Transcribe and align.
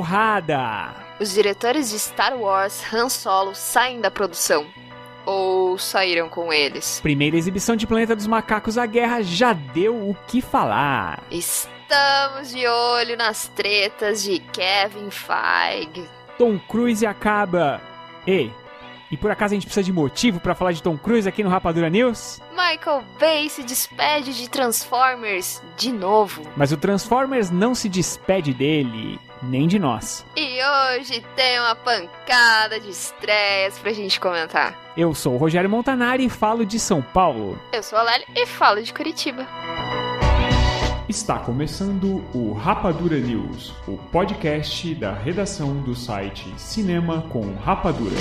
porrada! 0.00 0.94
Os 1.20 1.34
diretores 1.34 1.90
de 1.90 1.98
Star 1.98 2.34
Wars 2.34 2.82
Han 2.92 3.10
Solo 3.10 3.54
saem 3.54 4.00
da 4.00 4.10
produção. 4.10 4.66
Ou 5.26 5.76
saíram 5.76 6.30
com 6.30 6.50
eles? 6.50 7.00
Primeira 7.02 7.36
exibição 7.36 7.76
de 7.76 7.86
Planeta 7.86 8.16
dos 8.16 8.26
Macacos, 8.26 8.78
a 8.78 8.86
guerra 8.86 9.20
já 9.20 9.52
deu 9.52 9.94
o 9.94 10.16
que 10.26 10.40
falar. 10.40 11.22
Estamos 11.30 12.50
de 12.50 12.66
olho 12.66 13.14
nas 13.18 13.48
tretas 13.48 14.22
de 14.22 14.38
Kevin 14.38 15.10
Feige. 15.10 16.08
Tom 16.38 16.58
Cruise 16.58 17.04
acaba. 17.04 17.82
Ei, 18.26 18.50
e 19.10 19.16
por 19.16 19.30
acaso 19.30 19.52
a 19.52 19.56
gente 19.56 19.66
precisa 19.66 19.84
de 19.84 19.92
motivo 19.92 20.40
para 20.40 20.54
falar 20.54 20.72
de 20.72 20.82
Tom 20.82 20.96
Cruise 20.96 21.28
aqui 21.28 21.42
no 21.42 21.50
Rapadura 21.50 21.90
News? 21.90 22.40
Michael 22.52 23.02
Bay 23.18 23.50
se 23.50 23.62
despede 23.62 24.32
de 24.32 24.48
Transformers 24.48 25.60
de 25.76 25.92
novo. 25.92 26.42
Mas 26.56 26.72
o 26.72 26.76
Transformers 26.76 27.50
não 27.50 27.74
se 27.74 27.88
despede 27.88 28.54
dele, 28.54 29.18
nem 29.42 29.66
de 29.66 29.78
nós. 29.78 30.24
E 30.36 30.58
hoje 30.62 31.24
tem 31.34 31.58
uma 31.58 31.74
pancada 31.74 32.78
de 32.80 32.90
estreias 32.90 33.78
pra 33.78 33.92
gente 33.92 34.20
comentar. 34.20 34.78
Eu 34.96 35.14
sou 35.14 35.34
o 35.34 35.36
Rogério 35.36 35.70
Montanari 35.70 36.26
e 36.26 36.30
falo 36.30 36.64
de 36.66 36.78
São 36.78 37.00
Paulo. 37.00 37.58
Eu 37.72 37.82
sou 37.82 37.98
a 37.98 38.02
Lélia 38.02 38.26
e 38.34 38.46
falo 38.46 38.82
de 38.82 38.92
Curitiba. 38.92 39.46
Está 41.08 41.38
começando 41.40 42.24
o 42.32 42.52
Rapadura 42.52 43.18
News, 43.18 43.74
o 43.88 43.96
podcast 43.96 44.94
da 44.94 45.12
redação 45.12 45.80
do 45.80 45.92
site 45.92 46.54
Cinema 46.56 47.22
com 47.30 47.52
Rapadura. 47.56 48.14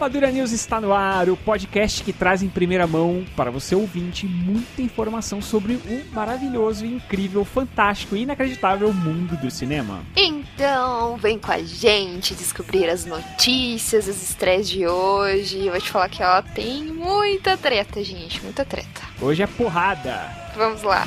Rapadura 0.00 0.30
News 0.30 0.50
está 0.52 0.80
no 0.80 0.94
ar, 0.94 1.28
o 1.28 1.36
podcast 1.36 2.02
que 2.02 2.10
traz 2.10 2.42
em 2.42 2.48
primeira 2.48 2.86
mão 2.86 3.22
para 3.36 3.50
você 3.50 3.74
ouvinte 3.74 4.24
muita 4.24 4.80
informação 4.80 5.42
sobre 5.42 5.74
o 5.74 6.14
maravilhoso, 6.14 6.86
incrível, 6.86 7.44
fantástico 7.44 8.16
e 8.16 8.22
inacreditável 8.22 8.94
mundo 8.94 9.36
do 9.36 9.50
cinema. 9.50 10.00
Então, 10.16 11.18
vem 11.18 11.38
com 11.38 11.52
a 11.52 11.62
gente 11.62 12.34
descobrir 12.34 12.88
as 12.88 13.04
notícias, 13.04 14.08
as 14.08 14.22
estreias 14.22 14.70
de 14.70 14.86
hoje. 14.86 15.66
Eu 15.66 15.72
vou 15.72 15.80
te 15.82 15.90
falar 15.90 16.08
que 16.08 16.22
ó, 16.22 16.40
tem 16.40 16.82
muita 16.84 17.58
treta, 17.58 18.02
gente, 18.02 18.42
muita 18.42 18.64
treta. 18.64 19.02
Hoje 19.20 19.42
é 19.42 19.46
porrada. 19.46 20.34
Vamos 20.56 20.82
lá. 20.82 21.06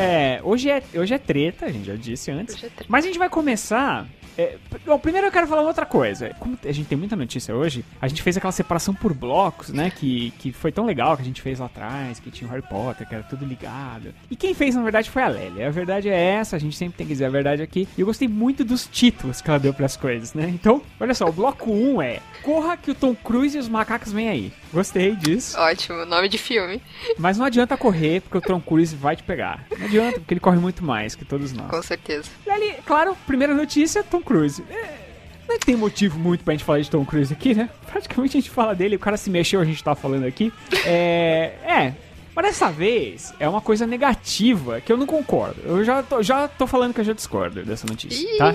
É, 0.00 0.40
hoje 0.42 0.70
é, 0.70 0.82
hoje 0.94 1.14
é 1.14 1.18
treta, 1.18 1.66
a 1.66 1.70
gente 1.70 1.86
já 1.86 1.94
disse 1.94 2.30
antes. 2.30 2.54
Hoje 2.54 2.66
é 2.66 2.68
treta. 2.70 2.86
Mas 2.88 3.04
a 3.04 3.08
gente 3.08 3.18
vai 3.18 3.28
começar. 3.28 4.06
É, 4.40 4.56
bom, 4.86 4.98
primeiro 4.98 5.26
eu 5.26 5.30
quero 5.30 5.46
falar 5.46 5.62
outra 5.62 5.84
coisa. 5.84 6.34
Como 6.38 6.58
a 6.64 6.72
gente 6.72 6.88
tem 6.88 6.96
muita 6.96 7.14
notícia 7.14 7.54
hoje, 7.54 7.84
a 8.00 8.08
gente 8.08 8.22
fez 8.22 8.38
aquela 8.38 8.52
separação 8.52 8.94
por 8.94 9.12
blocos, 9.12 9.68
né? 9.68 9.90
Que, 9.90 10.30
que 10.38 10.50
foi 10.50 10.72
tão 10.72 10.86
legal 10.86 11.14
que 11.16 11.22
a 11.22 11.24
gente 11.24 11.42
fez 11.42 11.58
lá 11.58 11.66
atrás, 11.66 12.18
que 12.18 12.30
tinha 12.30 12.48
o 12.48 12.50
Harry 12.50 12.66
Potter, 12.66 13.06
que 13.06 13.14
era 13.14 13.22
tudo 13.24 13.44
ligado. 13.44 14.14
E 14.30 14.36
quem 14.36 14.54
fez, 14.54 14.74
na 14.74 14.82
verdade, 14.82 15.10
foi 15.10 15.22
a 15.22 15.28
Lélia. 15.28 15.66
A 15.66 15.70
verdade 15.70 16.08
é 16.08 16.18
essa, 16.18 16.56
a 16.56 16.58
gente 16.58 16.74
sempre 16.74 16.96
tem 16.96 17.06
que 17.06 17.12
dizer 17.12 17.26
a 17.26 17.30
verdade 17.30 17.60
aqui. 17.60 17.86
E 17.98 18.00
eu 18.00 18.06
gostei 18.06 18.28
muito 18.28 18.64
dos 18.64 18.86
títulos 18.86 19.42
que 19.42 19.50
ela 19.50 19.58
deu 19.58 19.74
pras 19.74 19.96
coisas, 19.96 20.32
né? 20.32 20.48
Então, 20.48 20.80
olha 20.98 21.14
só, 21.14 21.26
o 21.26 21.32
bloco 21.32 21.70
1 21.70 22.00
é 22.00 22.20
Corra 22.42 22.76
que 22.76 22.90
o 22.90 22.94
Tom 22.94 23.14
Cruise 23.14 23.56
e 23.56 23.60
os 23.60 23.68
macacos 23.68 24.12
vêm 24.12 24.28
aí. 24.28 24.52
Gostei 24.72 25.14
disso. 25.14 25.58
Ótimo, 25.58 26.06
nome 26.06 26.28
de 26.28 26.38
filme. 26.38 26.80
Mas 27.18 27.36
não 27.36 27.44
adianta 27.44 27.76
correr, 27.76 28.22
porque 28.22 28.38
o 28.38 28.40
Tom 28.40 28.60
Cruise 28.60 28.94
vai 28.96 29.16
te 29.16 29.22
pegar. 29.22 29.66
Não 29.76 29.86
adianta, 29.86 30.20
porque 30.20 30.32
ele 30.32 30.40
corre 30.40 30.58
muito 30.58 30.82
mais 30.84 31.14
que 31.14 31.24
todos 31.24 31.52
nós. 31.52 31.68
Com 31.68 31.82
certeza. 31.82 32.30
E 32.46 32.50
ali, 32.50 32.74
claro, 32.86 33.16
primeira 33.26 33.54
notícia, 33.54 34.02
Tom 34.02 34.22
Cruise. 34.30 34.62
É, 34.70 34.98
não 35.48 35.58
tem 35.58 35.74
motivo 35.76 36.18
muito 36.18 36.44
pra 36.44 36.54
gente 36.54 36.62
falar 36.64 36.80
de 36.80 36.88
Tom 36.88 37.04
Cruise 37.04 37.32
aqui, 37.32 37.52
né? 37.54 37.68
Praticamente 37.90 38.36
a 38.36 38.40
gente 38.40 38.50
fala 38.50 38.74
dele, 38.74 38.94
o 38.94 38.98
cara 38.98 39.16
se 39.16 39.28
mexeu, 39.28 39.60
a 39.60 39.64
gente 39.64 39.82
tá 39.82 39.94
falando 39.96 40.24
aqui. 40.24 40.52
É. 40.86 41.52
É. 41.66 41.94
Mas 42.34 42.44
dessa 42.46 42.70
vez 42.70 43.34
é 43.40 43.48
uma 43.48 43.60
coisa 43.60 43.86
negativa 43.88 44.80
que 44.80 44.92
eu 44.92 44.96
não 44.96 45.04
concordo. 45.04 45.60
Eu 45.64 45.84
já 45.84 46.00
tô, 46.02 46.22
já 46.22 46.46
tô 46.46 46.64
falando 46.66 46.94
que 46.94 47.00
eu 47.00 47.04
já 47.04 47.12
discordo 47.12 47.64
dessa 47.64 47.86
notícia, 47.88 48.38
tá? 48.38 48.52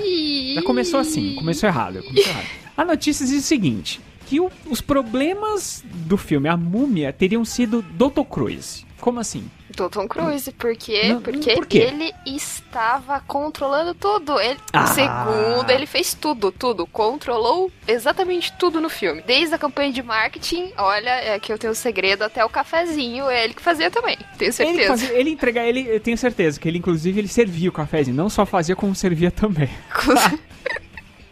Já 0.55 0.61
começou 0.63 0.99
assim, 0.99 1.35
começou 1.35 1.67
errado, 1.67 2.01
começou 2.01 2.31
errado. 2.31 2.45
A 2.77 2.85
notícia 2.85 3.25
diz 3.25 3.43
o 3.43 3.47
seguinte: 3.47 3.99
que 4.25 4.39
o- 4.39 4.49
os 4.69 4.79
problemas 4.79 5.83
do 6.07 6.15
filme 6.17 6.47
A 6.47 6.55
Múmia 6.55 7.11
teriam 7.11 7.43
sido 7.43 7.81
Dr. 7.81 8.21
Cruise. 8.29 8.85
Como 9.01 9.19
assim? 9.19 9.43
Do 9.69 9.89
Tom 9.89 10.07
Cruise, 10.07 10.51
por 10.51 10.75
quê? 10.75 11.09
Não, 11.09 11.21
Porque 11.21 11.53
por 11.55 11.65
ele 11.73 12.13
estava 12.25 13.19
controlando 13.21 13.93
tudo. 13.95 14.39
Ele, 14.39 14.59
Ah. 14.71 14.85
Segundo, 14.87 15.69
ele 15.71 15.85
fez 15.85 16.13
tudo, 16.13 16.51
tudo. 16.51 16.85
Controlou 16.85 17.71
exatamente 17.87 18.53
tudo 18.59 18.79
no 18.79 18.89
filme. 18.89 19.21
Desde 19.25 19.55
a 19.55 19.57
campanha 19.57 19.91
de 19.91 20.03
marketing, 20.03 20.71
olha, 20.77 21.09
é 21.09 21.39
que 21.39 21.51
eu 21.51 21.57
tenho 21.57 21.71
um 21.71 21.75
segredo, 21.75 22.23
até 22.23 22.45
o 22.45 22.49
cafezinho, 22.49 23.29
é 23.29 23.43
ele 23.43 23.53
que 23.53 23.61
fazia 23.61 23.89
também. 23.89 24.17
Tenho 24.37 24.49
Ele, 24.49 24.51
certeza. 24.53 24.87
fazia, 24.89 25.13
ele 25.13 25.31
ele, 25.67 25.87
eu 25.89 25.99
tenho 25.99 26.17
certeza 26.17 26.59
que 26.59 26.67
ele 26.67 26.77
inclusive 26.77 27.19
ele 27.19 27.27
servia 27.27 27.69
o 27.69 27.73
cafezinho, 27.73 28.15
não 28.15 28.29
só 28.29 28.45
fazia 28.45 28.75
como 28.75 28.93
servia 28.95 29.31
também. 29.31 29.69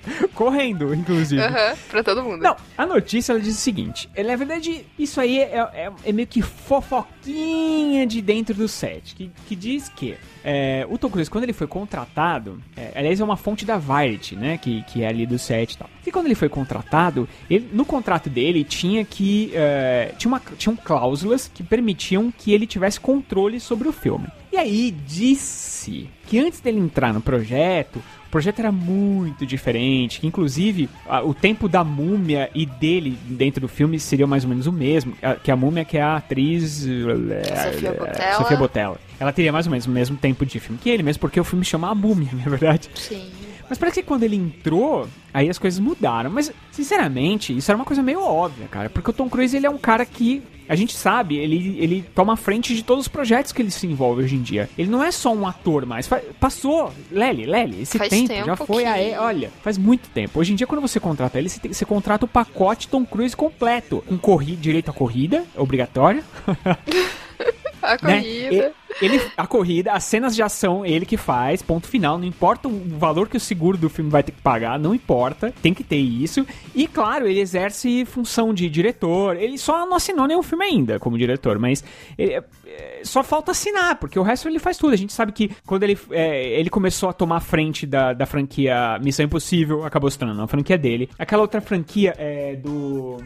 Correndo, 0.34 0.94
inclusive. 0.94 1.42
Aham, 1.42 1.76
pra 1.90 2.04
todo 2.04 2.24
mundo. 2.24 2.42
Não, 2.42 2.56
a 2.78 2.86
notícia 2.86 3.32
ela 3.34 3.40
diz 3.40 3.56
o 3.56 3.60
seguinte: 3.60 4.10
na 4.18 4.36
verdade, 4.36 4.86
isso 4.98 5.20
aí 5.22 5.40
é, 5.40 5.60
é- 5.74 5.92
é 6.06 6.12
meio 6.12 6.28
que 6.28 6.42
fofoquinha 6.42 8.06
de 8.06 8.22
dentro 8.22 8.54
do 8.54 8.68
set. 8.68 9.16
Que, 9.16 9.32
que 9.48 9.56
diz 9.56 9.90
que 9.90 10.16
é, 10.44 10.86
o 10.90 10.98
Tom 10.98 11.10
Cruise, 11.10 11.30
quando 11.30 11.44
ele 11.46 11.54
foi 11.54 11.68
contratado, 11.68 12.62
é, 12.76 12.92
aliás, 12.96 13.20
é 13.20 13.24
uma 13.24 13.38
fonte 13.38 13.66
da 13.66 13.78
Variety, 13.78 14.36
né? 14.36 14.58
Que, 14.58 14.84
que 14.84 15.04
é 15.04 15.08
ali 15.08 15.26
do 15.26 15.40
set 15.40 15.74
e 15.74 15.78
tal. 15.78 15.90
E 16.06 16.12
quando 16.12 16.26
ele 16.26 16.36
foi 16.36 16.50
contratado, 16.50 17.28
ele, 17.50 17.70
no 17.72 17.86
contrato 17.86 18.30
dele 18.30 18.64
tinha 18.64 19.06
que. 19.06 19.52
é, 19.54 20.14
tinha 20.18 20.30
uma, 20.30 20.42
tinham 20.58 20.76
cláusulas 20.76 21.50
que 21.54 21.64
permitiam 21.64 22.32
que 22.38 22.52
ele 22.54 22.68
tivesse 22.68 23.00
controle 23.00 23.60
sobre 23.60 23.88
o 23.88 23.94
filme. 23.94 24.28
E 24.54 24.58
aí 24.58 24.92
disse 25.08 26.08
que 26.28 26.38
antes 26.38 26.60
dele 26.60 26.80
entrar 26.80 27.12
no 27.12 27.20
projeto, 27.20 27.96
o 28.28 28.30
projeto 28.30 28.60
era 28.60 28.72
muito 28.72 29.48
diferente, 29.48 30.20
que 30.20 30.28
inclusive 30.28 30.88
o 31.26 31.34
tempo 31.34 31.68
da 31.68 31.84
múmia 31.84 32.52
e 32.54 32.64
dele 32.64 33.18
dentro 33.26 33.62
do 33.62 33.68
filme 33.68 34.00
seria 34.00 34.28
mais 34.28 34.44
ou 34.44 34.52
menos 34.52 34.68
o 34.68 34.72
mesmo, 34.72 35.16
que 35.42 35.50
a 35.50 35.56
múmia 35.56 35.84
que 35.84 35.98
é 35.98 36.04
a 36.04 36.18
atriz 36.18 36.86
eh, 36.86 37.72
Sofia 37.72 37.94
Boutella. 37.94 38.36
Sofia 38.36 38.58
Botella. 38.58 38.98
Ela 39.20 39.34
teria 39.34 39.52
mais 39.52 39.66
ou 39.66 39.72
menos 39.72 39.88
o 39.88 39.90
mesmo 39.90 40.18
tempo 40.18 40.46
de 40.46 40.60
filme 40.60 40.78
que 40.78 40.88
ele, 40.88 41.02
mesmo 41.02 41.20
porque 41.20 41.40
o 41.40 41.44
filme 41.44 41.66
chama 41.66 41.90
A 41.90 41.96
Múmia, 41.96 42.30
na 42.38 42.48
verdade. 42.48 42.92
Sim. 42.94 43.32
Mas 43.74 43.80
parece 43.80 44.02
que 44.04 44.08
quando 44.08 44.22
ele 44.22 44.36
entrou, 44.36 45.08
aí 45.34 45.50
as 45.50 45.58
coisas 45.58 45.80
mudaram. 45.80 46.30
Mas, 46.30 46.52
sinceramente, 46.72 47.58
isso 47.58 47.72
era 47.72 47.76
uma 47.76 47.86
coisa 47.86 48.04
meio 48.04 48.22
óbvia, 48.24 48.68
cara. 48.68 48.88
Porque 48.88 49.10
o 49.10 49.14
Tom 49.14 49.28
Cruise, 49.28 49.58
ele 49.58 49.66
é 49.66 49.70
um 49.70 49.80
cara 49.80 50.06
que, 50.06 50.44
a 50.70 50.76
gente 50.76 50.94
sabe, 50.96 51.38
ele, 51.38 51.76
ele 51.80 52.06
toma 52.14 52.38
frente 52.38 52.76
de 52.76 52.84
todos 52.84 53.06
os 53.06 53.08
projetos 53.08 53.52
que 53.52 53.60
ele 53.64 53.72
se 53.72 53.88
envolve 53.88 54.22
hoje 54.22 54.36
em 54.36 54.44
dia. 54.44 54.70
Ele 54.78 54.92
não 54.92 55.04
é 55.04 55.10
só 55.12 55.34
um 55.34 55.48
ator 55.48 55.88
mais. 55.88 56.08
Passou, 56.40 56.94
Lely, 57.12 57.48
Lely, 57.48 57.82
esse 57.82 57.98
tempo, 58.12 58.28
tempo 58.28 58.46
já 58.46 58.56
foi 58.56 58.86
a... 58.86 58.94
que- 58.94 59.16
Olha, 59.18 59.52
faz 59.64 59.76
muito 59.76 60.08
tempo. 60.10 60.40
Hoje 60.40 60.54
em 60.54 60.56
dia, 60.56 60.68
quando 60.68 60.82
você 60.82 61.00
contrata 61.00 61.40
ele, 61.40 61.50
você, 61.50 61.60
tem- 61.60 61.74
você 61.74 61.84
contrata 61.84 62.26
o 62.26 62.28
pacote 62.28 62.88
Tom 62.88 63.04
Cruise 63.04 63.36
completo. 63.36 64.04
Com 64.08 64.20
corri, 64.20 64.56
direito 64.56 64.92
à 64.92 64.94
corrida, 64.94 65.44
obrigatório. 65.58 66.24
A 68.02 68.08
né? 68.08 68.18
corrida. 68.22 68.74
Ele, 69.02 69.22
a 69.36 69.48
corrida, 69.48 69.92
as 69.92 70.04
cenas 70.04 70.36
de 70.36 70.44
ação, 70.44 70.86
ele 70.86 71.06
que 71.06 71.18
faz, 71.18 71.62
ponto 71.64 71.88
final. 71.88 72.18
Não 72.18 72.26
importa 72.26 72.68
o 72.68 72.98
valor 72.98 73.28
que 73.28 73.36
o 73.36 73.40
seguro 73.40 73.76
do 73.78 73.90
filme 73.90 74.10
vai 74.10 74.22
ter 74.24 74.32
que 74.32 74.42
pagar, 74.42 74.78
não 74.80 74.94
importa, 74.94 75.52
tem 75.64 75.74
que 75.74 75.84
ter 75.84 75.98
isso. 75.98 76.46
E 76.76 76.88
claro, 76.88 77.28
ele 77.28 77.40
exerce 77.40 78.06
função 78.06 78.54
de 78.54 78.70
diretor. 78.70 79.36
Ele 79.36 79.58
só 79.58 79.86
não 79.88 79.96
assinou 79.98 80.28
nenhum 80.28 80.44
filme 80.44 80.64
ainda 80.64 81.00
como 81.00 81.18
diretor, 81.18 81.58
mas 81.58 81.84
ele- 82.18 82.34
é, 82.68 83.02
só 83.04 83.24
falta 83.24 83.52
assinar, 83.52 83.96
porque 83.96 84.18
o 84.18 84.24
resto 84.24 84.48
ele 84.48 84.60
faz 84.60 84.78
tudo. 84.78 84.94
A 84.94 84.98
gente 84.98 85.12
sabe 85.12 85.32
que 85.32 85.50
quando 85.66 85.84
ele, 85.84 85.98
é, 86.12 86.60
ele 86.60 86.70
começou 86.70 87.10
a 87.10 87.14
tomar 87.14 87.40
frente 87.40 87.86
da, 87.88 88.14
da 88.14 88.26
franquia 88.28 89.00
Missão 89.02 89.26
Impossível, 89.26 89.84
acabou 89.84 90.10
se 90.10 90.18
tornando 90.20 90.42
a 90.42 90.48
franquia 90.48 90.78
dele. 90.78 91.10
Aquela 91.18 91.42
outra 91.42 91.60
franquia 91.62 92.14
é 92.18 92.56
do. 92.56 93.18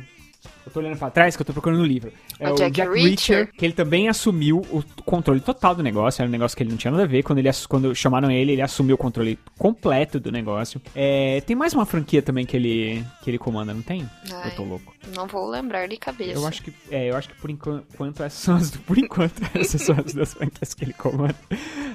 Eu 0.66 0.72
tô 0.72 0.80
olhando 0.80 0.98
pra 0.98 1.10
trás 1.10 1.36
que 1.36 1.42
eu 1.42 1.46
tô 1.46 1.54
procurando 1.54 1.80
no 1.80 1.86
livro. 1.86 2.12
É 2.40 2.50
O 2.52 2.56
Jack 2.56 2.72
Jack, 2.72 2.90
Reacher. 2.92 3.08
Reacher, 3.38 3.54
que 3.54 3.66
ele 3.66 3.74
também 3.74 4.10
assumiu 4.10 4.62
o 4.72 4.84
controle 5.04 5.40
total 5.40 5.74
do 5.76 5.84
negócio. 5.84 6.22
Era 6.22 6.28
um 6.28 6.32
negócio 6.32 6.56
que 6.56 6.64
ele 6.64 6.70
não 6.72 6.78
tinha 6.78 6.92
nada 6.92 7.04
a 7.04 7.08
ver. 7.08 7.24
Quando, 7.24 7.40
ele, 7.40 7.50
quando 7.68 7.96
chamaram 7.96 8.30
ele, 8.32 8.54
ele 8.54 8.62
assumiu 8.62 8.96
o 8.96 8.98
controle 8.98 9.38
completo 9.58 10.20
do 10.20 10.32
negócio. 10.32 10.82
É, 10.96 11.42
tem 11.42 11.56
mais 11.56 11.74
uma 11.74 11.86
franquia 11.86 12.22
também 12.22 12.46
que 12.46 12.56
ele, 12.58 13.04
que 13.24 13.30
ele 13.30 13.38
comanda, 13.38 13.74
não 13.74 13.82
tem? 13.82 14.08
Ai. 14.32 14.52
Eu 14.52 14.56
tô 14.56 14.64
louco. 14.64 14.94
Não 15.16 15.26
vou 15.28 15.50
lembrar 15.50 15.88
de 15.88 15.98
cabeça. 15.98 16.32
Eu 16.34 16.46
acho 16.46 16.62
que, 16.62 16.74
é, 16.92 17.10
eu 17.10 17.16
acho 17.16 17.30
que 17.30 17.36
por 17.36 17.50
enquanto 17.50 18.22
essas 18.24 18.34
são 18.34 18.56
as, 18.56 18.72
por 18.72 18.98
enquanto 18.98 19.42
essas 19.56 19.82
são 19.82 19.96
as 19.98 20.14
duas 20.14 20.34
franquias 20.34 20.74
que 20.74 20.84
ele 20.84 20.94
comanda. 20.94 21.36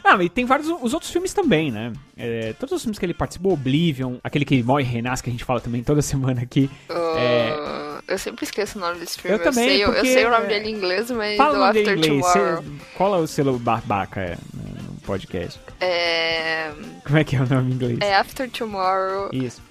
Ah, 0.03 0.17
mas 0.17 0.31
tem 0.31 0.45
vários 0.45 0.69
os 0.69 0.95
outros 0.95 1.11
filmes 1.13 1.33
também, 1.35 1.71
né? 1.71 1.93
É, 2.17 2.53
todos 2.55 2.73
os 2.75 2.83
filmes 2.83 2.99
que 2.99 3.05
ele 3.05 3.15
participou, 3.15 3.53
Oblivion, 3.53 4.17
aquele 4.25 4.45
que 4.45 4.63
morre 4.63 4.83
e 4.85 4.87
renasce 4.87 5.23
que 5.23 5.29
a 5.29 5.33
gente 5.33 5.45
fala 5.45 5.61
também 5.61 5.83
toda 5.83 6.01
semana 6.03 6.41
aqui. 6.43 6.71
É, 6.91 7.51
Ah, 7.53 7.92
Eu 8.09 8.19
sempre 8.19 8.45
esqueço 8.45 8.79
o 8.79 8.81
nome 8.81 8.99
desse 8.99 9.19
filme. 9.21 9.37
Eu 9.37 9.43
também, 9.43 9.69
sei, 9.69 9.77
eu- 9.85 9.89
eu 9.89 9.95
porque, 9.95 10.13
sei 10.13 10.27
o 10.27 10.31
nome 10.31 10.45
é, 10.45 10.49
dele 10.49 10.69
em 10.71 10.75
inglês, 10.75 11.11
mas 11.11 11.37
Fala 11.37 11.53
o 11.53 11.57
o 11.57 11.59
nome 11.61 11.73
dele 11.73 11.91
After 11.91 11.99
inglês. 12.15 12.33
Tomorrow. 12.33 12.63
Cê, 12.63 12.69
cola 12.97 13.17
o 13.19 13.27
selo 13.27 13.59
babaca 13.59 14.21
é, 14.21 14.37
no 14.55 15.01
podcast. 15.03 15.61
É... 15.81 16.71
Como 17.05 17.19
é 17.19 17.25
que 17.25 17.37
é 17.37 17.41
o 17.41 17.47
nome 17.49 17.71
em 17.71 17.75
inglês? 17.75 17.99
é 18.01 18.15
After 18.17 18.51
Tomorrow. 18.51 19.31
Isso. 19.33 19.63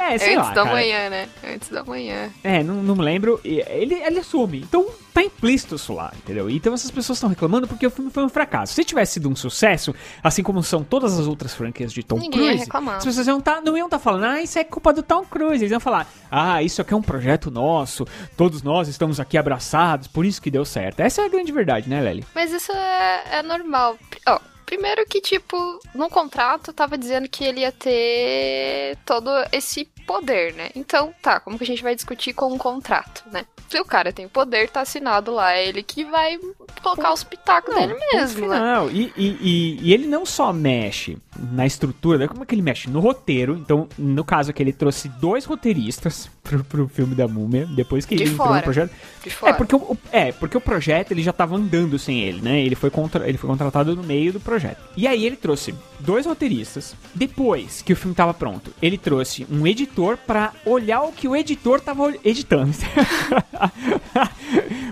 É, 0.00 0.16
sei 0.16 0.34
Antes 0.34 0.48
lá, 0.48 0.54
da 0.54 0.62
cara. 0.62 0.74
manhã, 0.74 1.10
né? 1.10 1.28
Antes 1.44 1.68
da 1.68 1.84
manhã. 1.84 2.30
É, 2.42 2.62
não, 2.62 2.76
não 2.76 2.96
me 2.96 3.02
lembro. 3.02 3.38
Ele, 3.44 3.94
ele 3.94 4.18
assume. 4.18 4.60
Então 4.60 4.86
tá 5.12 5.22
implícito 5.22 5.74
isso 5.74 5.92
lá, 5.92 6.12
entendeu? 6.16 6.48
Então 6.48 6.72
essas 6.72 6.90
pessoas 6.90 7.18
estão 7.18 7.28
reclamando 7.28 7.66
porque 7.66 7.86
o 7.86 7.90
filme 7.90 8.10
foi 8.10 8.24
um 8.24 8.28
fracasso. 8.28 8.72
Se 8.72 8.84
tivesse 8.84 9.14
sido 9.14 9.28
um 9.28 9.36
sucesso, 9.36 9.94
assim 10.22 10.42
como 10.42 10.62
são 10.62 10.82
todas 10.82 11.18
as 11.18 11.26
outras 11.26 11.52
franquias 11.52 11.92
de 11.92 12.02
Tom 12.02 12.16
Ninguém 12.16 12.64
Cruise, 12.64 12.90
as 12.96 13.04
pessoas 13.04 13.26
iam 13.26 13.40
tá, 13.40 13.60
não 13.60 13.76
iam 13.76 13.86
estar 13.86 13.98
falando, 13.98 14.24
ah, 14.24 14.40
isso 14.40 14.58
é 14.58 14.64
culpa 14.64 14.92
do 14.92 15.02
Tom 15.02 15.24
Cruise. 15.24 15.62
Eles 15.62 15.70
iam 15.70 15.80
falar, 15.80 16.06
ah, 16.30 16.62
isso 16.62 16.80
aqui 16.80 16.94
é 16.94 16.96
um 16.96 17.02
projeto 17.02 17.50
nosso, 17.50 18.06
todos 18.36 18.62
nós 18.62 18.88
estamos 18.88 19.20
aqui 19.20 19.36
abraçados, 19.36 20.06
por 20.06 20.24
isso 20.24 20.40
que 20.40 20.50
deu 20.50 20.64
certo. 20.64 21.00
Essa 21.00 21.22
é 21.22 21.26
a 21.26 21.28
grande 21.28 21.52
verdade, 21.52 21.88
né, 21.88 22.00
Lely? 22.00 22.24
Mas 22.34 22.52
isso 22.52 22.72
é, 22.72 23.38
é 23.38 23.42
normal. 23.42 23.98
Ó, 24.26 24.38
primeiro 24.70 25.04
que, 25.04 25.20
tipo, 25.20 25.80
no 25.92 26.08
contrato 26.08 26.72
tava 26.72 26.96
dizendo 26.96 27.28
que 27.28 27.42
ele 27.44 27.62
ia 27.62 27.72
ter 27.72 28.96
todo 29.04 29.28
esse 29.50 29.90
poder, 30.10 30.52
né? 30.54 30.70
Então, 30.74 31.12
tá, 31.22 31.38
como 31.38 31.56
que 31.56 31.62
a 31.62 31.66
gente 31.66 31.82
vai 31.84 31.94
discutir 31.94 32.32
com 32.32 32.52
um 32.52 32.58
contrato, 32.58 33.22
né? 33.30 33.44
Se 33.68 33.78
o 33.80 33.84
cara 33.84 34.12
tem 34.12 34.26
o 34.26 34.28
poder, 34.28 34.68
tá 34.68 34.80
assinado 34.80 35.30
lá, 35.32 35.52
é 35.52 35.68
ele 35.68 35.82
que 35.84 36.04
vai 36.04 36.36
colocar 36.82 37.12
os 37.12 37.22
pitacos 37.22 37.72
dele 37.72 37.94
mesmo, 38.12 38.48
né? 38.48 38.58
Não, 38.58 38.90
e, 38.90 39.12
e, 39.16 39.78
e- 39.82 39.92
ele 39.92 40.06
não 40.08 40.26
só 40.26 40.52
mexe 40.52 41.16
na 41.52 41.64
estrutura, 41.64 42.18
né? 42.18 42.26
como 42.28 42.42
é 42.42 42.46
que 42.46 42.54
ele 42.54 42.62
mexe? 42.62 42.90
No 42.90 42.98
roteiro. 42.98 43.54
Então, 43.56 43.88
no 43.96 44.24
caso 44.24 44.50
aqui, 44.50 44.62
ele 44.62 44.72
trouxe 44.72 45.08
dois 45.08 45.44
roteiristas 45.44 46.28
pro, 46.42 46.64
pro 46.64 46.88
filme 46.88 47.14
da 47.14 47.28
Múmia, 47.28 47.66
depois 47.66 48.04
que 48.04 48.16
De 48.16 48.24
ele 48.24 48.30
entrou 48.32 48.48
fora. 48.48 48.58
no 48.58 48.64
projeto. 48.64 48.90
De 49.22 49.30
fora. 49.30 49.52
É 49.52 49.54
porque, 49.56 49.76
o, 49.76 49.78
o- 49.78 49.98
é, 50.10 50.32
porque 50.32 50.56
o 50.56 50.60
projeto 50.60 51.12
ele 51.12 51.22
já 51.22 51.32
tava 51.32 51.54
andando 51.54 51.98
sem 51.98 52.20
ele, 52.20 52.40
né? 52.42 52.60
Ele 52.60 52.74
foi, 52.74 52.90
contra, 52.90 53.28
ele 53.28 53.38
foi 53.38 53.48
contratado 53.48 53.94
no 53.94 54.02
meio 54.02 54.32
do 54.32 54.40
projeto. 54.40 54.80
E 54.96 55.06
aí 55.06 55.24
ele 55.24 55.36
trouxe 55.36 55.72
dois 56.00 56.26
roteiristas. 56.26 56.94
Depois 57.14 57.82
que 57.82 57.92
o 57.92 57.96
filme 57.96 58.14
tava 58.14 58.32
pronto, 58.34 58.72
ele 58.80 58.98
trouxe 58.98 59.46
um 59.50 59.66
editor 59.66 60.16
pra 60.16 60.52
olhar 60.66 61.02
o 61.02 61.12
que 61.12 61.28
o 61.28 61.36
editor 61.36 61.80
tava 61.80 62.12
editando. 62.24 62.72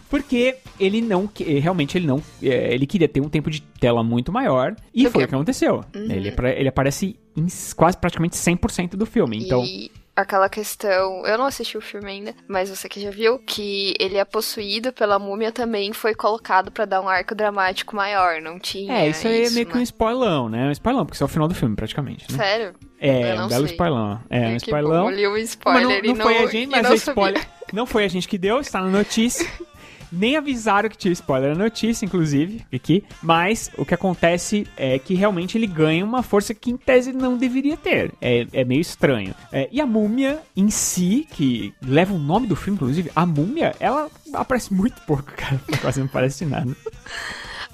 porque 0.09 0.57
ele 0.79 1.01
não, 1.01 1.29
realmente 1.61 1.99
ele 1.99 2.07
não, 2.07 2.23
é, 2.43 2.75
ele 2.75 2.87
queria 2.87 3.09
ter 3.09 3.21
um 3.21 3.29
tempo 3.29 3.51
de 3.51 3.61
tela 3.61 4.03
muito 4.03 4.33
maior 4.33 4.75
e 4.95 5.05
Do 5.05 5.11
foi 5.11 5.25
o 5.25 5.29
que 5.29 5.35
aconteceu. 5.35 5.85
Ele, 5.95 6.31
apra- 6.31 6.53
ele 6.59 6.69
aparece 6.69 7.17
em 7.37 7.47
quase 7.77 7.97
praticamente 7.97 8.37
100% 8.37 8.91
do 8.91 9.07
filme. 9.07 9.39
Então, 9.45 9.65
E 9.65 9.91
aquela 10.21 10.49
questão, 10.49 11.25
eu 11.25 11.39
não 11.39 11.47
assisti 11.47 11.79
o 11.79 11.81
filme 11.81 12.11
ainda, 12.11 12.35
mas 12.49 12.69
você 12.69 12.89
que 12.89 13.01
já 13.01 13.11
viu, 13.11 13.39
que 13.39 13.95
ele 14.01 14.17
é 14.17 14.25
possuído 14.25 14.93
pela 14.93 15.19
múmia 15.19 15.53
também 15.53 15.93
foi 15.93 16.15
colocado 16.15 16.73
pra 16.73 16.85
dar 16.85 17.01
um 17.01 17.09
arco 17.09 17.35
dramático 17.37 17.95
maior, 17.95 18.41
não 18.41 18.59
tinha 18.59 18.93
é, 18.93 19.09
isso 19.11 19.29
aí 19.29 19.45
é 19.45 19.51
meio 19.51 19.67
que 19.67 19.79
um 19.79 19.83
spoilão, 19.83 20.49
né? 20.49 20.67
Um 20.67 20.73
spoilão, 20.73 21.07
porque 21.07 21.15
isso 21.15 21.23
é 21.23 21.27
o 21.27 21.29
final 21.29 21.47
do 21.47 21.55
filme, 21.55 21.77
praticamente. 21.77 22.31
Né? 22.33 22.37
Sério? 22.37 22.75
É, 23.01 23.37
não 23.37 23.47
um 23.47 23.49
belo 23.49 23.67
sei. 23.67 23.75
spoilão. 23.75 24.21
É, 24.29 24.49
um 24.49 24.57
spoilão. 24.57 25.05
bom, 25.05 25.11
eu 25.11 25.17
li 25.17 25.29
um 25.29 25.33
Mas 25.33 25.43
spoiler 25.45 25.87
não, 25.87 26.11
e 26.11 26.15
não 26.15 26.17
foi 26.17 26.39
a 26.39 26.47
gente, 26.47 26.71
mas 26.71 26.83
não 26.83 26.95
o 26.95 26.99
sabia. 26.99 27.13
spoiler. 27.13 27.49
Não 27.73 27.87
foi 27.87 28.05
a 28.05 28.09
gente 28.09 28.27
que 28.27 28.39
deu, 28.39 28.59
está 28.61 28.81
na 28.81 28.89
notícia. 28.89 29.47
Nem 30.11 30.37
avisaram 30.37 30.89
que 30.89 30.97
tinha 30.97 31.13
spoiler 31.13 31.57
na 31.57 31.65
notícia, 31.65 32.05
inclusive, 32.05 32.65
aqui. 32.73 33.05
Mas 33.23 33.71
o 33.77 33.85
que 33.85 33.95
acontece 33.95 34.67
é 34.77 34.99
que 34.99 35.15
realmente 35.15 35.57
ele 35.59 35.67
ganha 35.67 36.05
uma 36.05 36.23
força 36.23 36.55
que 36.55 36.71
em 36.71 36.77
tese 36.77 37.13
não 37.13 37.37
deveria 37.37 37.77
ter. 37.77 38.13
É, 38.21 38.47
é 38.53 38.65
meio 38.65 38.81
estranho. 38.81 39.35
É, 39.53 39.69
e 39.71 39.81
a 39.81 39.87
múmia 39.87 40.41
em 40.57 40.71
si, 40.71 41.27
que 41.31 41.75
leva 41.83 42.13
o 42.15 42.19
nome 42.19 42.47
do 42.47 42.57
filme, 42.57 42.77
inclusive, 42.77 43.11
a 43.15 43.27
múmia, 43.27 43.75
ela 43.81 44.09
aparece 44.33 44.73
muito 44.73 45.01
pouco, 45.03 45.31
cara. 45.37 45.61
Quase 45.81 46.01
não 46.01 46.07
aparece 46.07 46.45
nada. 46.47 46.75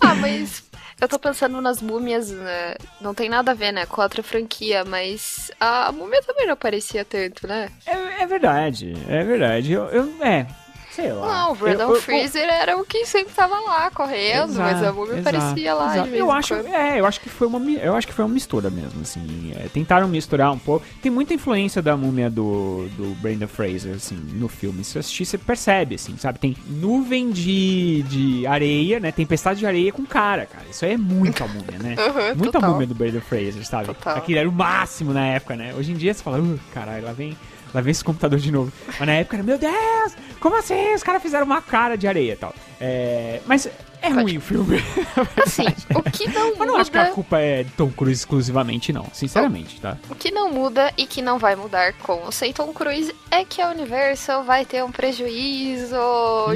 Ah, 0.00 0.14
mas 0.14 0.64
eu 1.00 1.08
tô 1.08 1.18
pensando 1.18 1.60
nas 1.60 1.80
múmias, 1.80 2.30
né? 2.30 2.74
Não 3.00 3.14
tem 3.14 3.28
nada 3.28 3.52
a 3.52 3.54
ver, 3.54 3.72
né, 3.72 3.86
com 3.86 4.00
a 4.00 4.04
outra 4.04 4.22
franquia, 4.22 4.84
mas 4.84 5.50
a 5.58 5.90
múmia 5.92 6.22
também 6.22 6.46
não 6.46 6.54
aparecia 6.54 7.04
tanto, 7.04 7.46
né? 7.46 7.70
É, 7.86 8.22
é 8.22 8.26
verdade, 8.26 8.92
é 9.08 9.22
verdade. 9.24 9.72
Eu, 9.72 9.84
eu- 9.86 10.24
é, 10.24 10.46
sei 10.94 11.12
lá. 11.12 11.26
Não, 11.26 11.48
o 11.48 11.52
Eu- 11.52 11.56
Brandon 11.56 11.90
eu- 11.94 12.00
Freezer 12.00 12.48
era 12.48 12.76
o 12.76 12.84
que 12.84 13.04
sempre 13.06 13.34
tava 13.34 13.58
lá 13.60 13.90
correndo, 13.90 14.54
mas 14.54 14.82
a 14.82 14.92
múmia 14.92 15.18
Exato, 15.18 15.36
aparecia 15.36 15.74
lá 15.74 15.84
exato. 15.92 16.04
de 16.04 16.10
vez 16.10 16.20
eu 16.20 16.30
acho, 16.32 16.54
quando. 16.54 16.66
é, 16.68 17.00
eu 17.00 17.06
acho 17.06 17.20
que 17.20 17.28
foi 17.28 17.46
uma, 17.46 17.60
eu 17.72 17.94
acho 17.96 18.06
que 18.06 18.12
foi 18.12 18.24
uma 18.24 18.32
mistura 18.34 18.70
mesmo, 18.70 19.00
assim. 19.02 19.52
É, 19.56 19.66
tentaram 19.72 20.06
misturar 20.08 20.52
um 20.52 20.58
pouco. 20.58 20.84
Tem 21.02 21.10
muita 21.10 21.34
influência 21.34 21.82
da 21.82 21.96
múmia 21.96 22.30
do, 22.30 22.88
do 22.96 23.14
Brandon 23.20 23.48
Fraser, 23.48 23.94
assim, 23.96 24.16
no 24.16 24.48
filme. 24.48 24.84
Se 24.84 24.92
você 24.92 24.98
assistir, 25.00 25.24
você 25.26 25.38
percebe, 25.38 25.94
assim, 25.96 26.16
sabe? 26.16 26.38
Tem 26.38 26.56
nuvem 26.66 27.30
de, 27.30 28.02
de 28.04 28.46
areia, 28.46 29.00
né? 29.00 29.10
Tempestade 29.12 29.58
de 29.60 29.66
areia 29.66 29.92
com 29.92 30.04
cara, 30.06 30.46
cara. 30.46 30.64
Isso 30.70 30.84
aí 30.84 30.92
é 30.92 30.96
muito 30.96 31.42
a 31.42 31.46
múmia, 31.48 31.78
né? 31.80 31.94
Uhum, 32.04 32.34
Muita 32.36 32.52
total. 32.52 32.70
múmia 32.72 32.86
do 32.86 32.94
Brandon 32.94 33.20
Fraser, 33.20 33.64
sabe? 33.66 33.86
Total. 33.86 34.16
Aquilo 34.18 34.38
era 34.38 34.48
o 34.48 34.52
máximo 34.52 35.12
na 35.12 35.26
época, 35.26 35.56
né? 35.56 35.74
Hoje 35.76 35.90
em 35.92 35.94
dia 35.96 36.12
você 36.14 36.22
fala, 36.22 36.38
uh, 36.40 36.60
caralho, 36.72 37.04
lá 37.04 37.12
vem. 37.12 37.36
Lá 37.74 37.80
vem 37.80 37.90
esse 37.90 38.04
computador 38.04 38.38
de 38.38 38.52
novo. 38.52 38.72
Mas 38.86 39.00
na 39.00 39.14
época 39.14 39.36
era, 39.36 39.42
meu 39.42 39.58
Deus, 39.58 40.16
como 40.38 40.56
assim? 40.56 40.94
Os 40.94 41.02
caras 41.02 41.20
fizeram 41.20 41.44
uma 41.44 41.60
cara 41.60 41.96
de 41.96 42.06
areia 42.06 42.32
e 42.32 42.36
tal. 42.36 42.54
É, 42.80 43.40
mas 43.46 43.68
é 44.00 44.08
ruim 44.10 44.36
o 44.36 44.40
filme. 44.40 44.76
Assim, 45.42 45.64
o 45.94 46.02
que 46.02 46.28
não 46.28 46.56
Mas 46.58 46.68
não 46.68 46.76
acho 46.76 46.90
que 46.90 46.98
a 46.98 47.04
muda, 47.04 47.14
culpa 47.14 47.38
é 47.38 47.62
de 47.62 47.70
Tom 47.70 47.90
Cruise 47.90 48.20
exclusivamente, 48.20 48.92
não. 48.92 49.06
Sinceramente, 49.12 49.80
tá? 49.80 49.96
o 50.10 50.14
que 50.14 50.30
não 50.30 50.50
muda 50.52 50.92
e 50.98 51.06
que 51.06 51.22
não 51.22 51.38
vai 51.38 51.56
mudar 51.56 51.94
com 51.94 52.26
o 52.26 52.30
Sem 52.30 52.52
Tom 52.52 52.72
Cruise 52.74 53.14
é 53.30 53.44
que 53.44 53.62
a 53.62 53.70
Universal 53.70 54.44
vai 54.44 54.66
ter 54.66 54.84
um 54.84 54.92
prejuízo 54.92 55.96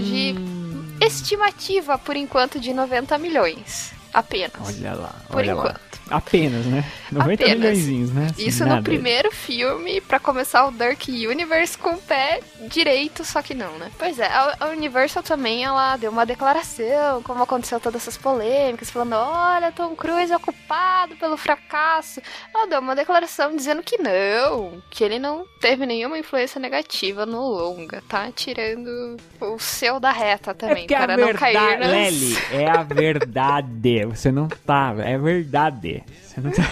de 0.03 0.35
Hum, 0.39 0.85
estimativa, 1.01 1.97
por 1.99 2.17
enquanto, 2.17 2.61
de 2.61 2.75
90 2.75 3.17
milhões. 3.19 3.93
Apenas. 4.13 4.53
olha 4.65 4.95
lá, 4.95 5.15
por 5.29 5.37
olha 5.37 5.55
lá. 5.55 5.75
Apenas, 6.11 6.65
né? 6.67 6.85
90 7.11 7.43
Apenas. 7.43 7.59
milhõezinhos, 7.59 8.13
né? 8.13 8.29
Assim, 8.31 8.47
Isso 8.47 8.65
nada. 8.65 8.77
no 8.77 8.83
primeiro 8.83 9.31
filme, 9.31 10.01
pra 10.01 10.19
começar 10.19 10.67
o 10.67 10.71
Dark 10.71 11.03
Universe 11.09 11.77
com 11.77 11.91
o 11.91 11.99
pé 11.99 12.41
direito, 12.69 13.25
só 13.25 13.43
que 13.43 13.55
não, 13.55 13.79
né? 13.79 13.91
Pois 13.99 14.19
é, 14.19 14.29
a 14.61 14.67
Universal 14.69 15.23
também, 15.23 15.65
ela 15.65 15.97
deu 15.97 16.11
uma 16.11 16.27
declaração, 16.27 17.23
como 17.23 17.43
aconteceu 17.43 17.81
todas 17.81 18.03
essas 18.03 18.17
polêmicas, 18.17 18.91
falando, 18.91 19.15
olha, 19.15 19.73
Tom 19.73 19.95
Cruise 19.95 20.33
é 20.33 20.39
culpado 20.39 21.17
pelo 21.17 21.37
fracasso. 21.37 22.21
Ela 22.55 22.67
deu 22.67 22.81
uma 22.81 22.95
declaração 22.97 23.55
dizendo 23.55 23.83
que 23.83 23.99
não, 23.99 24.83
que 24.91 25.05
ele 25.05 25.19
não 25.19 25.45
teve 25.61 25.87
nenhuma 25.87 26.19
influência 26.19 26.61
negativa 26.61 27.25
no 27.27 27.41
longa, 27.49 28.03
tá? 28.09 28.31
Tirando 28.35 29.17
o 29.41 29.59
seu 29.59 29.99
da 30.01 30.11
reta 30.13 30.51
É 30.51 30.55
também, 30.55 30.85
é 30.85 30.87
para 30.87 31.17
não 31.17 31.33
cair 31.35 31.55
verdade, 31.55 31.81
nas... 31.81 31.91
Lely, 31.91 32.39
é 32.53 32.71
a 32.71 32.83
verdade. 32.83 34.05
Você 34.07 34.31
não 34.31 34.49
tá, 34.49 34.95
é 34.99 35.17
verdade. 35.19 35.98
Você 36.23 36.41
não 36.41 36.51
tá... 36.51 36.63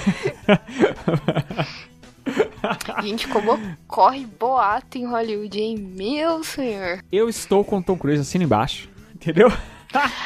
Gente, 3.03 3.29
como 3.29 3.59
corre 3.87 4.27
boato 4.27 4.99
em 4.99 5.07
Hollywood, 5.07 5.61
hein? 5.61 5.77
Meu 5.79 6.43
senhor. 6.43 6.99
Eu 7.13 7.29
estou 7.29 7.65
com 7.65 7.79
o 7.79 7.83
Tom 7.83 7.97
Cruise 7.97 8.21
assino 8.21 8.45
embaixo, 8.45 8.89
entendeu? 9.15 9.53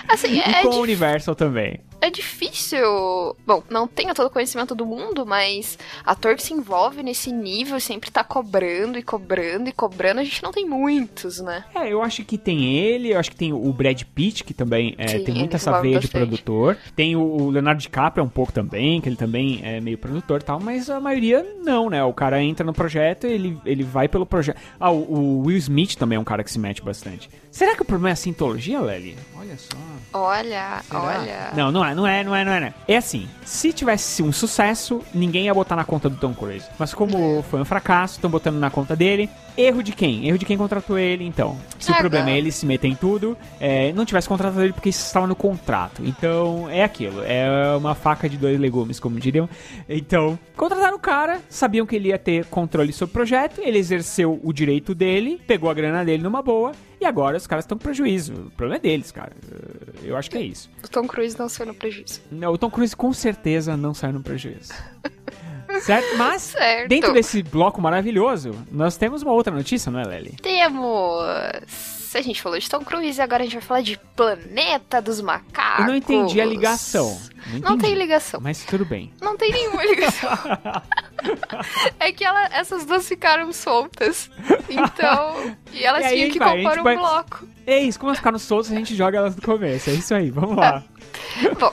Assim, 0.09 0.35
e 0.35 0.40
é 0.40 0.62
com 0.62 0.69
o. 0.69 0.80
Universal 0.80 1.35
também. 1.35 1.80
É 2.00 2.11
difícil. 2.11 3.37
Bom, 3.47 3.62
não 3.69 3.87
tenho 3.87 4.14
todo 4.14 4.26
o 4.26 4.30
conhecimento 4.30 4.75
do 4.75 4.87
mundo, 4.87 5.26
mas 5.26 5.78
ator 6.04 6.35
que 6.35 6.42
se 6.42 6.54
envolve 6.54 7.02
nesse 7.02 7.30
nível 7.30 7.78
sempre 7.78 8.11
tá 8.11 8.25
cobrando 8.25 8.99
e 8.99 9.02
cobrando 9.02 9.69
e 9.69 9.73
cobrando. 9.73 10.21
A 10.21 10.25
gente 10.25 10.42
não 10.42 10.50
tem 10.50 10.66
muitos, 10.66 11.40
né? 11.40 11.64
É, 11.75 11.92
eu 11.92 12.02
acho 12.02 12.25
que 12.25 12.38
tem 12.38 12.76
ele, 12.76 13.12
eu 13.12 13.19
acho 13.19 13.30
que 13.30 13.37
tem 13.37 13.52
o 13.52 13.73
Brad 13.73 14.02
Pitt, 14.14 14.45
que 14.45 14.54
também 14.54 14.95
é, 14.97 15.09
Sim, 15.09 15.25
tem 15.25 15.35
ele 15.35 15.40
muito 15.40 15.57
essa 15.57 15.80
veia 15.80 16.00
de 16.00 16.09
produtor. 16.09 16.76
Tem 16.97 17.16
o, 17.16 17.50
Leonardo 17.50 17.80
DiCaprio 17.80 18.25
um 18.25 18.28
pouco 18.28 18.52
também, 18.52 19.00
que 19.00 19.09
ele 19.09 19.16
também 19.16 19.61
é 19.62 19.80
meio 19.80 19.99
produtor 19.99 20.40
e 20.40 20.45
tal, 20.45 20.61
mas 20.61 20.88
a 20.88 21.00
maioria 21.00 21.47
não, 21.62 21.90
né? 21.90 22.02
O 22.02 22.12
cara 22.12 22.42
entra 22.42 22.64
no 22.64 22.73
projeto, 22.73 23.26
ele, 23.26 23.59
ele 23.64 23.83
vai 23.83 24.09
pelo 24.09 24.25
projeto. 24.25 24.59
Ah, 24.78 24.90
o, 24.90 25.12
o 25.12 25.47
Will 25.47 25.59
Smith 25.59 25.97
também 25.97 26.16
é 26.16 26.21
um 26.21 26.25
cara 26.25 26.42
que 26.42 26.50
se 26.50 26.59
mete 26.59 26.83
bastante. 26.83 27.28
Será 27.50 27.75
que 27.75 27.83
o 27.83 27.85
problema 27.85 28.11
é 28.11 28.12
a 28.12 28.16
sintologia, 28.16 28.80
Lely? 28.80 29.16
Olha 29.37 29.57
só. 29.59 29.76
Olha, 30.12 30.83
Será? 30.83 31.02
olha. 31.02 31.52
Não, 31.54 31.73
não 31.73 31.85
lá, 31.90 31.94
não 31.94 32.06
é, 32.06 32.25
não 32.25 32.35
é, 32.35 32.44
não 32.44 32.52
é, 32.52 32.61
não 32.61 32.66
é. 32.68 32.75
É 32.88 32.97
assim, 32.97 33.28
se 33.44 33.73
tivesse 33.73 34.23
um 34.23 34.32
sucesso, 34.32 35.02
ninguém 35.12 35.44
ia 35.44 35.54
botar 35.54 35.76
na 35.76 35.85
conta 35.85 36.09
do 36.09 36.16
Tom 36.16 36.35
Cruise. 36.35 36.66
Mas 36.78 36.94
como 36.94 37.42
foi 37.50 37.61
um 37.61 37.64
fracasso, 37.64 38.14
estão 38.14 38.30
botando 38.30 38.56
na 38.56 38.70
conta 38.70 38.97
dele. 38.97 39.28
Erro 39.56 39.82
de 39.82 39.92
quem? 39.92 40.26
Erro 40.26 40.38
de 40.38 40.47
quem 40.47 40.56
contratou 40.56 40.99
ele, 40.99 41.25
então. 41.25 41.59
Se 41.78 41.90
o 41.90 41.92
Agora. 41.92 42.09
problema 42.09 42.30
é 42.30 42.38
ele 42.38 42.50
se 42.50 42.64
meter 42.64 42.88
em 42.88 42.94
tudo, 42.94 43.37
é, 43.59 43.92
não 43.92 44.04
tivesse 44.04 44.28
contratado 44.28 44.62
ele 44.62 44.73
porque 44.73 44.88
isso 44.88 45.04
estava 45.04 45.26
no 45.26 45.35
contrato. 45.35 46.02
Então, 46.04 46.68
é 46.70 46.82
aquilo. 46.82 47.23
É 47.25 47.76
uma 47.76 47.94
faca 47.94 48.28
de 48.28 48.38
dois 48.38 48.59
legumes, 48.59 48.99
como 48.99 49.18
diriam. 49.18 49.49
Então, 49.88 50.38
contrataram 50.56 50.97
o 50.97 51.00
cara, 51.00 51.40
sabiam 51.49 51.85
que 51.85 51.97
ele 51.97 52.09
ia 52.09 52.18
ter 52.18 52.47
controle 52.47 52.92
sobre 52.92 53.11
o 53.11 53.12
projeto, 53.12 53.61
ele 53.61 53.78
exerceu 53.78 54.40
o 54.42 54.52
direito 54.52 54.94
dele, 54.94 55.40
pegou 55.47 55.68
a 55.68 55.75
grana 55.75 56.04
dele 56.04 56.23
numa 56.23 56.42
boa, 56.42 56.73
e 57.00 57.04
agora 57.07 57.37
os 57.37 57.47
caras 57.47 57.64
estão 57.64 57.78
com 57.78 57.85
prejuízo. 57.85 58.33
O 58.35 58.50
problema 58.50 58.76
é 58.76 58.80
deles, 58.80 59.11
cara. 59.11 59.33
Eu 60.02 60.16
acho 60.16 60.30
que 60.30 60.37
é 60.37 60.42
isso. 60.42 60.71
O 60.85 60.88
Tom 60.88 61.07
Cruise 61.07 61.38
não 61.38 61.49
saiu 61.49 61.69
no 61.69 61.75
prejuízo. 61.75 62.21
Não, 62.30 62.52
o 62.52 62.59
Tom 62.59 62.71
Cruise 62.71 62.95
com 62.95 63.12
certeza 63.12 63.76
não 63.76 63.95
saiu 63.95 64.12
no 64.14 64.23
prejuízo. 64.23 64.73
certo? 65.83 66.16
Mas, 66.16 66.42
Certo. 66.42 66.88
dentro 66.88 67.12
desse 67.12 67.42
bloco 67.42 67.80
maravilhoso, 67.80 68.52
nós 68.71 68.97
temos 68.97 69.23
uma 69.23 69.33
outra 69.33 69.54
notícia, 69.54 69.90
não 69.90 70.00
é, 70.00 70.04
Lely? 70.04 70.37
Temos. 70.42 72.00
A 72.19 72.23
gente 72.23 72.43
falou 72.43 72.59
de 72.59 72.69
Tom 72.69 72.81
Cruise, 72.81 73.21
agora 73.21 73.43
a 73.43 73.47
gente 73.47 73.55
vai 73.55 73.62
falar 73.62 73.81
de 73.83 73.99
Planeta 74.17 75.00
dos 75.00 75.21
Macacos. 75.21 75.81
Eu 75.81 75.87
não 75.87 75.95
entendi 75.97 76.40
a 76.40 76.45
ligação. 76.45 77.21
Não 77.47 77.61
tem 77.79 77.90
entendi. 77.90 77.95
ligação. 77.95 78.40
Mas 78.43 78.64
tudo 78.64 78.85
bem. 78.85 79.12
Não 79.21 79.37
tem 79.37 79.50
nenhuma 79.52 79.85
ligação. 79.85 80.29
é 81.99 82.12
que 82.12 82.25
ela- 82.25 82.49
essas 82.52 82.85
duas 82.85 83.07
ficaram 83.09 83.52
soltas. 83.52 84.31
Então. 84.69 85.57
E 85.73 85.85
elas 85.85 86.02
E 86.02 86.07
aí, 86.07 86.17
tinham 86.17 86.31
que 86.31 86.38
vai, 86.38 86.62
compor 86.62 86.79
um 86.79 86.83
vai- 86.83 86.97
bloco. 86.97 87.49
É 87.67 87.79
isso, 87.79 87.99
como 87.99 88.11
elas 88.11 88.19
ficaram 88.19 88.38
soltas, 88.38 88.73
a 88.73 88.75
gente 88.75 88.95
joga 88.97 89.19
elas 89.19 89.35
do 89.35 89.43
começo. 89.43 89.90
É 89.90 89.93
isso 89.95 90.14
aí, 90.14 90.31
vamos 90.31 90.57
lá. 90.57 90.83
Bom, 91.59 91.73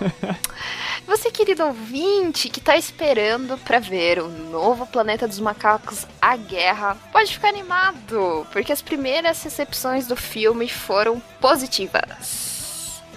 você, 1.07 1.31
querido 1.31 1.63
ouvinte, 1.63 2.49
que 2.49 2.59
tá 2.59 2.75
esperando 2.75 3.57
pra 3.59 3.79
ver 3.79 4.19
o 4.19 4.27
novo 4.27 4.85
Planeta 4.85 5.25
dos 5.25 5.39
Macacos, 5.39 6.05
A 6.21 6.35
Guerra, 6.35 6.97
pode 7.13 7.33
ficar 7.33 7.47
animado, 7.47 8.45
porque 8.51 8.73
as 8.73 8.81
primeiras 8.81 9.41
recepções 9.41 10.05
do 10.05 10.17
filme 10.17 10.67
foram 10.67 11.21
positivas. 11.39 12.46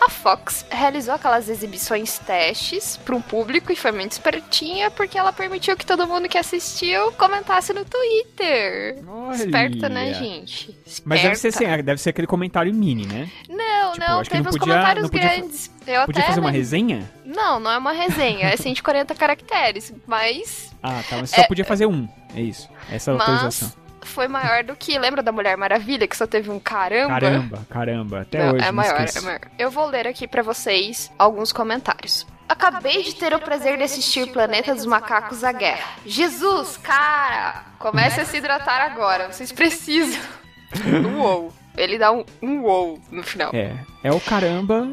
A 0.01 0.09
Fox 0.09 0.65
realizou 0.71 1.15
aquelas 1.15 1.49
exibições 1.49 2.19
testes 2.19 2.97
para 2.97 3.15
um 3.15 3.21
público 3.21 3.71
e 3.71 3.77
foi 3.77 3.93
muito 3.93 4.13
espertinha 4.13 4.91
porque 4.91 5.19
ela 5.19 5.33
permitiu 5.33 5.77
que 5.77 5.85
todo 5.85 6.07
mundo 6.07 6.27
que 6.29 6.39
assistiu 6.39 7.13
comentasse 7.13 7.73
no 7.75 7.85
Twitter. 7.85 8.99
Olha. 9.07 9.37
Esperta, 9.37 9.89
né, 9.91 10.15
gente? 10.15 10.75
Mas 11.05 11.21
deve 11.23 11.35
ser, 11.37 11.49
Esperta. 11.49 11.75
assim, 11.75 11.85
deve 11.85 12.01
ser 12.01 12.11
aquele 12.11 12.27
comentário 12.27 12.73
mini, 12.75 13.07
né? 13.07 13.31
Não, 13.49 13.93
Tipo, 13.93 14.07
não, 14.09 14.23
teve 14.23 14.35
não 14.43 14.51
uns 14.51 14.57
podia- 14.59 14.61
comentários 14.61 15.03
não 15.03 15.11
podia 15.11 15.29
grandes. 15.29 15.71
Eu 15.87 16.07
Podia 16.07 16.23
até 16.23 16.29
fazer 16.29 16.41
uma 16.41 16.51
resenha? 16.51 17.11
Não, 17.25 17.61
não 17.61 17.71
é 17.71 17.77
uma 17.79 17.93
resenha, 17.93 18.47
é 18.49 18.57
140 18.57 19.15
caracteres, 19.15 19.93
mas 20.07 20.71
Ah, 20.83 21.03
tá. 21.11 21.19
Mas 21.19 21.31
só 21.31 21.43
É- 21.43 21.47
podia 21.47 21.65
fazer 21.65 21.85
um. 21.87 22.09
É 22.35 22.41
isso. 22.41 22.67
Essa 22.91 23.11
é 23.11 23.15
a 23.15 23.19
Mas- 23.19 23.29
autorização. 23.29 23.73
Foi 24.03 24.29
maior 24.29 24.65
do 24.65 24.75
que. 24.77 24.99
Lembra 24.99 25.23
da 25.23 25.33
Mulher 25.33 25.57
Maravilha, 25.57 26.07
que 26.07 26.17
só 26.17 26.27
teve 26.27 26.51
um 26.51 26.59
caramba? 26.61 27.09
Caramba, 27.21 27.67
caramba. 27.71 28.21
Até 28.23 28.39
Não, 28.45 28.55
hoje. 28.55 28.63
é 28.65 28.67
não 28.67 28.73
maior, 28.75 29.01
esqueço. 29.05 29.19
é 29.19 29.21
maior. 29.23 29.41
Eu 29.59 29.71
vou 29.71 29.87
ler 29.87 30.07
aqui 30.07 30.27
pra 30.29 30.43
vocês 30.43 31.11
alguns 31.19 31.53
comentários. 31.53 32.27
Acabei 32.49 33.05
de 33.05 33.15
ter 33.15 33.33
o 33.33 33.39
prazer 33.39 33.77
de 33.77 33.85
assistir 33.85 34.27
Planeta 34.33 34.75
dos 34.75 34.85
Macacos 34.85 35.45
à 35.45 35.53
Guerra. 35.53 35.89
Jesus, 36.05 36.77
cara! 36.79 37.65
Comece 37.79 38.21
a 38.21 38.25
se 38.25 38.39
hidratar 38.39 38.81
agora, 38.81 39.33
vocês 39.33 39.53
precisam. 39.53 40.21
Uou. 41.17 41.53
Ele 41.77 41.97
dá 41.97 42.11
um, 42.13 42.25
um 42.43 42.61
uou 42.63 42.99
no 43.11 43.23
final. 43.23 43.51
É, 43.55 43.73
é 44.03 44.11
o 44.13 44.21
caramba 44.21 44.85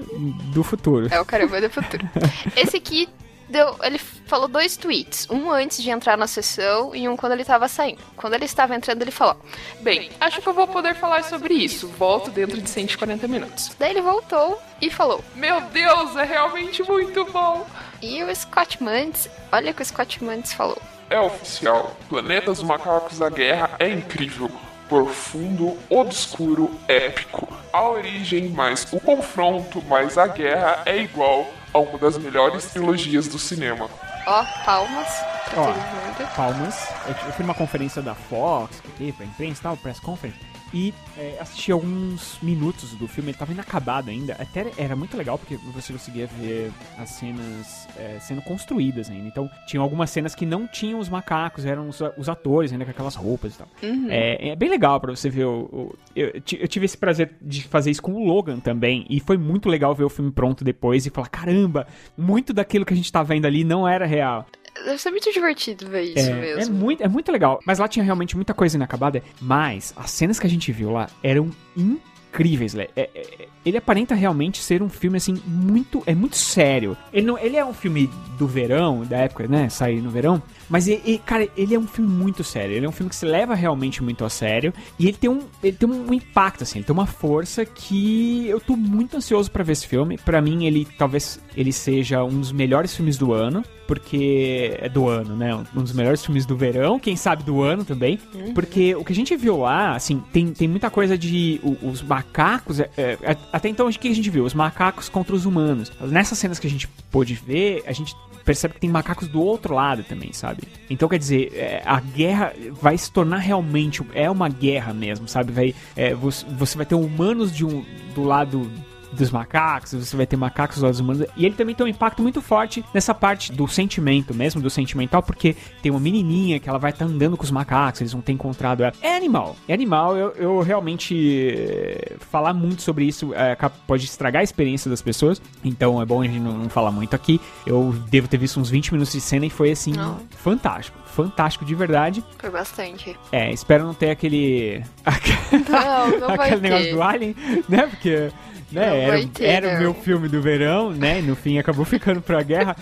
do 0.53 0.63
futuro. 0.63 1.07
É 1.11 1.19
o 1.19 1.25
caramba 1.25 1.59
do 1.59 1.69
futuro. 1.69 2.07
Esse 2.55 2.77
aqui 2.77 3.09
deu. 3.49 3.75
Ele 3.81 3.97
falou 3.97 4.47
dois 4.47 4.77
tweets. 4.77 5.27
Um 5.29 5.51
antes 5.51 5.81
de 5.81 5.89
entrar 5.89 6.17
na 6.17 6.27
sessão 6.27 6.95
e 6.95 7.07
um 7.07 7.15
quando 7.17 7.33
ele 7.33 7.45
tava 7.45 7.67
saindo. 7.67 8.01
Quando 8.15 8.33
ele 8.33 8.45
estava 8.45 8.75
entrando, 8.75 9.01
ele 9.01 9.11
falou: 9.11 9.37
Bem, 9.81 10.09
acho 10.19 10.41
que 10.41 10.47
eu 10.47 10.53
vou 10.53 10.67
poder 10.67 10.95
falar 10.95 11.23
sobre 11.23 11.53
isso. 11.53 11.87
Volto 11.87 12.29
dentro 12.31 12.61
de 12.61 12.69
140 12.69 13.27
minutos. 13.27 13.71
Daí 13.79 13.91
ele 13.91 14.01
voltou 14.01 14.59
e 14.81 14.89
falou. 14.89 15.23
Meu 15.35 15.61
Deus, 15.61 16.15
é 16.15 16.23
realmente 16.23 16.83
muito 16.83 17.25
bom. 17.25 17.65
E 18.01 18.23
o 18.23 18.35
Scott 18.35 18.81
Mantz, 18.83 19.29
olha 19.51 19.71
o 19.71 19.73
que 19.73 19.81
o 19.81 19.85
Scott 19.85 20.23
Mantz 20.23 20.53
falou. 20.53 20.81
É 21.09 21.19
oficial. 21.19 21.95
Planeta 22.09 22.51
dos 22.51 22.61
Macacos 22.61 23.19
da 23.19 23.29
Guerra 23.29 23.71
é 23.79 23.89
incrível. 23.89 24.51
Profundo, 24.89 25.77
obscuro, 25.89 26.71
épico. 26.87 27.47
A 27.73 27.89
origem 27.89 28.49
mais 28.49 28.87
o 28.91 28.99
confronto 28.99 29.81
mais 29.83 30.17
a 30.17 30.27
guerra 30.27 30.81
é 30.85 30.97
igual 30.97 31.45
a 31.77 31.79
uma 31.79 31.98
das 31.98 32.17
melhores 32.17 32.65
trilogias 32.65 33.27
do 33.27 33.38
cinema. 33.38 33.89
Ó, 34.25 34.43
palmas 34.65 35.07
pra 35.50 35.62
Ó. 35.62 35.65
todo 35.67 35.75
mundo. 35.75 36.36
Palmas. 36.36 36.88
Eu, 37.05 37.27
eu 37.27 37.34
fui 37.34 37.43
numa 37.46 37.53
conferência 37.53 38.01
da 38.01 38.15
Fox, 38.15 38.81
que 38.81 38.89
teve, 38.91 39.12
pra 39.13 39.25
imprensa 39.25 39.60
e 39.62 39.63
tal, 39.63 39.77
press 39.77 40.00
conference. 40.00 40.38
E 40.74 40.93
é, 41.17 41.38
assisti 41.39 41.71
alguns 41.71 42.38
minutos 42.41 42.91
do 42.95 43.07
filme, 43.07 43.31
ele 43.31 43.38
tava 43.38 43.51
inacabado 43.51 44.09
ainda. 44.09 44.33
Até 44.33 44.71
era 44.77 44.95
muito 44.95 45.15
legal 45.17 45.38
porque 45.38 45.55
você 45.74 45.93
conseguia 45.93 46.27
ver 46.27 46.71
as 46.97 47.09
cenas 47.12 47.88
é, 47.97 48.17
sendo 48.19 48.41
construídas 48.41 49.09
ainda. 49.09 49.27
Então, 49.27 49.50
tinha 49.65 49.81
algumas 49.81 50.09
cenas 50.09 50.36
que 50.36 50.45
não 50.45 50.67
tinham 50.67 51.00
os 51.00 51.09
macacos, 51.09 51.65
eram 51.65 51.89
os, 51.89 52.01
os 52.17 52.29
atores 52.29 52.71
ainda 52.71 52.86
com 52.86 52.91
aquelas 52.91 53.15
roupas 53.15 53.55
e 53.55 53.57
tal. 53.57 53.67
É, 54.12 54.50
é 54.50 54.55
bem 54.55 54.69
legal 54.69 55.00
pra 55.00 55.15
você 55.15 55.29
ver 55.29 55.45
o. 55.45 55.62
o- 55.71 55.95
eu, 56.15 56.33
eu 56.59 56.67
tive 56.67 56.86
esse 56.86 56.97
prazer 56.97 57.31
de 57.41 57.63
fazer 57.63 57.91
isso 57.91 58.01
com 58.01 58.13
o 58.13 58.25
Logan 58.25 58.59
também. 58.59 59.05
E 59.09 59.19
foi 59.19 59.38
muito 59.38 59.69
legal 59.69 59.93
ver 59.95 60.03
o 60.03 60.09
filme 60.09 60.31
pronto 60.31 60.63
depois 60.63 61.05
e 61.05 61.09
falar: 61.09 61.27
caramba, 61.29 61.88
muito 62.17 62.53
daquilo 62.53 62.86
que 62.86 62.93
a 62.93 62.97
gente 62.97 63.12
tá 63.12 63.24
vendo 63.24 63.45
ali 63.45 63.63
não 63.63 63.88
era 63.88 64.05
real. 64.05 64.45
Deve 64.86 64.98
ser 64.98 65.12
muito 65.12 65.31
divertido 65.31 65.88
ver 65.88 66.01
isso 66.03 66.29
É, 66.29 66.34
mesmo. 66.34 66.62
é 66.62 66.65
muito, 66.79 67.03
é 67.03 67.07
muito 67.07 67.31
legal. 67.31 67.60
Mas 67.65 67.79
lá 67.79 67.88
tinha 67.88 68.03
realmente 68.03 68.36
muita 68.36 68.53
coisa 68.53 68.77
inacabada. 68.77 69.22
Mas 69.41 69.93
as 69.96 70.12
cenas 70.12 70.39
que 70.39 70.48
a 70.48 70.50
gente 70.50 70.72
viu 70.72 70.91
lá 70.91 71.07
eram 71.24 71.50
incríveis, 71.75 72.74
Lé. 72.74 72.89
É- 72.96 73.10
é- 73.15 73.48
ele 73.65 73.77
aparenta 73.77 74.13
realmente 74.15 74.62
ser 74.62 74.81
um 74.81 74.88
filme, 74.89 75.17
assim, 75.17 75.41
muito. 75.46 76.01
É 76.05 76.13
muito 76.15 76.36
sério. 76.38 76.96
Ele, 77.12 77.25
não, 77.25 77.38
ele 77.38 77.57
é 77.57 77.65
um 77.65 77.74
filme 77.74 78.10
do 78.38 78.48
verão, 78.48 79.03
da 79.03 79.17
época, 79.17 79.48
né? 79.48 79.67
Sair 79.69 80.01
no 80.01 80.10
verão. 80.10 80.41
Mas, 80.69 80.88
e- 80.88 81.01
e, 81.05 81.17
cara, 81.17 81.48
ele 81.57 81.74
é 81.75 81.79
um 81.79 81.88
filme 81.88 82.10
muito 82.10 82.43
sério. 82.43 82.75
Ele 82.75 82.86
é 82.86 82.89
um 82.89 82.91
filme 82.93 83.10
que 83.10 83.15
se 83.15 83.25
leva 83.25 83.55
realmente 83.55 84.01
muito 84.03 84.24
a 84.24 84.29
sério. 84.29 84.74
E 85.00 85.07
ele 85.07 85.17
tem 85.17 85.29
um, 85.29 85.41
ele 85.63 85.75
tem 85.75 85.89
um 85.89 86.13
impacto, 86.13 86.63
assim. 86.63 86.79
Ele 86.79 86.86
tem 86.86 86.93
uma 86.93 87.07
força 87.07 87.65
que 87.65 88.48
eu 88.48 88.60
tô 88.60 88.75
muito 88.75 89.17
ansioso 89.17 89.50
pra 89.51 89.63
ver 89.63 89.74
esse 89.74 89.88
filme. 89.88 90.17
Pra 90.17 90.41
mim, 90.41 90.65
ele 90.65 90.88
talvez 90.98 91.39
ele 91.57 91.73
seja 91.73 92.23
um 92.23 92.39
dos 92.39 92.51
melhores 92.51 92.95
filmes 92.95 93.17
do 93.17 93.33
ano. 93.33 93.63
Porque 93.87 94.77
é 94.79 94.89
do 94.89 95.07
ano, 95.07 95.33
né? 95.35 95.55
Um 95.55 95.81
dos 95.81 95.93
melhores 95.93 96.23
filmes 96.23 96.45
do 96.45 96.57
verão, 96.57 96.99
quem 96.99 97.15
sabe 97.15 97.41
do 97.43 97.61
ano 97.61 97.85
também. 97.85 98.19
Porque 98.53 98.93
o 98.95 99.03
que 99.03 99.13
a 99.13 99.15
gente 99.15 99.33
viu 99.37 99.59
lá, 99.59 99.95
assim, 99.95 100.21
tem, 100.33 100.47
tem 100.51 100.67
muita 100.67 100.89
coisa 100.89 101.17
de 101.17 101.59
o- 101.63 101.89
os 101.89 102.01
macacos. 102.01 102.81
é, 102.81 102.89
é, 102.97 103.37
até 103.51 103.69
então, 103.69 103.87
o 103.87 103.91
que 103.91 104.09
a 104.09 104.13
gente 104.13 104.29
viu? 104.29 104.43
Os 104.43 104.53
macacos 104.53 105.07
contra 105.07 105.33
os 105.33 105.45
humanos. 105.45 105.89
Nessas 106.01 106.37
cenas 106.37 106.59
que 106.59 106.67
a 106.67 106.69
gente 106.69 106.85
pôde 107.09 107.33
ver, 107.33 107.81
a 107.87 107.93
gente 107.93 108.13
percebe 108.43 108.73
que 108.75 108.79
tem 108.81 108.89
macacos 108.89 109.27
do 109.29 109.41
outro 109.41 109.73
lado 109.73 110.03
também, 110.03 110.31
sabe? 110.33 110.63
Então, 110.89 111.07
quer 111.09 111.17
dizer, 111.19 111.51
é, 111.53 111.81
a 111.85 111.99
guerra 112.01 112.53
vai 112.81 112.97
se 112.97 113.09
tornar 113.11 113.37
realmente. 113.37 114.01
É 114.13 114.29
uma 114.29 114.49
guerra 114.49 114.93
mesmo, 114.93 115.27
sabe? 115.29 115.51
Vai, 115.53 115.75
é, 115.95 116.13
você, 116.13 116.45
você 116.57 116.75
vai 116.77 116.85
ter 116.85 116.95
humanos 116.95 117.55
de 117.55 117.65
um, 117.65 117.85
do 118.13 118.23
lado 118.23 118.69
dos 119.17 119.31
macacos, 119.31 119.93
você 119.93 120.15
vai 120.15 120.25
ter 120.25 120.36
macacos 120.38 120.79
dos 120.81 121.00
humanos. 121.00 121.27
E 121.36 121.45
ele 121.45 121.55
também 121.55 121.75
tem 121.75 121.86
um 121.86 121.89
impacto 121.89 122.21
muito 122.21 122.41
forte 122.41 122.83
nessa 122.93 123.13
parte 123.13 123.51
do 123.51 123.67
sentimento 123.67 124.33
mesmo, 124.33 124.62
do 124.62 124.69
sentimental, 124.69 125.21
porque 125.24 125.55
tem 125.81 125.91
uma 125.91 126.00
menininha 126.00 126.59
que 126.59 126.69
ela 126.69 126.79
vai 126.79 126.91
estar 126.91 127.05
andando 127.05 127.36
com 127.38 127.43
os 127.43 127.51
macacos, 127.51 128.01
eles 128.01 128.13
vão 128.13 128.21
ter 128.21 128.31
encontrado 128.31 128.83
ela. 128.83 128.93
É 129.01 129.15
animal, 129.15 129.55
é 129.67 129.74
animal. 129.74 130.15
Eu, 130.17 130.31
eu 130.38 130.59
realmente 130.62 131.15
eh, 131.55 132.15
falar 132.31 132.53
muito 132.53 132.81
sobre 132.81 133.05
isso 133.05 133.31
ca- 133.57 133.69
pode 133.69 134.05
estragar 134.05 134.41
a 134.41 134.43
experiência 134.43 134.89
das 134.89 135.01
pessoas, 135.01 135.41
então 135.63 136.01
é 136.01 136.05
bom 136.05 136.21
a 136.21 136.25
gente 136.25 136.39
não, 136.39 136.53
não 136.57 136.69
falar 136.69 136.91
muito 136.91 137.15
aqui. 137.15 137.39
Eu 137.65 137.93
devo 138.09 138.27
ter 138.27 138.38
visto 138.38 138.59
uns 138.59 138.69
20 138.69 138.91
minutos 138.93 139.13
de 139.13 139.21
cena 139.21 139.45
e 139.45 139.50
foi 139.50 139.71
assim, 139.71 139.93
Não. 139.93 140.19
fantástico. 140.38 140.97
Fantástico 141.07 141.65
de 141.65 141.74
verdade. 141.74 142.24
Foi 142.38 142.51
bastante. 142.51 143.17
É, 143.31 143.51
espero 143.51 143.83
não 143.83 143.93
ter 143.93 144.12
aquele. 144.12 144.83
Não, 145.67 146.19
não 146.19 146.29
aquele 146.36 146.62
negócio 146.62 146.86
ter. 146.86 146.93
do 146.93 147.01
Alien, 147.01 147.36
né? 147.67 147.88
Porque 147.88 148.29
né, 148.71 149.01
era, 149.03 149.29
era 149.39 149.77
o 149.77 149.79
meu 149.79 149.93
filme 149.93 150.27
do 150.27 150.41
verão, 150.41 150.91
né? 150.91 151.19
E 151.19 151.21
no 151.21 151.36
fim 151.36 151.57
acabou 151.57 151.83
ficando 151.86 152.21
pra 152.21 152.41
guerra. 152.43 152.75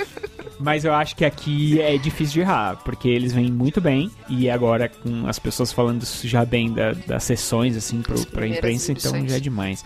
Mas 0.60 0.86
eu 0.86 0.94
acho 0.94 1.16
que 1.16 1.26
aqui 1.26 1.82
é 1.82 1.98
difícil 1.98 2.34
de 2.36 2.40
errar, 2.42 2.78
porque 2.86 3.10
eles 3.10 3.34
vêm 3.34 3.52
muito 3.52 3.82
bem. 3.82 4.10
E 4.30 4.50
agora, 4.50 4.88
com 4.90 5.28
as 5.28 5.38
pessoas 5.38 5.72
falando 5.74 6.04
já 6.24 6.46
bem 6.46 6.72
da- 6.74 6.94
das 6.94 7.24
sessões, 7.24 7.76
assim, 7.76 8.02
pro, 8.02 8.26
pra 8.28 8.48
imprensa, 8.48 8.92
então 8.94 9.12
exibições. 9.12 9.32
já 9.32 9.38
é 9.38 9.40
demais. 9.42 9.86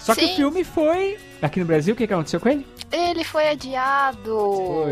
Só 0.00 0.14
que 0.14 0.26
Sim. 0.26 0.32
o 0.32 0.36
filme 0.36 0.64
foi. 0.64 1.18
Aqui 1.42 1.58
no 1.60 1.64
Brasil, 1.66 1.94
o 1.94 1.96
que, 1.96 2.06
que 2.06 2.12
aconteceu 2.12 2.38
com 2.38 2.48
ele? 2.50 2.66
Ele 2.92 3.24
foi 3.24 3.48
adiado. 3.48 4.36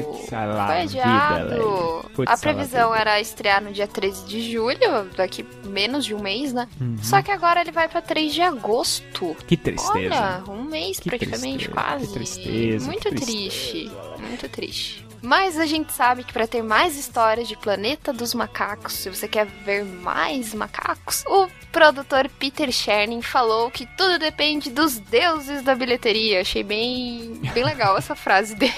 Putz, 0.03 0.31
lá 0.31 0.67
foi 0.67 0.87
vida, 0.87 1.03
adiado. 1.03 2.11
Putz, 2.15 2.31
a 2.33 2.37
previsão 2.39 2.91
lá 2.91 2.97
vida. 2.99 3.11
era 3.11 3.21
estrear 3.21 3.63
no 3.63 3.73
dia 3.73 3.87
13 3.87 4.25
de 4.27 4.53
julho, 4.53 5.11
daqui 5.17 5.45
menos 5.67 6.05
de 6.07 6.15
um 6.15 6.21
mês, 6.21 6.53
né? 6.53 6.69
Uhum. 6.81 6.97
Só 7.03 7.21
que 7.21 7.31
agora 7.31 7.61
ele 7.61 7.73
vai 7.73 7.89
pra 7.89 8.01
3 8.01 8.33
de 8.33 8.41
agosto. 8.41 9.37
Que 9.47 9.57
tristeza. 9.57 10.15
Olha, 10.15 10.43
um 10.49 10.63
mês 10.65 10.99
Que 11.01 11.11
praticamente, 11.11 11.69
tristeza, 11.69 11.73
quase. 11.75 12.07
que 12.07 12.13
tristeza, 12.13 12.87
Muito 12.87 13.09
que 13.11 13.15
triste. 13.15 13.91
Muito 14.19 14.49
triste. 14.49 15.08
Mas 15.23 15.59
a 15.59 15.67
gente 15.67 15.93
sabe 15.93 16.25
que 16.25 16.33
para 16.33 16.47
ter 16.47 16.63
mais 16.63 16.97
histórias 16.97 17.49
de 17.49 17.57
Planeta 17.57 18.13
dos 18.13 18.35
Macacos, 18.35 18.93
se 18.95 19.11
você 19.11 19.27
quer 19.27 19.47
ver 19.47 19.85
mais 19.85 20.55
macacos, 20.55 21.25
o 21.27 21.49
produtor 21.73 22.29
Peter 22.39 22.71
Chernin 22.73 23.21
falou 23.23 23.71
que 23.71 23.87
tudo 23.97 24.19
depende 24.19 24.71
dos 24.71 24.99
deuses 24.99 25.63
da 25.63 25.75
bilheteria. 25.75 26.41
Achei 26.41 26.63
bem, 26.63 27.35
bem 27.53 27.65
legal 27.65 27.97
essa 27.99 28.15
frase 28.17 28.55
dele. 28.55 28.73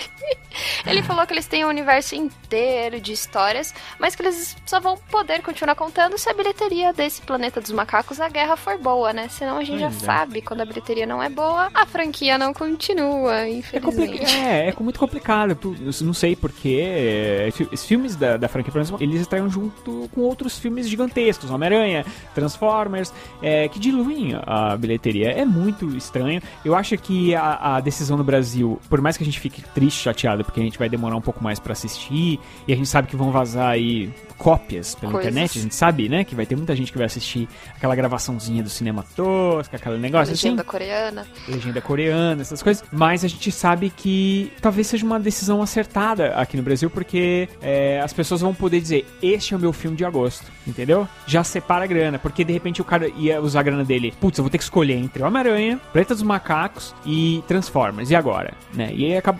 Ele 0.86 1.02
falou 1.02 1.26
que 1.26 1.32
eles 1.32 1.46
têm 1.46 1.64
um 1.64 1.68
universo 1.68 2.14
inteiro 2.14 3.00
de 3.00 3.12
histórias, 3.12 3.72
mas 3.98 4.14
que 4.16 4.22
eles 4.22 4.56
só 4.66 4.80
vão 4.80 4.96
poder 4.96 5.42
continuar 5.42 5.74
contando 5.76 6.18
se 6.18 6.28
a 6.28 6.34
bilheteria 6.34 6.92
desse 6.92 7.22
Planeta 7.22 7.60
dos 7.60 7.70
Macacos, 7.70 8.20
a 8.20 8.28
guerra 8.28 8.56
for 8.56 8.76
boa, 8.78 9.12
né? 9.12 9.28
Senão 9.28 9.58
a 9.58 9.64
gente 9.64 9.78
já 9.80 9.86
é. 9.86 9.90
sabe, 9.92 10.42
quando 10.42 10.62
a 10.62 10.64
bilheteria 10.64 11.06
não 11.06 11.22
é 11.22 11.28
boa, 11.28 11.70
a 11.72 11.86
franquia 11.86 12.36
não 12.36 12.52
continua, 12.52 13.40
É, 13.40 13.50
infelizmente. 13.50 14.24
é, 14.36 14.68
é 14.70 14.74
muito 14.80 14.98
complicado. 14.98 15.56
Eu 15.62 16.04
Não 16.04 16.14
sei 16.14 16.29
porquê. 16.36 16.80
é, 16.82 17.48
fi- 17.52 17.68
Os 17.72 17.84
filmes 17.84 18.16
da, 18.16 18.36
da 18.36 18.48
franquia, 18.48 18.72
por 18.72 18.80
eles 19.02 19.20
estreiam 19.20 19.48
junto 19.48 20.08
com 20.14 20.20
outros 20.22 20.58
filmes 20.58 20.88
gigantescos. 20.88 21.50
Homem-Aranha, 21.50 22.04
Transformers, 22.34 23.12
é, 23.42 23.68
que 23.68 23.78
diluem 23.78 24.34
a 24.46 24.76
bilheteria. 24.76 25.30
É 25.30 25.44
muito 25.44 25.96
estranho. 25.96 26.40
Eu 26.64 26.74
acho 26.74 26.96
que 26.96 27.34
a, 27.34 27.76
a 27.76 27.80
decisão 27.80 28.16
no 28.16 28.24
Brasil, 28.24 28.80
por 28.88 29.00
mais 29.00 29.16
que 29.16 29.22
a 29.22 29.26
gente 29.26 29.38
fique 29.40 29.62
triste, 29.74 30.02
chateado, 30.02 30.44
porque 30.44 30.60
a 30.60 30.62
gente 30.62 30.78
vai 30.78 30.88
demorar 30.88 31.16
um 31.16 31.20
pouco 31.20 31.42
mais 31.42 31.58
pra 31.58 31.72
assistir, 31.72 32.38
e 32.66 32.72
a 32.72 32.76
gente 32.76 32.88
sabe 32.88 33.08
que 33.08 33.16
vão 33.16 33.30
vazar 33.30 33.70
aí 33.70 34.10
cópias 34.40 34.94
pela 34.94 35.12
Coisas. 35.12 35.30
internet, 35.30 35.58
a 35.58 35.62
gente 35.62 35.74
sabe, 35.74 36.08
né, 36.08 36.24
que 36.24 36.34
vai 36.34 36.46
ter 36.46 36.56
muita 36.56 36.74
gente 36.74 36.90
que 36.90 36.96
vai 36.96 37.06
assistir 37.06 37.46
aquela 37.76 37.94
gravaçãozinha 37.94 38.62
do 38.62 38.70
cinema 38.70 39.04
tosca, 39.14 39.76
aquele 39.76 39.98
negócio 39.98 40.32
assim 40.32 40.46
Legenda 40.48 40.64
coreana. 40.64 41.26
legenda 41.46 41.80
coreana, 41.82 42.40
essas 42.40 42.62
coisas. 42.62 42.82
Mas 42.90 43.22
a 43.22 43.28
gente 43.28 43.52
sabe 43.52 43.90
que 43.94 44.50
talvez 44.62 44.86
seja 44.86 45.04
uma 45.04 45.20
decisão 45.20 45.60
acertada 45.60 46.28
aqui 46.36 46.56
no 46.56 46.62
Brasil, 46.62 46.88
porque 46.88 47.50
é, 47.60 48.00
as 48.00 48.14
pessoas 48.14 48.40
vão 48.40 48.54
poder 48.54 48.80
dizer: 48.80 49.06
Este 49.22 49.52
é 49.52 49.56
o 49.58 49.60
meu 49.60 49.74
filme 49.74 49.94
de 49.94 50.06
agosto, 50.06 50.46
entendeu? 50.66 51.06
Já 51.26 51.44
separa 51.44 51.84
a 51.84 51.86
grana, 51.86 52.18
porque 52.18 52.42
de 52.42 52.52
repente 52.54 52.80
o 52.80 52.84
cara 52.84 53.08
ia 53.18 53.42
usar 53.42 53.60
a 53.60 53.62
grana 53.62 53.84
dele. 53.84 54.14
Putz, 54.18 54.38
eu 54.38 54.42
vou 54.44 54.50
ter 54.50 54.56
que 54.56 54.64
escolher 54.64 54.94
entre 54.96 55.22
Homem-Aranha, 55.22 55.78
Planeta 55.92 56.14
dos 56.14 56.22
Macacos 56.22 56.94
e 57.04 57.44
Transformers. 57.46 58.10
E 58.10 58.16
agora? 58.16 58.54
Né? 58.72 58.90
E 58.94 59.14
acaba- 59.14 59.38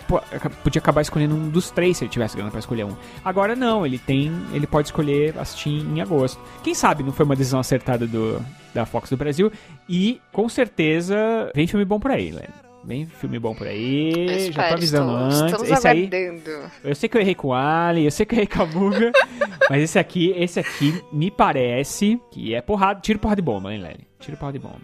podia 0.62 0.78
acabar 0.78 1.00
escolhendo 1.00 1.35
um 1.35 1.49
dos 1.49 1.71
três 1.71 1.97
se 1.97 2.04
ele 2.04 2.11
tivesse 2.11 2.37
grana 2.37 2.50
pra 2.50 2.61
escolher 2.61 2.85
um. 2.85 2.95
Agora 3.25 3.57
não, 3.57 3.87
ele 3.87 3.99
tem. 3.99 4.30
Ele 4.52 4.66
pode 4.66 4.90
escolher 4.91 5.39
assistir 5.39 5.71
em 5.71 6.01
agosto. 6.01 6.41
Quem 6.63 6.75
sabe 6.75 7.03
não 7.03 7.13
foi 7.13 7.25
uma 7.25 7.37
decisão 7.37 7.61
acertada 7.61 8.07
do, 8.07 8.45
da 8.75 8.85
Fox 8.85 9.11
do 9.11 9.17
Brasil. 9.17 9.51
E 9.89 10.21
com 10.33 10.49
certeza 10.49 11.51
vem 11.55 11.67
filme 11.67 11.85
bom 11.85 11.99
por 11.99 12.11
aí, 12.11 12.31
Len. 12.31 12.49
Vem 12.83 13.07
filme 13.07 13.39
bom 13.39 13.55
por 13.55 13.67
aí. 13.67 14.13
Eu 14.13 14.29
já 14.29 14.35
tô 14.35 14.41
espero, 14.41 14.75
avisando 14.75 15.13
estamos, 15.13 15.35
antes. 15.35 15.53
Estamos 15.53 15.71
esse 15.71 15.89
aí, 15.89 16.07
aguardando. 16.07 16.71
eu 16.83 16.95
sei 16.95 17.09
que 17.09 17.17
eu 17.17 17.21
errei 17.21 17.35
com 17.35 17.49
o 17.49 17.55
Ali, 17.55 18.05
eu 18.05 18.11
sei 18.11 18.25
que 18.25 18.35
eu 18.35 18.39
errei 18.39 18.47
com 18.47 18.63
a 18.63 18.67
Muga. 18.67 19.13
mas 19.69 19.83
esse 19.83 19.99
aqui, 19.99 20.33
esse 20.37 20.59
aqui 20.59 21.03
me 21.13 21.31
parece 21.31 22.21
que 22.31 22.55
é 22.55 22.63
porrada, 22.63 23.01
tiro 23.01 23.19
porrada 23.19 23.41
de 23.41 23.45
bomba, 23.45 23.73
hein, 23.73 23.83
Lely? 23.83 24.07
Tiro 24.19 24.37
porrada 24.37 24.59
de 24.59 24.65
bomba. 24.65 24.81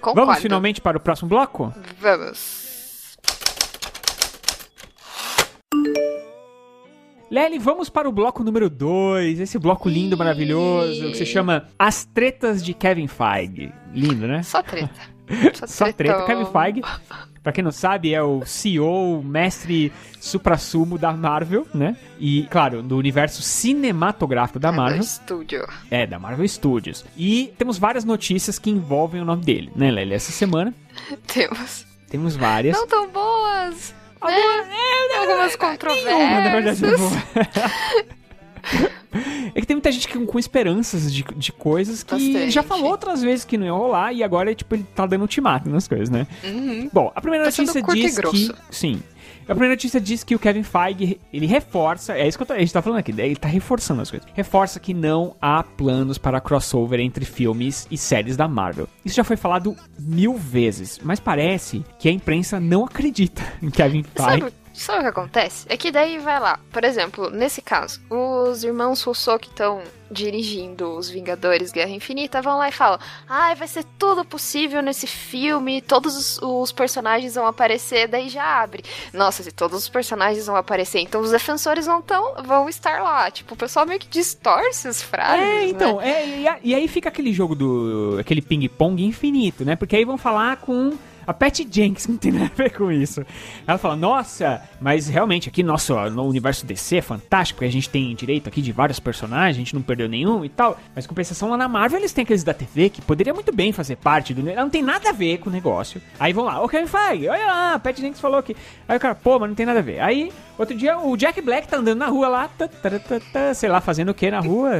Concordo. 0.00 0.26
Vamos 0.26 0.40
finalmente 0.40 0.80
para 0.80 0.96
o 0.96 1.00
próximo 1.00 1.28
bloco? 1.28 1.74
Vamos. 1.98 2.59
Lely, 7.30 7.58
vamos 7.60 7.88
para 7.88 8.08
o 8.08 8.12
bloco 8.12 8.42
número 8.42 8.68
2. 8.68 9.38
Esse 9.40 9.58
bloco 9.58 9.88
lindo, 9.88 10.16
maravilhoso, 10.18 11.10
que 11.10 11.14
se 11.14 11.26
chama 11.26 11.68
As 11.78 12.04
Tretas 12.04 12.62
de 12.64 12.74
Kevin 12.74 13.06
Feige. 13.06 13.72
Lindo, 13.94 14.26
né? 14.26 14.42
Só 14.42 14.62
treta. 14.62 14.90
Só 15.66 15.84
treta. 15.92 15.96
tretão. 15.96 16.26
Kevin 16.26 16.46
Feige, 16.46 16.82
pra 17.40 17.52
quem 17.52 17.62
não 17.62 17.70
sabe, 17.70 18.12
é 18.12 18.20
o 18.20 18.44
CEO, 18.44 19.22
mestre 19.22 19.92
supra-sumo 20.20 20.98
da 20.98 21.12
Marvel, 21.12 21.68
né? 21.72 21.96
E, 22.18 22.48
claro, 22.50 22.82
do 22.82 22.96
universo 22.96 23.42
cinematográfico 23.42 24.58
da 24.58 24.72
Do 24.72 24.76
Marvel. 24.76 25.00
estúdio. 25.00 25.64
É, 25.88 26.04
da 26.08 26.18
Marvel 26.18 26.46
Studios. 26.48 27.04
E 27.16 27.52
temos 27.56 27.78
várias 27.78 28.04
notícias 28.04 28.58
que 28.58 28.70
envolvem 28.70 29.20
o 29.20 29.24
nome 29.24 29.44
dele, 29.44 29.70
né, 29.76 29.88
Lely? 29.88 30.14
Essa 30.14 30.32
semana 30.32 30.74
Temos. 31.32 31.86
temos 32.10 32.34
várias. 32.34 32.76
Não 32.76 32.88
tão 32.88 33.08
boas. 33.08 33.94
Né? 34.22 34.36
Nenhuma, 34.36 35.20
Algumas 35.20 35.56
na 35.56 36.50
verdade, 36.50 36.84
é 36.84 36.88
controvérsias. 36.88 37.00
boa. 37.00 37.10
É 39.54 39.60
que 39.60 39.66
tem 39.66 39.74
muita 39.74 39.90
gente 39.90 40.06
com, 40.08 40.24
com 40.24 40.38
esperanças 40.38 41.12
de, 41.12 41.24
de 41.36 41.50
coisas 41.52 42.02
que 42.04 42.12
Bastante. 42.12 42.50
já 42.50 42.62
falou 42.62 42.90
outras 42.90 43.20
vezes 43.22 43.44
que 43.44 43.58
não 43.58 43.66
ia 43.66 43.72
rolar 43.72 44.12
e 44.12 44.22
agora, 44.22 44.54
tipo, 44.54 44.74
ele 44.74 44.84
tá 44.94 45.04
dando 45.06 45.22
ultimato 45.22 45.68
nas 45.68 45.88
coisas, 45.88 46.08
né? 46.08 46.26
Uhum. 46.44 46.88
Bom, 46.92 47.10
a 47.14 47.20
primeira 47.20 47.50
Tá 47.50 47.62
notícia 47.62 47.82
diz 47.82 48.18
que... 48.18 48.52
Sim. 48.70 49.02
A 49.50 49.54
primeira 49.54 49.74
notícia 49.74 50.00
diz 50.00 50.22
que 50.22 50.34
o 50.36 50.38
Kevin 50.38 50.62
Feige, 50.62 51.20
ele 51.32 51.44
reforça, 51.44 52.16
é 52.16 52.28
isso 52.28 52.38
que 52.38 52.44
tô- 52.44 52.52
a 52.52 52.58
gente 52.60 52.72
tá 52.72 52.80
falando 52.80 53.00
aqui, 53.00 53.10
ele 53.10 53.34
tá 53.34 53.48
reforçando 53.48 54.00
as 54.00 54.08
coisas. 54.08 54.28
Reforça 54.32 54.78
que 54.78 54.94
não 54.94 55.34
há 55.42 55.62
planos 55.64 56.18
para 56.18 56.40
crossover 56.40 57.00
entre 57.00 57.24
filmes 57.24 57.84
e 57.90 57.98
séries 57.98 58.36
da 58.36 58.46
Marvel. 58.46 58.88
Isso 59.04 59.16
já 59.16 59.24
foi 59.24 59.36
falado 59.36 59.74
mil 59.98 60.34
vezes, 60.36 61.00
mas 61.02 61.18
parece 61.18 61.84
que 61.98 62.08
a 62.08 62.12
imprensa 62.12 62.60
não 62.60 62.84
acredita 62.84 63.42
em 63.60 63.70
Kevin 63.70 64.04
Feige. 64.04 64.40
Sabe, 64.40 64.54
sabe 64.82 65.00
o 65.00 65.02
que 65.02 65.08
acontece? 65.08 65.66
É 65.68 65.76
que 65.76 65.90
daí 65.90 66.18
vai 66.18 66.40
lá. 66.40 66.58
Por 66.72 66.84
exemplo, 66.84 67.30
nesse 67.30 67.60
caso, 67.62 68.00
os 68.08 68.64
irmãos 68.64 69.02
Rousseau 69.02 69.38
que 69.38 69.48
estão 69.48 69.82
dirigindo 70.10 70.90
os 70.96 71.08
Vingadores 71.08 71.70
Guerra 71.70 71.90
Infinita 71.90 72.42
vão 72.42 72.58
lá 72.58 72.68
e 72.68 72.72
falam: 72.72 72.98
Ai, 73.28 73.54
vai 73.54 73.68
ser 73.68 73.84
tudo 73.98 74.24
possível 74.24 74.82
nesse 74.82 75.06
filme, 75.06 75.80
todos 75.80 76.16
os, 76.16 76.38
os 76.42 76.72
personagens 76.72 77.34
vão 77.34 77.46
aparecer, 77.46 78.08
daí 78.08 78.28
já 78.28 78.42
abre. 78.42 78.82
Nossa, 79.12 79.42
se 79.42 79.52
todos 79.52 79.78
os 79.78 79.88
personagens 79.88 80.46
vão 80.46 80.56
aparecer, 80.56 81.00
então 81.00 81.20
os 81.20 81.30
defensores 81.30 81.86
vão, 81.86 82.02
tão, 82.02 82.42
vão 82.42 82.68
estar 82.68 83.02
lá. 83.02 83.30
Tipo, 83.30 83.54
o 83.54 83.56
pessoal 83.56 83.86
meio 83.86 84.00
que 84.00 84.08
distorce 84.08 84.88
as 84.88 85.00
frases. 85.00 85.44
É, 85.44 85.68
então, 85.68 85.98
né? 85.98 86.10
é, 86.10 86.26
e, 86.26 86.70
e 86.70 86.74
aí 86.74 86.88
fica 86.88 87.08
aquele 87.08 87.32
jogo 87.32 87.54
do. 87.54 88.16
aquele 88.18 88.42
ping-pong 88.42 89.04
infinito, 89.04 89.64
né? 89.64 89.76
Porque 89.76 89.94
aí 89.94 90.04
vão 90.04 90.18
falar 90.18 90.56
com 90.56 90.96
a 91.30 91.34
Patty 91.34 91.66
Jenks, 91.70 92.06
que 92.06 92.12
não 92.12 92.18
tem 92.18 92.32
nada 92.32 92.50
a 92.52 92.56
ver 92.56 92.70
com 92.70 92.90
isso. 92.90 93.24
Ela 93.66 93.78
fala, 93.78 93.96
nossa, 93.96 94.62
mas 94.80 95.08
realmente 95.08 95.48
aqui 95.48 95.62
nosso 95.62 95.94
no 96.10 96.24
universo 96.24 96.66
DC 96.66 96.96
é 96.96 97.02
fantástico, 97.02 97.58
porque 97.58 97.68
a 97.68 97.72
gente 97.72 97.88
tem 97.88 98.14
direito 98.14 98.48
aqui 98.48 98.60
de 98.60 98.72
vários 98.72 98.98
personagens, 98.98 99.56
a 99.56 99.58
gente 99.58 99.74
não 99.74 99.82
perdeu 99.82 100.08
nenhum 100.08 100.44
e 100.44 100.48
tal. 100.48 100.78
Mas 100.94 101.06
compensação 101.06 101.50
lá 101.50 101.56
na 101.56 101.68
Marvel 101.68 101.98
eles 101.98 102.12
têm 102.12 102.22
aqueles 102.22 102.44
da 102.44 102.52
TV 102.52 102.90
que 102.90 103.00
poderia 103.00 103.32
muito 103.32 103.52
bem 103.52 103.72
fazer 103.72 103.96
parte 103.96 104.34
do. 104.34 104.48
Ela 104.48 104.62
não 104.62 104.70
tem 104.70 104.82
nada 104.82 105.10
a 105.10 105.12
ver 105.12 105.38
com 105.38 105.48
o 105.48 105.52
negócio. 105.52 106.02
Aí 106.18 106.32
vão 106.32 106.44
lá, 106.44 106.62
ô 106.62 106.68
Kevin 106.68 106.86
Feige, 106.86 107.28
olha 107.28 107.46
lá, 107.46 107.74
a 107.74 107.78
Patty 107.78 108.00
Jenks 108.00 108.20
falou 108.20 108.42
que. 108.42 108.56
Aí 108.88 108.96
o 108.96 109.00
cara, 109.00 109.14
pô, 109.14 109.38
mas 109.38 109.48
não 109.48 109.54
tem 109.54 109.66
nada 109.66 109.78
a 109.78 109.82
ver. 109.82 110.00
Aí, 110.00 110.32
outro 110.58 110.76
dia, 110.76 110.98
o 110.98 111.16
Jack 111.16 111.40
Black 111.40 111.68
tá 111.68 111.76
andando 111.76 111.98
na 111.98 112.06
rua 112.06 112.28
lá, 112.28 112.48
tá, 112.48 112.68
tá, 112.68 112.90
tá, 113.32 113.54
sei 113.54 113.68
lá, 113.68 113.80
fazendo 113.80 114.10
o 114.10 114.14
que 114.14 114.30
na 114.30 114.40
rua, 114.40 114.72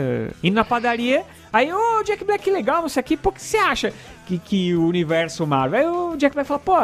indo 0.43 0.55
na 0.55 0.65
padaria. 0.65 1.25
Aí, 1.53 1.73
ô, 1.73 2.03
Jack 2.05 2.25
Black, 2.25 2.45
que 2.45 2.51
legal, 2.51 2.87
isso 2.87 2.99
aqui, 2.99 3.17
pô, 3.17 3.31
o 3.31 3.33
que 3.33 3.43
você 3.43 3.57
acha 3.57 3.93
que, 4.31 4.39
que 4.39 4.75
o 4.75 4.87
universo 4.87 5.47
Marvel? 5.47 5.81
Aí 5.81 5.87
o 5.87 6.17
Jack 6.17 6.35
Black 6.35 6.47
fala, 6.47 6.61
pô, 6.61 6.75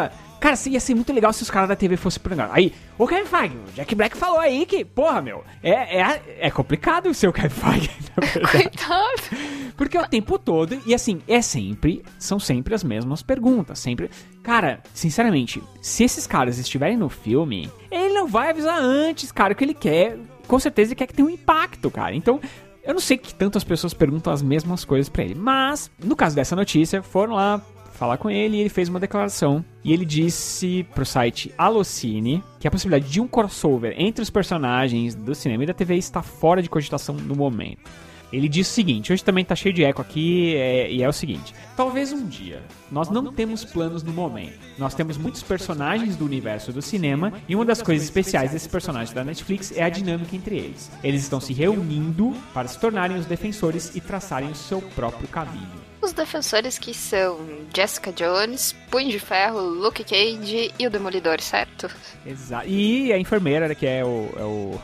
cara, 0.40 0.56
ia 0.66 0.80
ser 0.80 0.94
muito 0.94 1.12
legal 1.12 1.32
se 1.32 1.42
os 1.42 1.50
caras 1.50 1.68
da 1.68 1.76
TV 1.76 1.96
fossem 1.96 2.20
programa. 2.20 2.50
Aí, 2.52 2.72
ô 2.98 3.06
Kevin 3.06 3.26
Feige, 3.26 3.56
o 3.56 3.72
Jack 3.72 3.94
Black 3.94 4.16
falou 4.16 4.38
aí 4.38 4.66
que, 4.66 4.85
porra, 4.85 5.22
meu, 5.22 5.44
é, 5.62 6.00
é, 6.00 6.22
é 6.40 6.50
complicado 6.50 7.12
ser 7.14 7.28
o 7.28 7.32
Kevin 7.32 7.48
Feige, 7.50 7.90
verdade. 8.18 8.50
Coitado. 8.50 9.46
Porque 9.76 9.96
é 9.96 10.00
o 10.00 10.09
tempo 10.09 10.38
todo, 10.38 10.80
e 10.87 10.94
assim, 10.94 11.20
é 11.28 11.42
sempre, 11.42 12.02
são 12.18 12.38
sempre 12.38 12.74
as 12.74 12.82
mesmas 12.82 13.22
perguntas, 13.22 13.78
sempre. 13.78 14.11
Cara, 14.42 14.80
sinceramente, 14.94 15.62
se 15.82 16.02
esses 16.02 16.26
caras 16.26 16.59
estiverem 16.59 16.96
no 16.96 17.11
filme, 17.11 17.70
ele 17.90 18.14
não 18.14 18.26
vai 18.26 18.50
avisar 18.50 18.80
antes, 18.80 19.30
cara, 19.30 19.52
o 19.52 19.56
que 19.56 19.64
ele 19.64 19.74
quer. 19.74 20.18
Com 20.46 20.59
certeza 20.59 20.92
ele 20.92 20.96
quer 20.96 21.06
que 21.06 21.14
tenha 21.14 21.26
um 21.26 21.30
impacto, 21.30 21.90
cara. 21.90 22.14
Então, 22.14 22.40
eu 22.87 22.94
não 22.94 23.01
sei 23.01 23.16
que 23.16 23.35
tanto 23.35 23.59
as 23.59 23.64
pessoas 23.64 23.92
perguntam 23.92 24.33
as 24.33 24.42
mesmas 24.42 24.85
coisas 24.85 25.09
pra 25.09 25.25
ele. 25.25 25.35
Mas, 25.35 25.90
no 26.03 26.14
caso 26.14 26.37
dessa 26.37 26.55
notícia, 26.55 27.03
foram 27.03 27.35
lá 27.35 27.61
falar 27.96 28.18
com 28.18 28.31
ele 28.31 28.59
e 28.59 28.61
ele 28.61 28.68
fez 28.68 28.88
uma 28.88 29.01
declaração. 29.01 29.64
E 29.83 29.92
ele 29.92 30.05
disse 30.05 30.87
pro 30.94 31.05
site 31.05 31.53
Allocine 31.59 32.44
que 32.61 32.68
a 32.68 32.70
possibilidade 32.70 33.11
de 33.11 33.20
um 33.20 33.27
crossover 33.27 33.94
entre 33.99 34.22
os 34.22 34.31
personagens 34.31 35.14
do 35.14 35.35
cinema 35.35 35.64
e 35.64 35.66
da 35.66 35.75
TV 35.75 35.96
está 35.96 36.22
fora 36.22 36.62
de 36.62 36.68
cogitação 36.68 37.14
no 37.16 37.35
momento. 37.35 37.90
Ele 38.33 38.49
diz 38.49 38.69
o 38.69 38.73
seguinte: 38.73 39.12
hoje 39.12 39.25
também 39.25 39.45
tá 39.45 39.55
cheio 39.55 39.75
de 39.75 39.85
eco 39.85 40.03
aqui, 40.03 40.55
é, 40.57 40.91
e 40.91 41.03
é 41.03 41.09
o 41.09 41.12
seguinte. 41.12 41.55
Talvez 41.77 42.12
um 42.12 42.27
dia. 42.27 42.62
Nós 42.91 43.11
não 43.11 43.33
temos 43.33 43.65
planos 43.65 44.03
no 44.03 44.12
momento. 44.12 44.59
Nós 44.79 44.95
temos 44.95 45.17
muitos 45.17 45.43
personagens 45.43 46.17
do 46.17 46.25
universo 46.25 46.73
do 46.73 46.81
cinema 46.81 47.33
e 47.49 47.55
uma 47.55 47.65
das 47.65 47.83
coisas 47.83 48.05
especiais 48.05 48.53
desses 48.53 48.69
personagens 48.69 49.12
da 49.12 49.25
Netflix 49.25 49.73
é 49.77 49.83
a 49.83 49.89
dinâmica 49.89 50.35
entre 50.37 50.57
eles. 50.57 50.91
Eles 51.03 51.23
estão 51.23 51.41
se 51.41 51.53
reunindo 51.53 52.35
para 52.55 52.69
se 52.69 52.79
tornarem 52.79 53.17
os 53.17 53.27
defensores 53.27 53.95
e 53.95 54.01
traçarem 54.01 54.51
o 54.51 54.55
seu 54.55 54.81
próprio 54.81 55.29
caminho. 55.29 55.87
Os 56.01 56.12
defensores 56.12 56.79
que 56.79 56.95
são 56.95 57.39
Jessica 57.75 58.12
Jones, 58.12 58.75
Punho 58.91 59.11
de 59.11 59.19
Ferro, 59.19 59.61
Luke 59.61 60.05
Cage 60.05 60.73
e 60.79 60.87
o 60.87 60.91
Demolidor, 60.91 61.41
certo? 61.41 61.91
Exato. 62.25 62.69
E 62.69 63.12
a 63.12 63.19
enfermeira, 63.19 63.75
que 63.75 63.87
é 63.87 64.05
o. 64.05 64.29
É 64.37 64.43
o... 64.43 64.81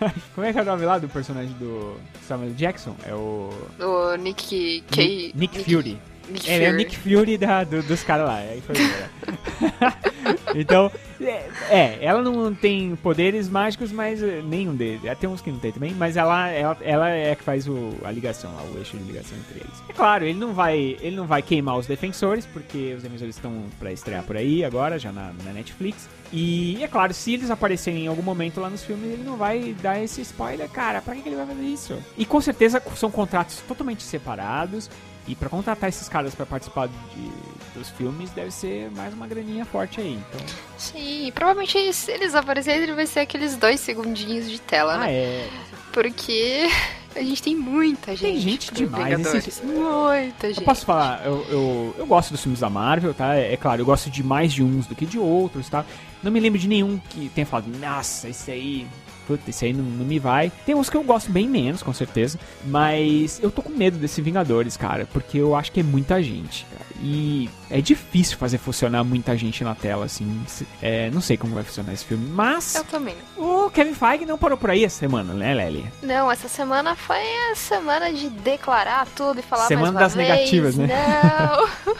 Como 0.34 0.46
é 0.46 0.52
que 0.52 0.58
é 0.58 0.62
o 0.62 0.64
nome 0.64 0.84
lá 0.84 0.98
do 0.98 1.08
personagem 1.08 1.52
do 1.54 1.96
Samuel 2.26 2.54
Jackson? 2.54 2.96
É 3.04 3.14
o. 3.14 3.50
O 3.80 4.16
Nick 4.16 4.84
Cage. 4.90 5.32
Nick, 5.34 5.58
Nick 5.58 5.64
Fury. 5.64 5.98
Nick 6.28 6.50
Ele 6.50 6.64
é 6.64 6.68
o 6.68 6.70
Fury. 6.72 6.84
Nick 6.84 6.96
Fury 6.98 7.38
da, 7.38 7.64
do- 7.64 7.82
dos 7.82 8.02
caras 8.02 8.26
lá, 8.26 8.40
é 8.40 8.58
então, 10.54 10.90
é, 11.20 11.48
é, 11.70 11.98
ela 12.00 12.22
não 12.22 12.54
tem 12.54 12.96
poderes 12.96 13.48
mágicos, 13.48 13.92
mas 13.92 14.22
eh, 14.22 14.42
nenhum 14.44 14.74
deles. 14.74 15.04
É, 15.04 15.14
Tem 15.14 15.28
uns 15.28 15.40
que 15.40 15.50
não 15.50 15.58
tem 15.58 15.72
também, 15.72 15.92
mas 15.94 16.16
ela, 16.16 16.48
ela, 16.48 16.76
ela 16.82 17.08
é 17.08 17.32
a 17.32 17.36
que 17.36 17.42
faz 17.44 17.68
o, 17.68 17.92
a 18.04 18.10
ligação 18.10 18.52
lá, 18.54 18.62
o 18.62 18.78
eixo 18.78 18.96
de 18.96 19.04
ligação 19.04 19.36
entre 19.38 19.60
eles. 19.60 19.82
É 19.88 19.92
claro, 19.92 20.24
ele 20.24 20.38
não 20.38 20.52
vai, 20.52 20.96
ele 21.00 21.16
não 21.16 21.26
vai 21.26 21.42
queimar 21.42 21.76
os 21.78 21.86
defensores, 21.86 22.46
porque 22.46 22.94
os 22.96 23.02
defensores 23.02 23.36
estão 23.36 23.64
pra 23.78 23.92
estrear 23.92 24.22
por 24.24 24.36
aí 24.36 24.64
agora, 24.64 24.98
já 24.98 25.12
na, 25.12 25.32
na 25.44 25.52
Netflix. 25.52 26.08
E 26.32 26.82
é 26.82 26.88
claro, 26.88 27.14
se 27.14 27.34
eles 27.34 27.50
aparecerem 27.50 28.04
em 28.04 28.08
algum 28.08 28.22
momento 28.22 28.60
lá 28.60 28.68
nos 28.68 28.82
filmes, 28.84 29.12
ele 29.12 29.22
não 29.24 29.36
vai 29.36 29.74
dar 29.80 30.02
esse 30.02 30.20
spoiler, 30.22 30.68
cara. 30.68 31.00
Pra 31.00 31.14
que 31.14 31.28
ele 31.28 31.36
vai 31.36 31.46
fazer 31.46 31.62
isso? 31.62 31.96
E 32.18 32.24
com 32.26 32.40
certeza 32.40 32.82
são 32.96 33.10
contratos 33.10 33.62
totalmente 33.68 34.02
separados. 34.02 34.90
E 35.28 35.34
pra 35.34 35.48
contratar 35.48 35.88
esses 35.88 36.08
caras 36.08 36.34
pra 36.34 36.46
participar 36.46 36.88
de, 36.88 37.30
dos 37.74 37.90
filmes 37.90 38.30
deve 38.30 38.50
ser 38.52 38.90
mais 38.92 39.12
uma 39.12 39.26
graninha 39.26 39.64
forte 39.64 40.00
aí. 40.00 40.14
Então, 40.14 40.46
Sim, 40.78 41.32
provavelmente 41.34 41.92
se 41.92 42.12
eles 42.12 42.34
aparecerem, 42.34 42.84
ele 42.84 42.94
vai 42.94 43.06
ser 43.06 43.20
aqueles 43.20 43.56
dois 43.56 43.80
segundinhos 43.80 44.48
de 44.48 44.60
tela, 44.60 44.94
ah, 44.94 44.98
né? 44.98 45.12
é. 45.12 45.48
Porque 45.92 46.68
a 47.16 47.20
gente 47.22 47.42
tem 47.42 47.56
muita 47.56 48.12
gente. 48.14 48.20
Tem 48.32 48.38
gente 48.40 48.74
demais, 48.74 49.34
esse- 49.34 49.64
Muita 49.64 50.48
gente. 50.48 50.58
Eu 50.60 50.64
posso 50.64 50.86
falar, 50.86 51.24
eu, 51.26 51.44
eu, 51.48 51.94
eu 51.98 52.06
gosto 52.06 52.30
dos 52.30 52.40
filmes 52.42 52.60
da 52.60 52.70
Marvel, 52.70 53.12
tá? 53.12 53.34
É, 53.34 53.52
é 53.52 53.56
claro, 53.56 53.80
eu 53.82 53.86
gosto 53.86 54.08
de 54.08 54.22
mais 54.22 54.52
de 54.52 54.62
uns 54.62 54.86
do 54.86 54.94
que 54.94 55.04
de 55.06 55.18
outros, 55.18 55.68
tá? 55.68 55.84
Não 56.22 56.30
me 56.30 56.38
lembro 56.38 56.58
de 56.58 56.68
nenhum 56.68 56.98
que 57.10 57.28
tenha 57.30 57.46
falado, 57.46 57.66
nossa, 57.78 58.28
esse 58.28 58.50
aí. 58.50 58.86
Puta, 59.26 59.50
esse 59.50 59.64
aí 59.64 59.72
não, 59.72 59.82
não 59.84 60.04
me 60.04 60.18
vai. 60.18 60.52
Tem 60.64 60.74
uns 60.74 60.88
que 60.88 60.96
eu 60.96 61.02
gosto 61.02 61.30
bem 61.30 61.48
menos, 61.48 61.82
com 61.82 61.92
certeza. 61.92 62.38
Mas 62.64 63.40
eu 63.42 63.50
tô 63.50 63.62
com 63.62 63.70
medo 63.70 63.98
desse 63.98 64.22
Vingadores, 64.22 64.76
cara. 64.76 65.06
Porque 65.12 65.38
eu 65.38 65.54
acho 65.56 65.72
que 65.72 65.80
é 65.80 65.82
muita 65.82 66.22
gente, 66.22 66.64
cara. 66.66 66.86
E 67.02 67.50
é 67.70 67.80
difícil 67.80 68.38
fazer 68.38 68.56
funcionar 68.58 69.04
muita 69.04 69.36
gente 69.36 69.62
na 69.62 69.74
tela, 69.74 70.06
assim. 70.06 70.40
É, 70.80 71.10
não 71.10 71.20
sei 71.20 71.36
como 71.36 71.54
vai 71.54 71.62
funcionar 71.64 71.92
esse 71.92 72.04
filme. 72.04 72.26
Mas 72.30 72.74
Eu 72.74 72.84
também. 72.84 73.14
o 73.36 73.68
Kevin 73.70 73.92
Feige 73.94 74.24
não 74.24 74.38
parou 74.38 74.56
por 74.56 74.70
aí 74.70 74.84
essa 74.84 74.98
semana, 74.98 75.34
né, 75.34 75.52
Lely? 75.54 75.86
Não, 76.02 76.30
essa 76.30 76.48
semana 76.48 76.94
foi 76.96 77.18
a 77.50 77.54
semana 77.54 78.12
de 78.12 78.30
declarar 78.30 79.06
tudo 79.14 79.40
e 79.40 79.42
falar 79.42 79.66
Semana 79.66 79.92
mais 79.92 79.94
uma 79.94 80.00
das 80.00 80.14
vez. 80.14 80.28
negativas, 80.28 80.76
né? 80.76 80.88
Não. 80.88 81.96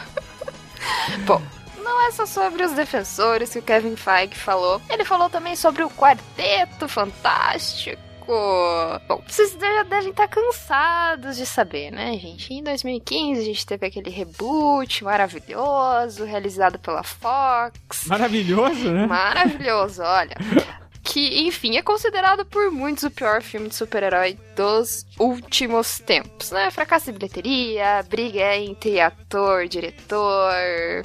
Bom, 1.25 1.41
não 1.87 2.07
é 2.07 2.11
só 2.11 2.25
sobre 2.25 2.63
os 2.63 2.73
defensores 2.73 3.51
que 3.51 3.59
o 3.59 3.61
Kevin 3.61 3.95
Feige 3.95 4.35
falou. 4.35 4.81
Ele 4.89 5.05
falou 5.05 5.29
também 5.29 5.55
sobre 5.55 5.83
o 5.83 5.89
Quarteto 5.89 6.87
Fantástico. 6.87 8.07
Bom, 9.07 9.23
vocês 9.25 9.53
já 9.53 9.83
devem 9.83 10.09
estar 10.09 10.27
cansados 10.27 11.37
de 11.37 11.45
saber, 11.45 11.91
né, 11.91 12.17
gente? 12.17 12.53
Em 12.53 12.61
2015 12.61 13.39
a 13.39 13.43
gente 13.45 13.65
teve 13.65 13.87
aquele 13.87 14.09
reboot 14.09 15.01
maravilhoso, 15.05 16.25
realizado 16.25 16.77
pela 16.77 17.03
Fox. 17.03 18.05
Maravilhoso, 18.05 18.91
né? 18.91 19.07
Maravilhoso, 19.07 20.01
olha. 20.03 20.35
Que, 21.09 21.47
enfim, 21.47 21.77
é 21.77 21.81
considerado 21.81 22.45
por 22.45 22.69
muitos 22.69 23.05
o 23.05 23.09
pior 23.09 23.41
filme 23.41 23.69
de 23.69 23.75
super-herói 23.75 24.37
dos 24.57 25.05
últimos 25.19 25.99
tempos, 25.99 26.51
né? 26.51 26.71
Fracasso 26.71 27.11
de 27.11 27.17
bilheteria, 27.17 28.03
briga 28.09 28.55
entre 28.55 28.99
ator, 28.99 29.67
diretor. 29.67 30.53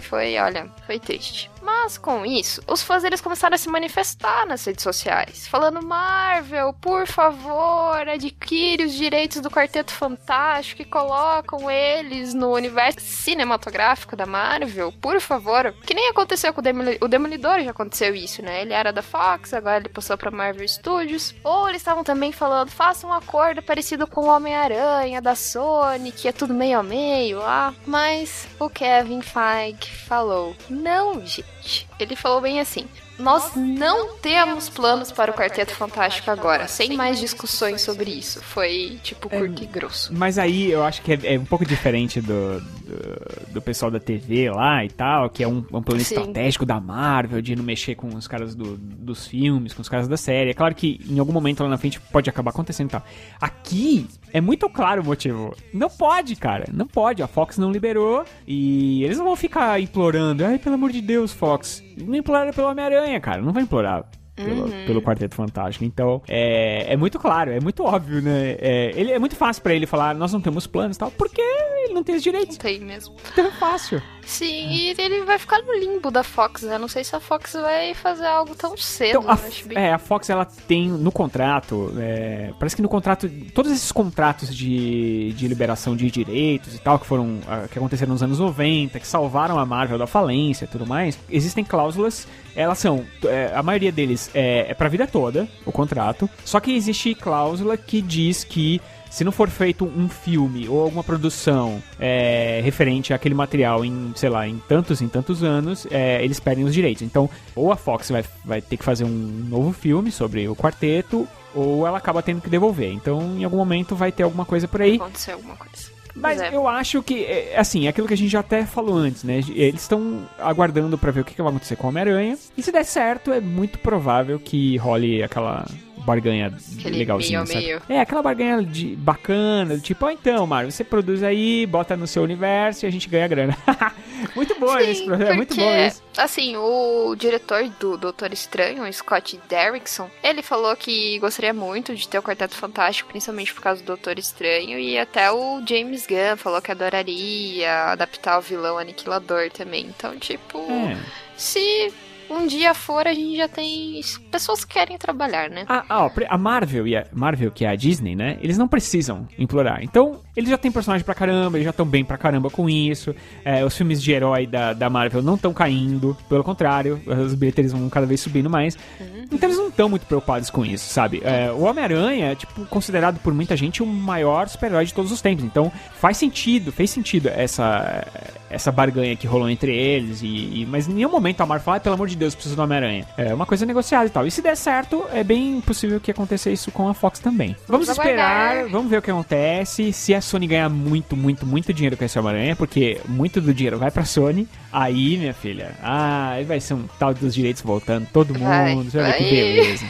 Foi, 0.01 0.37
olha, 0.39 0.69
foi 0.87 0.99
triste. 0.99 1.53
Mas 1.63 1.97
com 1.97 2.27
isso, 2.27 2.61
os 2.67 2.83
fãs 2.83 3.05
eles 3.05 3.21
começaram 3.21 3.55
a 3.55 3.59
se 3.59 3.69
manifestar 3.69 4.47
nas 4.47 4.65
redes 4.65 4.83
sociais, 4.83 5.47
falando: 5.47 5.81
Marvel, 5.81 6.73
por 6.73 7.07
favor, 7.07 8.09
adquire 8.09 8.85
os 8.85 8.93
direitos 8.93 9.41
do 9.41 9.51
Quarteto 9.51 9.93
Fantástico 9.93 10.83
e 10.83 10.85
colocam 10.85 11.71
eles 11.71 12.35
no 12.35 12.53
universo 12.53 13.01
cinematográfico 13.01 14.17
da 14.17 14.27
Marvel, 14.27 14.93
por 15.01 15.21
favor. 15.21 15.73
Que 15.87 15.95
nem 15.95 16.09
aconteceu 16.09 16.53
com 16.53 16.61
o, 16.61 17.05
o 17.05 17.09
Demolidor, 17.09 17.61
já 17.63 17.71
aconteceu 17.71 18.13
isso, 18.13 18.43
né? 18.43 18.63
Ele 18.63 18.73
era 18.73 18.93
da 18.93 19.03
Fox, 19.03 19.55
agora 19.55 19.79
ele 19.79 19.89
passou 19.89 20.19
pra 20.19 20.33
Marvel 20.33 20.67
Studios. 20.67 21.33
Ou 21.45 21.69
eles 21.69 21.81
estavam 21.81 22.03
também 22.03 22.33
falando: 22.33 22.71
faça 22.71 23.07
um 23.07 23.13
acordo 23.13 23.63
parecido 23.63 24.02
com 24.07 24.23
o 24.23 24.29
Homem-Aranha 24.29 25.21
da 25.21 25.35
Sony, 25.35 26.13
que 26.13 26.29
é 26.29 26.33
tudo 26.33 26.55
meio 26.55 26.79
a 26.79 26.83
meio 26.83 27.39
lá. 27.39 27.75
Mas 27.87 28.47
o 28.59 28.69
Kevin 28.69 29.21
Feige 29.21 29.95
falou: 30.07 30.57
não, 30.69 31.25
gente. 31.25 31.89
Ele 31.99 32.17
falou 32.17 32.41
bem 32.41 32.61
assim. 32.61 32.87
Nós 33.19 33.55
não 33.55 34.17
temos 34.17 34.69
planos 34.69 35.13
para 35.13 35.31
o 35.31 35.35
Quarteto 35.35 35.75
Fantástico 35.75 36.31
agora, 36.31 36.67
sem 36.67 36.97
mais 36.97 37.21
discussões 37.21 37.81
sobre 37.83 38.11
isso. 38.11 38.43
Foi, 38.43 38.99
tipo, 39.03 39.29
curto 39.29 39.63
e 39.63 39.67
grosso. 39.67 40.13
Mas 40.13 40.39
aí 40.39 40.71
eu 40.71 40.83
acho 40.83 41.03
que 41.03 41.13
é, 41.13 41.35
é 41.35 41.39
um 41.39 41.45
pouco 41.45 41.65
diferente 41.65 42.21
do, 42.21 42.61
do, 42.61 43.53
do 43.53 43.63
pessoal 43.63 43.91
da 43.91 44.01
TV 44.01 44.51
lá 44.51 44.85
e 44.85 44.89
tal, 44.91 45.31
que 45.31 45.43
é 45.45 45.49
um, 45.49 45.59
um 45.73 45.83
plano 45.83 46.01
Sim. 46.03 46.15
estratégico 46.17 46.67
da 46.67 46.81
Marvel, 46.81 47.41
de 47.41 47.55
não 47.55 47.63
mexer 47.63 47.95
com 47.95 48.09
os 48.09 48.27
caras 48.27 48.55
do- 48.55 48.77
dos 48.77 49.27
filmes, 49.27 49.73
com 49.73 49.83
os 49.83 49.89
caras 49.89 50.09
da 50.09 50.17
série. 50.17 50.51
É 50.51 50.55
claro 50.55 50.75
que 50.75 50.99
em 51.09 51.19
algum 51.19 51.33
momento 51.33 51.63
lá 51.63 51.69
na 51.69 51.79
frente 51.79 52.01
pode 52.01 52.29
acabar 52.29 52.51
acontecendo 52.51 52.89
e 52.89 52.93
tal. 52.93 53.05
Aqui 53.41 54.07
é 54.33 54.41
muito 54.41 54.69
claro 54.69 55.03
o 55.03 55.05
motivo. 55.05 55.55
Não 55.73 55.91
pode, 55.91 56.35
cara. 56.37 56.67
Não 56.73 56.87
pode. 56.87 57.23
A 57.23 57.27
Fox 57.29 57.59
não 57.59 57.71
liberou 57.71 58.25
e 58.47 59.05
eles 59.05 59.19
não 59.19 59.27
vão 59.27 59.37
ficar 59.37 59.81
implorando. 59.81 60.45
Ai, 60.45 60.59
pelo 60.59 60.75
amor 60.77 60.91
de 60.91 61.01
Deus, 61.01 61.33
Fox. 61.33 61.83
Não 61.99 62.15
imploraram 62.15 62.53
pelo 62.53 62.69
Homem-Aranha, 62.69 63.21
cara. 63.21 63.41
Não 63.43 63.53
vai 63.53 63.63
implorar. 63.63 64.05
Pelo, 64.35 64.67
pelo 64.87 65.03
Quarteto 65.03 65.35
Fantástico. 65.35 65.85
Então, 65.85 66.23
é, 66.27 66.95
é 66.95 66.97
muito 66.97 67.19
claro, 67.19 67.51
é 67.53 67.61
muito 67.61 67.85
óbvio, 67.85 68.23
né? 68.23 68.57
É, 68.59 68.91
ele, 68.97 69.13
é 69.13 69.19
muito 69.19 69.37
fácil 69.37 69.63
pra 69.63 69.75
ele 69.75 69.87
falar, 69.87 70.15
nós 70.15 70.33
não 70.33 70.41
temos 70.41 70.67
planos 70.67 70.97
e 70.97 70.99
tal, 70.99 71.11
porque 71.11 71.41
ele 71.41 71.93
não 71.93 72.03
tem 72.03 72.15
os 72.17 72.25
Não 72.25 72.33
direitos. 72.33 72.57
tem 72.57 72.81
mesmo. 72.81 73.15
Então 73.31 73.47
é 73.47 73.51
fácil. 73.51 74.03
Sim, 74.25 74.69
e 74.71 74.95
ele 74.99 75.23
vai 75.25 75.39
ficar 75.39 75.61
no 75.63 75.73
limbo 75.75 76.11
da 76.11 76.23
Fox, 76.23 76.63
né? 76.63 76.79
Não 76.79 76.89
sei 76.89 77.05
se 77.05 77.15
a 77.15 77.21
Fox 77.21 77.53
vai 77.55 77.95
fazer 77.95 78.27
algo 78.27 78.55
tão 78.55 78.77
cedo. 78.77 79.19
Então, 79.21 79.31
a, 79.31 79.35
né? 79.37 79.51
Bem- 79.67 79.79
é, 79.79 79.93
a 79.93 79.99
Fox, 79.99 80.31
ela 80.31 80.45
tem 80.45 80.89
no 80.89 81.11
contrato, 81.13 81.93
é, 81.99 82.51
parece 82.59 82.77
que 82.77 82.83
no 82.83 82.89
contrato, 82.89 83.29
todos 83.55 83.71
esses 83.73 83.91
contratos 83.93 84.55
de, 84.55 85.33
de 85.33 85.49
liberação 85.49 85.97
de 85.97 86.11
direitos 86.11 86.75
e 86.75 86.79
tal, 86.79 86.99
que 86.99 87.07
foram, 87.07 87.41
ah, 87.49 87.67
que 87.71 87.79
aconteceram 87.79 88.13
nos 88.13 88.23
anos 88.23 88.39
90, 88.39 88.99
que 89.01 89.07
salvaram 89.07 89.59
a 89.59 89.67
Marvel 89.67 89.99
da 89.99 90.07
falência 90.07 90.65
e 90.65 90.69
tudo 90.69 90.87
mais, 90.87 91.19
existem 91.29 91.65
cláusulas, 91.65 92.27
elas 92.55 92.79
são, 92.79 93.05
é, 93.25 93.53
a 93.55 93.63
maioria 93.63 93.91
deles 93.93 94.31
é, 94.35 94.67
é 94.71 94.75
pra 94.75 94.89
vida 94.89 95.07
toda, 95.07 95.49
o 95.67 95.73
contrato, 95.73 96.29
só 96.45 96.61
que 96.61 96.75
existe 96.75 97.15
cláusula 97.15 97.77
que 97.77 98.01
diz 98.01 98.45
que 98.45 98.81
se 99.13 99.25
não 99.25 99.31
for 99.31 99.51
feito 99.51 99.85
um 99.85 100.09
filme 100.09 100.67
ou 100.67 100.81
alguma 100.81 101.05
produção 101.05 101.83
é, 102.01 102.63
referente 102.65 103.13
àquele 103.13 103.35
material 103.35 103.85
em, 103.85 104.11
sei 104.17 104.31
lá, 104.31 104.49
em 104.49 104.59
tantos 104.67 105.03
em 105.03 105.09
tantos 105.09 105.45
anos, 105.45 105.87
é, 105.91 106.25
eles 106.25 106.41
perdem 106.41 106.65
os 106.65 106.73
direitos. 106.73 107.03
Então, 107.03 107.29
ou 107.55 107.71
a 107.71 107.77
Fox 107.77 108.11
vai, 108.11 108.25
vai 108.43 108.63
ter 108.63 108.79
que 108.79 108.85
fazer 108.85 109.05
um 109.05 109.09
novo 109.51 109.71
filme 109.73 110.11
sobre 110.11 110.49
o 110.49 110.57
quarteto, 110.57 111.29
ou 111.55 111.87
ela 111.87 111.99
acaba 111.99 112.23
tendo 112.23 112.41
que 112.41 112.49
devolver. 112.49 112.91
Então, 112.91 113.37
em 113.37 113.45
algum 113.45 113.59
momento 113.59 113.95
vai 113.95 114.11
ter 114.11 114.23
alguma 114.23 114.47
coisa 114.47 114.67
por 114.67 114.81
aí. 114.81 114.97
Aconteceu 114.97 115.35
alguma 115.35 115.57
coisa. 115.57 115.93
Mas 116.15 116.41
é. 116.41 116.55
eu 116.55 116.67
acho 116.67 117.03
que, 117.03 117.25
é, 117.25 117.59
assim, 117.59 117.87
é 117.87 117.91
aquilo 117.91 118.09
que 118.09 118.15
a 118.15 118.17
gente 118.17 118.31
já 118.31 118.41
até 118.41 118.65
falou 118.65 118.97
antes, 118.97 119.25
né? 119.25 119.41
Eles 119.51 119.83
estão 119.83 120.27
aguardando 120.39 120.97
pra 120.97 121.11
ver 121.11 121.21
o 121.21 121.25
que, 121.25 121.35
que 121.35 121.43
vai 121.43 121.51
acontecer 121.51 121.77
com 121.77 121.87
o 121.87 121.91
Homem-Aranha. 121.91 122.39
E 122.57 122.63
se 122.63 122.73
der 122.73 122.85
certo, 122.85 123.31
é 123.31 123.41
muito 123.41 123.79
provável 123.79 124.39
que 124.39 124.77
role 124.79 125.23
aquela 125.23 125.67
barganha 126.05 126.53
Aquele 126.79 126.99
legalzinha, 126.99 127.45
meio 127.45 127.63
meio. 127.63 127.83
É, 127.89 128.01
aquela 128.01 128.23
barganha 128.23 128.63
de, 128.63 128.97
bacana, 128.97 129.79
tipo, 129.79 130.05
ó, 130.07 130.11
então, 130.11 130.47
Mário, 130.47 130.71
você 130.71 130.85
produz 130.85 131.23
aí, 131.23 131.67
bota 131.67 131.97
no 131.97 132.07
seu 132.07 132.23
universo 132.23 132.85
e 132.85 132.87
a 132.87 132.91
gente 132.91 133.09
ganha 133.09 133.29
grana. 133.29 133.57
muito 134.35 134.59
bom 134.59 134.79
Sim, 134.79 134.91
isso, 134.91 135.15
é 135.15 135.35
muito 135.35 135.55
bom 135.55 135.87
isso. 135.87 136.03
Assim, 136.17 136.57
o 136.57 137.15
diretor 137.17 137.69
do 137.81 137.97
Doutor 137.97 138.33
Estranho, 138.33 138.91
Scott 138.93 139.41
Derrickson, 139.49 140.11
ele 140.23 140.43
falou 140.43 140.75
que 140.77 141.19
gostaria 141.19 141.53
muito 141.53 141.95
de 141.95 142.09
ter 142.09 142.19
o 142.19 142.23
Quarteto 142.23 142.55
Fantástico, 142.55 143.09
principalmente 143.11 143.55
por 143.55 143.63
causa 143.63 143.83
do 143.83 143.87
Doutor 143.87 144.19
Estranho, 144.19 144.79
e 144.79 144.99
até 144.99 145.31
o 145.31 145.63
James 145.67 146.07
Gunn 146.07 146.37
falou 146.37 146.61
que 146.61 146.71
adoraria 146.71 147.93
adaptar 147.93 148.39
o 148.39 148.43
vilão 148.43 148.79
Aniquilador 148.79 149.51
também. 149.51 149.87
Então, 149.87 150.19
tipo, 150.19 150.59
É. 150.59 150.97
se 151.37 151.93
um 152.31 152.47
dia 152.47 152.75
for, 152.75 153.07
a 153.07 153.13
gente 153.15 153.37
já 153.37 153.49
tem 153.49 154.01
pessoas 154.31 154.65
que 154.65 154.75
querem 154.75 154.97
trabalhar, 154.99 155.51
né? 155.51 155.65
A, 155.69 155.85
a, 155.89 156.11
a 156.29 156.39
Marvel 156.39 156.87
e 156.87 156.97
a 156.97 157.07
Marvel, 157.13 157.51
que 157.51 157.65
é 157.65 157.69
a 157.69 157.77
Disney, 157.77 158.15
né? 158.15 158.39
Eles 158.41 158.59
não 158.59 158.69
precisam 158.69 159.29
implorar. 159.39 159.83
Então, 159.83 160.21
eles 160.37 160.49
já 160.49 160.57
têm 160.57 160.73
personagem 160.73 161.05
pra 161.05 161.15
caramba, 161.15 161.57
eles 161.57 161.65
já 161.65 161.71
estão 161.71 161.87
bem 161.87 162.05
pra 162.05 162.17
caramba 162.17 162.51
com 162.51 162.69
isso. 162.69 163.15
É, 163.45 163.65
os 163.65 163.77
filmes 163.77 164.03
de 164.03 164.13
herói 164.13 164.47
da, 164.47 164.73
da 164.73 164.89
Marvel 164.89 165.23
não 165.23 165.35
estão 165.35 165.53
caindo, 165.53 166.17
pelo 166.29 166.43
contrário, 166.43 167.01
os 167.07 167.35
bilheterias 167.35 167.73
vão 167.73 167.89
cada 167.89 168.07
vez 168.07 168.21
subindo 168.21 168.49
mais. 168.49 168.77
Uhum. 168.99 169.25
Então 169.31 169.49
eles 169.49 169.59
não 169.59 169.69
estão 169.69 169.89
muito 169.89 170.07
preocupados 170.07 170.51
com 170.51 170.65
isso, 170.65 170.89
sabe? 170.89 171.23
É, 171.25 171.51
o 171.51 171.63
Homem-Aranha 171.63 172.33
é, 172.33 172.35
tipo, 172.35 172.65
considerado 172.67 173.19
por 173.21 173.33
muita 173.33 173.57
gente 173.57 173.83
o 173.83 173.87
maior 173.87 174.49
super-herói 174.49 174.85
de 174.85 174.95
todos 174.95 175.13
os 175.13 175.21
tempos. 175.21 175.45
Então 175.45 175.71
faz 175.95 176.17
sentido, 176.17 176.73
fez 176.73 176.91
sentido 176.91 177.29
essa, 177.29 178.07
essa 178.53 178.71
barganha 178.71 179.17
que 179.17 179.27
rolou 179.27 179.49
entre 179.49 179.75
eles. 179.75 180.23
E, 180.23 180.61
e 180.61 180.67
mas 180.67 180.87
em 180.87 180.93
nenhum 180.93 181.11
momento 181.11 181.41
a 181.41 181.47
Marvel 181.47 181.65
fala, 181.65 181.77
ah, 181.79 181.81
pelo 181.81 181.95
amor 181.95 182.07
de 182.07 182.17
Deus, 182.17 182.35
preciso 182.35 182.55
do 182.55 182.63
Homem-Aranha. 182.63 183.07
É 183.17 183.33
uma 183.35 183.47
coisa 183.47 183.65
negociada 183.65 184.07
e 184.07 184.11
tal. 184.11 184.27
E 184.27 184.31
se 184.31 184.43
der 184.43 184.57
certo, 184.57 185.05
é 185.13 185.25
bem 185.25 185.61
possível 185.61 185.99
que 185.99 186.11
aconteça 186.11 186.51
isso 186.51 186.71
com 186.71 186.89
a 186.89 186.95
Fox 186.95 187.19
também. 187.19 187.57
Vamos, 187.67 187.87
vamos 187.87 187.89
esperar, 187.89 188.51
aguardar. 188.51 188.71
vamos 188.71 188.91
ver 188.91 188.99
o 188.99 189.03
que 189.03 189.11
acontece. 189.11 189.93
Se 189.93 190.15
a 190.15 190.21
Sony 190.21 190.47
ganhar 190.47 190.69
muito, 190.69 191.17
muito, 191.17 191.47
muito 191.47 191.73
dinheiro 191.73 191.97
com 191.97 192.05
esse 192.05 192.19
Homem-Aranha, 192.19 192.55
porque 192.55 193.01
muito 193.09 193.41
do 193.41 193.55
dinheiro 193.55 193.79
vai 193.79 193.91
pra 193.91 194.05
Sony, 194.05 194.47
aí, 194.71 195.17
minha 195.17 195.35
filha, 195.35 195.75
ah, 195.83 196.31
aí 196.31 196.45
vai 196.45 196.61
ser 196.61 196.75
um 196.75 196.87
tal 196.99 197.15
dos 197.15 197.35
direitos 197.35 197.63
voltando, 197.63 198.07
todo 198.13 198.35
mundo, 198.35 198.45
vai, 198.45 198.75
você 198.75 199.01
vai 199.01 199.13
que 199.15 199.31
beleza. 199.31 199.87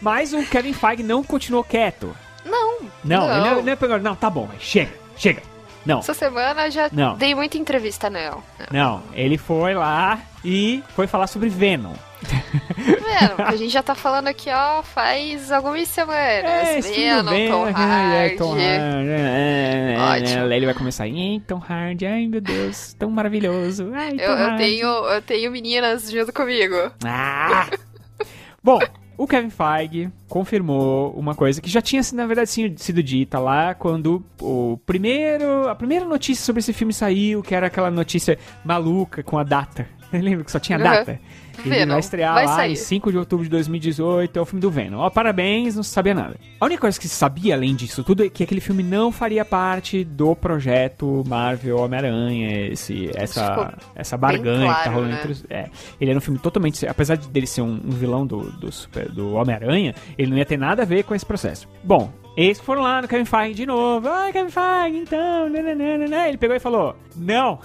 Mas 0.00 0.32
o 0.32 0.44
Kevin 0.44 0.72
Feige 0.72 1.02
não 1.02 1.24
continuou 1.24 1.64
quieto. 1.64 2.14
Não. 2.44 2.80
Não, 3.04 3.26
não. 3.26 3.30
ele 3.32 3.62
não, 3.62 3.72
é 3.72 3.88
não, 3.88 3.98
não, 3.98 4.16
tá 4.16 4.28
bom, 4.28 4.48
chega, 4.58 4.92
chega. 5.16 5.53
Não. 5.84 5.98
Essa 5.98 6.14
semana 6.14 6.70
já 6.70 6.88
não. 6.92 7.16
dei 7.16 7.34
muita 7.34 7.58
entrevista, 7.58 8.08
não. 8.08 8.42
Não, 8.70 9.02
ele 9.12 9.36
foi 9.36 9.74
lá 9.74 10.18
e 10.44 10.82
foi 10.94 11.06
falar 11.06 11.26
sobre 11.26 11.48
Venom. 11.48 11.94
Venom, 12.76 13.46
a 13.46 13.54
gente 13.56 13.70
já 13.70 13.82
tá 13.82 13.94
falando 13.94 14.28
aqui, 14.28 14.48
ó, 14.50 14.82
faz 14.82 15.52
algumas 15.52 15.86
semanas. 15.88 16.16
É, 16.16 16.80
Venom, 16.80 17.30
Venom, 17.30 17.50
Tom 17.50 17.64
Hardy. 17.64 18.16
É, 18.16 18.36
Tom 18.36 18.50
Hardy. 18.52 19.10
É, 19.10 19.96
Ótimo. 19.98 20.52
Ele 20.52 20.66
vai 20.66 20.74
começar, 20.74 21.06
em 21.06 21.40
Tom 21.40 21.62
Hardy, 21.68 22.06
ai 22.06 22.26
meu 22.26 22.40
Deus, 22.40 22.94
tão 22.94 23.10
maravilhoso. 23.10 23.92
Ai, 23.94 24.16
eu, 24.18 24.32
eu, 24.32 24.56
tenho, 24.56 24.86
eu 24.86 25.22
tenho 25.22 25.50
meninas 25.50 26.10
junto 26.10 26.32
comigo. 26.32 26.76
Ah! 27.04 27.68
Bom, 28.62 28.78
o 29.16 29.26
Kevin 29.26 29.50
Feige 29.50 30.10
confirmou 30.28 31.12
uma 31.12 31.34
coisa 31.34 31.60
que 31.60 31.70
já 31.70 31.80
tinha, 31.80 32.02
na 32.12 32.26
verdade, 32.26 32.50
sido 32.50 33.02
dita 33.02 33.38
lá 33.38 33.74
quando 33.74 34.24
o 34.40 34.78
primeiro, 34.84 35.68
a 35.68 35.74
primeira 35.74 36.04
notícia 36.04 36.44
sobre 36.44 36.60
esse 36.60 36.72
filme 36.72 36.92
saiu, 36.92 37.42
que 37.42 37.54
era 37.54 37.68
aquela 37.68 37.90
notícia 37.90 38.38
maluca 38.64 39.22
com 39.22 39.38
a 39.38 39.44
data. 39.44 39.86
Lembra 40.12 40.44
que 40.44 40.50
só 40.50 40.58
tinha 40.58 40.78
data? 40.78 41.20
Uhum. 41.58 41.64
Ele 41.66 41.74
Venom. 41.76 41.92
vai 41.92 42.00
estrear 42.00 42.34
vai 42.34 42.46
lá 42.46 42.56
sair. 42.56 42.72
em 42.72 42.76
5 42.76 43.10
de 43.10 43.18
outubro 43.18 43.44
de 43.44 43.50
2018, 43.50 44.38
é 44.38 44.42
o 44.42 44.44
filme 44.44 44.60
do 44.60 44.70
Venom. 44.70 44.98
Ó, 44.98 45.10
parabéns, 45.10 45.76
não 45.76 45.82
se 45.82 45.90
sabia 45.90 46.14
nada. 46.14 46.36
A 46.60 46.64
única 46.64 46.80
coisa 46.80 46.98
que 46.98 47.08
se 47.08 47.14
sabia, 47.14 47.54
além 47.54 47.74
disso 47.74 48.02
tudo, 48.02 48.24
é 48.24 48.28
que 48.28 48.42
aquele 48.42 48.60
filme 48.60 48.82
não 48.82 49.12
faria 49.12 49.44
parte 49.44 50.04
do 50.04 50.34
projeto 50.34 51.22
Marvel 51.26 51.78
Homem-Aranha, 51.78 52.68
esse, 52.68 53.10
essa, 53.14 53.76
essa 53.94 54.16
barganha 54.16 54.66
claro, 54.66 54.78
que 54.78 54.84
tá 54.84 54.90
rolando 54.90 55.12
né? 55.12 55.18
entre 55.18 55.32
os... 55.32 55.44
É, 55.48 55.68
ele 56.00 56.10
era 56.10 56.18
um 56.18 56.22
filme 56.22 56.38
totalmente... 56.38 56.86
Apesar 56.86 57.16
dele 57.16 57.46
ser 57.46 57.62
um, 57.62 57.80
um 57.84 57.90
vilão 57.90 58.26
do, 58.26 58.50
do, 58.52 58.68
do 59.12 59.34
Homem-Aranha, 59.34 59.94
ele 60.18 60.30
não 60.30 60.38
ia 60.38 60.46
ter 60.46 60.58
nada 60.58 60.82
a 60.82 60.86
ver 60.86 61.04
com 61.04 61.14
esse 61.14 61.24
processo. 61.24 61.68
Bom, 61.82 62.10
eles 62.36 62.58
foram 62.58 62.82
lá 62.82 63.00
no 63.00 63.06
Kevin 63.06 63.24
Feige 63.24 63.54
de 63.54 63.66
novo. 63.66 64.08
Ah, 64.08 64.30
Kevin 64.32 64.50
Feige, 64.50 64.98
então. 64.98 65.48
Nananana. 65.48 65.74
Né, 65.74 65.98
né, 65.98 66.08
né, 66.08 66.28
ele 66.28 66.38
pegou 66.38 66.56
e 66.56 66.60
falou: 66.60 66.96
Não. 67.16 67.60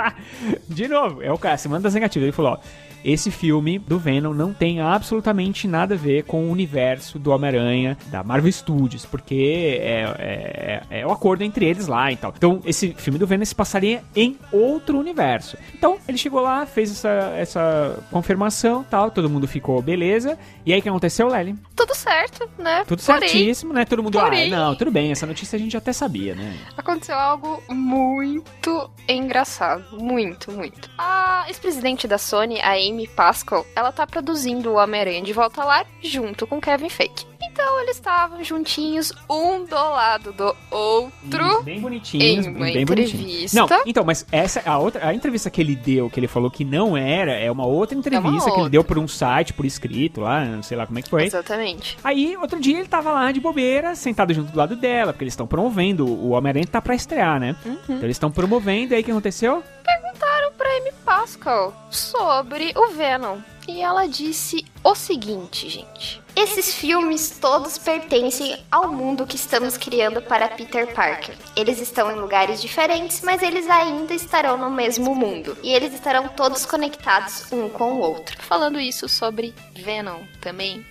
de 0.68 0.88
novo. 0.88 1.22
É 1.22 1.32
o 1.32 1.38
cara, 1.38 1.56
semana 1.56 1.82
das 1.82 1.94
negativas. 1.94 2.24
Ele 2.24 2.32
falou: 2.32 2.52
Ó 2.52 2.58
esse 3.04 3.30
filme 3.30 3.78
do 3.78 3.98
Venom 3.98 4.32
não 4.32 4.52
tem 4.52 4.80
absolutamente 4.80 5.68
nada 5.68 5.94
a 5.94 5.98
ver 5.98 6.24
com 6.24 6.46
o 6.46 6.50
universo 6.50 7.18
do 7.18 7.30
Homem-Aranha 7.30 7.98
da 8.06 8.24
Marvel 8.24 8.50
Studios, 8.50 9.04
porque 9.04 9.78
é, 9.80 10.02
é, 10.18 11.00
é, 11.00 11.06
o 11.06 11.10
acordo 11.10 11.44
entre 11.44 11.66
eles 11.66 11.86
lá 11.86 12.10
e 12.10 12.16
tal. 12.16 12.32
Então, 12.34 12.60
esse 12.64 12.94
filme 12.94 13.18
do 13.18 13.26
Venom 13.26 13.44
se 13.44 13.54
passaria 13.54 14.02
em 14.16 14.38
outro 14.50 14.98
universo. 14.98 15.58
Então, 15.74 15.98
ele 16.08 16.16
chegou 16.16 16.40
lá, 16.40 16.64
fez 16.64 16.90
essa, 16.90 17.34
essa 17.36 18.02
confirmação 18.10 18.82
tal, 18.82 19.10
todo 19.10 19.28
mundo 19.28 19.46
ficou 19.46 19.82
beleza. 19.82 20.38
E 20.64 20.72
aí, 20.72 20.80
o 20.80 20.82
que 20.82 20.88
aconteceu, 20.88 21.28
Lely? 21.28 21.56
Tudo 21.76 21.94
certo, 21.94 22.48
né? 22.58 22.84
Tudo 22.86 23.02
Porém, 23.02 23.28
certíssimo, 23.28 23.72
né? 23.74 23.84
Todo 23.84 24.02
mundo, 24.02 24.18
Porém, 24.18 24.52
ah, 24.54 24.56
não, 24.56 24.74
tudo 24.74 24.90
bem, 24.90 25.12
essa 25.12 25.26
notícia 25.26 25.56
a 25.56 25.60
gente 25.60 25.76
até 25.76 25.92
sabia, 25.92 26.34
né? 26.34 26.56
Aconteceu 26.76 27.16
algo 27.16 27.62
muito 27.68 28.90
engraçado. 29.06 29.84
Muito, 29.92 30.50
muito. 30.52 30.88
A 30.96 31.44
ex-presidente 31.48 32.08
da 32.08 32.16
Sony, 32.16 32.60
a 32.60 32.72
Amy 32.72 32.93
Amy 32.94 33.08
Pascal, 33.08 33.66
ela 33.74 33.90
tá 33.90 34.06
produzindo 34.06 34.70
o 34.70 34.74
Homem-Aranha 34.76 35.20
de 35.20 35.32
volta 35.32 35.64
lá 35.64 35.84
junto 36.00 36.46
com 36.46 36.60
Kevin 36.60 36.88
Feige. 36.88 37.26
Então 37.42 37.80
eles 37.80 37.96
estavam 37.96 38.42
juntinhos, 38.42 39.12
um 39.30 39.64
do 39.64 39.74
lado 39.74 40.32
do 40.32 40.56
outro. 40.70 41.46
Isso, 41.46 41.62
bem 41.62 41.80
bonitinhos, 41.80 42.46
em 42.46 42.50
uma 42.50 42.64
bem 42.64 42.82
entrevista. 42.82 43.60
Não, 43.60 43.82
então, 43.86 44.04
mas 44.04 44.26
essa 44.32 44.62
a 44.64 44.78
outra, 44.78 45.06
a 45.06 45.14
entrevista 45.14 45.50
que 45.50 45.60
ele 45.60 45.76
deu, 45.76 46.08
que 46.10 46.18
ele 46.18 46.26
falou 46.26 46.50
que 46.50 46.64
não 46.64 46.96
era, 46.96 47.32
é 47.32 47.50
uma 47.50 47.66
outra 47.66 47.96
entrevista 47.96 48.26
é 48.26 48.30
uma 48.30 48.38
outra. 48.38 48.54
que 48.54 48.60
ele 48.60 48.70
deu 48.70 48.82
por 48.82 48.98
um 48.98 49.06
site, 49.06 49.52
por 49.52 49.64
escrito 49.64 50.20
lá, 50.20 50.44
não 50.44 50.62
sei 50.62 50.76
lá 50.76 50.86
como 50.86 50.98
é 50.98 51.02
que 51.02 51.10
foi. 51.10 51.24
Exatamente. 51.24 51.96
Aí, 52.02 52.36
outro 52.36 52.58
dia 52.58 52.78
ele 52.78 52.88
tava 52.88 53.12
lá 53.12 53.30
de 53.30 53.40
bobeira, 53.40 53.94
sentado 53.94 54.32
junto 54.32 54.50
do 54.50 54.58
lado 54.58 54.74
dela, 54.74 55.12
porque 55.12 55.24
eles 55.24 55.34
estão 55.34 55.46
promovendo, 55.46 56.06
o 56.06 56.30
Homem-Aranha 56.30 56.66
tá 56.66 56.80
pra 56.80 56.94
estrear, 56.94 57.38
né? 57.38 57.54
Uhum. 57.64 57.76
Então 57.84 58.02
eles 58.02 58.16
estão 58.16 58.30
promovendo, 58.32 58.94
e 58.94 58.96
aí 58.96 59.02
o 59.02 59.04
que 59.04 59.10
aconteceu? 59.10 59.62
Perguntaram 59.84 60.33
pra 60.56 60.68
Amy 60.78 60.92
Pascal 61.04 61.74
sobre 61.90 62.72
o 62.76 62.88
Venom. 62.88 63.38
E 63.66 63.80
ela 63.80 64.06
disse 64.06 64.64
o 64.82 64.94
seguinte, 64.94 65.68
gente. 65.68 66.22
Esses 66.36 66.74
filmes 66.74 67.38
todos 67.40 67.78
pertencem 67.78 68.62
ao 68.70 68.92
mundo 68.92 69.26
que 69.26 69.36
estamos 69.36 69.76
criando 69.76 70.20
para 70.20 70.48
Peter 70.48 70.92
Parker. 70.92 71.34
Eles 71.54 71.80
estão 71.80 72.10
em 72.10 72.16
lugares 72.16 72.60
diferentes, 72.60 73.22
mas 73.22 73.40
eles 73.40 73.70
ainda 73.70 74.12
estarão 74.12 74.58
no 74.58 74.68
mesmo 74.68 75.14
mundo. 75.14 75.56
E 75.62 75.72
eles 75.72 75.94
estarão 75.94 76.28
todos 76.28 76.66
conectados 76.66 77.50
um 77.52 77.68
com 77.68 77.94
o 77.94 78.00
outro. 78.00 78.36
Falando 78.42 78.80
isso 78.80 79.08
sobre 79.08 79.54
Venom 79.72 80.24
também, 80.40 80.84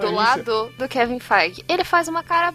do 0.00 0.06
isso. 0.06 0.14
lado 0.14 0.72
do 0.78 0.86
Kevin 0.86 1.18
Feige. 1.18 1.64
Ele 1.66 1.82
faz 1.82 2.06
uma 2.06 2.22
cara 2.22 2.52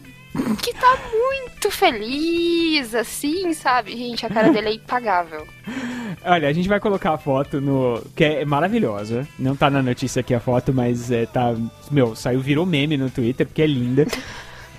que 0.62 0.74
tá 0.74 0.98
muito 1.12 1.72
feliz, 1.72 2.94
assim, 2.94 3.54
sabe? 3.54 3.96
Gente, 3.96 4.26
a 4.26 4.30
cara 4.30 4.50
dele 4.50 4.70
é 4.70 4.74
impagável. 4.74 5.48
Olha, 6.24 6.48
a 6.48 6.54
gente 6.54 6.68
vai 6.68 6.80
colocar 6.80 7.14
a 7.14 7.18
foto 7.18 7.62
no. 7.62 8.02
que 8.16 8.24
é 8.24 8.46
maravilhosa. 8.46 9.28
Não 9.38 9.56
tá 9.56 9.70
na 9.70 9.82
notícia 9.82 10.20
aqui 10.20 10.34
a 10.34 10.40
foto, 10.40 10.74
mas 10.74 11.12
é, 11.12 11.26
tá. 11.26 11.54
Meu, 11.92 12.16
saiu, 12.16 12.40
virou 12.40 12.66
meme 12.66 12.98
no 12.98 13.10
Twitter, 13.10 13.46
porque 13.46 13.62
é 13.62 13.68
linda. 13.68 14.06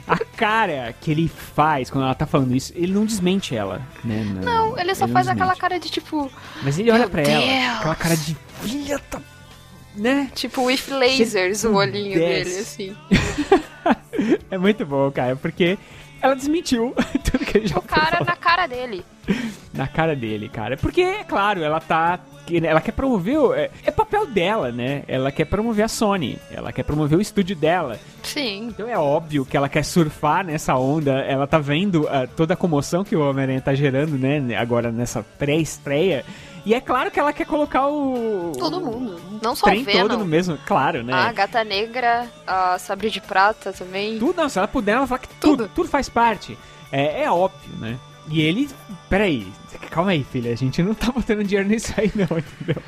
A 0.08 0.18
cara 0.18 0.94
que 1.00 1.10
ele 1.10 1.26
faz 1.26 1.90
quando 1.90 2.04
ela 2.04 2.14
tá 2.14 2.26
falando 2.26 2.54
isso, 2.54 2.72
ele 2.76 2.92
não 2.92 3.04
desmente 3.04 3.56
ela, 3.56 3.82
né? 4.04 4.22
Não, 4.24 4.70
não 4.70 4.78
ele 4.78 4.94
só 4.94 5.04
ele 5.04 5.12
faz 5.12 5.26
aquela 5.26 5.56
cara 5.56 5.80
de 5.80 5.90
tipo. 5.90 6.30
Mas 6.62 6.78
ele 6.78 6.92
olha 6.92 7.08
pra 7.08 7.22
Deus. 7.22 7.42
ela, 7.42 7.78
aquela 7.78 7.94
cara 7.96 8.16
de 8.16 8.36
filha 8.62 9.00
da. 9.10 9.20
Né? 9.96 10.30
Tipo, 10.34 10.64
with 10.64 10.88
lasers, 10.90 11.64
o 11.64 11.74
olhinho 11.74 12.14
dele, 12.18 12.58
assim. 12.58 12.96
é 14.50 14.58
muito 14.58 14.84
bom, 14.84 15.10
cara, 15.10 15.36
porque 15.36 15.78
ela 16.20 16.34
desmentiu 16.34 16.94
tudo 17.24 17.44
que 17.44 17.58
ele 17.58 17.66
já 17.66 17.78
O 17.78 17.82
cara 17.82 18.24
na 18.24 18.36
cara 18.36 18.66
dele. 18.66 19.04
Na 19.72 19.86
cara 19.86 20.16
dele, 20.16 20.48
cara. 20.48 20.76
Porque, 20.76 21.00
é 21.02 21.24
claro, 21.24 21.62
ela 21.62 21.80
tá. 21.80 22.18
Ela 22.62 22.80
quer 22.80 22.92
promover. 22.92 23.36
É, 23.58 23.70
é 23.86 23.90
papel 23.90 24.26
dela, 24.26 24.70
né? 24.70 25.02
Ela 25.08 25.30
quer 25.32 25.44
promover 25.44 25.84
a 25.84 25.88
Sony. 25.88 26.38
Ela 26.50 26.72
quer 26.72 26.84
promover 26.84 27.18
o 27.18 27.20
estúdio 27.20 27.56
dela. 27.56 27.98
Sim. 28.22 28.68
Então 28.68 28.88
é 28.88 28.96
óbvio 28.96 29.44
que 29.44 29.56
ela 29.56 29.68
quer 29.68 29.84
surfar 29.84 30.44
nessa 30.44 30.76
onda. 30.76 31.12
Ela 31.20 31.46
tá 31.46 31.58
vendo 31.58 32.04
uh, 32.04 32.28
toda 32.36 32.54
a 32.54 32.56
comoção 32.56 33.04
que 33.04 33.16
o 33.16 33.28
Homem-Aranha 33.28 33.60
tá 33.60 33.74
gerando, 33.74 34.16
né? 34.16 34.56
Agora 34.56 34.90
nessa 34.92 35.24
pré-estreia. 35.38 36.24
E 36.66 36.74
é 36.74 36.80
claro 36.80 37.12
que 37.12 37.20
ela 37.20 37.32
quer 37.32 37.46
colocar 37.46 37.86
o. 37.86 38.50
Todo 38.58 38.80
mundo. 38.80 39.20
Não 39.40 39.54
só 39.54 39.66
o 39.68 39.84
Venom. 39.84 40.08
todo 40.08 40.18
no 40.18 40.24
mesmo. 40.26 40.58
Claro, 40.66 41.04
né? 41.04 41.12
A 41.12 41.30
Gata 41.30 41.62
Negra, 41.62 42.26
a 42.44 42.76
Sabre 42.76 43.08
de 43.08 43.20
Prata 43.20 43.72
também. 43.72 44.18
Tudo, 44.18 44.36
não, 44.36 44.48
se 44.48 44.58
ela 44.58 44.66
puder, 44.66 44.96
ela 44.96 45.06
fala 45.06 45.20
que 45.20 45.28
tudo, 45.28 45.58
tudo, 45.58 45.70
tudo 45.72 45.88
faz 45.88 46.08
parte. 46.08 46.58
É, 46.90 47.22
é 47.22 47.30
óbvio, 47.30 47.72
né? 47.78 47.96
E 48.28 48.40
ele. 48.40 48.68
Peraí, 49.08 49.46
calma 49.90 50.10
aí, 50.10 50.24
filha. 50.24 50.52
A 50.52 50.56
gente 50.56 50.82
não 50.82 50.92
tá 50.92 51.12
botando 51.12 51.44
dinheiro 51.44 51.68
nisso 51.68 51.94
aí, 51.96 52.10
não, 52.16 52.36
entendeu? 52.36 52.82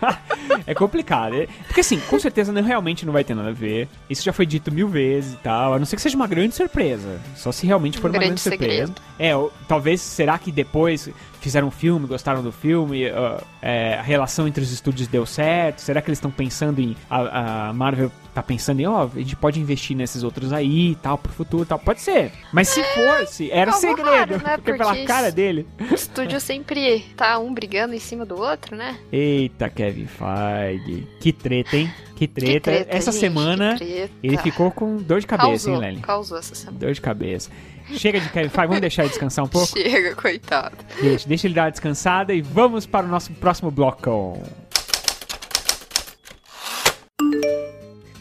é 0.66 0.74
complicado. 0.74 1.34
É, 1.34 1.46
porque 1.66 1.80
assim, 1.80 2.00
com 2.00 2.18
certeza 2.18 2.52
não, 2.52 2.62
realmente 2.62 3.04
não 3.04 3.12
vai 3.12 3.24
ter 3.24 3.34
nada 3.34 3.50
a 3.50 3.52
ver. 3.52 3.88
Isso 4.08 4.22
já 4.22 4.32
foi 4.32 4.46
dito 4.46 4.72
mil 4.72 4.88
vezes 4.88 5.34
e 5.34 5.36
tal. 5.38 5.74
A 5.74 5.78
não 5.78 5.86
ser 5.86 5.96
que 5.96 6.02
seja 6.02 6.16
uma 6.16 6.26
grande 6.26 6.54
surpresa. 6.54 7.20
Só 7.34 7.52
se 7.52 7.66
realmente 7.66 7.98
for 7.98 8.10
um 8.10 8.14
uma 8.14 8.18
grande, 8.18 8.42
grande 8.42 8.58
surpresa. 8.58 8.94
É, 9.18 9.36
ou, 9.36 9.52
talvez, 9.68 10.00
será 10.00 10.38
que 10.38 10.52
depois 10.52 11.08
fizeram 11.40 11.68
um 11.68 11.70
filme, 11.70 12.06
gostaram 12.06 12.42
do 12.42 12.50
filme, 12.50 13.06
uh, 13.06 13.42
é, 13.62 13.94
a 13.94 14.02
relação 14.02 14.48
entre 14.48 14.62
os 14.62 14.72
estúdios 14.72 15.06
deu 15.06 15.24
certo? 15.24 15.80
Será 15.80 16.02
que 16.02 16.08
eles 16.08 16.18
estão 16.18 16.30
pensando 16.30 16.80
em 16.80 16.96
a, 17.08 17.68
a 17.68 17.72
Marvel 17.72 18.10
tá 18.36 18.42
pensando 18.42 18.80
em, 18.80 18.86
ó, 18.86 19.04
a 19.04 19.18
gente 19.18 19.34
pode 19.34 19.58
investir 19.58 19.96
nesses 19.96 20.22
outros 20.22 20.52
aí 20.52 20.92
e 20.92 20.94
tal, 20.96 21.16
pro 21.18 21.32
futuro 21.32 21.62
e 21.64 21.66
tal. 21.66 21.78
Pode 21.78 22.00
ser. 22.00 22.30
Mas 22.52 22.68
se 22.68 22.82
fosse, 22.84 23.50
era 23.50 23.72
algo 23.72 23.80
segredo. 23.80 24.08
raro, 24.10 24.36
né? 24.42 24.56
Porque 24.62 24.72
pela 24.74 24.90
Porque 24.92 25.04
cara 25.06 25.28
isso- 25.28 25.36
dele. 25.36 25.66
O 25.90 25.94
estúdio 25.94 26.40
sempre 26.40 27.00
tá 27.16 27.38
um 27.38 27.52
brigando 27.52 27.94
em 27.94 27.98
cima 27.98 28.24
do 28.26 28.36
outro, 28.38 28.76
né? 28.76 28.98
Eita, 29.10 29.68
Kevin 29.68 30.06
Feige. 30.06 31.06
Que 31.20 31.32
treta, 31.32 31.76
hein? 31.76 31.92
Que 32.14 32.26
treta. 32.28 32.52
Que 32.52 32.60
treta, 32.60 32.96
Essa 32.96 33.10
gente, 33.12 33.20
semana 33.20 33.76
treta. 33.76 34.10
ele 34.22 34.38
ficou 34.38 34.70
com 34.70 34.96
dor 34.96 35.20
de 35.20 35.26
cabeça, 35.26 35.48
causou, 35.48 35.74
hein, 35.74 35.80
Lely? 35.80 36.00
causou 36.00 36.38
essa 36.38 36.54
semana. 36.54 36.78
Dor 36.78 36.92
de 36.92 37.00
cabeça. 37.00 37.50
Chega 37.92 38.18
de 38.20 38.28
Kevin 38.30 38.48
Feige, 38.48 38.66
vamos 38.66 38.80
deixar 38.80 39.02
ele 39.02 39.10
descansar 39.10 39.44
um 39.44 39.48
pouco? 39.48 39.68
Chega, 39.68 40.14
coitado. 40.14 40.76
Deixa, 41.00 41.28
deixa 41.28 41.46
ele 41.46 41.54
dar 41.54 41.64
uma 41.64 41.70
descansada 41.70 42.34
e 42.34 42.40
vamos 42.42 42.84
para 42.86 43.06
o 43.06 43.08
nosso 43.08 43.32
próximo 43.32 43.70
bloco. 43.70 44.42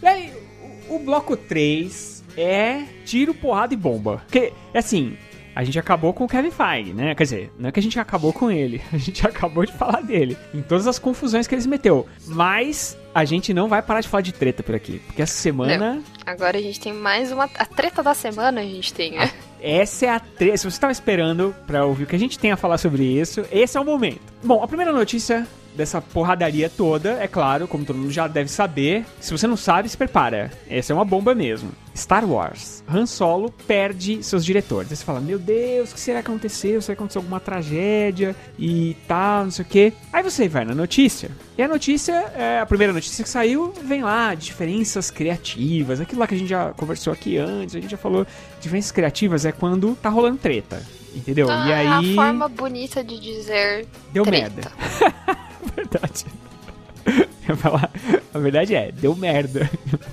E 0.06 0.08
aí, 0.08 0.32
o, 0.88 0.98
o 0.98 1.00
bloco 1.00 1.36
3 1.36 2.24
é 2.38 2.84
tiro, 3.06 3.34
porrada 3.34 3.74
e 3.74 3.78
bomba. 3.78 4.22
Porque, 4.28 4.54
assim, 4.72 5.18
a 5.56 5.64
gente 5.64 5.80
acabou 5.80 6.14
com 6.14 6.26
o 6.26 6.28
Kevin 6.28 6.52
Feige, 6.52 6.94
né? 6.94 7.16
Quer 7.16 7.24
dizer, 7.24 7.52
não 7.58 7.70
é 7.70 7.72
que 7.72 7.80
a 7.80 7.82
gente 7.82 8.00
acabou 8.00 8.32
com 8.32 8.52
ele, 8.52 8.80
a 8.94 8.98
gente 9.00 9.26
acabou 9.26 9.66
de 9.66 9.74
falar 9.74 10.04
dele. 10.04 10.38
Em 10.54 10.62
todas 10.62 10.86
as 10.86 11.00
confusões 11.00 11.48
que 11.48 11.56
ele 11.56 11.64
se 11.64 11.68
meteu. 11.68 12.06
Mas 12.28 12.96
a 13.16 13.26
gente 13.26 13.52
não 13.52 13.68
vai 13.68 13.82
parar 13.82 14.02
de 14.02 14.08
falar 14.08 14.22
de 14.22 14.32
treta 14.32 14.62
por 14.62 14.76
aqui. 14.76 15.00
Porque 15.08 15.24
essa 15.24 15.34
semana 15.34 16.04
Agora 16.24 16.56
a 16.56 16.62
gente 16.62 16.80
tem 16.80 16.94
mais 16.94 17.32
uma. 17.32 17.46
A 17.58 17.66
treta 17.66 18.04
da 18.04 18.14
semana 18.14 18.62
a 18.62 18.64
gente 18.64 18.94
tem, 18.94 19.14
né? 19.14 19.32
Essa 19.60 20.06
é 20.06 20.10
a 20.10 20.20
treta. 20.20 20.58
Se 20.58 20.70
você 20.70 20.76
estava 20.76 20.94
esperando 20.94 21.56
pra 21.66 21.84
ouvir 21.84 22.04
o 22.04 22.08
que 22.08 22.16
a 22.16 22.20
gente 22.20 22.38
tem 22.38 22.52
a 22.52 22.58
falar 22.58 22.78
sobre 22.78 23.04
isso, 23.04 23.44
esse 23.52 23.76
é 23.76 23.82
o 23.82 23.84
momento. 23.84 24.22
Bom, 24.44 24.62
a 24.62 24.68
primeira 24.68 24.94
notícia 24.94 25.48
dessa 25.76 26.02
porradaria 26.02 26.70
toda, 26.70 27.18
é 27.22 27.28
claro, 27.28 27.68
como 27.68 27.86
todo 27.86 27.98
mundo 27.98 28.12
já 28.12 28.28
deve 28.28 28.50
saber. 28.50 29.06
Se 29.20 29.32
você 29.32 29.48
não 29.48 29.58
sabe, 29.58 29.90
se 29.90 29.98
prepara. 29.98 30.52
Essa 30.70 30.94
é 30.94 30.96
uma 30.96 31.06
bomba 31.06 31.36
mesmo. 31.36 31.72
Star 31.96 32.26
Wars. 32.30 32.84
Han 32.90 33.06
Solo 33.06 33.52
perde 33.66 34.22
seus 34.22 34.44
diretores. 34.44 34.92
Aí 34.92 34.98
você 34.98 35.06
fala, 35.06 35.22
meu 35.22 35.40
Deus, 35.40 35.92
o 35.92 35.94
que 35.94 36.00
será 36.00 36.22
que 36.22 36.30
aconteceu? 36.30 36.82
Será 36.82 36.96
que 36.96 37.00
aconteceu 37.00 37.22
alguma 37.22 37.40
tragédia 37.40 38.36
e 38.60 38.98
tal, 39.08 39.46
não 39.46 39.52
sei 39.52 39.64
o 39.64 39.68
quê? 39.68 39.94
Aí 40.12 40.22
você 40.22 40.48
vai 40.50 40.66
na 40.66 40.76
notícia. 40.76 41.32
E 41.58 41.64
a 41.64 41.68
notícia, 41.68 42.14
é, 42.36 42.60
a 42.60 42.66
primeira 42.66 42.92
notícia 42.92 43.24
que 43.24 43.30
saiu, 43.30 43.74
vem 43.84 44.04
lá, 44.04 44.36
diferenças 44.36 45.10
criativas. 45.10 46.02
Aquilo 46.02 46.20
lá 46.20 46.28
que 46.28 46.36
a 46.36 46.38
gente 46.38 46.50
já 46.50 46.72
conversou 46.74 47.14
aqui 47.14 47.38
antes, 47.38 47.76
a 47.76 47.80
gente 47.80 47.92
já 47.92 47.98
falou. 47.98 48.28
Diferenças 48.60 48.92
criativas 48.92 49.46
é 49.46 49.52
quando 49.52 49.96
tá 49.96 50.10
rolando 50.10 50.38
treta. 50.38 50.82
Entendeu? 51.16 51.50
Ah, 51.50 51.66
e 51.66 51.72
é 51.72 51.76
aí. 51.76 51.88
a 51.88 52.16
forma 52.16 52.50
bonita 52.50 53.02
de 53.02 53.18
dizer 53.18 53.88
Deu 54.12 54.26
treta. 54.26 54.52
merda. 54.54 55.36
verdade. 55.90 56.26
A 58.34 58.40
verdade 58.40 58.76
é, 58.76 58.92
deu 58.92 59.16
merda. 59.16 59.70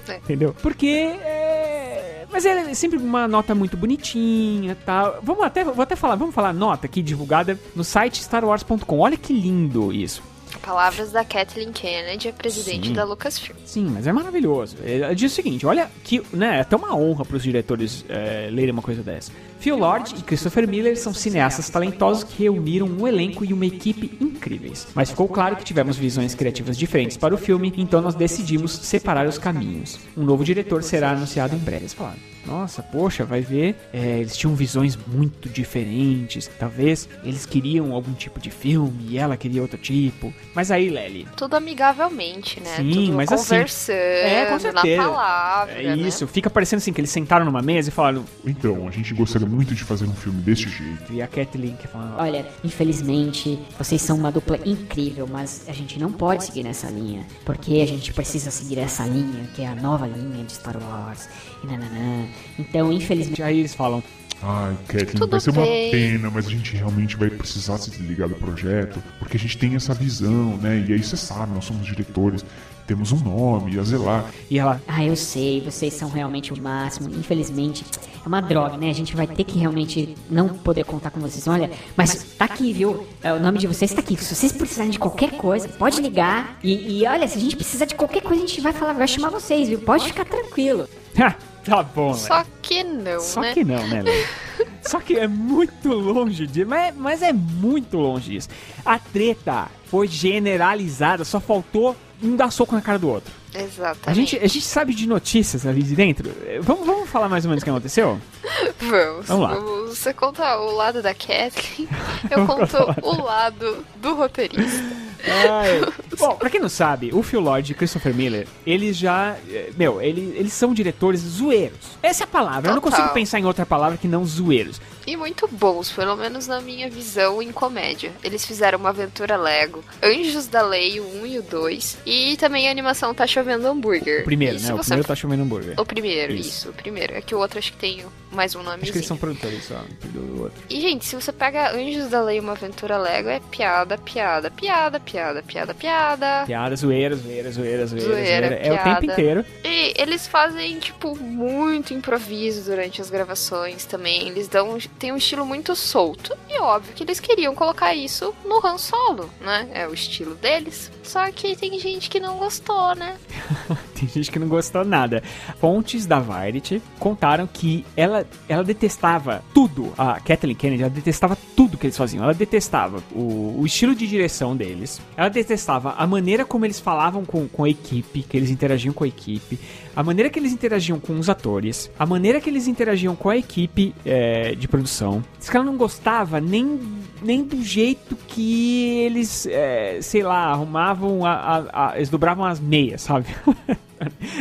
É. 0.08 0.16
Entendeu? 0.16 0.54
Porque 0.62 0.86
é. 0.86 2.26
Mas 2.30 2.46
é 2.46 2.72
sempre 2.72 2.98
uma 2.98 3.28
nota 3.28 3.54
muito 3.54 3.76
bonitinha 3.76 4.74
tal. 4.86 5.18
Vamos 5.22 5.44
até, 5.44 5.64
vou 5.64 5.82
até 5.82 5.94
falar, 5.94 6.14
vamos 6.16 6.34
falar 6.34 6.48
a 6.48 6.52
nota 6.52 6.86
aqui 6.86 7.02
divulgada 7.02 7.58
no 7.76 7.84
site 7.84 8.20
starwars.com. 8.20 8.98
Olha 8.98 9.18
que 9.18 9.34
lindo 9.34 9.92
isso. 9.92 10.22
Palavras 10.62 11.10
da 11.12 11.24
Kathleen 11.24 11.72
Kennedy, 11.72 12.28
a 12.28 12.32
presidente 12.32 12.88
Sim. 12.88 12.92
da 12.92 13.04
Lucasfilm. 13.04 13.58
Sim, 13.64 13.90
mas 13.90 14.06
é 14.06 14.12
maravilhoso. 14.12 14.76
Ela 14.84 15.14
diz 15.14 15.32
o 15.32 15.34
seguinte: 15.34 15.66
olha 15.66 15.90
que, 16.04 16.22
né, 16.32 16.58
é 16.58 16.60
até 16.60 16.76
uma 16.76 16.94
honra 16.94 17.24
para 17.24 17.36
os 17.36 17.42
diretores 17.42 18.04
é, 18.08 18.48
lerem 18.50 18.70
uma 18.70 18.82
coisa 18.82 19.02
dessa. 19.02 19.32
Phil 19.62 19.76
Lord 19.78 20.16
e 20.18 20.22
Christopher 20.22 20.66
Miller 20.66 20.98
são 20.98 21.14
cineastas 21.14 21.70
talentosos 21.70 22.24
que 22.24 22.42
reuniram 22.42 22.84
um 22.88 23.06
elenco 23.06 23.44
e 23.44 23.52
uma 23.52 23.64
equipe 23.64 24.10
incríveis. 24.20 24.88
Mas 24.92 25.10
ficou 25.10 25.28
claro 25.28 25.54
que 25.54 25.62
tivemos 25.64 25.96
visões 25.96 26.34
criativas 26.34 26.76
diferentes 26.76 27.16
para 27.16 27.32
o 27.32 27.38
filme, 27.38 27.72
então 27.76 28.02
nós 28.02 28.16
decidimos 28.16 28.72
separar 28.72 29.24
os 29.28 29.38
caminhos. 29.38 30.00
Um 30.16 30.24
novo 30.24 30.44
diretor 30.44 30.82
será 30.82 31.12
anunciado 31.12 31.54
em 31.54 31.58
breve. 31.60 31.82
Eles 31.82 31.94
falaram, 31.94 32.18
nossa, 32.44 32.82
poxa, 32.82 33.24
vai 33.24 33.40
ver, 33.40 33.76
é, 33.92 34.18
eles 34.18 34.36
tinham 34.36 34.52
visões 34.56 34.98
muito 35.06 35.48
diferentes. 35.48 36.50
Talvez 36.58 37.08
eles 37.22 37.46
queriam 37.46 37.92
algum 37.92 38.14
tipo 38.14 38.40
de 38.40 38.50
filme 38.50 39.10
e 39.10 39.16
ela 39.18 39.36
queria 39.36 39.62
outro 39.62 39.78
tipo. 39.78 40.34
Mas 40.56 40.72
aí, 40.72 40.88
Lely, 40.90 41.28
Tudo 41.36 41.54
amigavelmente, 41.54 42.58
né? 42.60 42.74
Sim, 42.78 42.90
Tudo 42.90 43.12
mas 43.12 43.30
assim- 43.30 43.44
conversando, 43.54 43.96
É, 43.96 44.44
com 44.46 44.52
na 44.54 44.58
certeza. 44.58 45.02
palavra, 45.02 45.72
É 45.82 45.94
né? 45.94 46.02
isso, 46.02 46.26
fica 46.26 46.50
parecendo 46.50 46.78
assim 46.78 46.92
que 46.92 47.00
eles 47.00 47.10
sentaram 47.10 47.44
numa 47.44 47.62
mesa 47.62 47.90
e 47.90 47.92
falaram. 47.92 48.24
Então, 48.44 48.88
a 48.88 48.90
gente 48.90 49.14
gostaria 49.14 49.46
muito 49.52 49.74
de 49.74 49.84
fazer 49.84 50.06
um 50.06 50.14
filme 50.14 50.40
desse 50.42 50.68
jeito. 50.68 51.12
E 51.12 51.20
a 51.20 51.26
Kathleen 51.26 51.76
que 51.76 51.86
falando. 51.86 52.18
Olha, 52.18 52.46
infelizmente, 52.64 53.58
vocês 53.78 54.00
são 54.00 54.16
uma 54.16 54.32
dupla 54.32 54.58
incrível, 54.64 55.28
mas 55.30 55.64
a 55.68 55.72
gente 55.72 55.98
não 55.98 56.10
pode 56.10 56.44
seguir 56.44 56.62
nessa 56.62 56.88
linha. 56.88 57.26
Porque 57.44 57.80
a 57.80 57.86
gente 57.86 58.12
precisa 58.12 58.50
seguir 58.50 58.78
essa 58.78 59.04
linha, 59.06 59.44
que 59.54 59.62
é 59.62 59.68
a 59.68 59.74
nova 59.74 60.06
linha 60.06 60.44
de 60.44 60.52
Star 60.52 60.76
Wars. 60.82 61.28
E 61.62 61.66
nananã. 61.66 62.26
Então, 62.58 62.92
infelizmente. 62.92 63.42
Aí 63.42 63.60
eles 63.60 63.74
falam. 63.74 64.02
Ai, 64.42 64.76
Kathleen, 64.88 65.14
Tudo 65.14 65.30
vai 65.30 65.40
ser 65.40 65.50
uma 65.50 65.62
bem. 65.62 65.90
pena, 65.92 66.28
mas 66.28 66.46
a 66.46 66.50
gente 66.50 66.74
realmente 66.74 67.16
vai 67.16 67.30
precisar 67.30 67.78
se 67.78 67.90
desligar 67.90 68.28
do 68.28 68.34
projeto, 68.34 69.00
porque 69.20 69.36
a 69.36 69.40
gente 69.40 69.56
tem 69.56 69.76
essa 69.76 69.94
visão, 69.94 70.56
né? 70.56 70.84
E 70.88 70.92
aí 70.92 71.02
você 71.02 71.16
sabe, 71.16 71.54
nós 71.54 71.64
somos 71.64 71.86
diretores, 71.86 72.44
temos 72.92 73.10
um 73.10 73.16
nome 73.20 73.78
a 73.78 73.82
zelar. 73.82 74.26
E 74.50 74.58
ela. 74.58 74.78
Ah, 74.86 75.02
eu 75.02 75.16
sei, 75.16 75.62
vocês 75.62 75.94
são 75.94 76.10
realmente 76.10 76.52
o 76.52 76.62
máximo. 76.62 77.08
Infelizmente, 77.08 77.86
é 78.22 78.28
uma 78.28 78.42
droga, 78.42 78.76
né? 78.76 78.90
A 78.90 78.92
gente 78.92 79.16
vai 79.16 79.26
ter 79.26 79.44
que 79.44 79.58
realmente 79.58 80.14
não 80.30 80.48
poder 80.50 80.84
contar 80.84 81.10
com 81.10 81.18
vocês. 81.18 81.48
Olha, 81.48 81.70
mas 81.96 82.22
tá 82.36 82.44
aqui, 82.44 82.70
viu? 82.70 83.06
É, 83.22 83.32
O 83.32 83.40
nome 83.40 83.58
de 83.58 83.66
vocês 83.66 83.90
tá 83.94 84.00
aqui. 84.00 84.14
Se 84.22 84.34
vocês 84.34 84.52
precisarem 84.52 84.90
de 84.90 84.98
qualquer 84.98 85.30
coisa, 85.38 85.68
pode 85.68 86.02
ligar. 86.02 86.58
E, 86.62 87.00
e 87.00 87.06
olha, 87.06 87.26
se 87.26 87.38
a 87.38 87.40
gente 87.40 87.56
precisar 87.56 87.86
de 87.86 87.94
qualquer 87.94 88.20
coisa, 88.20 88.44
a 88.44 88.46
gente 88.46 88.60
vai 88.60 88.74
falar, 88.74 88.92
vai 88.92 89.08
chamar 89.08 89.30
vocês, 89.30 89.70
viu? 89.70 89.78
Pode 89.80 90.04
ficar 90.04 90.26
tranquilo. 90.26 90.86
"Ha, 91.18 91.34
tá 91.64 91.82
bom, 91.82 92.12
Só 92.12 92.34
Léo. 92.34 92.46
que 92.60 92.84
não, 92.84 93.20
Só 93.20 93.40
né? 93.40 93.54
que 93.54 93.64
não, 93.64 93.88
né, 93.88 94.02
Léo? 94.02 94.26
Só 94.84 95.00
que 95.00 95.16
é 95.16 95.26
muito 95.26 95.88
longe 95.88 96.46
disso. 96.46 96.68
Mas, 96.68 96.94
mas 96.94 97.22
é 97.22 97.32
muito 97.32 97.96
longe 97.96 98.32
disso. 98.32 98.48
A 98.84 98.98
treta 98.98 99.68
foi 99.86 100.06
generalizada, 100.08 101.24
só 101.24 101.40
faltou 101.40 101.96
um 102.22 102.36
dar 102.36 102.50
soco 102.50 102.74
na 102.74 102.80
cara 102.80 102.98
do 102.98 103.08
outro. 103.08 103.32
Exatamente. 103.54 104.08
A 104.08 104.14
gente, 104.14 104.36
a 104.36 104.46
gente 104.46 104.62
sabe 104.62 104.94
de 104.94 105.06
notícias 105.06 105.66
ali 105.66 105.82
de 105.82 105.94
dentro. 105.94 106.30
Eh, 106.44 106.60
Vamos, 106.62 106.86
vamos 106.86 107.10
falar 107.10 107.28
mais 107.28 107.44
ou 107.44 107.50
menos 107.50 107.62
o 107.62 107.64
que 107.64 107.70
aconteceu? 107.70 108.18
Vamos, 108.80 109.26
Vamos 109.26 109.48
lá. 109.48 109.54
Você 109.88 110.12
conta 110.14 110.56
o 110.58 110.74
lado 110.74 111.02
da 111.02 111.12
Kathleen, 111.14 111.88
eu 112.30 112.46
conto 112.46 112.76
o 113.02 113.22
lado 113.22 113.84
do 113.96 114.14
roteirista. 114.14 114.82
Ai. 115.26 115.80
Bom, 116.18 116.36
pra 116.36 116.50
quem 116.50 116.60
não 116.60 116.68
sabe, 116.68 117.10
o 117.12 117.22
Phil 117.22 117.40
Lord 117.40 117.70
e 117.70 117.74
Christopher 117.74 118.14
Miller, 118.14 118.46
eles 118.66 118.96
já. 118.96 119.36
eh, 119.50 119.70
Meu, 119.76 120.00
eles, 120.00 120.34
eles 120.36 120.52
são 120.52 120.72
diretores 120.74 121.20
zoeiros. 121.20 121.78
Essa 122.02 122.22
é 122.22 122.24
a 122.24 122.28
palavra. 122.28 122.70
Eu 122.70 122.74
não 122.74 122.82
Total. 122.82 122.98
consigo 122.98 123.14
pensar 123.14 123.38
em 123.40 123.44
outra 123.44 123.64
palavra 123.66 123.96
que 123.98 124.06
não 124.08 124.24
zoeiros. 124.24 124.80
E 125.04 125.16
muito 125.16 125.48
bons, 125.48 125.90
pelo 125.90 126.14
menos 126.16 126.46
na 126.46 126.60
minha 126.60 126.88
visão 126.88 127.42
em 127.42 127.50
comédia. 127.50 128.12
Eles 128.22 128.46
fizeram 128.46 128.78
uma 128.78 128.90
aventura 128.90 129.36
Lego, 129.36 129.82
Anjos 130.00 130.46
da 130.46 130.62
Lei, 130.62 131.00
o 131.00 131.22
1 131.22 131.26
e 131.26 131.38
o 131.38 131.42
2. 131.42 131.98
E 132.06 132.36
também 132.36 132.68
a 132.68 132.70
animação 132.70 133.12
Tá 133.12 133.26
Chovendo 133.26 133.66
Hambúrguer. 133.66 134.20
O 134.20 134.24
primeiro, 134.24 134.58
E 134.58 134.60
né? 134.60 134.72
O 134.72 134.76
você- 134.76 134.82
primeiro 134.90 135.08
tá 135.08 135.14
chovendo 135.16 135.42
hambúrguer. 135.42 135.74
O 135.80 135.84
primeiro, 135.84 136.32
Isso. 136.34 136.48
isso. 136.50 136.68
o 136.70 136.72
primeiro. 136.72 137.14
É 137.14 137.20
que 137.20 137.34
o 137.34 137.38
outro 137.38 137.58
acho 137.58 137.72
que 137.72 137.78
tem 137.78 138.04
mais 138.30 138.54
um 138.54 138.62
nome. 138.62 138.82
Acho 138.82 138.92
que 138.92 138.98
eles 138.98 139.06
são 139.08 139.16
produtores 139.16 139.64
só 139.64 139.80
do 140.04 140.42
outro. 140.44 140.62
E, 140.70 140.80
gente, 140.80 141.04
se 141.04 141.16
você 141.16 141.32
pega 141.32 141.72
Anjos 141.74 142.08
da 142.08 142.22
Lei 142.22 142.38
uma 142.38 142.52
aventura 142.52 142.96
Lego, 142.96 143.28
é 143.28 143.40
piada, 143.50 143.98
piada, 143.98 144.50
piada, 144.52 145.00
piada, 145.00 145.00
piada, 145.42 145.74
piada. 145.74 146.44
Piada, 146.46 146.76
zoeira, 146.76 147.14
zoeira, 147.16 147.50
zoeira, 147.50 147.86
zoeira, 147.86 147.86
Zoeira, 147.86 148.48
zoeira. 148.48 148.54
É 148.56 148.72
o 148.72 148.76
tempo 148.76 149.00
piada. 149.00 149.06
inteiro. 149.06 149.44
E 149.64 149.94
eles 149.96 150.26
fazem, 150.26 150.78
tipo, 150.78 151.16
muito 151.18 151.92
improviso 151.92 152.64
durante 152.70 153.00
as 153.00 153.10
gravações 153.10 153.84
também. 153.84 154.28
Eles 154.28 154.48
dão. 154.48 154.78
Tem 154.98 155.12
um 155.12 155.16
estilo 155.16 155.44
muito 155.44 155.74
solto. 155.76 156.36
E 156.48 156.58
óbvio 156.60 156.94
que 156.94 157.02
eles 157.02 157.20
queriam 157.20 157.54
colocar 157.54 157.94
isso 157.94 158.34
no 158.44 158.64
Han 158.64 158.78
Solo, 158.78 159.28
né? 159.40 159.68
É 159.72 159.86
o 159.86 159.94
estilo 159.94 160.34
deles. 160.34 160.90
Só 161.02 161.30
que 161.30 161.56
tem 161.56 161.78
gente 161.78 162.08
que 162.08 162.20
não 162.20 162.38
gostou, 162.38 162.94
né? 162.94 163.16
Tem 163.94 164.08
gente 164.08 164.30
que 164.32 164.38
não 164.38 164.48
gostou 164.48 164.84
nada. 164.84 165.22
Fontes 165.60 166.06
da 166.06 166.18
Variety 166.18 166.82
contaram 166.98 167.46
que 167.46 167.84
ela, 167.96 168.26
ela 168.48 168.64
detestava 168.64 169.44
tudo. 169.54 169.92
A 169.96 170.18
Kathleen 170.20 170.56
Kennedy, 170.56 170.82
ela 170.82 170.90
detestava 170.90 171.36
tudo 171.56 171.76
que 171.78 171.86
eles 171.86 171.96
faziam. 171.96 172.24
Ela 172.24 172.34
detestava 172.34 173.02
o, 173.12 173.60
o 173.60 173.66
estilo 173.66 173.94
de 173.94 174.06
direção 174.06 174.56
deles. 174.56 175.00
Ela 175.16 175.28
detestava 175.28 175.92
a 175.98 176.06
maneira 176.06 176.44
como 176.44 176.64
eles 176.64 176.80
falavam 176.80 177.24
com, 177.24 177.46
com 177.46 177.64
a 177.64 177.68
equipe, 177.68 178.22
que 178.22 178.36
eles 178.36 178.48
interagiam 178.50 178.94
com 178.94 179.04
a 179.04 179.08
equipe. 179.08 179.58
A 179.94 180.02
maneira 180.02 180.30
que 180.30 180.38
eles 180.38 180.52
interagiam 180.52 180.98
com 180.98 181.18
os 181.18 181.28
atores. 181.28 181.90
A 181.98 182.06
maneira 182.06 182.40
que 182.40 182.48
eles 182.48 182.66
interagiam 182.66 183.14
com 183.14 183.28
a 183.28 183.36
equipe 183.36 183.94
é, 184.06 184.54
de 184.54 184.66
produção. 184.66 185.22
Diz 185.38 185.50
que 185.50 185.56
ela 185.56 185.66
não 185.66 185.76
gostava 185.76 186.40
nem, 186.40 186.80
nem 187.20 187.44
do 187.44 187.62
jeito 187.62 188.16
que 188.26 189.00
eles, 189.00 189.46
é, 189.46 189.98
sei 190.00 190.22
lá, 190.22 190.46
arrumavam, 190.46 191.26
a, 191.26 191.32
a- 191.32 191.88
a- 191.90 191.96
eles 191.96 192.08
dobravam 192.08 192.44
as 192.44 192.58
meias, 192.58 193.02
sabe? 193.02 193.26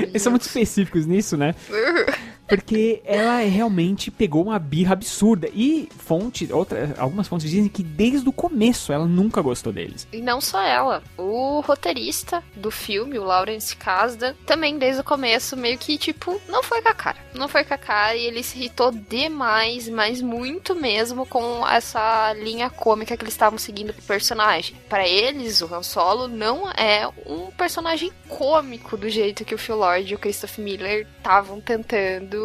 Eles 0.07 0.23
são 0.23 0.31
muito 0.31 0.41
específicos 0.41 1.05
nisso, 1.05 1.37
né? 1.37 1.53
Porque 2.51 3.01
ela 3.05 3.37
realmente 3.39 4.11
pegou 4.11 4.43
uma 4.43 4.59
birra 4.59 4.93
absurda. 4.93 5.49
E 5.53 5.87
fonte, 5.97 6.51
outra, 6.51 6.93
algumas 6.97 7.27
fontes 7.27 7.49
dizem 7.49 7.69
que 7.69 7.81
desde 7.81 8.27
o 8.27 8.33
começo 8.33 8.91
ela 8.91 9.05
nunca 9.05 9.41
gostou 9.41 9.71
deles. 9.71 10.05
E 10.11 10.21
não 10.21 10.41
só 10.41 10.61
ela. 10.61 11.01
O 11.17 11.61
roteirista 11.61 12.43
do 12.55 12.69
filme, 12.69 13.17
o 13.17 13.23
Lawrence 13.23 13.75
Kasdan, 13.75 14.33
também 14.45 14.77
desde 14.77 14.99
o 14.99 15.03
começo 15.03 15.55
meio 15.55 15.77
que, 15.77 15.97
tipo, 15.97 16.41
não 16.49 16.61
foi 16.61 16.81
com 16.81 16.89
a 16.89 16.93
cara. 16.93 17.17
Não 17.33 17.47
foi 17.47 17.63
com 17.63 17.73
a 17.73 17.77
cara 17.77 18.15
e 18.15 18.25
ele 18.25 18.43
se 18.43 18.57
irritou 18.57 18.91
demais, 18.91 19.87
mas 19.87 20.21
muito 20.21 20.75
mesmo 20.75 21.25
com 21.25 21.65
essa 21.65 22.33
linha 22.33 22.69
cômica 22.69 23.15
que 23.15 23.23
eles 23.23 23.33
estavam 23.33 23.57
seguindo 23.57 23.93
pro 23.93 24.03
personagem. 24.03 24.75
Para 24.89 25.07
eles, 25.07 25.61
o 25.61 25.73
Han 25.73 25.83
Solo 25.83 26.27
não 26.27 26.69
é 26.71 27.07
um 27.25 27.49
personagem 27.51 28.11
cômico 28.27 28.97
do 28.97 29.09
jeito 29.09 29.45
que 29.45 29.55
o 29.55 29.57
Phil 29.57 29.77
Lord 29.77 30.11
e 30.11 30.15
o 30.15 30.19
Christopher 30.19 30.65
Miller 30.65 31.07
estavam 31.17 31.61
tentando 31.61 32.40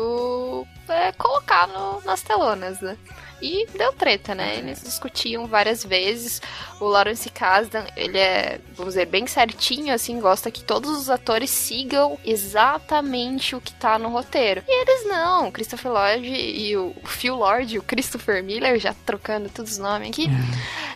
é, 0.89 1.13
colocar 1.13 1.67
no, 1.69 2.01
nas 2.03 2.23
telonas, 2.23 2.81
né? 2.81 2.97
E 3.41 3.67
deu 3.77 3.93
treta, 3.93 4.35
né? 4.35 4.57
Eles 4.57 4.83
discutiam 4.83 5.47
várias 5.47 5.85
vezes. 5.85 6.41
O 6.81 6.85
Lawrence 6.87 7.29
Kasdan, 7.31 7.85
ele 7.97 8.19
é, 8.19 8.61
vamos 8.75 8.95
dizer, 8.95 9.07
bem 9.07 9.27
certinho, 9.27 9.95
assim, 9.95 10.21
gosta 10.21 10.51
que 10.51 10.63
todos 10.63 10.91
os 10.91 11.11
atores 11.11 11.51
sigam 11.51 12.19
exatamente 12.25 13.55
o 13.55 13.61
que 13.61 13.73
tá 13.75 13.99
no 13.99 14.09
roteiro. 14.09 14.63
E 14.67 14.83
eles 14.83 15.07
não. 15.07 15.49
O 15.49 15.53
Christopher 15.53 15.93
Lord 15.93 16.27
e 16.27 16.77
o 16.77 16.95
Phil 17.05 17.37
Lord 17.37 17.79
o 17.79 17.83
Christopher 17.83 18.43
Miller, 18.43 18.79
já 18.79 18.95
trocando 19.05 19.49
todos 19.49 19.73
os 19.73 19.79
nomes 19.79 20.11
aqui, 20.11 20.29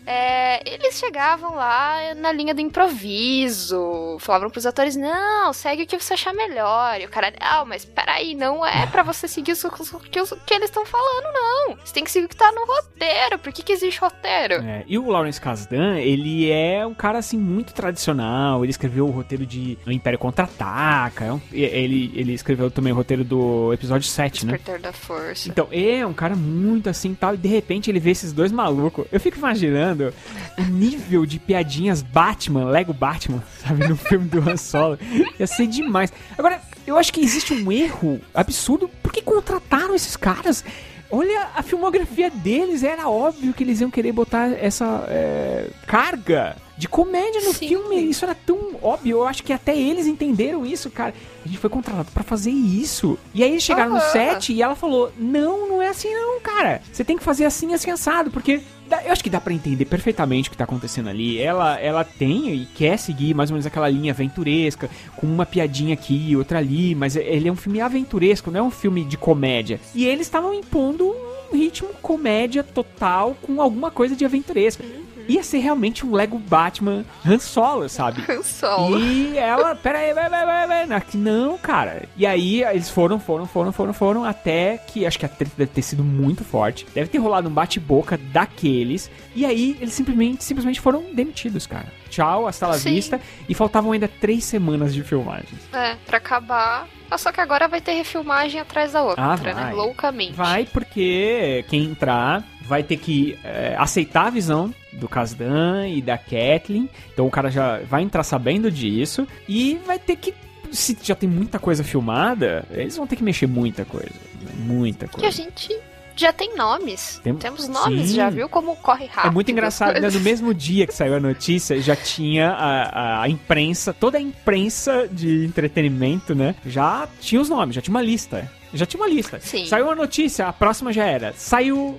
é, 0.07 0.63
eles 0.69 0.99
chegavam 0.99 1.55
lá 1.55 2.15
na 2.17 2.33
linha 2.33 2.55
do 2.55 2.61
improviso, 2.61 4.17
falavam 4.19 4.51
pros 4.51 4.67
atores, 4.67 4.97
não, 4.97 5.53
segue 5.53 5.83
o 5.83 5.87
que 5.87 5.99
você 5.99 6.15
achar 6.15 6.33
melhor. 6.33 7.01
E 7.01 7.05
o 7.05 7.09
cara, 7.09 7.33
não, 7.39 7.67
mas 7.67 7.85
peraí, 7.85 8.35
não 8.35 8.65
é 8.65 8.87
para 8.87 9.03
você 9.03 9.29
seguir 9.29 9.53
o 9.53 10.01
que, 10.01 10.19
eles 10.55 10.65
estão 10.65 10.87
falando, 10.87 11.33
não. 11.33 11.77
Você 11.77 11.93
tem 11.93 12.05
que 12.05 12.11
seguir 12.11 12.29
que 12.31 12.37
tá 12.37 12.51
no 12.53 12.65
roteiro. 12.65 13.39
Por 13.39 13.53
que, 13.53 13.63
que 13.63 13.73
existe 13.73 14.01
roteiro? 14.01 14.55
É, 14.63 14.85
e 14.87 14.97
o 14.99 15.09
Lawrence 15.11 15.41
Kasdan, 15.41 15.99
ele 15.99 16.51
é 16.51 16.87
um 16.87 16.95
cara 16.95 17.19
assim 17.19 17.37
muito 17.37 17.75
tradicional. 17.75 18.65
Ele 18.65 18.71
escreveu 18.71 19.07
o 19.07 19.11
roteiro 19.11 19.45
de 19.45 19.77
O 19.87 19.91
Império 19.91 20.19
Contra-Ataca. 20.19 21.25
É 21.27 21.33
um- 21.33 21.41
ele, 21.53 22.11
ele 22.15 22.33
escreveu 22.33 22.71
também 22.71 22.93
o 22.93 22.97
roteiro 22.97 23.25
do 23.25 23.73
episódio 23.73 24.07
7, 24.09 24.47
né? 24.47 24.59
Da 24.81 24.93
força. 24.93 25.49
Então, 25.49 25.69
é 25.71 26.07
um 26.07 26.13
cara 26.15 26.35
muito 26.37 26.89
assim 26.89 27.15
tal, 27.15 27.35
e 27.35 27.37
de 27.37 27.49
repente 27.49 27.91
ele 27.91 28.01
vê 28.01 28.11
esses 28.11 28.33
dois 28.33 28.51
malucos. 28.53 29.05
Eu 29.13 29.21
fico 29.21 29.37
imaginando 29.39 30.15
o 30.59 30.63
nível 30.63 31.27
de 31.27 31.39
piadinhas 31.39 32.01
Batman, 32.03 32.65
Lego 32.67 32.93
Batman, 32.93 33.43
sabe, 33.59 33.87
no 33.89 33.97
filme 33.97 34.29
do 34.29 34.39
Han 34.49 34.57
Solo. 34.57 34.99
Ia 35.39 35.47
ser 35.47 35.67
demais. 35.67 36.13
Agora, 36.39 36.61
eu 36.87 36.97
acho 36.97 37.13
que 37.13 37.21
existe 37.21 37.53
um 37.53 37.71
erro 37.73 38.21
absurdo. 38.35 38.89
Por 39.03 39.13
que 39.13 39.21
contrataram 39.23 39.95
esses 39.95 40.17
caras? 40.17 40.65
Olha 41.11 41.49
a 41.55 41.63
filmografia 41.63 42.31
deles, 42.31 42.83
era 42.85 43.09
óbvio 43.09 43.53
que 43.53 43.65
eles 43.65 43.81
iam 43.81 43.91
querer 43.91 44.13
botar 44.13 44.53
essa 44.53 45.05
é, 45.09 45.69
carga 45.87 46.57
de 46.81 46.89
comédia 46.89 47.41
no 47.43 47.53
Sim. 47.53 47.69
filme. 47.69 48.01
Isso 48.01 48.25
era 48.25 48.35
tão 48.35 48.77
óbvio. 48.81 49.19
Eu 49.19 49.27
acho 49.27 49.43
que 49.43 49.53
até 49.53 49.77
eles 49.77 50.07
entenderam 50.07 50.65
isso, 50.65 50.89
cara. 50.91 51.13
A 51.45 51.49
gente 51.49 51.59
foi 51.59 51.69
contratado 51.69 52.11
pra 52.13 52.23
fazer 52.23 52.51
isso. 52.51 53.19
E 53.35 53.45
aí 53.45 53.51
eles 53.51 53.63
chegaram 53.63 53.93
no 53.93 54.01
set 54.01 54.53
e 54.53 54.63
ela 54.63 54.75
falou: 54.75 55.13
Não, 55.19 55.69
não 55.69 55.83
é 55.83 55.89
assim, 55.89 56.13
não, 56.15 56.41
cara. 56.41 56.81
Você 56.91 57.05
tem 57.05 57.19
que 57.19 57.25
fazer 57.25 57.45
assim, 57.45 57.75
assim, 57.75 57.91
assado. 57.91 58.31
Porque 58.31 58.63
eu 59.05 59.13
acho 59.13 59.23
que 59.23 59.31
dá 59.31 59.41
pra 59.41 59.53
entender 59.53 59.85
perfeitamente 59.85 60.49
o 60.49 60.53
que 60.53 60.57
tá 60.57 60.65
acontecendo 60.65 61.09
ali. 61.09 61.39
Ela, 61.39 61.79
ela 61.79 62.05
tem 62.05 62.53
e 62.55 62.67
quer 62.67 62.99
seguir 62.99 63.35
mais 63.35 63.51
ou 63.51 63.55
menos 63.55 63.67
aquela 63.67 63.89
linha 63.89 64.13
aventuresca, 64.13 64.91
com 65.17 65.27
uma 65.27 65.47
piadinha 65.47 65.95
aqui 65.95 66.31
e 66.31 66.37
outra 66.37 66.59
ali. 66.59 66.95
Mas 66.95 67.17
ele 67.17 67.49
é 67.49 67.53
um 67.53 67.57
filme 67.57 67.81
aventuresco, 67.81 68.51
não 68.51 68.61
é 68.61 68.63
um 68.63 68.71
filme 68.71 69.05
de 69.05 69.17
comédia. 69.17 69.81
E 69.95 70.07
eles 70.07 70.27
estavam 70.27 70.53
impondo 70.55 71.15
um 71.53 71.57
ritmo 71.57 71.89
comédia 72.01 72.63
total 72.63 73.37
com 73.43 73.61
alguma 73.61 73.91
coisa 73.91 74.15
de 74.15 74.25
aventuresca. 74.25 74.85
Ia 75.31 75.45
ser 75.45 75.59
realmente 75.59 76.05
um 76.05 76.13
Lego 76.13 76.39
Batman 76.39 77.05
Han 77.25 77.39
Solo, 77.39 77.89
sabe? 77.89 78.21
Han 78.29 78.43
Solo. 78.43 78.99
E 78.99 79.39
ela, 79.39 79.77
peraí, 79.77 80.13
vai, 80.13 80.29
vai, 80.29 80.45
vai, 80.45 80.67
vai. 80.67 81.03
Não, 81.15 81.57
cara. 81.57 82.03
E 82.17 82.27
aí 82.27 82.65
eles 82.65 82.91
foram, 82.91 83.21
foram, 83.21 83.47
foram, 83.47 83.71
foram, 83.73 83.93
foram, 83.93 84.25
até 84.25 84.77
que 84.79 85.07
acho 85.07 85.19
que 85.21 85.27
a 85.27 85.29
treta 85.29 85.53
deve 85.57 85.71
ter 85.71 85.83
sido 85.83 86.03
muito 86.03 86.43
forte. 86.43 86.85
Deve 86.93 87.09
ter 87.09 87.19
rolado 87.19 87.49
um 87.49 87.53
bate-boca 87.53 88.19
daqueles. 88.33 89.09
E 89.35 89.47
aí 89.47 89.77
eles 89.81 89.95
simplesmente, 89.95 90.43
simplesmente 90.43 90.81
foram 90.81 91.05
demitidos, 91.15 91.65
cara. 91.65 91.87
Tchau, 92.09 92.49
hasta 92.49 92.67
la 92.67 92.79
Sim. 92.79 92.95
vista. 92.95 93.21
E 93.49 93.55
faltavam 93.55 93.93
ainda 93.93 94.09
três 94.09 94.45
semanas 94.45 94.93
de 94.93 95.05
filmagens. 95.05 95.61
É, 95.73 95.95
pra 96.07 96.19
acabar. 96.19 96.89
Mas 97.09 97.21
só 97.21 97.31
que 97.31 97.41
agora 97.41 97.69
vai 97.69 97.81
ter 97.81 97.93
refilmagem 97.93 98.61
atrás 98.61 98.93
da 98.93 99.03
outra, 99.03 99.23
Ah, 99.23 99.37
né? 99.37 99.73
Loucamente. 99.75 100.33
Vai 100.33 100.65
porque 100.65 101.65
quem 101.69 101.85
entrar 101.85 102.45
vai 102.63 102.83
ter 102.83 102.97
que 102.97 103.39
é, 103.45 103.75
aceitar 103.79 104.27
a 104.27 104.31
visão 104.31 104.73
do 104.93 105.09
Kasdan 105.09 105.89
e 105.89 106.01
da 106.03 106.17
Kathleen. 106.19 106.89
Então 107.13 107.27
o 107.27 107.31
cara 107.31 107.51
já 107.51 107.79
vai 107.81 108.03
entrar 108.03 108.23
sabendo 108.23 108.71
disso 108.71 109.27
e 109.49 109.79
vai 109.87 109.99
ter 109.99 110.17
que. 110.17 110.35
Se 110.73 110.97
já 111.03 111.15
tem 111.15 111.29
muita 111.29 111.59
coisa 111.59 111.83
filmada, 111.83 112.65
eles 112.71 112.97
vão 112.97 113.07
ter 113.07 113.17
que 113.17 113.23
mexer 113.25 113.47
muita 113.47 113.85
coisa. 113.85 114.11
Muita 114.59 115.07
Que 115.09 115.17
a 115.17 115.21
coisa. 115.21 115.37
gente 115.37 115.77
já 116.17 116.33
tem 116.33 116.55
nomes. 116.57 117.19
Tem- 117.25 117.35
Temos 117.35 117.67
nomes, 117.67 118.09
Sim. 118.11 118.15
já 118.15 118.31
viu 118.31 118.49
como 118.49 118.77
corre 118.77 119.07
rápido. 119.07 119.31
É 119.31 119.35
muito 119.35 119.51
engraçado, 119.51 119.99
né? 120.01 120.09
No 120.11 120.21
mesmo 120.21 120.53
dia 120.55 120.87
que 120.87 120.95
saiu 120.95 121.15
a 121.17 121.21
notícia, 121.21 121.81
já 121.81 121.97
tinha 121.97 122.51
a, 122.51 123.23
a 123.23 123.29
imprensa, 123.29 123.93
toda 123.93 124.19
a 124.19 124.21
imprensa 124.21 125.09
de 125.11 125.45
entretenimento, 125.45 126.35
né? 126.35 126.55
Já 126.67 127.09
tinha 127.21 127.41
os 127.41 127.49
nomes, 127.49 127.75
já 127.75 127.81
tinha 127.83 127.95
uma 127.95 128.03
lista. 128.03 128.51
Já 128.73 128.87
tinha 128.87 129.03
uma 129.03 129.09
lista. 129.09 129.41
Sim. 129.41 129.67
Saiu 129.67 129.91
a 129.91 129.95
notícia, 129.97 130.47
a 130.47 130.53
próxima 130.53 130.93
já 130.93 131.05
era. 131.05 131.33
Saiu 131.37 131.99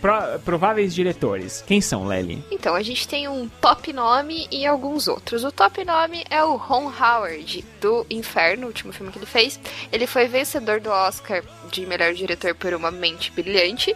pro- 0.00 0.38
prováveis 0.44 0.94
diretores. 0.94 1.62
Quem 1.66 1.80
são, 1.80 2.06
Lely? 2.06 2.44
Então, 2.50 2.74
a 2.74 2.82
gente 2.82 3.06
tem 3.06 3.28
um 3.28 3.48
top 3.60 3.92
nome 3.92 4.46
e 4.50 4.66
alguns 4.66 5.08
outros. 5.08 5.44
O 5.44 5.52
top 5.52 5.84
nome 5.84 6.24
é 6.30 6.42
o 6.44 6.56
Ron 6.56 6.90
Howard, 6.90 7.64
do 7.80 8.06
Inferno, 8.10 8.64
o 8.64 8.66
último 8.68 8.92
filme 8.92 9.12
que 9.12 9.18
ele 9.18 9.26
fez. 9.26 9.58
Ele 9.92 10.06
foi 10.06 10.26
vencedor 10.28 10.80
do 10.80 10.90
Oscar 10.90 11.42
de 11.70 11.84
melhor 11.86 12.12
diretor 12.14 12.54
por 12.54 12.72
Uma 12.74 12.90
Mente 12.90 13.30
Brilhante. 13.32 13.94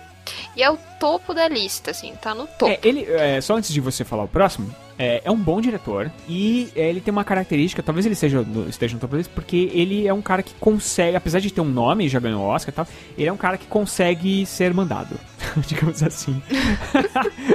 E 0.54 0.62
é 0.62 0.70
o 0.70 0.78
topo 1.00 1.34
da 1.34 1.48
lista, 1.48 1.90
assim, 1.90 2.14
tá 2.20 2.34
no 2.34 2.46
topo. 2.46 2.66
É, 2.70 2.78
ele, 2.84 3.04
é, 3.04 3.40
só 3.40 3.56
antes 3.56 3.72
de 3.72 3.80
você 3.80 4.04
falar 4.04 4.24
o 4.24 4.28
próximo, 4.28 4.72
é, 5.02 5.22
é 5.24 5.30
um 5.30 5.36
bom 5.36 5.62
diretor 5.62 6.12
e 6.28 6.68
é, 6.76 6.90
ele 6.90 7.00
tem 7.00 7.10
uma 7.10 7.24
característica, 7.24 7.82
talvez 7.82 8.04
ele 8.04 8.14
seja, 8.14 8.42
no- 8.42 8.68
esteja 8.68 8.92
no 8.94 9.00
topo 9.00 9.16
desse, 9.16 9.30
porque 9.30 9.70
ele 9.72 10.06
é 10.06 10.12
um 10.12 10.20
cara 10.20 10.42
que 10.42 10.52
consegue, 10.60 11.16
apesar 11.16 11.40
de 11.40 11.50
ter 11.50 11.62
um 11.62 11.64
nome, 11.64 12.06
já 12.06 12.20
ganhou 12.20 12.42
Oscar 12.42 12.70
e 12.70 12.76
tal, 12.76 12.86
ele 13.16 13.26
é 13.28 13.32
um 13.32 13.36
cara 13.36 13.56
que 13.56 13.66
consegue 13.66 14.44
ser 14.44 14.74
mandado, 14.74 15.18
digamos 15.66 16.02
assim. 16.02 16.42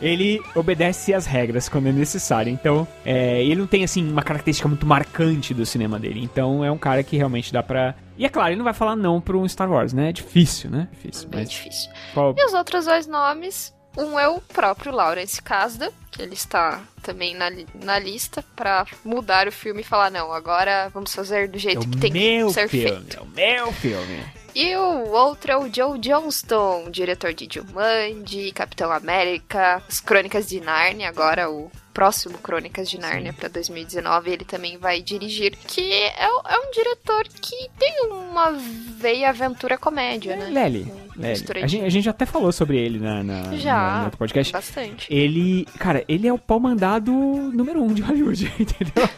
ele 0.00 0.40
obedece 0.54 1.14
às 1.14 1.26
regras 1.26 1.68
quando 1.68 1.88
é 1.88 1.92
necessário, 1.92 2.50
então 2.52 2.86
é, 3.04 3.42
ele 3.42 3.56
não 3.56 3.66
tem, 3.66 3.84
assim, 3.84 4.06
uma 4.06 4.22
característica 4.22 4.68
muito 4.68 4.86
marcante 4.86 5.54
do 5.54 5.64
cinema 5.64 5.98
dele, 5.98 6.20
então 6.22 6.64
é 6.64 6.70
um 6.70 6.78
cara 6.78 7.02
que 7.02 7.16
realmente 7.16 7.52
dá 7.52 7.62
pra... 7.62 7.94
E 8.16 8.24
é 8.24 8.28
claro, 8.28 8.50
ele 8.50 8.56
não 8.56 8.64
vai 8.64 8.74
falar 8.74 8.94
não 8.94 9.20
pro 9.20 9.40
um 9.40 9.48
Star 9.48 9.70
Wars, 9.70 9.92
né? 9.92 10.10
É 10.10 10.12
difícil, 10.12 10.70
né? 10.70 10.88
Difícil, 10.92 11.28
Bem 11.28 11.40
mas 11.40 11.50
difícil. 11.50 11.90
qual... 12.12 12.32
E 12.36 12.46
os 12.46 12.54
outros 12.54 12.84
dois 12.84 13.06
nomes, 13.08 13.73
um 13.96 14.18
é 14.18 14.28
o 14.28 14.40
próprio 14.40 14.92
Lawrence 14.92 15.40
Kasdan, 15.40 15.90
que 16.10 16.22
ele 16.22 16.34
está 16.34 16.82
também 17.02 17.34
na, 17.34 17.50
na 17.74 17.98
lista 17.98 18.44
pra 18.56 18.86
mudar 19.04 19.46
o 19.48 19.52
filme 19.52 19.80
e 19.82 19.84
falar, 19.84 20.10
não, 20.10 20.32
agora 20.32 20.88
vamos 20.92 21.14
fazer 21.14 21.48
do 21.48 21.56
É 21.56 21.60
jeito 21.60 21.86
o 21.86 21.90
que 21.90 21.98
tem 21.98 22.12
que 22.12 22.52
ser 22.52 22.68
filme, 22.68 22.88
feito. 22.88 23.16
é 23.18 23.20
o 23.20 23.26
meu 23.26 23.72
filme. 23.72 24.24
E 24.54 24.76
o 24.76 25.08
outro 25.10 25.50
é 25.50 25.56
o 25.56 25.72
Joe 25.72 25.98
Johnston, 25.98 26.88
diretor 26.90 27.34
de 27.34 27.48
Jumanji, 27.50 28.52
Capitão 28.52 28.92
América, 28.92 29.82
as 29.88 29.98
Crônicas 30.00 30.48
de 30.48 30.60
Nárnia, 30.60 31.08
agora 31.08 31.50
o 31.50 31.70
próximo 31.94 32.36
Crônicas 32.38 32.90
de 32.90 32.98
Nárnia 32.98 33.32
pra 33.32 33.48
2019, 33.48 34.30
ele 34.30 34.44
também 34.44 34.76
vai 34.76 35.00
dirigir, 35.00 35.56
que 35.56 35.92
é, 35.92 36.24
é 36.24 36.58
um 36.58 36.70
diretor 36.72 37.22
que 37.40 37.70
tem 37.78 38.08
uma 38.10 38.50
veia 38.98 39.30
aventura 39.30 39.78
comédia, 39.78 40.34
né? 40.36 40.46
Lely, 40.46 40.92
Lely. 41.16 41.62
A 41.62 41.66
gente, 41.68 41.84
a 41.84 41.88
gente 41.88 42.08
até 42.08 42.26
falou 42.26 42.50
sobre 42.52 42.76
ele 42.78 42.98
na, 42.98 43.22
na, 43.22 43.56
Já, 43.56 43.74
na- 43.76 44.04
no 44.06 44.16
podcast. 44.16 44.52
bastante. 44.52 45.06
Ele, 45.14 45.64
cara, 45.78 46.04
ele 46.08 46.26
é 46.26 46.32
o 46.32 46.38
pau 46.38 46.58
mandado 46.58 47.12
número 47.12 47.80
um 47.82 47.94
de 47.94 48.02
Hollywood, 48.02 48.52
entendeu? 48.58 49.08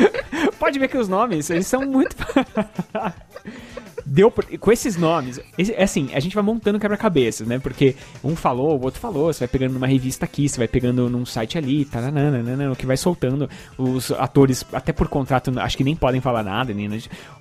Pode 0.58 0.78
ver 0.78 0.88
que 0.88 0.98
os 0.98 1.08
nomes, 1.08 1.48
eles 1.48 1.66
são 1.66 1.80
muito... 1.86 2.14
Deu 4.06 4.30
com 4.30 4.72
esses 4.72 4.96
nomes, 4.96 5.40
é 5.58 5.82
assim, 5.82 6.10
a 6.14 6.20
gente 6.20 6.34
vai 6.34 6.44
montando 6.44 6.78
quebra-cabeças, 6.78 7.46
né? 7.46 7.58
Porque 7.58 7.96
um 8.22 8.36
falou, 8.36 8.78
o 8.78 8.84
outro 8.84 9.00
falou, 9.00 9.32
você 9.32 9.40
vai 9.40 9.48
pegando 9.48 9.74
numa 9.74 9.86
revista 9.86 10.24
aqui, 10.24 10.48
você 10.48 10.58
vai 10.58 10.68
pegando 10.68 11.10
num 11.10 11.26
site 11.26 11.58
ali, 11.58 11.84
taranana, 11.84 12.70
o 12.70 12.76
que 12.76 12.86
vai 12.86 12.96
soltando. 12.96 13.50
Os 13.76 14.12
atores, 14.12 14.64
até 14.72 14.92
por 14.92 15.08
contrato, 15.08 15.52
acho 15.58 15.76
que 15.76 15.84
nem 15.84 15.96
podem 15.96 16.20
falar 16.20 16.42
nada, 16.42 16.72
né? 16.72 16.86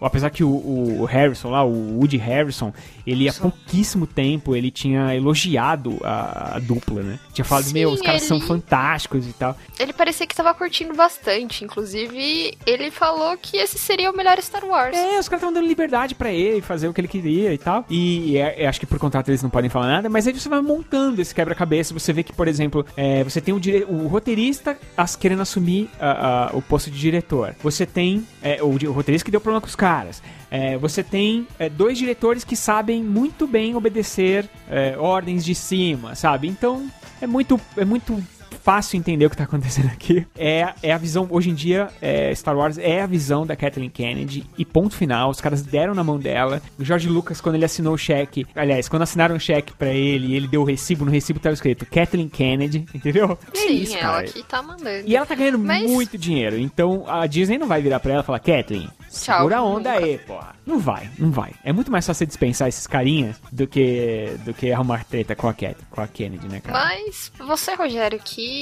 apesar 0.01 0.30
que 0.30 0.43
o, 0.43 1.01
o 1.01 1.05
Harrison 1.05 1.49
lá, 1.49 1.63
o 1.63 1.99
Woody 1.99 2.18
Harrison, 2.18 2.74
ele 3.05 3.30
há 3.30 3.34
pouquíssimo 3.34 4.07
tempo, 4.07 4.55
ele 4.55 4.72
tinha 4.72 5.16
elogiado 5.16 5.97
a, 6.03 6.55
a 6.55 6.59
dupla, 6.59 7.01
né? 7.03 7.20
Tinha 7.34 7.45
falado, 7.45 7.66
Sim, 7.66 7.74
meu, 7.74 7.91
os 7.91 8.01
caras 8.01 8.24
são 8.24 8.38
ele- 8.38 8.45
fantásticos 8.47 9.28
e 9.28 9.34
tal. 9.34 9.55
Ele 9.80 9.93
parecia 9.93 10.26
que 10.26 10.36
tava 10.36 10.53
curtindo 10.53 10.93
bastante, 10.93 11.63
inclusive 11.63 12.57
ele 12.66 12.91
falou 12.91 13.38
que 13.38 13.57
esse 13.57 13.78
seria 13.78 14.09
o 14.11 14.16
melhor 14.16 14.41
Star 14.41 14.66
Wars. 14.66 14.95
É, 14.95 15.20
os 15.20 15.28
caras 15.28 15.41
estavam 15.41 15.53
dando 15.53 15.68
liberdade 15.68 16.16
pra 16.16 16.32
ele, 16.32 16.54
fazer 16.61 16.87
o 16.87 16.93
que 16.93 17.01
ele 17.01 17.07
queria 17.07 17.53
e 17.53 17.57
tal. 17.57 17.85
E 17.89 18.37
é, 18.37 18.63
é, 18.63 18.67
acho 18.67 18.79
que 18.79 18.85
por 18.85 18.99
contrato 18.99 19.29
eles 19.29 19.41
não 19.43 19.49
podem 19.49 19.69
falar 19.69 19.87
nada, 19.87 20.09
mas 20.09 20.27
aí 20.27 20.33
você 20.33 20.47
vai 20.49 20.61
montando 20.61 21.21
esse 21.21 21.33
quebra-cabeça. 21.33 21.93
Você 21.93 22.11
vê 22.13 22.23
que, 22.23 22.33
por 22.33 22.47
exemplo, 22.47 22.85
é, 22.97 23.23
você 23.23 23.39
tem 23.41 23.53
o, 23.53 23.59
dire... 23.59 23.85
o 23.87 24.07
roteirista 24.07 24.77
as, 24.97 25.15
querendo 25.15 25.41
assumir 25.41 25.89
a- 25.99 26.47
a- 26.51 26.55
o 26.55 26.61
posto 26.61 26.89
de 26.91 26.99
diretor. 26.99 27.55
Você 27.63 27.85
tem 27.85 28.25
é, 28.41 28.61
o, 28.61 28.67
o 28.67 28.91
roteirista 28.91 29.25
que 29.25 29.31
deu 29.31 29.41
problema 29.41 29.61
com 29.61 29.67
os 29.67 29.75
caras. 29.75 30.21
É, 30.51 30.77
você 30.77 31.03
tem 31.03 31.47
é, 31.59 31.67
dois 31.69 31.97
diretores 31.97 32.43
que 32.43 32.55
sabem 32.55 33.03
muito 33.03 33.45
bem 33.47 33.75
obedecer 33.75 34.47
é, 34.69 34.95
ordens 34.97 35.43
de 35.43 35.53
cima, 35.55 36.15
sabe? 36.15 36.47
Então 36.47 36.87
é 37.21 37.27
muito, 37.27 37.59
é 37.75 37.83
muito 37.83 38.21
fácil 38.66 38.97
entender 38.97 39.28
o 39.28 39.30
que 39.30 39.38
tá 39.38 39.43
acontecendo 39.43 39.86
aqui. 39.93 40.26
É, 40.36 40.74
é 40.82 40.91
a 40.91 40.97
visão, 40.97 41.28
hoje 41.30 41.51
em 41.51 41.53
dia, 41.53 41.88
é, 42.01 42.34
Star 42.34 42.57
Wars 42.57 42.80
é 42.80 42.99
a 43.01 43.05
visão 43.05 43.45
da 43.45 43.55
Kathleen 43.55 43.91
Kennedy 43.91 44.43
e 44.57 44.66
ponto 44.66 44.95
final. 44.95 45.30
Os 45.30 45.39
caras 45.39 45.61
deram 45.61 45.93
na 45.93 46.03
mão 46.03 46.18
dela. 46.18 46.59
O 46.80 46.84
George 46.84 47.07
Lucas, 47.07 47.39
quando 47.39 47.55
ele 47.55 47.66
assinou 47.66 47.93
o 47.93 47.97
cheque, 47.97 48.45
aliás, 48.55 48.89
quando 48.89 49.03
assinaram 49.03 49.36
o 49.36 49.39
cheque 49.39 49.72
pra 49.74 49.89
ele 49.93 50.28
e 50.30 50.36
ele 50.36 50.47
deu 50.47 50.61
o 50.61 50.66
recibo, 50.66 51.05
no 51.05 51.11
recibo 51.11 51.39
tava 51.39 51.53
escrito 51.53 51.86
Kathleen 51.86 52.28
Kennedy, 52.28 52.86
entendeu? 52.93 53.38
E 53.53 53.57
é 53.57 53.61
Sim, 53.61 53.76
isso, 53.84 53.93
ela 53.97 54.01
cara. 54.13 54.24
que 54.28 54.43
tá 54.43 54.63
mandando. 54.63 55.03
E 55.07 55.16
ela 55.16 55.26
tá 55.28 55.36
ganhando 55.36 55.59
Mas- 55.59 55.88
muito 55.89 56.18
dinheiro. 56.18 56.57
Então 56.57 57.05
a 57.07 57.28
Disney 57.28 57.59
não 57.59 57.68
vai 57.68 57.84
virar 57.84 57.99
pra 57.99 58.13
ela 58.13 58.24
e 58.24 58.26
falar, 58.26 58.39
Kathleen, 58.39 58.89
Tchau, 59.11 59.38
segura 59.38 59.57
a 59.57 59.63
onda 59.63 59.93
nunca." 59.93 60.05
aí, 60.05 60.18
porra. 60.18 60.55
Não 60.66 60.80
vai, 60.80 61.07
não 61.20 61.30
vai. 61.30 61.51
É 61.63 61.72
muito 61.72 61.91
mais 61.91 62.03
fácil 62.07 62.18
você 62.20 62.26
dispensar 62.26 62.68
esses 62.68 62.88
carinhas 62.88 63.36
do 63.51 63.68
que, 63.68 64.32
do 64.43 64.51
que 64.55 64.72
arrumar 64.72 65.03
treta 65.05 65.36
com 65.36 65.47
a, 65.47 65.53
Cat, 65.53 65.76
com 65.91 66.01
a 66.01 66.07
Kennedy, 66.07 66.47
né, 66.47 66.59
cara? 66.59 66.80
Mas 66.86 67.32
você, 67.38 67.76
Rogério, 67.76 68.20
que 68.24 68.54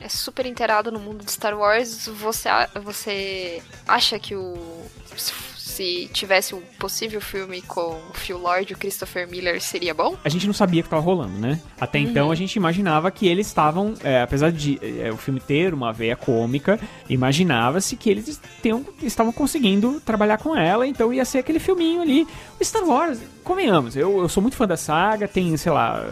é 0.00 0.08
super 0.08 0.46
inteirado 0.46 0.90
no 0.92 0.98
mundo 1.00 1.24
de 1.24 1.30
Star 1.32 1.56
Wars, 1.58 2.06
você, 2.08 2.48
você 2.82 3.62
acha 3.86 4.18
que 4.18 4.34
o. 4.34 4.56
Se 5.56 6.08
tivesse 6.12 6.56
um 6.56 6.60
possível 6.76 7.20
filme 7.20 7.62
com 7.62 8.00
o 8.10 8.14
Phil 8.14 8.36
Lord 8.36 8.72
e 8.72 8.74
o 8.74 8.78
Christopher 8.78 9.28
Miller, 9.30 9.60
seria 9.60 9.94
bom? 9.94 10.16
a 10.24 10.28
gente 10.28 10.44
não 10.44 10.52
sabia 10.52 10.82
que 10.82 10.88
tava 10.88 11.00
rolando, 11.00 11.38
né? 11.38 11.60
Até 11.80 12.00
então 12.00 12.32
a 12.32 12.34
gente 12.34 12.56
imaginava 12.56 13.08
que 13.12 13.28
eles 13.28 13.46
estavam, 13.46 13.94
é, 14.02 14.20
apesar 14.20 14.50
de 14.50 14.80
é, 15.00 15.12
o 15.12 15.16
filme 15.16 15.38
ter 15.38 15.72
uma 15.72 15.92
veia 15.92 16.16
cômica, 16.16 16.80
imaginava-se 17.08 17.94
que 17.96 18.10
eles 18.10 18.40
tenham- 18.60 18.84
estavam 19.02 19.32
conseguindo 19.32 20.00
trabalhar 20.00 20.38
com 20.38 20.56
ela, 20.56 20.84
então 20.84 21.12
ia 21.12 21.24
ser 21.24 21.38
aquele 21.38 21.60
filminho 21.60 22.02
ali. 22.02 22.26
O 22.60 22.64
Star 22.64 22.82
Wars, 22.84 23.20
convenhamos, 23.48 23.96
eu, 23.96 24.20
eu 24.20 24.28
sou 24.28 24.42
muito 24.42 24.56
fã 24.56 24.66
da 24.66 24.76
saga, 24.76 25.26
tem, 25.26 25.56
sei 25.56 25.72
lá, 25.72 26.04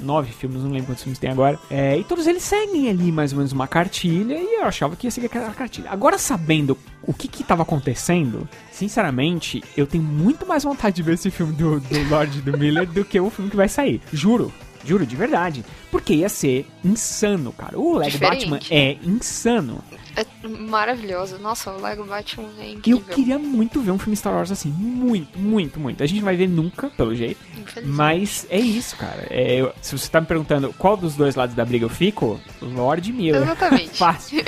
nove 0.00 0.32
filmes, 0.32 0.62
não 0.62 0.70
lembro 0.70 0.86
quantos 0.86 1.02
filmes 1.02 1.18
tem 1.18 1.28
agora, 1.28 1.58
é, 1.68 1.98
e 1.98 2.04
todos 2.04 2.26
eles 2.26 2.42
seguem 2.44 2.88
ali 2.88 3.10
mais 3.10 3.32
ou 3.32 3.38
menos 3.38 3.52
uma 3.52 3.66
cartilha, 3.66 4.34
e 4.34 4.60
eu 4.60 4.64
achava 4.64 4.94
que 4.94 5.06
ia 5.06 5.10
seguir 5.10 5.26
aquela 5.26 5.50
cartilha. 5.50 5.90
Agora, 5.90 6.16
sabendo 6.16 6.78
o 7.02 7.12
que 7.12 7.26
que 7.26 7.42
tava 7.42 7.64
acontecendo, 7.64 8.48
sinceramente, 8.70 9.62
eu 9.76 9.86
tenho 9.86 10.04
muito 10.04 10.46
mais 10.46 10.62
vontade 10.62 10.94
de 10.94 11.02
ver 11.02 11.14
esse 11.14 11.30
filme 11.30 11.52
do, 11.52 11.80
do 11.80 12.08
Lord 12.08 12.38
e 12.38 12.42
do 12.42 12.56
Miller 12.56 12.86
do 12.86 13.04
que 13.04 13.18
o 13.18 13.28
filme 13.28 13.50
que 13.50 13.56
vai 13.56 13.68
sair. 13.68 14.00
Juro. 14.12 14.52
Juro, 14.84 15.06
de 15.06 15.16
verdade. 15.16 15.64
Porque 15.94 16.12
ia 16.12 16.28
ser 16.28 16.66
insano, 16.84 17.52
cara. 17.52 17.78
O 17.78 17.96
Lego 17.98 18.10
Diferente. 18.10 18.46
Batman 18.50 18.60
é 18.68 18.96
insano. 19.04 19.78
É 20.16 20.24
maravilhoso. 20.48 21.38
Nossa, 21.38 21.70
o 21.72 21.80
Lego 21.80 22.04
Batman 22.04 22.48
é 22.58 22.64
Eu 22.70 22.72
incrível. 22.74 23.00
queria 23.14 23.38
muito 23.38 23.80
ver 23.80 23.92
um 23.92 23.98
filme 23.98 24.16
Star 24.16 24.32
Wars 24.34 24.50
assim. 24.50 24.70
Muito, 24.70 25.38
muito, 25.38 25.78
muito. 25.78 26.02
A 26.02 26.06
gente 26.06 26.18
não 26.18 26.24
vai 26.24 26.36
ver 26.36 26.48
nunca, 26.48 26.88
pelo 26.90 27.14
jeito. 27.14 27.38
Mas 27.84 28.44
é 28.50 28.58
isso, 28.58 28.96
cara. 28.96 29.26
É, 29.30 29.60
eu- 29.60 29.72
se 29.80 29.96
você 29.96 30.08
tá 30.08 30.20
me 30.20 30.26
perguntando 30.26 30.72
qual 30.78 30.96
dos 30.96 31.14
dois 31.14 31.34
lados 31.36 31.54
da 31.54 31.64
briga 31.64 31.84
eu 31.84 31.88
fico, 31.88 32.40
Lord 32.60 33.12
Miller. 33.12 33.42
Exatamente. 33.42 33.90
Fácil. 33.98 34.42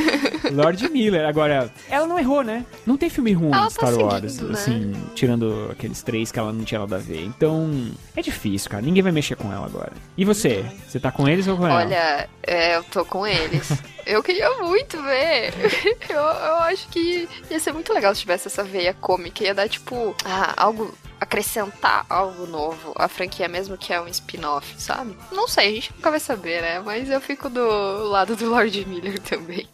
Lord 0.52 0.88
Miller. 0.90 1.26
Agora, 1.28 1.72
ela 1.88 2.06
não 2.08 2.18
errou, 2.18 2.42
né? 2.42 2.64
Não 2.84 2.96
tem 2.96 3.08
filme 3.08 3.32
ruim 3.32 3.52
Ela 3.52 3.68
de 3.68 3.74
tá 3.74 3.86
Star 3.86 3.94
Wars, 4.04 4.32
seguindo, 4.32 4.48
né? 4.52 4.54
assim, 4.58 4.92
tirando 5.14 5.68
aqueles 5.70 6.02
três 6.02 6.30
que 6.32 6.38
ela 6.38 6.52
não 6.52 6.64
tinha 6.64 6.80
nada 6.80 6.96
a 6.96 7.00
ver. 7.00 7.24
Então, 7.24 7.90
é 8.16 8.22
difícil, 8.22 8.68
cara. 8.70 8.82
Ninguém 8.82 9.02
vai 9.02 9.12
mexer 9.12 9.36
com 9.36 9.52
ela 9.52 9.66
agora. 9.66 9.92
E 10.16 10.24
você? 10.24 10.64
Você 10.86 11.00
tá 11.00 11.10
com 11.10 11.26
eles 11.36 11.46
ou 11.46 11.56
com 11.56 11.66
ela? 11.66 11.76
Olha, 11.80 12.28
é, 12.42 12.76
eu 12.76 12.84
tô 12.84 13.04
com 13.04 13.26
eles. 13.26 13.70
eu 14.06 14.22
queria 14.22 14.50
muito 14.58 15.00
ver. 15.02 15.52
Eu, 16.08 16.20
eu 16.20 16.56
acho 16.56 16.88
que 16.88 17.28
ia 17.50 17.58
ser 17.60 17.72
muito 17.72 17.92
legal 17.92 18.14
se 18.14 18.20
tivesse 18.20 18.48
essa 18.48 18.62
veia 18.64 18.94
cômica. 18.94 19.44
Ia 19.44 19.54
dar, 19.54 19.68
tipo, 19.68 20.14
ah, 20.24 20.54
algo. 20.56 20.94
acrescentar 21.20 22.06
algo 22.08 22.46
novo 22.46 22.92
à 22.96 23.08
franquia, 23.08 23.48
mesmo 23.48 23.76
que 23.76 23.92
é 23.92 24.00
um 24.00 24.08
spin-off, 24.08 24.74
sabe? 24.78 25.16
Não 25.32 25.48
sei, 25.48 25.68
a 25.68 25.72
gente 25.72 25.92
nunca 25.94 26.10
vai 26.10 26.20
saber, 26.20 26.62
né? 26.62 26.80
Mas 26.80 27.10
eu 27.10 27.20
fico 27.20 27.48
do 27.48 28.04
lado 28.08 28.36
do 28.36 28.48
Lord 28.48 28.84
Miller 28.86 29.18
também. 29.24 29.68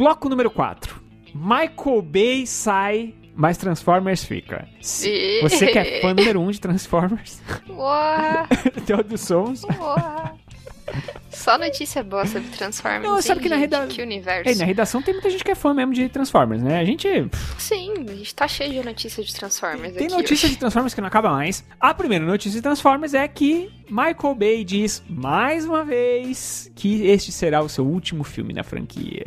Bloco 0.00 0.30
número 0.30 0.50
4. 0.50 0.98
Michael 1.34 2.00
Bay 2.02 2.46
sai, 2.46 3.14
mas 3.34 3.58
Transformers 3.58 4.24
fica. 4.24 4.66
Se 4.80 5.40
você 5.42 5.66
que 5.66 5.78
é 5.78 6.00
fã 6.00 6.14
número 6.14 6.40
1 6.40 6.46
um 6.46 6.50
de 6.50 6.58
Transformers, 6.60 7.40
somos. 9.18 9.62
uau. 9.78 10.38
Só 11.30 11.56
notícia 11.56 12.02
boa 12.02 12.26
sobre 12.26 12.48
Transformers. 12.48 13.04
Não, 13.04 13.22
sabe 13.22 13.40
que 13.42 13.48
na 13.48 13.56
gente? 13.56 13.70
reda- 13.72 13.86
Que 13.86 14.02
universo. 14.02 14.48
Ei, 14.48 14.56
na 14.56 14.64
redação 14.64 15.00
tem 15.00 15.14
muita 15.14 15.30
gente 15.30 15.44
que 15.44 15.50
é 15.52 15.54
fã 15.54 15.72
mesmo 15.72 15.92
de 15.94 16.08
Transformers, 16.08 16.62
né? 16.62 16.80
A 16.80 16.84
gente 16.84 17.06
Sim, 17.58 17.92
a 18.08 18.12
gente 18.12 18.34
tá 18.34 18.48
cheio 18.48 18.72
de 18.72 18.82
notícias 18.82 19.26
de 19.26 19.34
Transformers 19.34 19.94
tem 19.94 20.08
notícia 20.08 20.46
hoje. 20.46 20.54
de 20.54 20.58
Transformers 20.58 20.92
que 20.94 21.00
não 21.00 21.06
acaba 21.08 21.30
mais. 21.30 21.64
A 21.78 21.94
primeira 21.94 22.24
notícia 22.24 22.58
de 22.58 22.62
Transformers 22.62 23.14
é 23.14 23.28
que 23.28 23.70
Michael 23.90 24.34
Bay 24.34 24.64
diz 24.64 25.02
mais 25.08 25.64
uma 25.66 25.84
vez 25.84 26.70
que 26.74 27.06
este 27.06 27.32
será 27.32 27.60
o 27.62 27.68
seu 27.68 27.84
último 27.86 28.24
filme 28.24 28.52
na 28.54 28.62
franquia. 28.62 29.24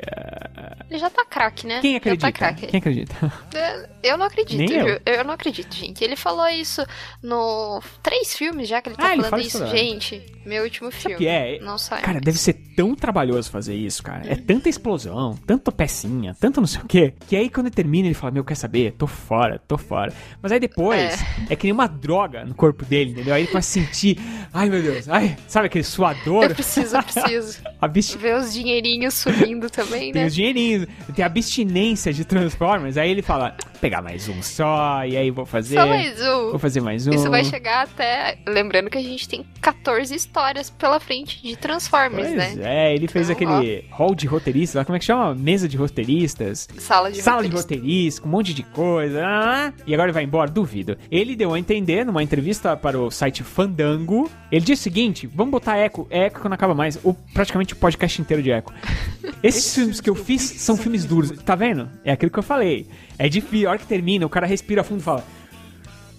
Ele 0.89 0.99
já 0.99 1.09
tá 1.09 1.25
craque, 1.25 1.67
né? 1.67 1.81
Quem 1.81 1.91
Já 1.91 1.97
acredita? 1.97 2.27
tá 2.27 2.31
craque. 2.31 2.67
Quem 2.67 2.77
acredita? 2.77 3.13
É, 3.55 3.89
Eu 4.03 4.17
não 4.17 4.25
acredito, 4.25 4.57
Nem 4.57 4.71
eu. 4.71 4.85
viu? 4.85 4.99
eu. 5.05 5.23
não 5.23 5.33
acredito, 5.33 5.73
gente. 5.75 6.03
Ele 6.03 6.15
falou 6.15 6.47
isso 6.49 6.83
no 7.21 7.81
três 8.01 8.35
filmes 8.35 8.67
já 8.67 8.81
que 8.81 8.89
ele 8.89 8.95
tá 8.95 9.07
Ah, 9.09 9.13
ele 9.13 9.23
falando 9.23 9.29
fala 9.29 9.41
isso 9.43 9.63
isso. 9.63 9.67
Gente, 9.67 10.21
meu 10.45 10.63
último 10.63 10.91
Sabe 10.91 11.01
filme. 11.03 11.17
que 11.17 11.27
é? 11.27 11.59
Não 11.59 11.77
sai. 11.77 12.01
Cara, 12.01 12.19
deve 12.19 12.37
ser 12.37 12.53
tão 12.75 12.95
trabalhoso 12.95 13.49
fazer 13.51 13.75
isso, 13.75 14.01
cara. 14.03 14.23
É 14.31 14.35
tanta 14.35 14.67
explosão, 14.69 15.37
tanta 15.45 15.71
pecinha, 15.71 16.35
tanto 16.39 16.59
não 16.59 16.67
sei 16.67 16.81
o 16.81 16.85
quê, 16.85 17.13
que 17.27 17.35
aí 17.35 17.49
quando 17.49 17.67
ele 17.67 17.75
termina 17.75 18.07
ele 18.07 18.13
fala, 18.15 18.31
meu, 18.31 18.43
quer 18.43 18.55
saber? 18.55 18.91
Tô 18.93 19.07
fora, 19.07 19.59
tô 19.67 19.77
fora. 19.77 20.11
Mas 20.41 20.51
aí 20.51 20.59
depois, 20.59 21.23
é, 21.49 21.55
que 21.55 21.65
nem 21.65 21.73
uma 21.73 21.87
droga 21.87 22.43
no 22.45 22.55
corpo 22.55 22.83
dele, 22.85 23.11
entendeu? 23.11 23.33
Aí 23.33 23.43
ele 23.43 23.57
a 23.57 23.61
sentir, 23.61 24.17
ai 24.53 24.69
meu 24.69 24.81
Deus, 24.81 25.09
ai, 25.09 25.35
sabe 25.47 25.65
aquele 25.67 25.83
suador? 25.83 26.43
Eu 26.45 26.49
preciso, 26.55 26.95
eu 26.95 27.03
preciso. 27.03 27.59
Ver 28.19 28.35
os 28.37 28.53
dinheirinhos 28.53 29.13
subindo 29.15 29.69
também, 29.69 30.11
Tem 30.13 30.21
né? 30.21 30.27
os 30.27 30.33
dinheirinhos, 30.35 30.87
tem 31.13 31.23
a 31.23 31.25
abstinência 31.25 32.13
de 32.13 32.23
Transformers, 32.23 32.95
aí 32.97 33.11
ele 33.11 33.21
fala, 33.21 33.55
pegar 33.81 34.01
mais 34.01 34.29
um 34.29 34.41
só, 34.41 35.03
e 35.05 35.17
aí 35.17 35.29
vou 35.31 35.45
fazer... 35.45 35.75
Só 35.75 35.85
mais 35.85 36.21
um. 36.21 36.49
Vou 36.51 36.59
fazer 36.59 36.79
mais 36.81 37.05
um. 37.07 37.11
Isso 37.11 37.29
vai 37.29 37.43
chegar 37.43 37.83
até. 37.83 38.37
Lembrando 38.47 38.89
que 38.89 38.97
a 38.97 39.01
gente 39.01 39.27
tem 39.27 39.45
14 39.59 40.15
histórias 40.15 40.69
pela 40.69 40.97
frente 40.99 41.41
de 41.41 41.57
Transformers, 41.57 42.27
Pois 42.33 42.55
né? 42.55 42.89
é, 42.89 42.95
ele 42.95 43.07
fez 43.09 43.29
Então, 43.29 43.53
aquele 43.57 43.83
hall 43.91 44.15
de 44.15 44.25
roteiristas, 44.27 44.75
lá, 44.75 44.85
como 44.85 44.95
é 44.95 44.99
que 44.99 45.05
chama? 45.05 45.35
Mesa 45.35 45.67
de 45.67 45.75
roteiristas. 45.75 46.69
Sala 46.77 47.11
de 47.11 47.21
Sala 47.21 47.41
de 47.43 47.49
roteirista. 47.49 47.73
roteiristas, 47.75 48.19
com 48.19 48.29
um 48.29 48.31
monte 48.31 48.53
de 48.53 48.63
coisa. 48.63 49.21
ah, 49.25 49.73
e 49.85 49.93
agora 49.93 50.07
ele 50.07 50.13
vai 50.13 50.23
embora? 50.23 50.49
Duvido. 50.49 50.97
Ele 51.11 51.35
deu 51.35 51.53
a 51.53 51.59
entender 51.59 52.05
numa 52.05 52.23
entrevista 52.23 52.77
para 52.77 52.97
o 52.97 53.11
site 53.11 53.43
Fandango. 53.43 54.29
Ele 54.53 54.63
disse 54.63 54.81
o 54.81 54.83
seguinte: 54.83 55.25
vamos 55.25 55.51
botar 55.51 55.77
eco. 55.77 56.05
É 56.11 56.25
eco 56.25 56.39
que 56.39 56.47
não 56.47 56.53
acaba 56.53 56.75
mais. 56.75 56.99
O, 57.03 57.11
praticamente 57.11 57.73
o 57.73 57.77
podcast 57.77 58.21
inteiro 58.21 58.43
de 58.43 58.51
eco. 58.51 58.71
Esses 59.41 59.73
filmes 59.73 59.99
que 59.99 60.07
eu 60.07 60.13
fiz 60.13 60.43
são 60.43 60.77
filmes 60.77 61.05
duros. 61.05 61.31
Tá 61.43 61.55
vendo? 61.55 61.89
É 62.05 62.11
aquilo 62.11 62.29
que 62.29 62.37
eu 62.37 62.43
falei. 62.43 62.87
É 63.17 63.27
difícil. 63.27 63.67
A 63.67 63.71
hora 63.71 63.79
que 63.79 63.87
termina, 63.87 64.27
o 64.27 64.29
cara 64.29 64.45
respira 64.45 64.83
fundo 64.83 64.99
e 64.99 65.03
fala: 65.03 65.25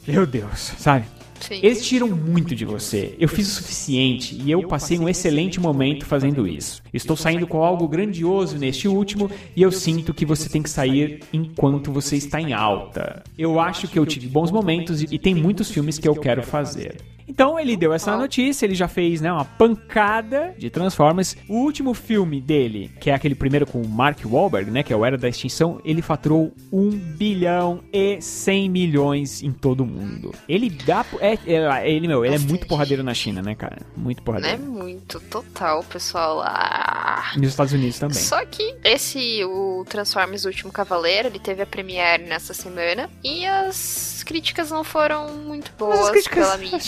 Meu 0.05 0.27
Deus, 0.27 0.59
sabe? 0.77 1.05
Sim. 1.39 1.61
Eles 1.63 1.87
tiram 1.87 2.09
muito 2.09 2.57
de 2.57 2.65
você. 2.65 3.15
Eu 3.21 3.29
fiz 3.29 3.47
o 3.47 3.63
suficiente 3.63 4.35
e 4.35 4.51
eu 4.51 4.67
passei 4.67 4.99
um 4.99 5.09
excelente 5.09 5.61
momento 5.61 6.05
fazendo 6.05 6.49
isso. 6.49 6.83
Estou 6.93 7.17
saindo 7.17 7.47
com 7.47 7.63
algo 7.63 7.87
grandioso 7.87 8.59
neste 8.59 8.89
último 8.89 9.31
e 9.55 9.63
eu 9.63 9.71
sinto 9.71 10.13
que 10.13 10.25
você 10.25 10.49
tem 10.49 10.63
que 10.63 10.71
sair 10.71 11.21
enquanto 11.33 11.93
você 11.93 12.17
está 12.17 12.41
em 12.41 12.53
alta. 12.53 13.23
Eu 13.39 13.61
acho 13.61 13.87
que 13.87 13.99
eu 13.99 14.07
tive 14.07 14.27
bons 14.27 14.51
momentos 14.51 15.03
e 15.03 15.19
tem 15.19 15.35
muitos 15.35 15.71
filmes 15.71 15.99
que 15.99 16.09
eu 16.09 16.17
quero 16.17 16.43
fazer. 16.43 17.14
Então 17.27 17.59
ele 17.59 17.77
deu 17.77 17.93
essa 17.93 18.17
notícia, 18.17 18.67
ele 18.67 18.75
já 18.75 18.87
fez, 18.89 19.21
né, 19.21 19.33
uma 19.33 19.45
pancada 19.45 20.55
de 20.59 20.71
Transformers. 20.71 21.37
O 21.49 21.57
último 21.59 21.95
filme 21.95 22.41
dele, 22.41 22.91
que 23.01 23.11
é 23.11 23.15
aquele 23.15 23.35
primeiro 23.35 23.67
com 23.67 23.81
o 23.81 23.89
Mark 23.89 24.19
Wahlberg, 24.25 24.71
né, 24.71 24.83
que 24.83 24.93
é 24.93 24.97
o 24.97 25.05
Era 25.05 25.17
da 25.17 25.29
Extinção, 25.29 25.81
ele 25.85 26.03
faturou 26.03 26.53
1 26.73 26.91
bilhão 26.91 27.81
e 27.93 28.21
100 28.21 28.69
milhões 28.69 29.43
em 29.43 29.53
todo 29.53 29.83
o 29.83 29.87
mundo. 29.87 30.33
Ele 30.49 30.69
dá... 30.71 31.05
É, 31.21 31.39
é- 31.47 31.91
ele, 31.91 32.07
meu, 32.09 32.25
ele 32.25 32.35
é 32.35 32.39
muito 32.39 32.67
porradeiro 32.67 33.03
na 33.03 33.15
China, 33.15 33.43
né, 33.43 33.55
cara? 33.55 33.79
Muito 33.97 34.21
É 34.21 34.25
porradeiro. 34.25 34.63
muito 34.63 35.19
total, 35.21 35.83
pessoal. 35.85 36.43
Ah. 36.45 37.33
Nos 37.37 37.49
Estados 37.51 37.73
Unidos 37.73 37.99
também. 37.99 38.17
Só 38.17 38.45
que 38.45 38.75
esse, 38.85 39.43
o 39.45 39.85
Transformers 39.89 40.45
Último 40.45 40.73
Cavaleiro, 40.73 41.29
ele 41.29 41.39
teve 41.39 41.63
a 41.63 41.67
premiere 41.67 42.25
nessa 42.25 42.53
semana 42.55 43.09
e 43.23 43.45
as 43.47 44.23
críticas 44.27 44.71
não 44.71 44.85
foram 44.85 45.35
muito 45.39 45.73
boas 45.79 45.99
as 46.01 46.11
críticas- 46.11 46.45
pela 46.45 46.57
mídia. 46.59 46.81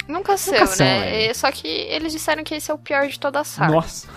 Nunca 0.08 0.36
são, 0.36 0.54
né? 0.54 1.24
é. 1.24 1.26
É, 1.26 1.34
Só 1.34 1.50
que 1.50 1.66
eles 1.68 2.12
disseram 2.12 2.44
que 2.44 2.54
esse 2.54 2.70
é 2.70 2.74
o 2.74 2.78
pior 2.78 3.06
de 3.06 3.18
toda 3.18 3.40
a 3.40 3.44
saga. 3.44 3.72
Nossa. 3.72 4.08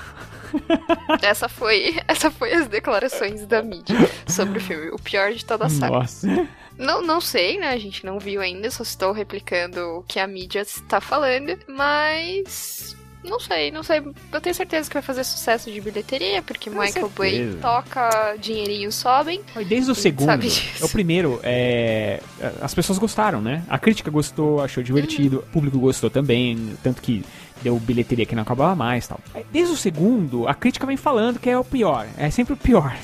Essa 1.21 1.49
foi, 1.49 2.01
essa 2.07 2.31
foi 2.31 2.53
as 2.53 2.69
declarações 2.69 3.45
da 3.45 3.61
mídia 3.61 3.97
sobre 4.25 4.59
o 4.59 4.61
filme. 4.61 4.89
O 4.91 4.97
pior 4.97 5.33
de 5.33 5.43
toda 5.43 5.65
a 5.65 5.69
saga. 5.69 5.99
Nossa. 5.99 6.47
Não, 6.77 7.01
não 7.01 7.19
sei, 7.19 7.59
né? 7.59 7.69
A 7.71 7.77
gente 7.77 8.05
não 8.05 8.17
viu 8.17 8.39
ainda, 8.39 8.71
só 8.71 8.83
estou 8.83 9.11
replicando 9.11 9.79
o 9.97 10.03
que 10.03 10.19
a 10.19 10.27
mídia 10.27 10.61
está 10.61 11.01
falando, 11.01 11.57
mas. 11.67 12.95
Não 13.23 13.39
sei, 13.39 13.71
não 13.71 13.83
sei. 13.83 14.01
Eu 14.31 14.41
tenho 14.41 14.55
certeza 14.55 14.87
que 14.89 14.93
vai 14.93 15.03
fazer 15.03 15.23
sucesso 15.23 15.71
de 15.71 15.81
bilheteria, 15.81 16.41
porque 16.41 16.69
Com 16.69 16.79
Michael 16.79 17.09
Bay 17.09 17.57
toca, 17.61 18.35
dinheirinhos 18.39 18.95
sobem. 18.95 19.41
Desde 19.67 19.91
o 19.91 19.95
segundo, 19.95 20.37
disso. 20.37 20.85
o 20.85 20.89
primeiro, 20.89 21.39
é, 21.43 22.21
as 22.61 22.73
pessoas 22.73 22.97
gostaram, 22.97 23.41
né? 23.41 23.63
A 23.67 23.77
crítica 23.77 24.09
gostou, 24.09 24.61
achou 24.61 24.83
divertido, 24.83 25.39
o 25.39 25.51
público 25.51 25.79
gostou 25.79 26.09
também, 26.09 26.77
tanto 26.83 27.01
que 27.01 27.23
deu 27.63 27.77
bilheteria 27.79 28.25
que 28.25 28.35
não 28.35 28.43
acabava 28.43 28.75
mais 28.75 29.05
e 29.05 29.09
tal. 29.09 29.19
É, 29.33 29.43
Desde 29.51 29.73
o 29.73 29.77
segundo, 29.77 30.47
a 30.47 30.53
crítica 30.53 30.85
vem 30.85 30.97
falando 30.97 31.39
que 31.39 31.49
é 31.49 31.57
o 31.57 31.63
pior, 31.63 32.07
é 32.17 32.29
sempre 32.29 32.53
o 32.53 32.57
pior. 32.57 32.95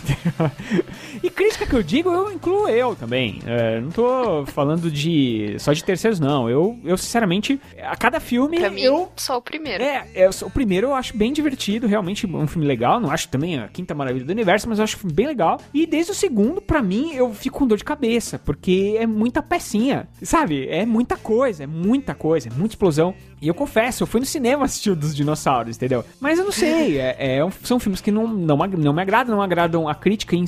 e 1.22 1.30
crítica 1.30 1.66
que 1.66 1.74
eu 1.76 1.84
digo, 1.84 2.10
eu 2.10 2.32
incluo 2.32 2.68
eu 2.68 2.96
também. 2.96 3.42
É, 3.46 3.80
não 3.80 3.90
tô 3.90 4.46
falando 4.48 4.90
de 4.92 5.56
só 5.60 5.74
de 5.74 5.84
terceiros, 5.84 6.20
não. 6.20 6.50
Eu, 6.50 6.78
eu 6.84 6.98
sinceramente, 6.98 7.60
a 7.82 7.96
cada 7.96 8.20
filme 8.20 8.60
Pra 8.60 8.70
mim, 8.70 8.82
eu 8.82 9.12
só 9.16 9.38
o 9.38 9.42
primeiro. 9.42 9.84
é, 9.84 10.08
é, 10.14 10.30
o 10.30 10.50
primeiro 10.50 10.88
eu 10.88 10.96
acho 10.96 11.16
bem 11.16 11.32
divertido, 11.34 11.88
realmente 11.88 12.26
um 12.28 12.48
filme 12.48 12.68
legal. 12.68 13.00
Não 13.00 13.12
acho 13.12 13.28
também 13.30 13.60
a 13.60 13.68
quinta 13.68 13.94
maravilha 13.94 14.26
do 14.26 14.32
universo, 14.32 14.68
mas 14.70 14.78
eu 14.80 14.84
acho 14.84 14.98
bem 15.12 15.28
legal. 15.28 15.60
E 15.74 15.86
desde 15.86 16.12
o 16.12 16.16
segundo, 16.16 16.62
pra 16.62 16.82
mim, 16.82 17.14
eu 17.14 17.34
fico 17.34 17.60
com 17.60 17.68
dor 17.68 17.78
de 17.78 17.84
cabeça, 17.84 18.40
porque 18.40 18.96
é 18.98 19.06
muita 19.06 19.42
pecinha, 19.42 20.08
sabe? 20.22 20.68
É 20.68 20.86
muita 20.86 21.16
coisa, 21.16 21.64
é 21.64 21.68
muita 21.68 22.16
coisa, 22.16 22.50
é 22.50 22.52
muita 22.52 22.74
explosão. 22.74 23.14
E 23.44 23.48
eu 23.50 23.54
confesso, 23.54 24.04
eu 24.04 24.08
fui 24.08 24.22
no 24.22 24.26
cinema 24.26 24.64
assistir 24.64 24.90
o 24.90 24.96
dos 24.96 25.14
dinossauros, 25.14 25.76
entendeu? 25.76 26.06
Mas 26.18 26.40
eu 26.40 26.46
não 26.46 26.52
sei, 26.52 26.98
é, 26.98 27.40
é 27.40 27.50
são 27.62 27.78
filmes 27.78 28.00
que 28.00 28.10
não, 28.10 28.26
não, 28.26 28.56
não 28.56 28.94
me 28.94 29.02
agradam, 29.02 29.36
não 29.36 29.44
agradam 29.44 29.90
a 29.90 29.94
crítica, 29.94 30.34
em, 30.34 30.46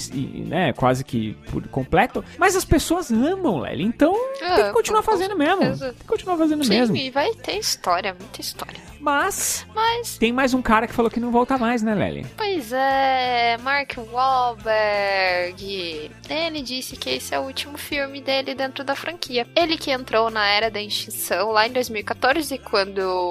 né? 0.47 0.71
Quase 0.71 1.03
que 1.03 1.33
por 1.51 1.67
completo. 1.67 2.23
Mas 2.37 2.55
as 2.55 2.63
pessoas 2.63 3.11
amam, 3.11 3.59
Lely. 3.59 3.83
Então 3.83 4.13
tem 4.39 4.55
que 4.55 4.61
Ah, 4.61 4.71
continuar 4.71 5.03
fazendo 5.03 5.37
mesmo. 5.37 5.77
Tem 5.77 5.93
que 5.93 6.05
continuar 6.05 6.37
fazendo 6.37 6.63
Sim, 6.63 6.69
mesmo. 6.69 6.95
e 6.95 7.09
vai 7.09 7.33
ter 7.33 7.57
história, 7.57 8.15
muita 8.17 8.39
história. 8.39 8.79
Mas 9.01 9.67
Mas, 9.75 10.17
tem 10.17 10.31
mais 10.31 10.53
um 10.53 10.61
cara 10.61 10.87
que 10.87 10.93
falou 10.93 11.11
que 11.11 11.19
não 11.19 11.31
volta 11.31 11.57
mais, 11.57 11.83
né, 11.83 11.93
Lely? 11.93 12.25
pois 12.37 12.71
é, 12.71 13.57
Mark 13.61 13.91
Wahlberg. 14.11 16.11
Ele 16.29 16.61
disse 16.61 16.95
que 16.95 17.09
esse 17.09 17.35
é 17.35 17.39
o 17.39 17.43
último 17.43 17.77
filme 17.77 18.21
dele 18.21 18.55
dentro 18.55 18.83
da 18.83 18.95
franquia. 18.95 19.45
Ele 19.55 19.77
que 19.77 19.91
entrou 19.91 20.29
na 20.29 20.47
Era 20.47 20.71
da 20.71 20.81
Extinção 20.81 21.51
lá 21.51 21.67
em 21.67 21.73
2014, 21.73 22.57
quando 22.59 22.84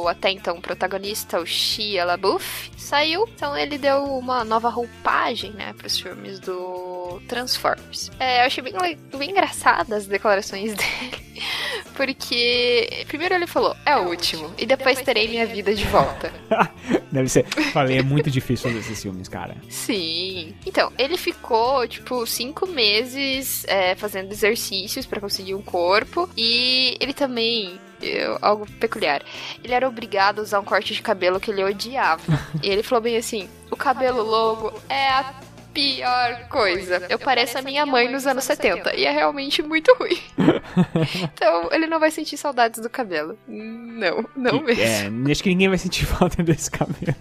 até 0.09 0.31
então 0.31 0.57
o 0.57 0.61
protagonista, 0.61 1.41
o 1.41 1.47
Shia 1.47 2.05
LaBeouf, 2.05 2.71
saiu. 2.77 3.29
Então 3.35 3.57
ele 3.57 3.79
deu 3.79 4.05
uma 4.05 4.45
nova 4.45 4.69
roupagem, 4.69 5.53
né, 5.53 5.73
pros 5.75 5.99
filmes 5.99 6.39
do 6.41 7.21
Transformers. 7.29 8.11
É, 8.19 8.43
eu 8.43 8.47
achei 8.47 8.63
bem, 8.63 8.75
bem 9.17 9.31
engraçadas 9.31 9.93
as 9.93 10.07
declarações 10.07 10.75
dele. 10.77 11.34
Porque, 11.95 13.05
primeiro 13.07 13.35
ele 13.35 13.47
falou, 13.47 13.75
é 13.87 13.97
o 13.97 14.09
último, 14.09 14.53
e 14.59 14.67
depois 14.67 15.01
terei 15.03 15.29
minha 15.29 15.47
vida 15.47 15.75
de 15.75 15.85
volta. 15.87 16.33
Deve 17.11 17.29
ser. 17.29 17.47
Falei, 17.73 17.99
é 17.99 18.03
muito 18.03 18.31
difícil 18.31 18.69
fazer 18.69 18.81
esses 18.81 19.01
filmes, 19.01 19.29
cara. 19.29 19.57
Sim. 19.69 20.55
Então, 20.67 20.93
ele 20.99 21.17
ficou, 21.17 21.87
tipo, 21.87 22.27
cinco 22.27 22.67
meses 22.67 23.65
é, 23.69 23.95
fazendo 23.95 24.33
exercícios 24.33 25.07
pra 25.07 25.21
conseguir 25.21 25.55
um 25.55 25.63
corpo. 25.63 26.29
E 26.37 26.97
ele 27.01 27.13
também. 27.13 27.79
eu- 28.03 28.37
algo 28.43 28.67
peculiar. 28.81 29.23
Ele 29.63 29.73
era 29.73 29.89
obrigado 29.89 30.41
a 30.41 30.43
usar 30.43 30.61
um 30.61 30.65
corte 30.65 30.93
de 30.93 31.01
cabelo 31.01 31.39
que 31.41 31.51
ele 31.51 31.63
odiava. 31.63 32.23
e 32.63 32.69
ele 32.69 32.83
falou 32.83 33.03
bem 33.03 33.17
assim: 33.17 33.49
o 33.71 33.77
cabelo 33.77 34.23
longo 34.23 34.73
é 34.89 35.09
a 35.11 35.33
pior 35.75 36.49
coisa. 36.49 37.07
Eu 37.11 37.19
pareço 37.19 37.59
a 37.59 37.63
minha 37.63 37.85
mãe 37.85 38.11
nos 38.11 38.27
anos 38.27 38.45
70. 38.45 38.95
E 38.97 39.05
é 39.05 39.11
realmente 39.11 39.61
muito 39.63 39.95
ruim. 39.99 40.19
então, 41.23 41.69
ele 41.73 41.87
não 41.87 41.99
vai 42.01 42.11
sentir 42.11 42.37
saudades 42.37 42.81
do 42.81 42.89
cabelo. 42.89 43.37
Não, 43.47 44.25
não 44.37 44.61
Que- 44.65 44.75
mesmo. 44.75 45.29
É, 45.29 45.33
acho 45.33 45.43
que 45.43 45.49
ninguém 45.51 45.69
vai 45.69 45.79
sentir 45.79 46.07
falta 46.07 46.43
desse 46.43 46.71
cabelo. 46.71 47.17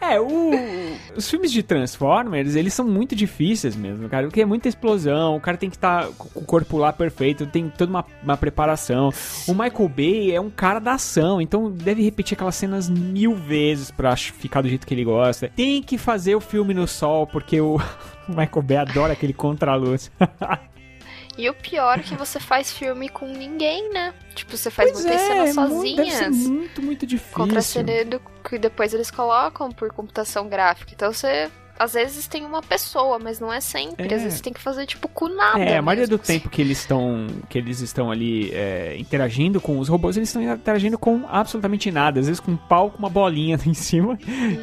É, 0.00 0.20
o- 0.20 0.52
os 1.16 1.28
filmes 1.28 1.50
de 1.50 1.62
Transformers, 1.62 2.54
eles 2.54 2.74
são 2.74 2.86
muito 2.86 3.16
difíceis 3.16 3.74
mesmo, 3.74 4.08
cara. 4.08 4.26
Porque 4.26 4.42
é 4.42 4.44
muita 4.44 4.68
explosão, 4.68 5.36
o 5.36 5.40
cara 5.40 5.56
tem 5.56 5.70
que 5.70 5.76
estar 5.76 6.06
com 6.18 6.38
o 6.40 6.44
corpo 6.44 6.76
lá 6.76 6.92
perfeito, 6.92 7.46
tem 7.46 7.68
toda 7.70 7.90
uma, 7.90 8.04
uma 8.22 8.36
preparação. 8.36 9.10
O 9.48 9.52
Michael 9.52 9.88
Bay 9.88 10.32
é 10.34 10.40
um 10.40 10.50
cara 10.50 10.78
da 10.78 10.92
ação, 10.94 11.40
então 11.40 11.70
deve 11.70 12.02
repetir 12.02 12.34
aquelas 12.34 12.54
cenas 12.56 12.88
mil 12.90 13.34
vezes 13.34 13.90
pra 13.90 14.14
ficar 14.16 14.60
do 14.62 14.68
jeito 14.68 14.86
que 14.86 14.92
ele 14.94 15.04
gosta. 15.04 15.50
Tem 15.56 15.82
que 15.82 15.96
fazer 15.98 16.34
o 16.34 16.40
filme 16.40 16.74
no 16.74 16.86
sol, 16.86 17.26
porque 17.26 17.60
o, 17.60 17.76
o 18.28 18.30
Michael 18.30 18.62
Bay 18.62 18.76
adora 18.76 19.12
aquele 19.14 19.32
contraluz. 19.32 20.10
E 21.38 21.50
o 21.50 21.54
pior 21.54 21.98
é 21.98 22.02
que 22.02 22.14
você 22.14 22.40
faz 22.40 22.72
filme 22.72 23.08
com 23.10 23.26
ninguém, 23.28 23.90
né? 23.92 24.14
Tipo, 24.34 24.56
você 24.56 24.70
faz 24.70 24.90
Pois 24.90 25.04
muitas 25.04 25.20
cenas 25.20 25.48
é, 25.50 25.52
mu- 25.60 25.68
deve 25.68 26.10
ser 26.10 26.14
sozinhas. 26.14 26.36
muito, 26.48 26.82
muito 26.82 27.06
difícil. 27.06 27.34
Contracenando 27.36 28.22
que 28.48 28.58
depois 28.58 28.94
eles 28.94 29.10
colocam 29.10 29.70
por 29.70 29.92
computação 29.92 30.48
gráfica. 30.48 30.92
Então 30.94 31.12
você. 31.12 31.50
Às 31.78 31.92
vezes 31.94 32.26
tem 32.26 32.44
uma 32.44 32.62
pessoa, 32.62 33.18
mas 33.18 33.38
não 33.38 33.52
é 33.52 33.60
sempre. 33.60 34.08
É. 34.08 34.14
Às 34.14 34.22
vezes 34.22 34.40
tem 34.40 34.52
que 34.52 34.60
fazer, 34.60 34.86
tipo, 34.86 35.08
com 35.08 35.28
nada. 35.28 35.60
É, 35.60 35.76
a 35.76 35.82
maioria 35.82 36.06
do 36.06 36.18
tempo 36.18 36.48
que 36.48 36.60
eles 36.62 36.78
estão 36.78 37.26
que 37.48 37.58
eles 37.58 37.80
estão 37.80 38.10
ali 38.10 38.50
é, 38.52 38.96
interagindo 38.98 39.60
com 39.60 39.78
os 39.78 39.88
robôs, 39.88 40.16
eles 40.16 40.28
estão 40.28 40.42
interagindo 40.42 40.98
com 40.98 41.24
absolutamente 41.28 41.90
nada. 41.90 42.20
Às 42.20 42.26
vezes 42.26 42.40
com 42.40 42.52
um 42.52 42.56
pau 42.56 42.90
com 42.90 42.98
uma 42.98 43.10
bolinha 43.10 43.58
em 43.66 43.74
cima, 43.74 44.16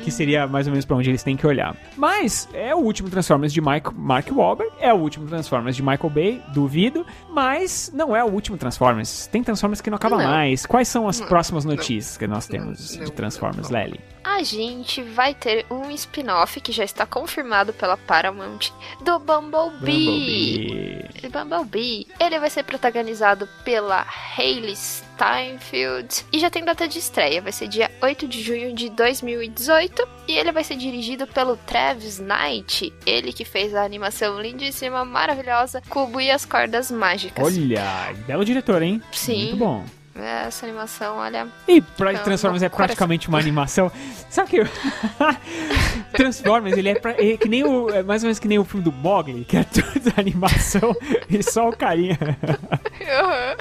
que 0.03 0.11
seria 0.11 0.47
mais 0.47 0.67
ou 0.67 0.71
menos 0.71 0.85
pra 0.85 0.95
onde 0.97 1.09
eles 1.09 1.23
têm 1.23 1.37
que 1.37 1.45
olhar. 1.45 1.75
Mas 1.95 2.49
é 2.53 2.73
o 2.73 2.79
último 2.79 3.09
Transformers 3.09 3.53
de 3.53 3.61
Mike, 3.61 3.93
Mark 3.93 4.27
Wahlberg, 4.31 4.73
é 4.79 4.93
o 4.93 4.97
último 4.97 5.27
Transformers 5.27 5.75
de 5.75 5.81
Michael 5.83 6.09
Bay, 6.09 6.41
duvido, 6.53 7.05
mas 7.29 7.91
não 7.93 8.15
é 8.15 8.23
o 8.23 8.27
último 8.27 8.57
Transformers. 8.57 9.27
Tem 9.27 9.43
Transformers 9.43 9.81
que 9.81 9.89
não 9.89 9.95
acaba 9.97 10.17
Não. 10.17 10.25
mais. 10.25 10.65
Quais 10.65 10.87
são 10.87 11.07
as 11.07 11.19
Não. 11.19 11.27
próximas 11.27 11.65
notícias 11.65 12.17
que 12.17 12.27
nós 12.27 12.47
temos 12.47 12.97
Não. 12.97 13.05
de 13.05 13.11
Transformers. 13.11 13.69
Lely? 13.69 13.99
A 14.23 14.41
gente 14.41 15.01
vai 15.01 15.33
ter 15.33 15.65
um 15.69 15.91
spin-off 15.91 16.61
que 16.61 16.71
já 16.71 16.83
está 16.83 17.05
confirmado 17.05 17.73
pela 17.73 17.97
Paramount 17.97 18.71
do 19.03 19.19
Bumblebee. 19.19 21.03
Bumblebee. 21.11 21.29
Bumblebee. 21.29 22.07
Ele 22.19 22.39
vai 22.39 22.49
ser 22.49 22.63
protagonizado 22.63 23.47
pela 23.63 24.05
Hayley 24.37 24.75
Steinfeld 24.75 26.25
e 26.31 26.39
já 26.39 26.49
tem 26.49 26.63
data 26.63 26.87
de 26.87 26.99
estreia, 26.99 27.41
vai 27.41 27.51
ser 27.51 27.67
dia 27.67 27.91
8 28.01 28.27
de 28.27 28.41
junho 28.41 28.73
de 28.73 28.89
2018 28.89 30.07
e 30.27 30.33
ele 30.33 30.51
vai 30.51 30.63
ser 30.63 30.75
dirigido 30.75 31.27
pelo 31.27 31.57
Travis 31.57 32.19
Knight, 32.19 32.93
ele 33.05 33.33
que 33.33 33.45
fez 33.45 33.75
a 33.75 33.83
animação 33.83 34.41
lindíssima, 34.41 35.03
maravilhosa, 35.03 35.81
Cubo 35.89 36.19
e 36.21 36.31
as 36.31 36.45
Cordas 36.45 36.89
Mágicas. 36.89 37.45
Olha, 37.45 38.13
belo 38.25 38.45
diretor, 38.45 38.81
hein? 38.81 39.01
Sim. 39.11 39.43
Muito 39.43 39.57
bom. 39.57 39.85
Essa 40.15 40.65
animação, 40.67 41.17
olha, 41.17 41.47
E 41.67 41.81
pra 41.81 42.13
Transformers 42.19 42.61
é 42.61 42.69
praticamente 42.69 43.27
uma 43.29 43.39
animação. 43.39 43.91
Sabe 44.29 44.49
que 44.51 44.57
Transformers, 46.13 46.77
ele 46.77 46.89
é, 46.89 46.95
pra- 46.99 47.15
é 47.17 47.35
que 47.37 47.49
nem 47.49 47.63
o 47.63 47.89
é 47.89 48.03
mais 48.03 48.23
ou 48.23 48.27
menos 48.27 48.37
que 48.39 48.47
nem 48.47 48.59
o 48.59 48.63
filme 48.63 48.83
do 48.83 48.91
Mogli, 48.91 49.43
que 49.43 49.57
é 49.57 49.63
tudo 49.65 50.13
animação 50.17 50.95
e 51.29 51.41
só 51.41 51.69
o 51.69 51.75
carinha. 51.75 52.17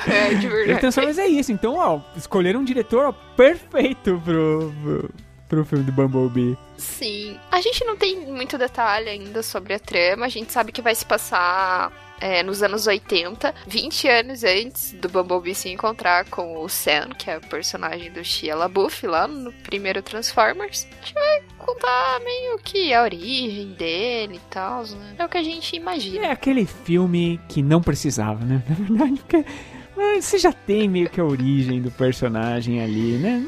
é 0.07 0.35
de 0.35 0.47
E 0.47 0.49
verdade. 0.51 0.81
Transformers 0.81 1.19
é 1.19 1.27
isso. 1.27 1.53
Então, 1.53 1.77
ó, 1.77 2.01
escolheram 2.17 2.61
um 2.61 2.65
diretor 2.65 3.07
ó, 3.07 3.13
perfeito 3.37 4.21
pro, 4.25 4.73
pro 4.83 5.11
pro 5.49 5.65
filme 5.67 5.85
do 5.85 5.93
Bumblebee. 5.93 6.57
Sim. 6.79 7.39
A 7.51 7.61
gente 7.61 7.85
não 7.85 7.95
tem 7.95 8.17
muito 8.27 8.57
detalhe 8.57 9.11
ainda 9.11 9.43
sobre 9.43 9.75
a 9.75 9.79
trama. 9.79 10.25
A 10.25 10.29
gente 10.31 10.51
sabe 10.51 10.73
que 10.73 10.81
vai 10.81 10.95
se 10.95 11.05
passar 11.05 11.93
é, 12.23 12.41
nos 12.41 12.63
anos 12.63 12.87
80, 12.87 13.53
20 13.67 14.09
anos 14.09 14.45
antes 14.45 14.93
do 14.93 15.09
Bumblebee 15.09 15.57
se 15.57 15.69
encontrar 15.69 16.25
com 16.27 16.63
o 16.63 16.69
Sam, 16.69 17.09
que 17.19 17.29
é 17.29 17.37
o 17.37 17.41
personagem 17.41 18.13
do 18.13 18.25
Shia 18.25 18.55
LaBeouf 18.55 19.05
lá 19.09 19.27
no 19.27 19.53
primeiro 19.53 20.01
Transformers. 20.01 20.87
A 20.93 21.05
gente 21.05 21.15
vai 21.15 21.43
contar 21.59 22.21
meio 22.21 22.59
que 22.59 22.95
a 22.95 23.03
origem 23.03 23.73
dele 23.73 24.37
e 24.37 24.51
tal, 24.51 24.85
né? 24.85 25.17
É 25.19 25.25
o 25.25 25.29
que 25.29 25.39
a 25.39 25.43
gente 25.43 25.75
imagina. 25.75 26.27
É 26.27 26.31
aquele 26.31 26.65
filme 26.65 27.41
que 27.49 27.61
não 27.61 27.83
precisava, 27.83 28.45
né? 28.45 28.63
Na 28.71 28.75
verdade, 28.77 29.21
porque 29.21 29.45
Mas 29.97 30.25
Você 30.25 30.39
já 30.39 30.53
tem 30.53 30.89
meio 30.89 31.11
que 31.11 31.21
a 31.21 31.25
origem 31.25 31.83
do 31.83 31.91
personagem 31.91 32.81
ali, 32.81 33.19
né? 33.19 33.45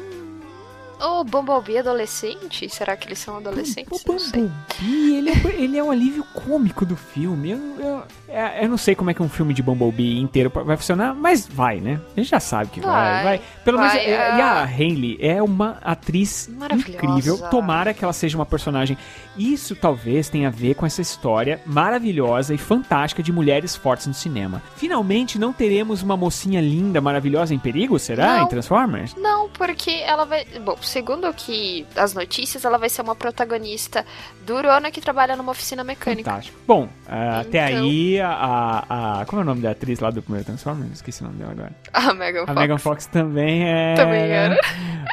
O 1.01 1.23
Bumblebee 1.23 1.77
adolescente? 1.77 2.69
Será 2.69 2.95
que 2.95 3.07
eles 3.07 3.19
são 3.19 3.37
adolescentes? 3.37 4.01
O. 4.01 4.05
Bumblebee, 4.05 5.17
ele 5.17 5.29
é, 5.29 5.61
ele 5.61 5.77
é 5.77 5.83
um 5.83 5.91
alívio 5.91 6.23
cômico 6.33 6.85
do 6.85 6.95
filme. 6.95 7.51
Eu, 7.51 7.59
eu, 7.79 8.03
é- 8.27 8.63
eu 8.65 8.69
não 8.69 8.77
sei 8.77 8.95
como 8.95 9.09
é 9.09 9.13
que 9.13 9.21
um 9.23 9.29
filme 9.29 9.53
de 9.53 9.61
Bumblebee 9.63 10.19
inteiro 10.19 10.51
vai 10.65 10.75
funcionar, 10.77 11.13
mas 11.13 11.47
vai, 11.47 11.79
né? 11.79 11.99
A 12.15 12.19
gente 12.19 12.29
já 12.29 12.39
sabe 12.39 12.69
que 12.71 12.79
vai. 12.81 12.91
Vai, 12.91 13.23
vai. 13.23 13.41
Pelo 13.63 13.77
vai, 13.77 13.89
menos. 13.89 14.03
é- 14.07 14.11
é. 14.11 14.37
E 14.37 14.41
a 14.41 14.63
Hayley 14.63 15.17
é 15.21 15.41
uma 15.41 15.77
atriz 15.83 16.49
incrível. 16.49 17.37
Tomara 17.49 17.93
que 17.93 18.03
ela 18.03 18.13
seja 18.13 18.37
uma 18.37 18.45
personagem. 18.45 18.97
Isso 19.37 19.75
talvez 19.75 20.29
tenha 20.29 20.47
a 20.47 20.51
ver 20.51 20.75
com 20.75 20.85
essa 20.85 21.01
história 21.01 21.61
maravilhosa 21.65 22.53
e 22.53 22.57
fantástica 22.57 23.21
de 23.21 23.31
mulheres 23.31 23.75
fortes 23.75 24.07
no 24.07 24.13
cinema. 24.13 24.61
Finalmente 24.75 25.37
não 25.37 25.51
teremos 25.51 26.01
uma 26.01 26.15
mocinha 26.15 26.61
linda, 26.61 27.01
maravilhosa 27.01 27.53
em 27.53 27.59
perigo, 27.59 27.99
será? 27.99 28.37
Não. 28.37 28.45
Em 28.45 28.47
Transformers? 28.47 29.15
Não, 29.15 29.49
porque 29.49 29.91
ela 30.05 30.25
vai. 30.25 30.45
Bom, 30.63 30.77
segundo 30.81 31.31
que 31.33 31.85
as 31.95 32.13
notícias, 32.13 32.63
ela 32.63 32.77
vai 32.77 32.89
ser 32.89 33.01
uma 33.01 33.15
protagonista 33.15 34.05
durona 34.45 34.89
que 34.91 35.01
trabalha 35.01 35.35
numa 35.35 35.51
oficina 35.51 35.83
mecânica. 35.83 36.29
Fantástico. 36.31 36.57
Bom, 36.65 36.87
ah, 37.07 37.39
até 37.41 37.71
Então- 37.71 37.85
aí 38.15 38.21
a, 38.21 38.29
a, 38.29 39.21
a- 39.21 39.25
Como 39.25 39.41
é 39.41 39.43
o 39.43 39.45
nome 39.45 39.61
da 39.61 39.71
atriz 39.71 39.99
lá 39.99 40.09
do 40.09 40.21
primeiro 40.21 40.45
Transformers? 40.45 40.93
Esqueci 40.93 41.21
o 41.21 41.25
nome 41.25 41.37
dela 41.39 41.51
agora. 41.51 41.71
A 41.93 42.13
Megan 42.13 42.43
A 42.43 42.45
Fox. 42.47 42.59
Megan 42.59 42.77
Fox 42.77 43.05
também 43.07 43.63
é. 43.67 43.93
Também 43.95 44.21
era. 44.21 44.59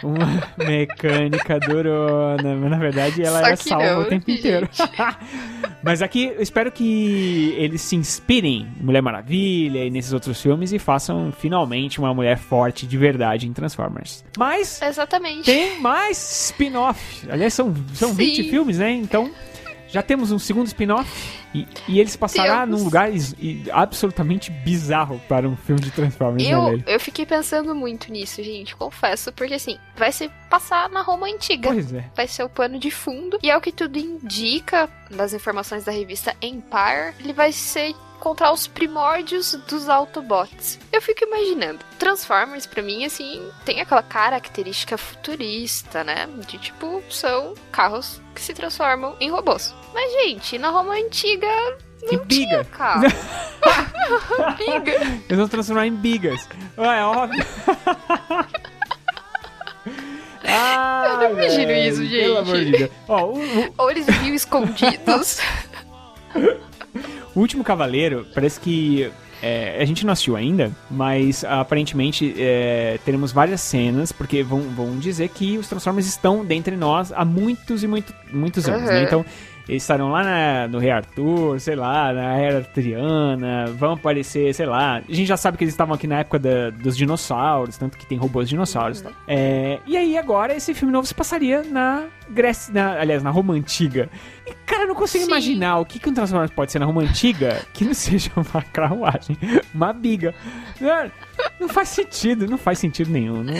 Uma 0.02 0.42
mecânica 0.58 1.60
durona. 1.60 2.54
Mas 2.56 2.70
na 2.70 2.78
verdade 2.78 3.22
ela 3.22 3.40
Só 3.40 3.46
era 3.46 3.56
salva 3.56 3.84
não, 3.94 4.00
o 4.00 4.04
tempo 4.06 4.26
gente. 4.30 4.38
inteiro. 4.38 4.68
mas 5.82 6.02
aqui 6.02 6.32
eu 6.36 6.42
espero 6.42 6.70
que 6.72 7.54
eles 7.56 7.80
se 7.82 7.96
inspirem 7.96 8.68
em 8.80 8.84
Mulher 8.84 9.02
Maravilha 9.02 9.84
e 9.84 9.90
nesses 9.90 10.12
outros 10.12 10.40
filmes 10.40 10.72
e 10.72 10.78
façam 10.78 11.32
finalmente 11.32 11.98
uma 11.98 12.12
mulher 12.14 12.38
forte 12.38 12.86
de 12.86 12.96
verdade 12.98 13.46
em 13.46 13.52
Transformers. 13.52 14.24
Mas. 14.36 14.80
Exatamente. 14.82 15.44
Tem 15.44 15.80
mais 15.80 16.46
spin-off. 16.48 17.28
Aliás, 17.30 17.54
são, 17.54 17.74
são 17.94 18.10
Sim. 18.10 18.14
20 18.16 18.50
filmes, 18.50 18.78
né? 18.78 18.90
Então, 18.92 19.30
já 19.92 20.02
temos 20.02 20.32
um 20.32 20.38
segundo 20.38 20.66
spin-off. 20.66 21.40
E, 21.54 21.68
e 21.86 22.00
ele 22.00 22.08
se 22.08 22.16
passará 22.16 22.64
num 22.64 22.82
lugar 22.82 23.12
is- 23.12 23.34
e- 23.38 23.64
absolutamente 23.70 24.50
bizarro 24.50 25.20
para 25.28 25.46
um 25.46 25.54
filme 25.54 25.82
de 25.82 25.90
Transformers, 25.90 26.42
né, 26.42 26.50
Eu, 26.54 26.64
velho? 26.64 26.84
eu 26.86 26.98
fiquei 26.98 27.26
pensando 27.26 27.74
muito 27.74 28.10
nisso, 28.10 28.42
gente, 28.42 28.74
confesso, 28.74 29.30
porque 29.32 29.52
assim, 29.54 29.76
vai 29.94 30.10
se 30.10 30.30
passar 30.48 30.88
na 30.88 31.02
Roma 31.02 31.26
antiga. 31.26 31.70
Pois 31.70 31.92
é. 31.92 32.04
Vai 32.16 32.26
ser 32.26 32.42
o 32.42 32.48
pano 32.48 32.78
de 32.78 32.90
fundo. 32.90 33.38
E 33.42 33.50
é 33.50 33.56
o 33.56 33.60
que 33.60 33.70
tudo 33.70 33.98
indica, 33.98 34.88
das 35.10 35.34
informações 35.34 35.84
da 35.84 35.92
revista 35.92 36.34
Empire, 36.40 37.14
ele 37.20 37.34
vai 37.34 37.52
ser 37.52 37.94
encontrar 38.22 38.52
os 38.52 38.68
primórdios 38.68 39.52
dos 39.68 39.88
Autobots. 39.88 40.78
Eu 40.92 41.02
fico 41.02 41.24
imaginando, 41.24 41.80
Transformers 41.98 42.66
pra 42.66 42.80
mim 42.80 43.04
assim, 43.04 43.42
tem 43.64 43.80
aquela 43.80 44.02
característica 44.02 44.96
futurista, 44.96 46.04
né? 46.04 46.28
De 46.48 46.56
tipo, 46.56 47.02
são 47.10 47.54
carros 47.72 48.20
que 48.32 48.40
se 48.40 48.54
transformam 48.54 49.16
em 49.18 49.28
robôs. 49.28 49.74
Mas 49.92 50.12
gente, 50.12 50.56
na 50.56 50.70
Roma 50.70 50.94
antiga 50.94 51.48
Em 52.12 52.18
biga. 52.18 52.64
carro. 52.66 53.02
Biga. 54.56 54.92
Eles 55.28 55.38
vão 55.38 55.48
transformar 55.48 55.86
em 55.88 55.94
bigas. 55.94 56.48
Ah, 56.78 56.94
é 56.94 57.04
óbvio. 57.04 57.44
Ah, 60.44 61.04
Eu 61.10 61.18
não 61.18 61.30
imagino 61.40 61.66
velho, 61.66 61.88
isso, 61.88 61.98
Pelo 61.98 62.08
gente. 62.08 62.38
amor 62.38 62.56
de 62.64 62.70
Deus. 62.70 62.90
Ó, 63.08 63.24
o, 63.24 63.38
o- 63.38 63.74
Ou 63.78 63.90
eles 63.90 64.06
viviam 64.06 64.34
escondidos. 64.34 65.38
O 67.34 67.40
Último 67.40 67.64
Cavaleiro, 67.64 68.26
parece 68.34 68.60
que. 68.60 69.10
é, 69.42 69.78
a 69.80 69.84
gente 69.86 70.04
não 70.04 70.12
assistiu 70.12 70.36
ainda, 70.36 70.70
mas 70.90 71.44
aparentemente 71.44 72.34
é, 72.38 72.98
teremos 73.06 73.32
várias 73.32 73.60
cenas, 73.62 74.12
porque 74.12 74.42
vão, 74.42 74.60
vão 74.60 74.98
dizer 74.98 75.28
que 75.30 75.56
os 75.56 75.66
Transformers 75.66 76.06
estão 76.06 76.44
dentre 76.44 76.76
nós 76.76 77.10
há 77.10 77.24
muitos 77.24 77.82
e 77.82 77.86
muito, 77.88 78.12
muitos 78.32 78.68
anos, 78.68 78.82
né? 78.88 78.98
Uhum. 78.98 79.04
Então, 79.04 79.24
eles 79.68 79.82
estarão 79.82 80.10
lá 80.10 80.22
na- 80.24 80.68
no 80.68 80.78
Rei 80.78 80.90
Arthur, 80.90 81.58
sei 81.60 81.74
lá, 81.76 82.12
na 82.12 82.36
Era 82.36 82.58
Arturiana, 82.58 83.66
vão 83.78 83.92
aparecer, 83.92 84.52
sei 84.54 84.66
lá. 84.66 84.96
A 84.96 85.00
gente 85.12 85.24
já 85.26 85.36
sabe 85.36 85.56
que 85.56 85.64
eles 85.64 85.72
estavam 85.72 85.94
aqui 85.94 86.06
na 86.06 86.18
época 86.18 86.38
da- 86.38 86.70
dos 86.70 86.96
dinossauros, 86.96 87.76
tanto 87.78 87.96
que 87.96 88.04
tem 88.04 88.18
robôs 88.18 88.48
dinossauros. 88.48 89.00
e 89.00 89.04
tal. 89.04 89.12
É, 89.26 89.78
e 89.86 89.96
aí 89.96 90.18
agora 90.18 90.54
esse 90.54 90.74
filme 90.74 90.92
novo 90.92 91.06
se 91.06 91.14
passaria 91.14 91.62
na 91.62 92.04
Grécia, 92.32 92.72
na- 92.74 92.98
aliás, 93.00 93.22
na 93.22 93.30
Roma 93.30 93.54
Antiga. 93.54 94.08
E, 94.46 94.52
cara, 94.66 94.82
eu 94.84 94.88
não 94.88 94.94
consigo 94.94 95.24
Sim. 95.24 95.30
imaginar 95.30 95.78
o 95.78 95.84
que, 95.84 95.98
que 95.98 96.08
um 96.08 96.14
Transformers 96.14 96.50
pode 96.50 96.72
ser 96.72 96.78
na 96.78 96.86
Roma 96.86 97.02
Antiga 97.02 97.60
que 97.72 97.84
não 97.84 97.94
seja 97.94 98.30
uma 98.36 98.62
carruagem, 98.62 99.36
uma 99.74 99.92
biga. 99.92 100.34
Não, 100.80 101.10
não 101.60 101.68
faz 101.68 101.88
sentido, 101.90 102.46
não 102.48 102.58
faz 102.58 102.78
sentido 102.78 103.10
nenhum. 103.10 103.42
não- 103.44 103.54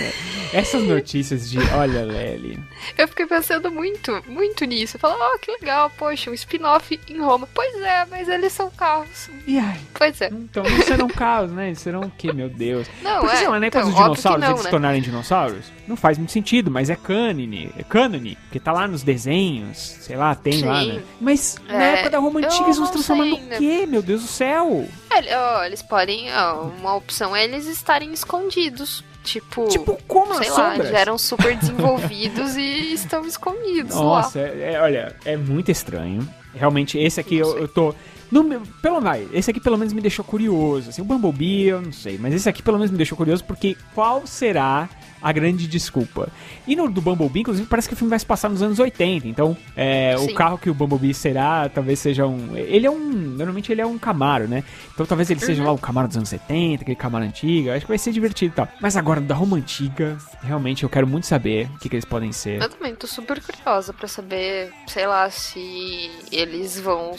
Essas 0.52 0.82
notícias 0.82 1.50
de, 1.50 1.58
olha, 1.74 2.04
Lely, 2.04 2.58
Eu 2.98 3.06
fiquei 3.08 3.26
pensando 3.26 3.70
muito, 3.70 4.22
muito 4.28 4.64
nisso. 4.64 4.96
Eu 4.96 5.00
falo, 5.00 5.16
oh, 5.20 5.38
que 5.38 5.50
legal, 5.52 5.90
poxa, 5.96 6.30
um 6.30 6.34
spin-off 6.34 6.98
em 7.08 7.18
Roma. 7.20 7.48
Pois 7.54 7.74
é, 7.80 8.04
mas 8.10 8.28
eles 8.28 8.52
são 8.52 8.70
carros. 8.70 9.30
e 9.46 9.58
aí? 9.58 9.78
Pois 9.94 10.20
é. 10.20 10.28
Então 10.32 10.62
não 10.64 10.82
serão 10.82 11.08
carros, 11.08 11.52
né? 11.52 11.68
Eles 11.68 11.78
serão 11.80 12.00
o 12.00 12.10
quê, 12.10 12.32
meu 12.32 12.48
Deus? 12.48 12.88
Não, 13.02 13.20
Porque, 13.20 13.34
é. 13.34 13.38
sei 13.38 13.48
lá, 13.48 13.56
época 13.56 13.66
então, 13.66 13.82
que 13.90 13.96
dinossauros, 14.02 14.40
não, 14.42 14.48
eles 14.50 14.60
se 14.60 14.64
né? 14.64 14.70
tornarem 14.70 15.02
dinossauros, 15.02 15.72
não 15.86 15.96
faz 15.96 16.18
muito 16.18 16.32
sentido, 16.32 16.70
mas 16.70 16.88
é 16.90 16.96
cânone, 16.96 17.70
é 17.78 17.82
cânone, 17.82 18.36
porque 18.44 18.58
tá 18.64 18.72
lá 18.72 18.86
nos 18.88 19.02
desenhos, 19.02 19.76
sei 19.78 20.16
lá, 20.16 20.34
tem 20.34 20.62
lá, 20.62 20.80
Sim. 20.82 20.92
né? 20.92 21.02
Mas 21.20 21.56
na 21.68 21.82
É, 21.84 21.92
época 21.94 22.10
da 22.10 22.18
Roma 22.18 22.40
Antiga 22.40 22.64
eles 22.64 22.76
vão 22.76 22.86
se 22.86 22.92
transformar 22.92 23.24
no 23.26 23.36
ainda. 23.36 23.56
quê, 23.58 23.86
meu 23.86 24.02
Deus 24.02 24.22
do 24.22 24.28
céu? 24.28 24.86
É, 25.10 25.66
eles 25.66 25.82
podem. 25.82 26.26
ó, 26.34 26.62
uma 26.62 26.94
opção 26.94 27.34
é 27.34 27.44
eles 27.44 27.66
estarem 27.66 28.12
escondidos. 28.12 29.04
Tipo. 29.24 29.68
Tipo, 29.68 29.96
como 30.08 30.34
sei 30.34 30.50
lá, 30.50 30.70
sombras? 30.72 30.90
já 30.90 30.98
eram 30.98 31.16
super 31.16 31.56
desenvolvidos 31.56 32.56
e 32.56 32.92
estão 32.94 33.24
escondidos 33.24 33.94
Nossa, 33.94 34.40
lá. 34.40 34.46
é- 34.48 34.72
é- 34.74 34.80
olha, 34.80 35.14
é 35.24 35.36
muito 35.36 35.70
estranho. 35.70 36.28
Realmente, 36.52 36.98
esse 36.98 37.20
aqui 37.20 37.36
eu, 37.36 37.56
eu 37.56 37.68
tô. 37.68 37.94
No, 38.32 38.44
pelo 38.82 39.00
vai, 39.00 39.28
esse 39.32 39.50
aqui 39.50 39.60
pelo 39.60 39.76
menos 39.78 39.92
me 39.92 40.00
deixou 40.00 40.24
curioso. 40.24 40.88
Assim, 40.90 41.02
o 41.02 41.04
Bumblebee 41.04 41.68
eu 41.68 41.80
não 41.82 41.92
sei, 41.92 42.18
mas 42.18 42.34
esse 42.34 42.48
aqui 42.48 42.62
pelo 42.62 42.78
menos 42.78 42.90
me 42.90 42.96
deixou 42.96 43.16
curioso 43.16 43.44
porque 43.44 43.76
qual 43.94 44.26
será 44.26 44.88
a 45.22 45.32
grande 45.32 45.66
desculpa? 45.66 46.28
E 46.66 46.74
no 46.76 46.90
do 46.90 47.00
Bumblebee, 47.00 47.40
inclusive, 47.40 47.66
parece 47.66 47.88
que 47.88 47.94
o 47.94 47.96
filme 47.96 48.10
vai 48.10 48.18
se 48.18 48.26
passar 48.26 48.48
nos 48.48 48.62
anos 48.62 48.78
80. 48.78 49.26
Então, 49.28 49.56
é, 49.76 50.16
o 50.18 50.34
carro 50.34 50.58
que 50.58 50.68
o 50.70 50.74
Bumblebee 50.74 51.14
será, 51.14 51.68
talvez 51.68 51.98
seja 51.98 52.26
um. 52.26 52.56
Ele 52.56 52.86
é 52.86 52.90
um. 52.90 52.98
Normalmente 53.02 53.70
ele 53.72 53.80
é 53.80 53.86
um 53.86 53.98
Camaro, 53.98 54.48
né? 54.48 54.64
Então 54.94 55.06
talvez 55.06 55.30
ele 55.30 55.40
Uhum. 55.40 55.46
seja 55.46 55.64
lá 55.64 55.72
o 55.72 55.78
Camaro 55.78 56.08
dos 56.08 56.16
anos 56.16 56.28
70, 56.28 56.82
aquele 56.82 56.96
Camaro 56.96 57.24
antigo. 57.24 57.70
Acho 57.70 57.80
que 57.86 57.88
vai 57.88 57.98
ser 57.98 58.12
divertido 58.12 58.52
e 58.52 58.56
tal. 58.56 58.68
Mas 58.80 58.96
agora, 58.96 59.20
da 59.20 59.34
Roma 59.34 59.56
Antiga, 59.56 60.16
realmente 60.42 60.82
eu 60.82 60.88
quero 60.88 61.06
muito 61.06 61.26
saber 61.26 61.68
o 61.74 61.78
que, 61.78 61.88
que 61.88 61.96
eles 61.96 62.04
podem 62.04 62.32
ser. 62.32 62.60
Eu 62.62 62.68
também 62.68 62.94
tô 62.94 63.06
super 63.06 63.40
curiosa 63.40 63.92
pra 63.92 64.06
saber, 64.08 64.72
sei 64.86 65.06
lá, 65.06 65.28
se 65.30 66.10
eles 66.30 66.78
vão 66.80 67.12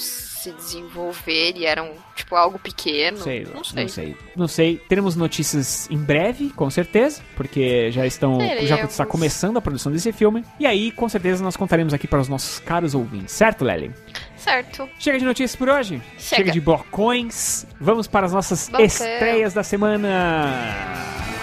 se 0.44 0.52
desenvolver 0.52 1.54
e 1.56 1.66
eram, 1.66 1.92
tipo, 2.16 2.36
algo 2.36 2.60
pequeno. 2.60 3.18
Sei, 3.18 3.46
não 3.46 3.64
sei. 3.64 3.82
não 3.84 3.90
sei. 3.90 4.18
Não 4.36 4.48
sei. 4.48 4.78
Teremos 4.90 5.16
notícias 5.16 5.90
em 5.90 5.98
breve, 5.98 6.50
com 6.50 6.70
certeza, 6.70 7.22
porque 7.36 7.92
já 7.92 8.06
estão 8.06 8.40
já 8.42 8.48
Teremos. 8.48 8.92
está 8.92 9.06
começando 9.06 9.58
a 9.58 9.62
produção 9.62 9.92
desse 9.92 10.12
filme. 10.12 10.44
E 10.60 10.66
aí, 10.66 10.92
com 10.92 11.08
certeza, 11.08 11.44
nós 11.44 11.56
contaremos 11.56 11.94
aqui 11.94 12.08
para 12.08 12.20
os 12.20 12.28
nossos 12.28 12.60
caros 12.60 12.94
ouvintes, 12.94 13.34
certo, 13.34 13.64
Lely? 13.64 13.92
Certo. 14.36 14.90
Chega 15.00 15.18
de 15.18 15.26
notícias 15.26 15.56
por 15.56 15.70
hoje? 15.70 16.02
Chega. 16.18 16.52
de 16.52 16.60
blocões. 16.60 17.66
Vamos 17.80 18.08
para 18.08 18.26
as 18.26 18.34
nossas 18.34 18.70
estreias 18.80 19.54
da 19.54 19.64
semana. 19.64 21.43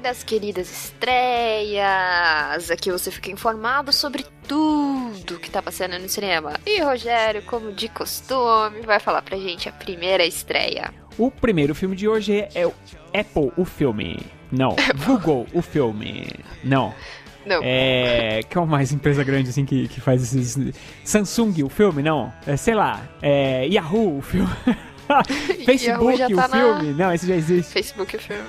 das 0.00 0.22
queridas 0.22 0.70
estreias. 0.70 1.80
Aqui 2.70 2.90
você 2.90 3.10
fica 3.10 3.30
informado 3.30 3.92
sobre 3.92 4.24
tudo 4.46 5.38
que 5.38 5.50
tá 5.50 5.62
passando 5.62 5.98
no 5.98 6.08
cinema. 6.08 6.54
E 6.66 6.80
Rogério, 6.80 7.42
como 7.42 7.72
de 7.72 7.88
costume, 7.88 8.82
vai 8.84 9.00
falar 9.00 9.22
pra 9.22 9.36
gente 9.36 9.68
a 9.68 9.72
primeira 9.72 10.24
estreia. 10.24 10.92
O 11.18 11.30
primeiro 11.30 11.74
filme 11.74 11.96
de 11.96 12.08
hoje 12.08 12.46
é 12.54 12.66
o 12.66 12.72
Apple, 13.14 13.52
o 13.56 13.64
filme. 13.64 14.18
Não, 14.50 14.76
Google, 15.04 15.46
o 15.52 15.60
filme. 15.60 16.28
Não. 16.64 16.94
Não. 17.44 17.60
É. 17.62 18.40
Que 18.48 18.58
é 18.58 18.60
uma 18.60 18.66
mais 18.66 18.92
empresa 18.92 19.24
grande 19.24 19.50
assim 19.50 19.64
que, 19.64 19.88
que 19.88 20.00
faz 20.00 20.22
esses. 20.22 20.74
Samsung, 21.02 21.62
o 21.62 21.68
filme, 21.68 22.02
não. 22.02 22.32
É, 22.46 22.56
sei 22.56 22.74
lá. 22.74 23.00
É. 23.22 23.66
Yahoo, 23.66 24.18
o 24.18 24.22
filme. 24.22 24.50
Facebook, 25.64 26.22
o 26.22 26.36
tá 26.36 26.48
na- 26.48 26.56
filme. 26.56 26.92
Não, 26.92 27.12
esse 27.12 27.26
já 27.26 27.34
existe. 27.36 27.72
Facebook 27.72 28.16
o 28.16 28.20
filme. 28.20 28.42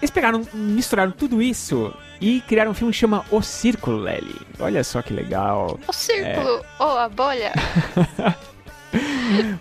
Eles 0.00 0.10
pegaram, 0.10 0.42
misturaram 0.52 1.10
tudo 1.12 1.42
isso 1.42 1.94
e 2.20 2.40
criaram 2.42 2.70
um 2.70 2.74
filme 2.74 2.92
que 2.92 2.98
chama 2.98 3.24
O 3.30 3.42
Círculo, 3.42 3.98
Lely. 3.98 4.36
Olha 4.58 4.82
só 4.82 5.02
que 5.02 5.12
legal. 5.12 5.78
O 5.86 5.92
círculo, 5.92 6.64
ou 6.78 6.98
a 6.98 7.08
bolha. 7.08 7.52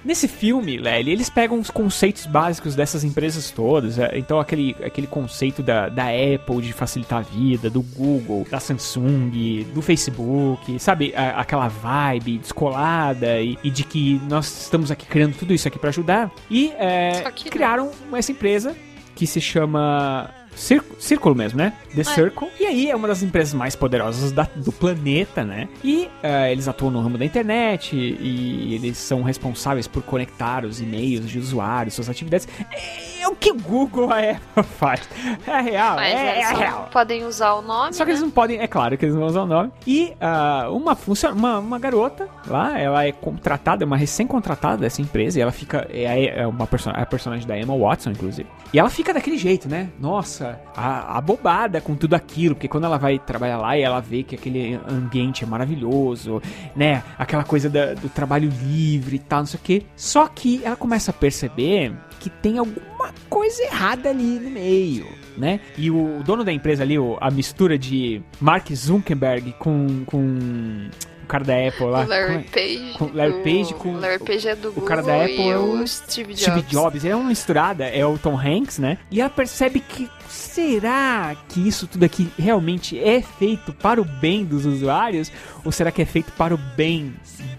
Nesse 0.03 0.27
filme, 0.27 0.77
Lely, 0.77 1.11
eles 1.11 1.29
pegam 1.29 1.59
os 1.59 1.69
conceitos 1.71 2.25
básicos 2.25 2.75
dessas 2.75 3.03
empresas 3.03 3.49
todas. 3.51 3.97
é, 3.97 4.17
Então, 4.17 4.39
aquele, 4.39 4.75
aquele 4.83 5.07
conceito 5.07 5.63
da, 5.63 5.89
da 5.89 6.05
Apple 6.09 6.61
de 6.61 6.73
facilitar 6.73 7.19
a 7.19 7.21
vida, 7.21 7.69
do 7.69 7.81
Google, 7.81 8.45
da 8.49 8.59
Samsung, 8.59 9.65
do 9.73 9.81
Facebook, 9.81 10.79
sabe? 10.79 11.13
A- 11.15 11.39
aquela 11.41 11.67
vibe 11.67 12.37
descolada 12.37 13.41
e, 13.41 13.57
e 13.63 13.69
de 13.69 13.83
que 13.83 14.21
nós 14.29 14.63
estamos 14.63 14.91
aqui 14.91 15.05
criando 15.05 15.35
tudo 15.35 15.53
isso 15.53 15.67
aqui 15.67 15.79
pra 15.79 15.89
ajudar. 15.89 16.31
E 16.49 16.71
é, 16.77 17.23
criaram 17.49 17.91
essa 18.13 18.31
empresa 18.31 18.75
que 19.15 19.25
se 19.25 19.39
chama. 19.41 20.29
Círculo 20.55 21.35
mesmo, 21.35 21.57
né? 21.57 21.73
The 21.95 22.03
Circle. 22.03 22.47
E 22.59 22.65
aí 22.65 22.89
é 22.89 22.95
uma 22.95 23.07
das 23.07 23.21
empresas 23.21 23.53
mais 23.53 23.75
poderosas 23.75 24.31
da- 24.31 24.47
do 24.55 24.71
planeta, 24.71 25.43
né? 25.43 25.67
E 25.83 26.09
eh, 26.23 26.51
eles 26.51 26.67
atuam 26.67 26.91
no 26.91 27.01
ramo 27.01 27.17
da 27.17 27.25
internet 27.25 27.95
e, 27.95 28.73
eles 28.75 28.97
são 28.97 29.21
responsáveis 29.23 29.87
por 29.87 30.01
conectar 30.03 30.65
os 30.65 30.79
e-mails 30.81 31.29
de 31.29 31.39
usuários, 31.39 31.93
suas 31.93 32.09
atividades. 32.09 32.47
É, 32.71 33.21
é 33.23 33.27
o 33.27 33.35
que 33.35 33.51
o 33.51 33.55
Google 33.55 34.11
a 34.11 34.19
Apple 34.19 34.63
faz. 34.79 35.07
É 35.47 35.61
real, 35.61 35.95
Mas 35.95 36.13
é, 36.13 36.35
eles 36.37 36.49
é 36.51 36.53
real. 36.53 36.89
podem 36.91 37.25
usar 37.25 37.53
o 37.53 37.61
nome. 37.61 37.93
Só 37.93 38.03
que 38.05 38.11
eles 38.11 38.21
né? 38.21 38.25
não 38.27 38.31
podem, 38.31 38.59
é 38.59 38.67
claro 38.67 38.97
que 38.97 39.05
eles 39.05 39.13
não 39.15 39.21
vão 39.21 39.29
usar 39.29 39.41
o 39.43 39.47
nome. 39.47 39.71
E 39.85 40.13
ah, 40.21 40.67
uma, 40.71 40.95
funcion- 40.95 41.33
uma, 41.33 41.59
uma 41.59 41.79
garota 41.79 42.27
lá, 42.47 42.79
ela 42.79 43.05
é 43.05 43.11
contratada, 43.11 43.83
é 43.83 43.85
uma 43.85 43.97
recém-contratada 43.97 44.77
dessa 44.77 45.01
empresa, 45.01 45.39
e 45.39 45.41
ela 45.41 45.51
fica. 45.51 45.87
É, 45.91 46.41
é 46.41 46.47
uma 46.47 46.67
person 46.67 46.91
é 46.91 47.01
a 47.01 47.05
personagem 47.05 47.47
da 47.47 47.57
Emma 47.57 47.75
Watson, 47.77 48.11
inclusive. 48.11 48.47
E 48.73 48.79
ela 48.79 48.89
fica 48.89 49.13
daquele 49.13 49.37
jeito, 49.37 49.67
né? 49.69 49.89
Nossa, 49.99 50.44
a, 50.75 51.17
abobada 51.17 51.79
com 51.81 51.95
tudo 51.95 52.13
aquilo, 52.15 52.55
porque 52.55 52.67
quando 52.67 52.85
ela 52.85 52.97
vai 52.97 53.19
trabalhar 53.19 53.57
lá 53.57 53.77
e 53.77 53.81
ela 53.81 53.99
vê 53.99 54.23
que 54.23 54.35
aquele 54.35 54.79
ambiente 54.89 55.43
é 55.43 55.47
maravilhoso, 55.47 56.41
né? 56.75 57.03
Aquela 57.17 57.43
coisa 57.43 57.69
da- 57.69 57.93
do 57.93 58.09
trabalho 58.09 58.49
livre 58.63 59.15
e 59.15 59.19
tal, 59.19 59.39
não 59.39 59.45
sei 59.47 59.59
o 59.59 59.63
quê. 59.63 59.83
Só 59.95 60.27
que 60.27 60.61
ela 60.63 60.75
começa 60.75 61.11
a 61.11 61.13
perceber 61.13 61.93
que 62.19 62.29
tem 62.29 62.57
alguma 62.57 63.13
coisa 63.29 63.61
errada 63.63 64.09
ali 64.09 64.39
no 64.39 64.49
meio, 64.49 65.05
né? 65.37 65.59
E 65.77 65.91
o 65.91 66.21
dono 66.23 66.43
da 66.43 66.51
empresa 66.51 66.83
ali, 66.83 66.95
a 67.21 67.29
mistura 67.31 67.77
de 67.77 68.21
Mark 68.39 68.71
Zuckerberg 68.73 69.53
com, 69.59 70.03
com 70.05 70.87
o 71.25 71.27
cara 71.27 71.43
da 71.43 71.53
Apple 71.67 71.85
lá. 71.85 72.03
O 72.03 72.07
Larry 72.07 72.35
é? 72.35 72.39
Page. 72.51 72.93
Com 72.97 73.11
Larry 73.13 73.33
o 73.33 73.43
Page 73.43 73.73
com- 73.73 73.97
Larry 73.97 74.19
Page 74.19 74.47
é 74.47 74.55
do 74.55 74.69
o 74.69 74.71
Google 74.71 74.87
cara 74.87 75.01
da 75.03 75.15
Apple 75.23 75.49
é 75.49 75.57
o 75.57 75.81
o 75.81 75.87
Steve 75.87 76.33
Jobs. 76.33 76.41
Steve 76.41 76.61
Jobs, 76.63 77.05
é 77.05 77.15
uma 77.15 77.29
misturada, 77.29 77.85
é 77.85 78.05
o 78.05 78.17
Tom 78.17 78.39
Hanks, 78.39 78.79
né? 78.79 78.97
E 79.11 79.19
ela 79.19 79.29
percebe 79.29 79.79
que 79.79 80.09
será 80.29 81.35
que 81.49 81.67
isso 81.67 81.87
tudo 81.87 82.03
aqui 82.05 82.29
realmente 82.37 82.97
é 82.99 83.21
feito 83.21 83.73
para 83.73 84.01
o 84.01 84.05
bem 84.05 84.43
dos 84.45 84.65
usuários 84.65 85.31
ou 85.63 85.71
será 85.71 85.91
que 85.91 86.01
é 86.01 86.05
feito 86.05 86.31
para 86.33 86.53
o 86.53 86.57
bem 86.57 87.13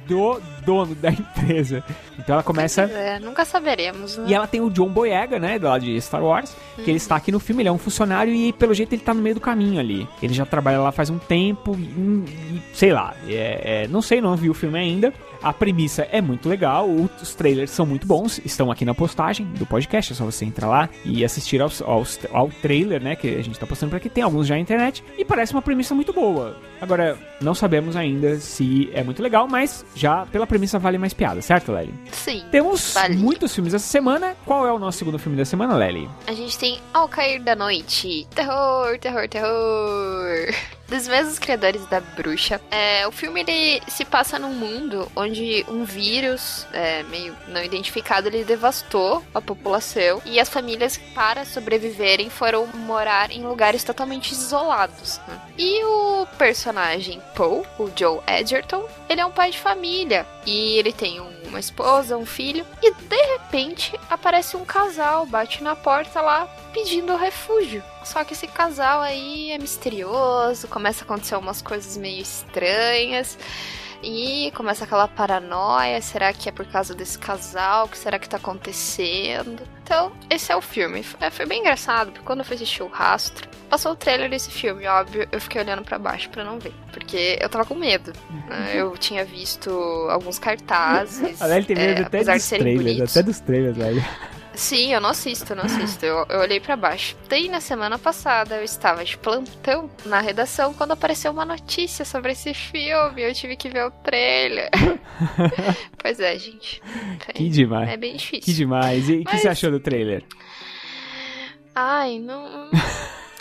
do 0.07 0.41
dono 0.65 0.95
da 0.95 1.11
empresa? 1.11 1.83
Então 2.19 2.35
ela 2.35 2.43
começa 2.43 2.83
É, 2.83 3.19
nunca 3.19 3.45
saberemos, 3.45 4.17
né? 4.17 4.25
e 4.29 4.35
ela 4.35 4.47
tem 4.47 4.61
o 4.61 4.71
John 4.71 4.89
Boyega, 4.89 5.39
né, 5.39 5.59
do 5.59 5.67
lado 5.67 5.85
de 5.85 6.01
Star 6.01 6.23
Wars, 6.23 6.57
que 6.77 6.83
ele 6.91 6.97
está 6.97 7.17
aqui 7.17 7.31
no 7.31 7.39
filme, 7.41 7.63
ele 7.63 7.69
é 7.69 7.73
um 7.73 7.79
funcionário 7.79 8.33
e 8.33 8.53
pelo 8.53 8.73
jeito 8.75 8.93
ele 8.95 9.03
tá 9.03 9.13
no 9.15 9.23
meio 9.23 9.35
do 9.35 9.41
caminho 9.41 9.79
ali. 9.81 10.09
Ele 10.23 10.33
já 10.35 10.47
trabalha 10.47 10.79
lá 10.81 10.91
faz 10.93 11.11
um 11.11 11.19
tempo 11.19 11.77
e, 11.79 11.83
e 11.83 12.63
sei 12.73 12.93
lá, 12.93 13.15
é- 13.29 13.85
é, 13.85 13.89
não 13.89 14.01
sei, 14.03 14.21
não 14.21 14.35
vi 14.37 14.49
o 14.51 14.55
filme 14.55 14.79
ainda. 14.79 15.13
A 15.43 15.53
premissa 15.53 16.07
é 16.11 16.21
muito 16.21 16.49
legal, 16.49 16.89
os 16.89 17.35
trailers 17.35 17.71
são 17.71 17.87
muito 17.87 18.07
bons, 18.07 18.41
estão 18.45 18.71
aqui 18.71 18.85
na 18.85 18.95
postagem 18.95 19.47
do 19.47 19.65
podcast, 19.67 20.13
é 20.13 20.17
só 20.17 20.25
você 20.25 20.45
entrar 20.45 20.67
lá 20.69 20.89
e 21.05 21.25
assistir 21.25 21.61
aos, 21.61 21.81
aos- 21.83 22.19
ao 22.33 22.49
trailer, 22.49 23.03
né, 23.03 23.15
que 23.17 23.29
a 23.37 23.43
gente 23.43 23.59
tá 23.59 23.67
postando 23.67 23.91
por 23.91 23.97
aqui, 23.97 24.09
tem 24.09 24.23
alguns 24.23 24.47
já 24.47 24.55
na 24.55 24.61
internet, 24.61 25.03
e 25.17 25.25
parece 25.25 25.53
uma 25.53 25.63
premissa 25.63 25.95
muito 25.95 26.13
boa. 26.13 26.57
Agora, 26.81 27.17
não 27.41 27.55
sabemos 27.55 27.97
ainda 27.97 28.37
se 28.39 28.91
é 28.93 29.03
muito 29.03 29.23
legal, 29.23 29.49
mas 29.49 29.85
já 29.95 30.27
pela 30.27 30.47
premissa 30.47 30.79
vale 30.79 30.99
mais 30.99 31.15
piada, 31.15 31.41
certo, 31.41 31.73
Lely? 31.73 31.95
Sim. 32.13 32.45
Temos 32.51 32.93
Vale. 32.95 33.17
muitos 33.17 33.55
filmes 33.55 33.73
essa 33.73 33.87
semana. 33.87 34.37
Qual 34.45 34.67
é 34.67 34.73
o 34.73 34.79
nosso 34.79 34.99
segundo 34.99 35.19
filme 35.19 35.39
da 35.39 35.45
semana, 35.45 35.75
Lely? 35.75 36.09
A 36.27 36.33
gente 36.33 36.59
tem 36.59 36.79
Ao 36.93 37.09
Cair 37.09 37.43
da 37.43 37.57
Noite. 37.57 38.27
Terror, 38.35 38.99
terror, 38.99 39.27
terror. 39.29 40.55
Dos 40.89 41.09
mesmos 41.09 41.39
criadores 41.39 41.85
da 41.87 42.01
Bruxa. 42.01 42.61
É, 42.71 43.07
o 43.09 43.11
filme 43.11 43.41
ele 43.41 43.81
se 43.89 44.05
passa 44.05 44.39
num 44.39 44.53
mundo 44.55 45.11
onde 45.17 45.26
um 45.69 45.85
vírus 45.85 46.67
é, 46.73 47.03
meio 47.05 47.37
não 47.49 47.63
identificado 47.63 48.29
ele 48.29 48.45
devastou 48.45 49.23
a 49.35 49.41
população 49.41 50.21
e 50.25 50.39
as 50.39 50.49
famílias 50.49 50.97
para 51.15 51.45
sobreviverem 51.45 52.31
foram 52.31 52.67
morar 52.69 53.31
em 53.31 53.43
lugares 53.43 53.83
totalmente 53.85 54.33
isolados. 54.33 55.21
né? 55.29 55.41
E 55.59 55.85
o 55.85 56.27
personagem 56.39 57.21
Paul, 57.35 57.67
o 57.79 57.91
Joe 57.95 58.21
Edgerton, 58.27 58.87
ele 59.09 59.21
é 59.21 59.27
um 59.27 59.31
pai 59.33 59.51
de 59.51 59.59
família 59.59 60.27
e 60.45 60.79
ele 60.79 60.93
tem 60.93 61.21
um- 61.21 61.37
uma 61.47 61.61
esposa, 61.61 62.17
um 62.17 62.27
filho 62.27 62.67
e 62.83 62.93
de 62.93 63.23
repente 63.33 63.99
aparece 64.11 64.57
um 64.57 64.65
casal, 64.65 65.25
bate 65.27 65.63
na 65.63 65.75
porta 65.77 66.21
lá 66.21 66.47
pedindo 66.73 67.17
refúgio. 67.17 67.83
Só 68.05 68.23
que 68.25 68.35
esse 68.35 68.47
casal 68.47 69.01
aí 69.01 69.51
é 69.53 69.59
misterioso, 69.59 70.69
começa 70.69 71.03
a 71.03 71.05
acontecer 71.05 71.37
umas 71.37 71.63
coisas 71.63 71.97
meio 71.97 72.21
estranhas. 72.21 73.39
E 74.03 74.53
começa 74.55 74.85
aquela 74.85 75.09
paranoia, 75.09 76.01
será 76.01 76.33
que 76.33 76.49
é 76.49 76.53
por 76.53 76.67
causa 76.67 76.95
desse 76.95 77.19
casal? 77.19 77.87
O 77.87 77.89
que 77.89 77.99
será 77.99 78.19
que 78.19 78.29
tá 78.29 78.37
acontecendo? 78.37 79.63
Então, 79.83 80.13
esse 80.29 80.51
é 80.53 80.57
o 80.57 80.61
filme. 80.61 81.05
É, 81.21 81.31
foi 81.31 81.47
bem 81.47 81.61
engraçado, 81.61 82.11
porque 82.13 82.25
quando 82.25 82.41
eu 82.41 82.45
fui 82.45 82.57
assistir 82.57 82.83
o 82.83 82.89
rastro, 82.89 83.49
passou 83.69 83.93
o 83.93 83.97
trailer 83.97 84.29
desse 84.29 84.51
filme, 84.51 84.87
óbvio, 84.87 85.27
eu 85.31 85.41
fiquei 85.41 85.61
olhando 85.61 85.83
pra 85.83 85.99
baixo 85.99 86.29
pra 86.31 86.45
não 86.45 86.59
ver. 86.59 86.73
Porque 86.93 87.39
eu 87.41 87.49
tava 87.49 87.65
com 87.65 87.75
medo. 87.75 88.13
né? 88.49 88.73
Eu 88.77 88.97
tinha 88.97 89.25
visto 89.25 89.71
alguns 90.11 90.39
cartazes. 90.39 91.41
A 91.41 91.47
Lely 91.47 91.65
tem 91.67 91.77
medo 91.77 92.03
é, 92.03 92.05
até 92.05 92.25
dos 92.25 92.49
trailers, 92.49 93.11
até 93.11 93.23
dos 93.23 93.41
trailers, 93.41 93.77
Lely. 93.77 94.05
Sim, 94.57 94.95
eu 94.95 95.01
não 95.01 95.11
assisto, 95.11 95.53
eu 95.53 95.57
não 95.57 95.65
assisto. 95.65 96.05
Eu, 96.05 96.25
eu 96.31 96.41
olhei 96.41 96.59
pra 96.59 96.75
baixo. 96.77 97.15
Daí 97.29 97.49
na 97.49 97.61
semana 97.61 97.99
passada 97.99 98.57
eu 98.57 98.65
estava 98.65 99.05
de 99.05 99.17
plantão 99.19 99.91
na 100.07 100.19
redação 100.21 100.73
quando 100.73 100.93
apareceu 100.93 101.31
uma 101.31 101.45
notícia 101.45 102.05
sobre 102.07 102.33
esse 102.33 102.55
filme. 102.55 103.21
Eu 103.23 103.35
tive 103.35 103.55
que 103.57 103.69
ver 103.69 103.85
o 103.85 103.91
trailer. 103.91 104.71
pois 106.03 106.19
é, 106.21 106.39
gente. 106.39 106.83
Que 107.35 107.49
demais. 107.51 107.91
É 107.91 107.97
bem 107.97 108.17
difícil. 108.17 108.45
Que 108.45 108.53
demais. 108.55 109.09
E 109.09 109.17
o 109.17 109.19
que 109.25 109.33
Mas- 109.33 109.43
você 109.43 109.49
achou 109.49 109.71
do 109.71 109.79
trailer? 109.79 110.25
Ai, 111.75 112.19
não. 112.19 112.71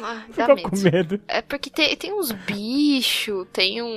Ah, 0.03 0.25
dá 0.35 0.45
Ficou 0.45 0.55
medo. 0.57 0.69
com 0.69 0.77
medo. 0.77 1.21
É 1.25 1.41
porque 1.41 1.69
tem, 1.69 1.95
tem 1.95 2.11
uns 2.13 2.29
bichos, 2.29 3.47
tem 3.53 3.81
um, 3.81 3.87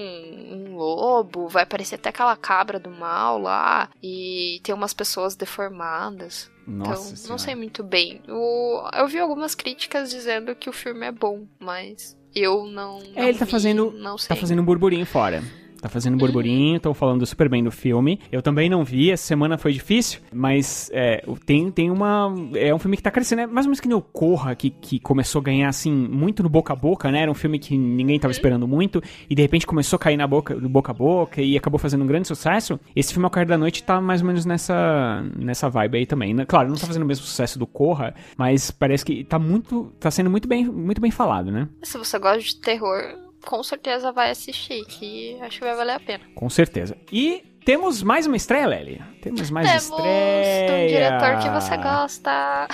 um 0.71 0.77
lobo, 0.77 1.49
vai 1.49 1.65
aparecer 1.65 1.97
até 1.97 2.11
aquela 2.11 2.37
cabra 2.37 2.79
do 2.79 2.89
mal 2.89 3.37
lá, 3.37 3.89
e 4.01 4.61
tem 4.63 4.73
umas 4.73 4.95
pessoas 4.95 5.35
deformadas. 5.35 6.49
Nossa 6.71 7.15
então, 7.15 7.31
não 7.31 7.39
sei 7.39 7.55
muito 7.55 7.83
bem. 7.83 8.21
O, 8.29 8.89
eu 8.95 9.09
vi 9.09 9.19
algumas 9.19 9.55
críticas 9.55 10.11
dizendo 10.11 10.55
que 10.55 10.69
o 10.69 10.73
filme 10.73 11.07
é 11.07 11.13
bom, 11.13 11.47
mas 11.59 12.17
eu 12.35 12.67
não. 12.67 13.01
É, 13.15 13.21
não 13.23 13.29
ele 13.29 13.39
tá 13.39 13.45
vi, 13.47 13.51
fazendo- 13.51 13.91
Não 13.93 14.19
sei. 14.19 14.29
Tá 14.29 14.37
fazendo 14.37 14.61
um 14.61 14.65
burburinho 14.65 15.07
fora. 15.07 15.43
Tá 15.81 15.89
fazendo 15.89 16.15
Uhum. 16.15 16.19
burburinho, 16.19 16.77
estão 16.77 16.93
falando 16.93 17.25
super 17.25 17.49
bem 17.49 17.63
do 17.63 17.71
filme. 17.71 18.19
Eu 18.33 18.43
também 18.43 18.69
não 18.69 18.85
vi, 18.85 19.11
essa 19.11 19.25
semana 19.25 19.57
foi 19.57 19.73
difícil, 19.73 20.21
mas 20.33 20.91
é, 20.93 21.25
tem, 21.47 21.71
tem 21.71 21.91
uma. 21.91 22.35
É 22.55 22.75
um 22.75 22.79
filme 22.79 22.97
que 22.97 23.03
tá 23.03 23.11
crescendo. 23.11 23.43
É 23.43 23.47
mais 23.47 23.67
ou 23.67 23.71
menos 23.71 23.81
que 23.81 23.87
nem 23.89 23.97
o 23.97 24.01
Corra, 24.03 24.55
que, 24.57 24.71
que 24.71 24.99
começou 24.99 25.41
a 25.41 25.45
ganhar 25.45 25.69
assim, 25.69 25.93
muito 25.93 26.43
no 26.43 26.49
boca 26.49 26.73
a 26.73 26.77
boca, 26.77 27.11
né? 27.13 27.23
Era 27.23 27.31
um 27.31 27.35
filme 27.35 27.59
que 27.59 27.77
ninguém 27.79 28.17
Uhum. 28.17 28.21
tava 28.21 28.33
esperando 28.33 28.67
muito, 28.67 29.01
e 29.31 29.35
de 29.35 29.43
repente 29.43 29.67
começou 29.67 29.97
a 29.97 30.01
cair 30.01 30.17
na 30.17 30.27
boca, 30.27 30.55
do 30.55 30.69
boca 30.69 30.91
a 30.91 30.95
boca 30.95 31.41
e 31.41 31.57
acabou 31.57 31.79
fazendo 31.79 32.03
um 32.03 32.07
grande 32.07 32.27
sucesso. 32.27 32.79
Esse 32.97 33.13
filme 33.13 33.25
Ao 33.25 33.31
Cair 33.31 33.47
da 33.47 33.57
Noite 33.59 33.83
tá 33.85 34.01
mais 34.01 34.21
ou 34.21 34.27
menos 34.27 34.45
nessa, 34.45 35.25
nessa 35.37 35.69
vibe 35.69 35.99
aí 35.99 36.07
também. 36.07 36.35
né? 36.35 36.45
Claro, 36.45 36.69
não 36.69 36.77
tá 36.77 36.87
fazendo 36.87 37.03
o 37.03 37.07
mesmo 37.07 37.25
sucesso 37.25 37.59
do 37.59 37.67
Corra, 37.67 38.15
mas 38.37 38.71
parece 38.71 39.05
que 39.05 39.23
tá 39.25 39.39
muito. 39.39 39.93
tá 40.01 40.11
sendo 40.11 40.29
muito 40.31 40.49
bem, 40.49 40.65
muito 40.69 41.01
bem 41.01 41.11
falado, 41.11 41.51
né? 41.53 41.69
Se 41.85 41.97
você 41.99 42.19
gosta 42.19 42.41
de 42.41 42.57
terror, 42.61 43.01
com 43.45 43.63
certeza 43.63 44.13
vai 44.13 44.31
assistir, 44.31 44.85
que 44.87 45.39
acho 45.41 45.59
que 45.59 45.65
vai 45.65 45.75
valer 45.75 45.93
a 45.95 46.01
pena. 46.01 46.25
Com 46.35 46.49
certeza. 46.51 46.97
E 47.13 47.43
temos 47.65 48.03
mais 48.03 48.27
uma 48.27 48.37
estreia, 48.37 48.67
Lely. 48.67 49.01
Temos 49.23 49.51
mais 49.51 49.69
Temos 49.69 49.85
estreia. 49.85 50.67
de 50.67 50.73
um 50.73 50.87
diretor 50.87 51.39
que 51.43 51.49
você 51.51 51.77
gosta. 51.77 52.69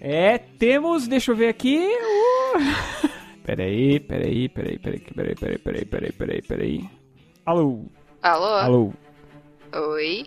É, 0.00 0.38
temos, 0.38 1.08
deixa 1.08 1.32
eu 1.32 1.36
ver 1.36 1.48
aqui. 1.48 1.78
Uh... 1.86 3.08
Peraí, 3.48 3.98
peraí, 4.00 4.46
peraí, 4.50 4.78
peraí, 4.78 5.00
peraí, 5.00 5.34
peraí, 5.34 5.58
peraí, 5.58 5.84
peraí, 5.86 6.12
peraí, 6.12 6.42
peraí. 6.42 6.90
Alô, 7.46 7.86
Alô? 8.20 8.44
alô. 8.54 8.92
Oi? 9.94 10.26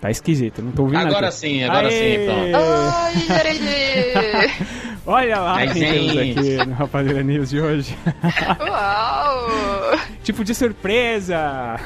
Tá 0.00 0.10
esquisito, 0.10 0.62
não 0.62 0.72
tô 0.72 0.82
ouvindo 0.84 1.00
Agora 1.00 1.20
nada. 1.20 1.32
sim, 1.32 1.62
agora 1.62 1.90
sim, 1.90 1.96
Aê! 1.96 2.24
pronto. 2.24 2.56
Oi, 2.56 3.20
Jeremy! 3.26 4.72
Olha 5.04 5.38
lá 5.40 5.54
Mas, 5.54 5.72
quem 5.72 5.82
temos 5.82 6.16
aqui 6.16 6.56
no 6.66 6.74
Rapadura 6.74 7.22
News 7.22 7.50
de 7.50 7.60
hoje. 7.60 7.96
Uau! 8.60 9.48
tipo 10.22 10.44
de 10.44 10.54
surpresa. 10.54 11.80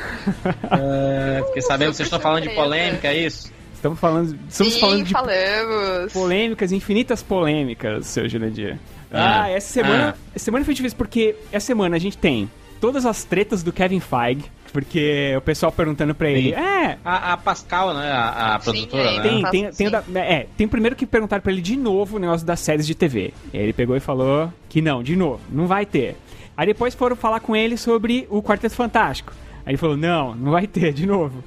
É, 0.70 1.42
fiquei 1.46 1.62
sabendo 1.62 1.90
que 1.90 1.96
vocês 1.96 2.06
estão 2.06 2.20
falando 2.20 2.42
de 2.42 2.50
polêmica, 2.50 3.08
é 3.08 3.16
isso? 3.26 3.50
Estamos 3.74 3.98
falando, 3.98 4.38
estamos 4.48 4.74
Sim, 4.74 4.80
falando 4.80 5.04
de 5.04 5.12
falamos. 5.12 6.12
polêmicas, 6.12 6.72
infinitas 6.72 7.22
polêmicas, 7.22 8.06
seu 8.06 8.28
Jurandir. 8.28 8.78
Ah, 9.12 9.44
Ah, 9.44 9.50
essa 9.50 9.72
semana, 9.72 10.14
ah. 10.16 10.30
essa 10.34 10.44
semana 10.44 10.64
foi 10.64 10.74
difícil 10.74 10.98
porque 10.98 11.36
essa 11.52 11.66
semana 11.66 11.96
a 11.96 11.98
gente 11.98 12.18
tem 12.18 12.50
todas 12.80 13.06
as 13.06 13.24
tretas 13.24 13.62
do 13.62 13.72
Kevin 13.72 14.00
Feige, 14.00 14.44
porque 14.72 15.34
o 15.36 15.40
pessoal 15.40 15.70
perguntando 15.72 16.14
pra 16.14 16.30
ele, 16.30 16.50
Sim. 16.50 16.54
é, 16.54 16.98
A, 17.04 17.32
a 17.32 17.36
Pascal, 17.36 17.94
né? 17.94 18.10
A, 18.10 18.54
a 18.54 18.58
produtora, 18.58 19.10
é. 19.10 19.16
né? 19.16 19.22
Tem, 19.22 19.40
Faço 19.42 19.50
tem, 19.52 19.62
tem, 19.62 19.72
sim. 19.72 19.90
da- 19.90 20.04
é, 20.20 20.46
tem 20.56 20.68
primeiro 20.68 20.94
que 20.96 21.06
perguntaram 21.06 21.42
pra 21.42 21.52
ele 21.52 21.62
de 21.62 21.76
novo 21.76 22.16
o 22.16 22.18
negócio 22.20 22.46
das 22.46 22.60
séries 22.60 22.86
de 22.86 22.94
TV. 22.94 23.32
Ele 23.52 23.72
pegou 23.72 23.96
e 23.96 24.00
falou 24.00 24.52
que 24.68 24.80
não, 24.82 25.02
de 25.02 25.16
novo, 25.16 25.40
não 25.50 25.66
vai 25.66 25.84
ter. 25.86 26.16
Aí 26.56 26.66
depois 26.66 26.94
foram 26.94 27.14
falar 27.16 27.40
com 27.40 27.54
ele 27.54 27.76
sobre 27.76 28.26
o 28.30 28.42
Quarteto 28.42 28.74
Fantástico. 28.74 29.32
Aí 29.64 29.72
ele 29.72 29.76
falou, 29.78 29.96
não, 29.96 30.34
não 30.34 30.52
vai 30.52 30.66
ter, 30.66 30.92
de 30.92 31.06
novo. 31.06 31.42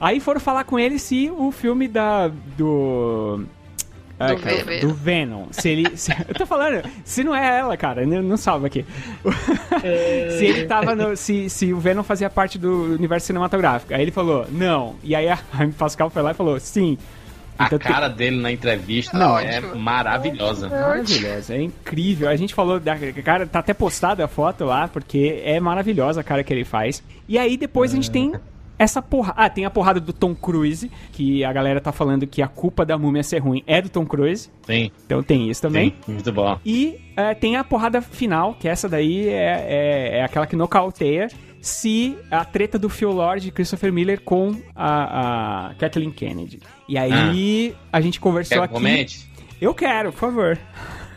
Aí 0.00 0.20
foram 0.20 0.40
falar 0.40 0.64
com 0.64 0.78
ele 0.78 0.98
se 0.98 1.30
o 1.36 1.50
filme 1.52 1.86
da. 1.88 2.28
do. 2.56 3.44
Ai, 4.26 4.36
Do 4.36 4.42
cara, 4.42 4.64
Venom. 4.64 4.80
do 4.88 4.94
Venom. 4.94 5.46
Se 5.50 5.68
ele. 5.68 5.96
se- 5.96 6.12
eu 6.28 6.34
tô 6.34 6.46
falando, 6.46 6.82
se 7.04 7.22
não 7.24 7.34
é 7.34 7.58
ela, 7.58 7.76
cara, 7.76 8.04
não, 8.06 8.22
não 8.22 8.36
salva 8.36 8.66
aqui. 8.66 8.84
se 10.38 10.44
ele 10.44 10.66
tava 10.66 10.94
no. 10.94 11.16
Se, 11.16 11.48
se 11.50 11.72
o 11.72 11.78
Venom 11.78 12.02
fazia 12.02 12.28
parte 12.30 12.58
do 12.58 12.94
universo 12.94 13.26
cinematográfico. 13.26 13.94
Aí 13.94 14.02
ele 14.02 14.10
falou, 14.10 14.46
não. 14.50 14.96
E 15.02 15.14
aí 15.14 15.28
a 15.28 15.38
Amy 15.52 15.72
Pascal 15.72 16.10
foi 16.10 16.22
lá 16.22 16.30
e 16.32 16.34
falou, 16.34 16.58
sim. 16.60 16.96
A 17.56 17.66
Então 17.66 17.78
tem- 17.78 17.92
cara 17.92 18.08
dele 18.08 18.40
na 18.40 18.50
entrevista 18.50 19.16
Não, 19.16 19.38
é 19.38 19.58
ótimo. 19.58 19.76
maravilhosa. 19.76 20.68
Maravilhosa, 20.68 21.54
é 21.54 21.62
incrível. 21.62 22.28
A 22.28 22.34
gente 22.34 22.52
falou, 22.52 22.80
da, 22.80 22.96
cara, 23.24 23.46
tá 23.46 23.60
até 23.60 23.72
postada 23.72 24.24
a 24.24 24.28
foto 24.28 24.64
lá, 24.64 24.88
porque 24.88 25.40
é 25.44 25.60
maravilhosa 25.60 26.20
a 26.20 26.24
cara 26.24 26.42
que 26.42 26.52
ele 26.52 26.64
faz. 26.64 27.00
E 27.28 27.38
aí 27.38 27.56
depois 27.56 27.92
a 27.92 27.94
gente 27.94 28.10
tem 28.10 28.32
essa 28.78 29.00
porra. 29.00 29.32
Ah, 29.36 29.48
tem 29.48 29.64
a 29.64 29.70
porrada 29.70 30.00
do 30.00 30.12
Tom 30.12 30.34
Cruise, 30.34 30.90
que 31.12 31.44
a 31.44 31.52
galera 31.52 31.80
tá 31.80 31.92
falando 31.92 32.26
que 32.26 32.42
a 32.42 32.48
culpa 32.48 32.84
da 32.84 32.98
múmia 32.98 33.22
ser 33.22 33.38
ruim 33.38 33.62
é 33.66 33.80
do 33.80 33.88
Tom 33.88 34.04
Cruise. 34.06 34.50
Sim, 34.66 34.90
Então 35.06 35.22
tem 35.22 35.48
isso 35.50 35.62
também. 35.62 35.94
sim, 36.04 36.12
muito 36.12 36.32
bom. 36.32 36.58
E 36.64 36.98
é, 37.16 37.34
tem 37.34 37.56
a 37.56 37.64
porrada 37.64 38.00
final, 38.02 38.54
que 38.54 38.68
essa 38.68 38.88
daí 38.88 39.28
é, 39.28 39.66
é, 39.68 40.18
é 40.18 40.24
aquela 40.24 40.46
que 40.46 40.56
nocauteia. 40.56 41.28
Se 41.60 42.18
a 42.30 42.44
treta 42.44 42.78
do 42.78 42.90
Phil 42.90 43.10
Lord 43.10 43.48
e 43.48 43.50
Christopher 43.50 43.90
Miller 43.90 44.20
com 44.20 44.54
a, 44.76 45.68
a 45.70 45.74
Kathleen 45.76 46.10
Kennedy. 46.10 46.60
E 46.86 46.98
aí 46.98 47.74
a 47.90 48.00
gente 48.02 48.20
conversou 48.20 48.58
Quer 48.58 48.64
aqui. 48.64 48.74
comente? 48.74 49.30
Eu 49.60 49.72
quero, 49.72 50.12
por 50.12 50.18
favor. 50.18 50.58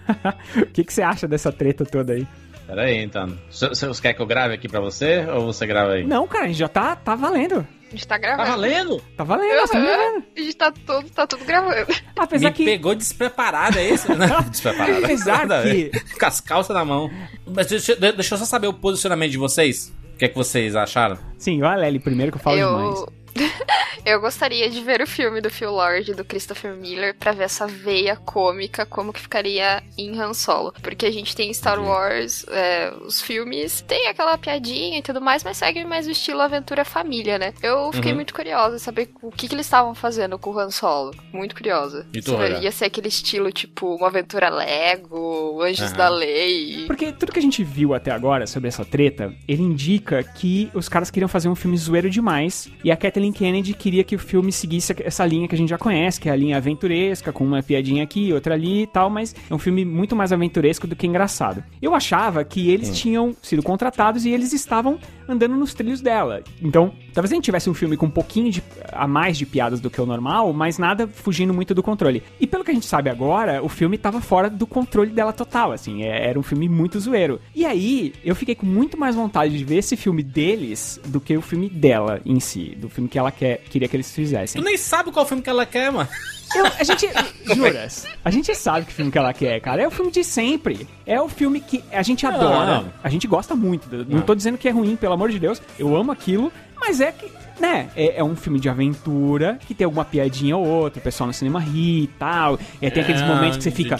o 0.62 0.66
que, 0.68 0.86
que 0.86 0.93
você 0.93 1.01
acha 1.01 1.28
dessa 1.28 1.51
treta 1.51 1.86
toda 1.86 2.14
aí? 2.14 2.26
Pera 2.68 2.84
aí, 2.84 2.97
então. 3.01 3.38
Você 3.49 3.70
você 3.86 4.01
quer 4.01 4.13
que 4.13 4.22
eu 4.22 4.26
grave 4.26 4.53
aqui 4.53 4.68
pra 4.68 4.80
você 4.82 5.26
ou 5.26 5.45
você 5.47 5.65
grava 5.65 5.93
aí? 5.93 6.05
Não, 6.05 6.28
cara, 6.28 6.45
a 6.45 6.47
gente 6.47 6.57
já 6.57 6.68
tá, 6.68 6.95
tá 6.95 7.15
valendo. 7.15 7.65
A 7.88 7.91
gente 7.91 8.05
tá 8.05 8.15
Tá 8.15 8.18
gravando. 8.20 8.49
valendo? 8.49 9.01
Tá 9.15 9.24
valendo, 9.24 9.63
estamos 9.63 9.88
Aham. 9.88 9.97
gravando. 9.97 10.26
A 10.36 10.39
gente 10.41 10.55
tá 10.57 10.72
tudo, 10.86 11.09
tá 11.09 11.26
tudo 11.28 11.45
gravando. 11.45 11.88
Apesar 12.18 12.49
Me 12.49 12.53
que. 12.53 12.65
pegou 12.65 12.93
despreparado, 12.93 13.80
é 13.80 13.89
isso? 13.89 14.07
Não, 14.13 14.41
despreparado. 14.41 15.05
Apesar 15.05 15.49
a 15.51 15.61
que- 15.63 15.91
Com 16.20 16.26
as 16.26 16.41
calças 16.41 16.76
na 16.76 16.84
mão. 16.84 17.09
Mas 17.47 17.68
deixa, 17.68 17.95
deixa 17.95 18.36
eu 18.36 18.39
só 18.39 18.43
saber 18.45 18.68
o 18.68 18.74
posicionamento 18.74 19.32
de 19.32 19.38
vocês. 19.38 19.93
O 20.13 20.18
que 20.18 20.26
é 20.26 20.28
que 20.28 20.36
vocês 20.36 20.76
acharam? 20.76 21.18
Sim, 21.38 21.63
olha 21.63 21.78
Lely 21.78 21.99
primeiro 21.99 22.32
que 22.34 22.38
eu 22.38 22.41
falo 22.41 22.57
demais. 22.57 23.05
Eu... 24.05 24.21
gostaria 24.21 24.69
de 24.69 24.81
ver 24.81 25.01
o 25.01 25.07
filme 25.07 25.41
do 25.41 25.49
Phil 25.49 25.71
Lord 25.71 26.11
e 26.11 26.13
do 26.13 26.23
Christopher 26.25 26.73
Miller 26.75 27.15
pra 27.15 27.31
ver 27.33 27.43
essa 27.45 27.67
veia 27.67 28.15
cômica, 28.15 28.85
como 28.85 29.11
que 29.13 29.19
ficaria 29.19 29.83
em 29.97 30.17
Han 30.19 30.33
Solo. 30.33 30.73
Porque 30.81 31.05
a 31.05 31.11
gente 31.11 31.35
tem 31.35 31.53
Star 31.53 31.81
Wars, 31.83 32.45
é, 32.49 32.93
os 33.05 33.21
filmes, 33.21 33.81
tem 33.81 34.07
aquela 34.07 34.38
piadinha 34.38 34.97
e 34.99 35.01
tudo 35.01 35.19
mais, 35.21 35.43
mas 35.43 35.57
segue 35.57 35.83
mais 35.85 36.07
o 36.07 36.11
estilo 36.11 36.41
aventura 36.41 36.83
família, 36.85 37.38
né? 37.38 37.53
Eu 37.61 37.91
fiquei 37.91 38.11
Uhum. 38.11 38.15
muito 38.17 38.33
curiosa 38.33 38.75
em 38.77 38.79
saber 38.79 39.09
o 39.21 39.31
que, 39.31 39.47
que 39.47 39.55
eles 39.55 39.65
estavam 39.65 39.93
fazendo 39.93 40.38
com 40.39 40.51
o 40.51 40.59
Han 40.59 40.71
Solo. 40.71 41.11
Muito 41.33 41.55
curiosa. 41.55 42.07
E 42.13 42.21
tu, 42.21 42.31
Se 42.31 42.63
ia 42.63 42.71
ser 42.71 42.85
aquele 42.85 43.07
estilo, 43.09 43.51
tipo, 43.51 43.95
uma 43.95 44.07
aventura 44.07 44.49
Lego, 44.49 45.61
Anjos 45.61 45.89
Aham. 45.89 45.97
da 45.97 46.09
Lei. 46.09 46.85
Porque 46.88 47.11
tudo 47.11 47.31
que 47.31 47.39
a 47.39 47.41
gente 47.41 47.63
viu 47.63 47.93
até 47.93 48.11
agora 48.11 48.47
sobre 48.47 48.67
essa 48.69 48.85
treta, 48.85 49.33
ele 49.47 49.61
indica 49.63 50.23
que 50.23 50.69
os 50.73 50.88
caras 50.89 51.11
queriam 51.11 51.27
fazer 51.27 51.49
um 51.49 51.55
filme 51.55 51.77
zoeiro 51.77 52.09
demais 52.09 52.69
e 52.83 52.91
a 52.91 52.95
Kathleen 52.97 53.26
Kennedy 53.32 53.73
queria 53.73 54.03
que 54.03 54.15
o 54.15 54.19
filme 54.19 54.51
seguisse 54.51 54.95
essa 55.03 55.25
linha 55.25 55.47
que 55.47 55.55
a 55.55 55.57
gente 55.57 55.69
já 55.69 55.78
conhece, 55.78 56.19
que 56.19 56.30
é 56.30 56.32
a 56.32 56.36
linha 56.36 56.57
aventuresca, 56.57 57.32
com 57.32 57.43
uma 57.43 57.61
piadinha 57.63 58.03
aqui, 58.03 58.32
outra 58.34 58.53
ali 58.53 58.84
e 58.84 58.88
tal, 58.88 59.09
mas 59.09 59.36
é 59.49 59.53
um 59.53 59.59
filme 59.59 59.86
muito 59.86 60.15
mais 60.15 60.32
aventuresco 60.32 60.88
do 60.88 60.95
que 60.95 61.07
engraçado. 61.07 61.63
Eu 61.82 61.93
achava 61.93 62.43
que 62.43 62.69
eles 62.69 62.97
tinham 62.97 63.36
sido 63.41 63.63
contratados 63.63 64.25
e 64.25 64.30
eles 64.30 64.53
estavam 64.53 64.99
andando 65.28 65.55
nos 65.55 65.73
trilhos 65.73 66.01
dela. 66.01 66.43
Então, 66.61 66.93
talvez 67.18 67.32
a 67.32 67.36
gente 67.36 67.45
tivesse 67.45 67.68
um 67.68 67.74
filme 67.74 67.97
com 67.97 68.05
um 68.05 68.11
pouquinho 68.11 68.51
de, 68.51 68.63
a 68.93 69.07
mais 69.07 69.38
de 69.39 69.45
piadas 69.45 69.80
do 69.80 69.89
que 69.89 69.99
o 69.99 70.05
normal, 70.05 70.53
mas 70.53 70.78
nada 70.78 71.07
fugindo 71.07 71.51
muito 71.51 71.74
do 71.74 71.82
controle. 71.82 72.22
E 72.39 72.45
pelo 72.45 72.63
que 72.63 72.70
a 72.70 72.74
gente 72.76 72.86
sabe 72.86 73.09
agora, 73.09 73.63
o 73.63 73.68
filme 73.68 73.97
tava 73.97 74.22
fora 74.22 74.49
do 74.51 74.68
controle 74.68 75.09
dela 75.09 75.34
total, 75.34 75.72
assim, 75.72 76.03
é- 76.03 76.30
era 76.30 76.38
um 76.39 76.43
filme 76.43 76.70
muito 76.70 76.99
zoeiro. 76.99 77.41
E 77.55 77.65
aí, 77.65 78.13
eu 78.24 78.36
fiquei 78.36 78.53
com 78.53 78.68
muito 78.68 78.97
mais 78.99 79.15
vontade 79.15 79.57
de 79.57 79.63
ver 79.63 79.78
esse 79.78 79.97
filme 79.97 80.22
deles 80.22 80.99
do 81.07 81.20
que 81.20 81.36
o 81.36 81.41
filme 81.41 81.70
dela 81.70 82.22
em 82.24 82.39
si, 82.39 82.76
do 82.80 82.88
filme 82.88 83.09
que 83.09 83.18
ela 83.18 83.32
quer, 83.32 83.61
queria 83.70 83.88
que 83.88 83.95
eles 83.95 84.11
fizessem. 84.11 84.61
Tu 84.61 84.65
nem 84.65 84.78
sabe 84.78 85.11
qual 85.11 85.26
filme 85.26 85.41
que 85.41 85.49
ela 85.49 85.65
quer, 85.65 85.91
mano. 85.91 86.07
Eu- 86.55 86.65
a 86.65 86.84
gente. 86.84 87.05
Juras. 87.55 88.07
A 88.24 88.30
gente 88.32 88.53
sabe 88.55 88.86
que 88.86 88.93
filme 88.93 89.11
que 89.11 89.18
ela 89.18 89.34
quer, 89.34 89.59
cara. 89.59 89.82
É 89.82 89.88
o 89.88 89.91
filme 89.91 90.11
de 90.11 90.24
sempre. 90.24 90.88
É 91.05 91.20
o 91.22 91.28
filme 91.28 91.59
que 91.59 91.84
a 91.91 92.01
gente 92.01 92.26
adora. 92.26 92.82
Não. 92.84 92.93
A 93.03 93.09
gente 93.09 93.28
gosta 93.28 93.53
muito. 93.55 93.88
Não 94.07 94.22
tô 94.22 94.34
dizendo 94.34 94.57
que 94.57 94.68
é 94.68 94.72
ruim, 94.72 94.95
pelo 94.95 95.13
amor 95.13 95.30
de 95.30 95.39
Deus. 95.39 95.61
Eu 95.78 95.95
amo 95.95 96.11
aquilo. 96.11 96.51
Mas 96.80 97.01
é 97.01 97.11
que. 97.11 97.32
Né, 97.59 97.89
é, 97.95 98.19
é 98.19 98.23
um 98.23 98.36
filme 98.36 98.59
de 98.59 98.69
aventura 98.69 99.57
que 99.65 99.73
tem 99.73 99.84
alguma 99.86 100.05
piadinha 100.05 100.55
ou 100.55 100.63
outra, 100.63 100.99
o 100.99 101.03
pessoal 101.03 101.25
no 101.25 101.34
cinema 101.34 101.59
ri 101.59 102.03
e 102.03 102.07
tal. 102.07 102.59
E 102.80 102.91
tem 102.91 103.01
aqueles 103.01 103.21
É, 103.21 103.25
momentos 103.28 103.57
que 103.57 103.63
você 103.63 103.71
fica. 103.71 103.97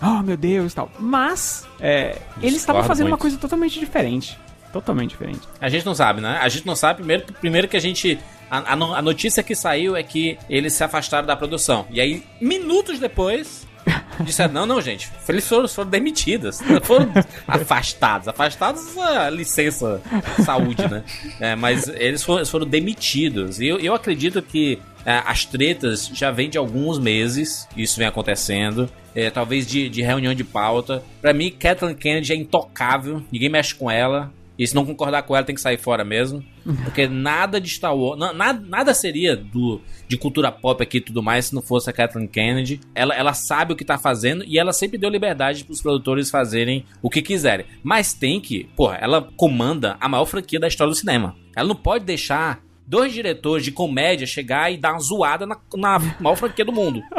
Oh, 0.00 0.22
meu 0.22 0.36
Deus 0.36 0.72
e 0.72 0.76
tal. 0.76 0.88
Mas, 0.96 1.66
é, 1.80 2.18
eles 2.40 2.58
estavam 2.60 2.84
fazendo 2.84 3.06
uma 3.06 3.10
muito. 3.10 3.22
coisa 3.22 3.36
totalmente 3.36 3.80
diferente. 3.80 4.38
Totalmente 4.72 5.10
diferente. 5.10 5.40
A 5.60 5.68
gente 5.68 5.84
não 5.84 5.94
sabe, 5.96 6.20
né? 6.20 6.38
A 6.40 6.48
gente 6.48 6.64
não 6.64 6.76
sabe. 6.76 6.98
Primeiro, 6.98 7.24
primeiro 7.40 7.66
que 7.66 7.76
a 7.76 7.80
gente. 7.80 8.16
A, 8.48 8.74
a 8.74 9.02
notícia 9.02 9.42
que 9.42 9.56
saiu 9.56 9.96
é 9.96 10.02
que 10.04 10.38
eles 10.48 10.72
se 10.72 10.84
afastaram 10.84 11.26
da 11.26 11.34
produção. 11.36 11.86
E 11.90 12.00
aí, 12.00 12.22
minutos 12.40 13.00
depois, 13.00 13.66
disseram: 14.20 14.52
não, 14.52 14.66
não, 14.66 14.80
gente. 14.80 15.10
Eles 15.28 15.46
foram, 15.46 15.68
foram 15.68 15.90
foram 16.82 17.12
afastados. 17.46 18.28
Afastados 18.28 18.96
a 18.98 19.30
licença 19.30 20.00
saúde, 20.44 20.88
né? 20.88 21.04
É, 21.40 21.54
mas 21.54 21.88
eles 21.88 22.22
foram, 22.22 22.44
foram 22.46 22.66
demitidos. 22.66 23.60
E 23.60 23.66
eu, 23.66 23.78
eu 23.78 23.94
acredito 23.94 24.42
que 24.42 24.78
é, 25.04 25.22
as 25.24 25.44
tretas 25.44 26.10
já 26.12 26.30
vêm 26.30 26.50
de 26.50 26.58
alguns 26.58 26.98
meses. 26.98 27.66
Isso 27.76 27.98
vem 27.98 28.06
acontecendo. 28.06 28.90
É, 29.14 29.28
talvez 29.28 29.66
de, 29.66 29.88
de 29.88 30.02
reunião 30.02 30.34
de 30.34 30.44
pauta. 30.44 31.02
Pra 31.20 31.32
mim, 31.32 31.50
Kathleen 31.50 31.94
Kennedy 31.94 32.32
é 32.32 32.36
intocável. 32.36 33.22
Ninguém 33.32 33.48
mexe 33.48 33.74
com 33.74 33.90
ela. 33.90 34.32
E 34.60 34.66
se 34.66 34.74
não 34.74 34.84
concordar 34.84 35.22
com 35.22 35.34
ela, 35.34 35.44
tem 35.46 35.54
que 35.54 35.60
sair 35.60 35.78
fora 35.78 36.04
mesmo. 36.04 36.44
Porque 36.84 37.08
nada 37.08 37.58
de 37.58 37.68
Star 37.70 37.96
Wars. 37.96 38.18
na- 38.18 38.32
Nada, 38.34 38.62
nada 38.68 38.92
seria 38.94 39.34
do, 39.34 39.80
de 40.06 40.18
cultura 40.18 40.52
pop 40.52 40.82
aqui 40.82 40.98
e 40.98 41.00
tudo 41.00 41.22
mais 41.22 41.46
se 41.46 41.54
não 41.54 41.62
fosse 41.62 41.88
a 41.88 41.92
Kathleen 41.94 42.26
Kennedy. 42.28 42.78
Ela, 42.94 43.14
ela 43.14 43.32
sabe 43.32 43.72
o 43.72 43.76
que 43.76 43.84
tá 43.84 43.96
fazendo 43.96 44.44
e 44.46 44.58
ela 44.58 44.72
sempre 44.74 44.98
deu 44.98 45.08
liberdade 45.08 45.64
pros 45.64 45.80
produtores 45.80 46.30
fazerem 46.30 46.84
o 47.00 47.08
que 47.08 47.22
quiserem. 47.22 47.64
Mas 47.82 48.12
tem 48.12 48.38
que. 48.38 48.64
Porra, 48.76 48.98
ela 49.00 49.28
comanda 49.36 49.96
a 49.98 50.08
maior 50.08 50.26
franquia 50.26 50.60
da 50.60 50.68
história 50.68 50.90
do 50.92 50.96
cinema. 50.96 51.34
Ela 51.56 51.66
não 51.68 51.76
pode 51.76 52.04
deixar 52.04 52.60
dois 52.86 53.12
diretores 53.14 53.64
de 53.64 53.72
comédia 53.72 54.26
chegar 54.26 54.70
e 54.70 54.76
dar 54.76 54.92
uma 54.92 55.00
zoada 55.00 55.46
na, 55.46 55.56
na 55.74 55.98
maior 56.20 56.36
franquia 56.36 56.64
do 56.66 56.72
mundo. 56.72 57.02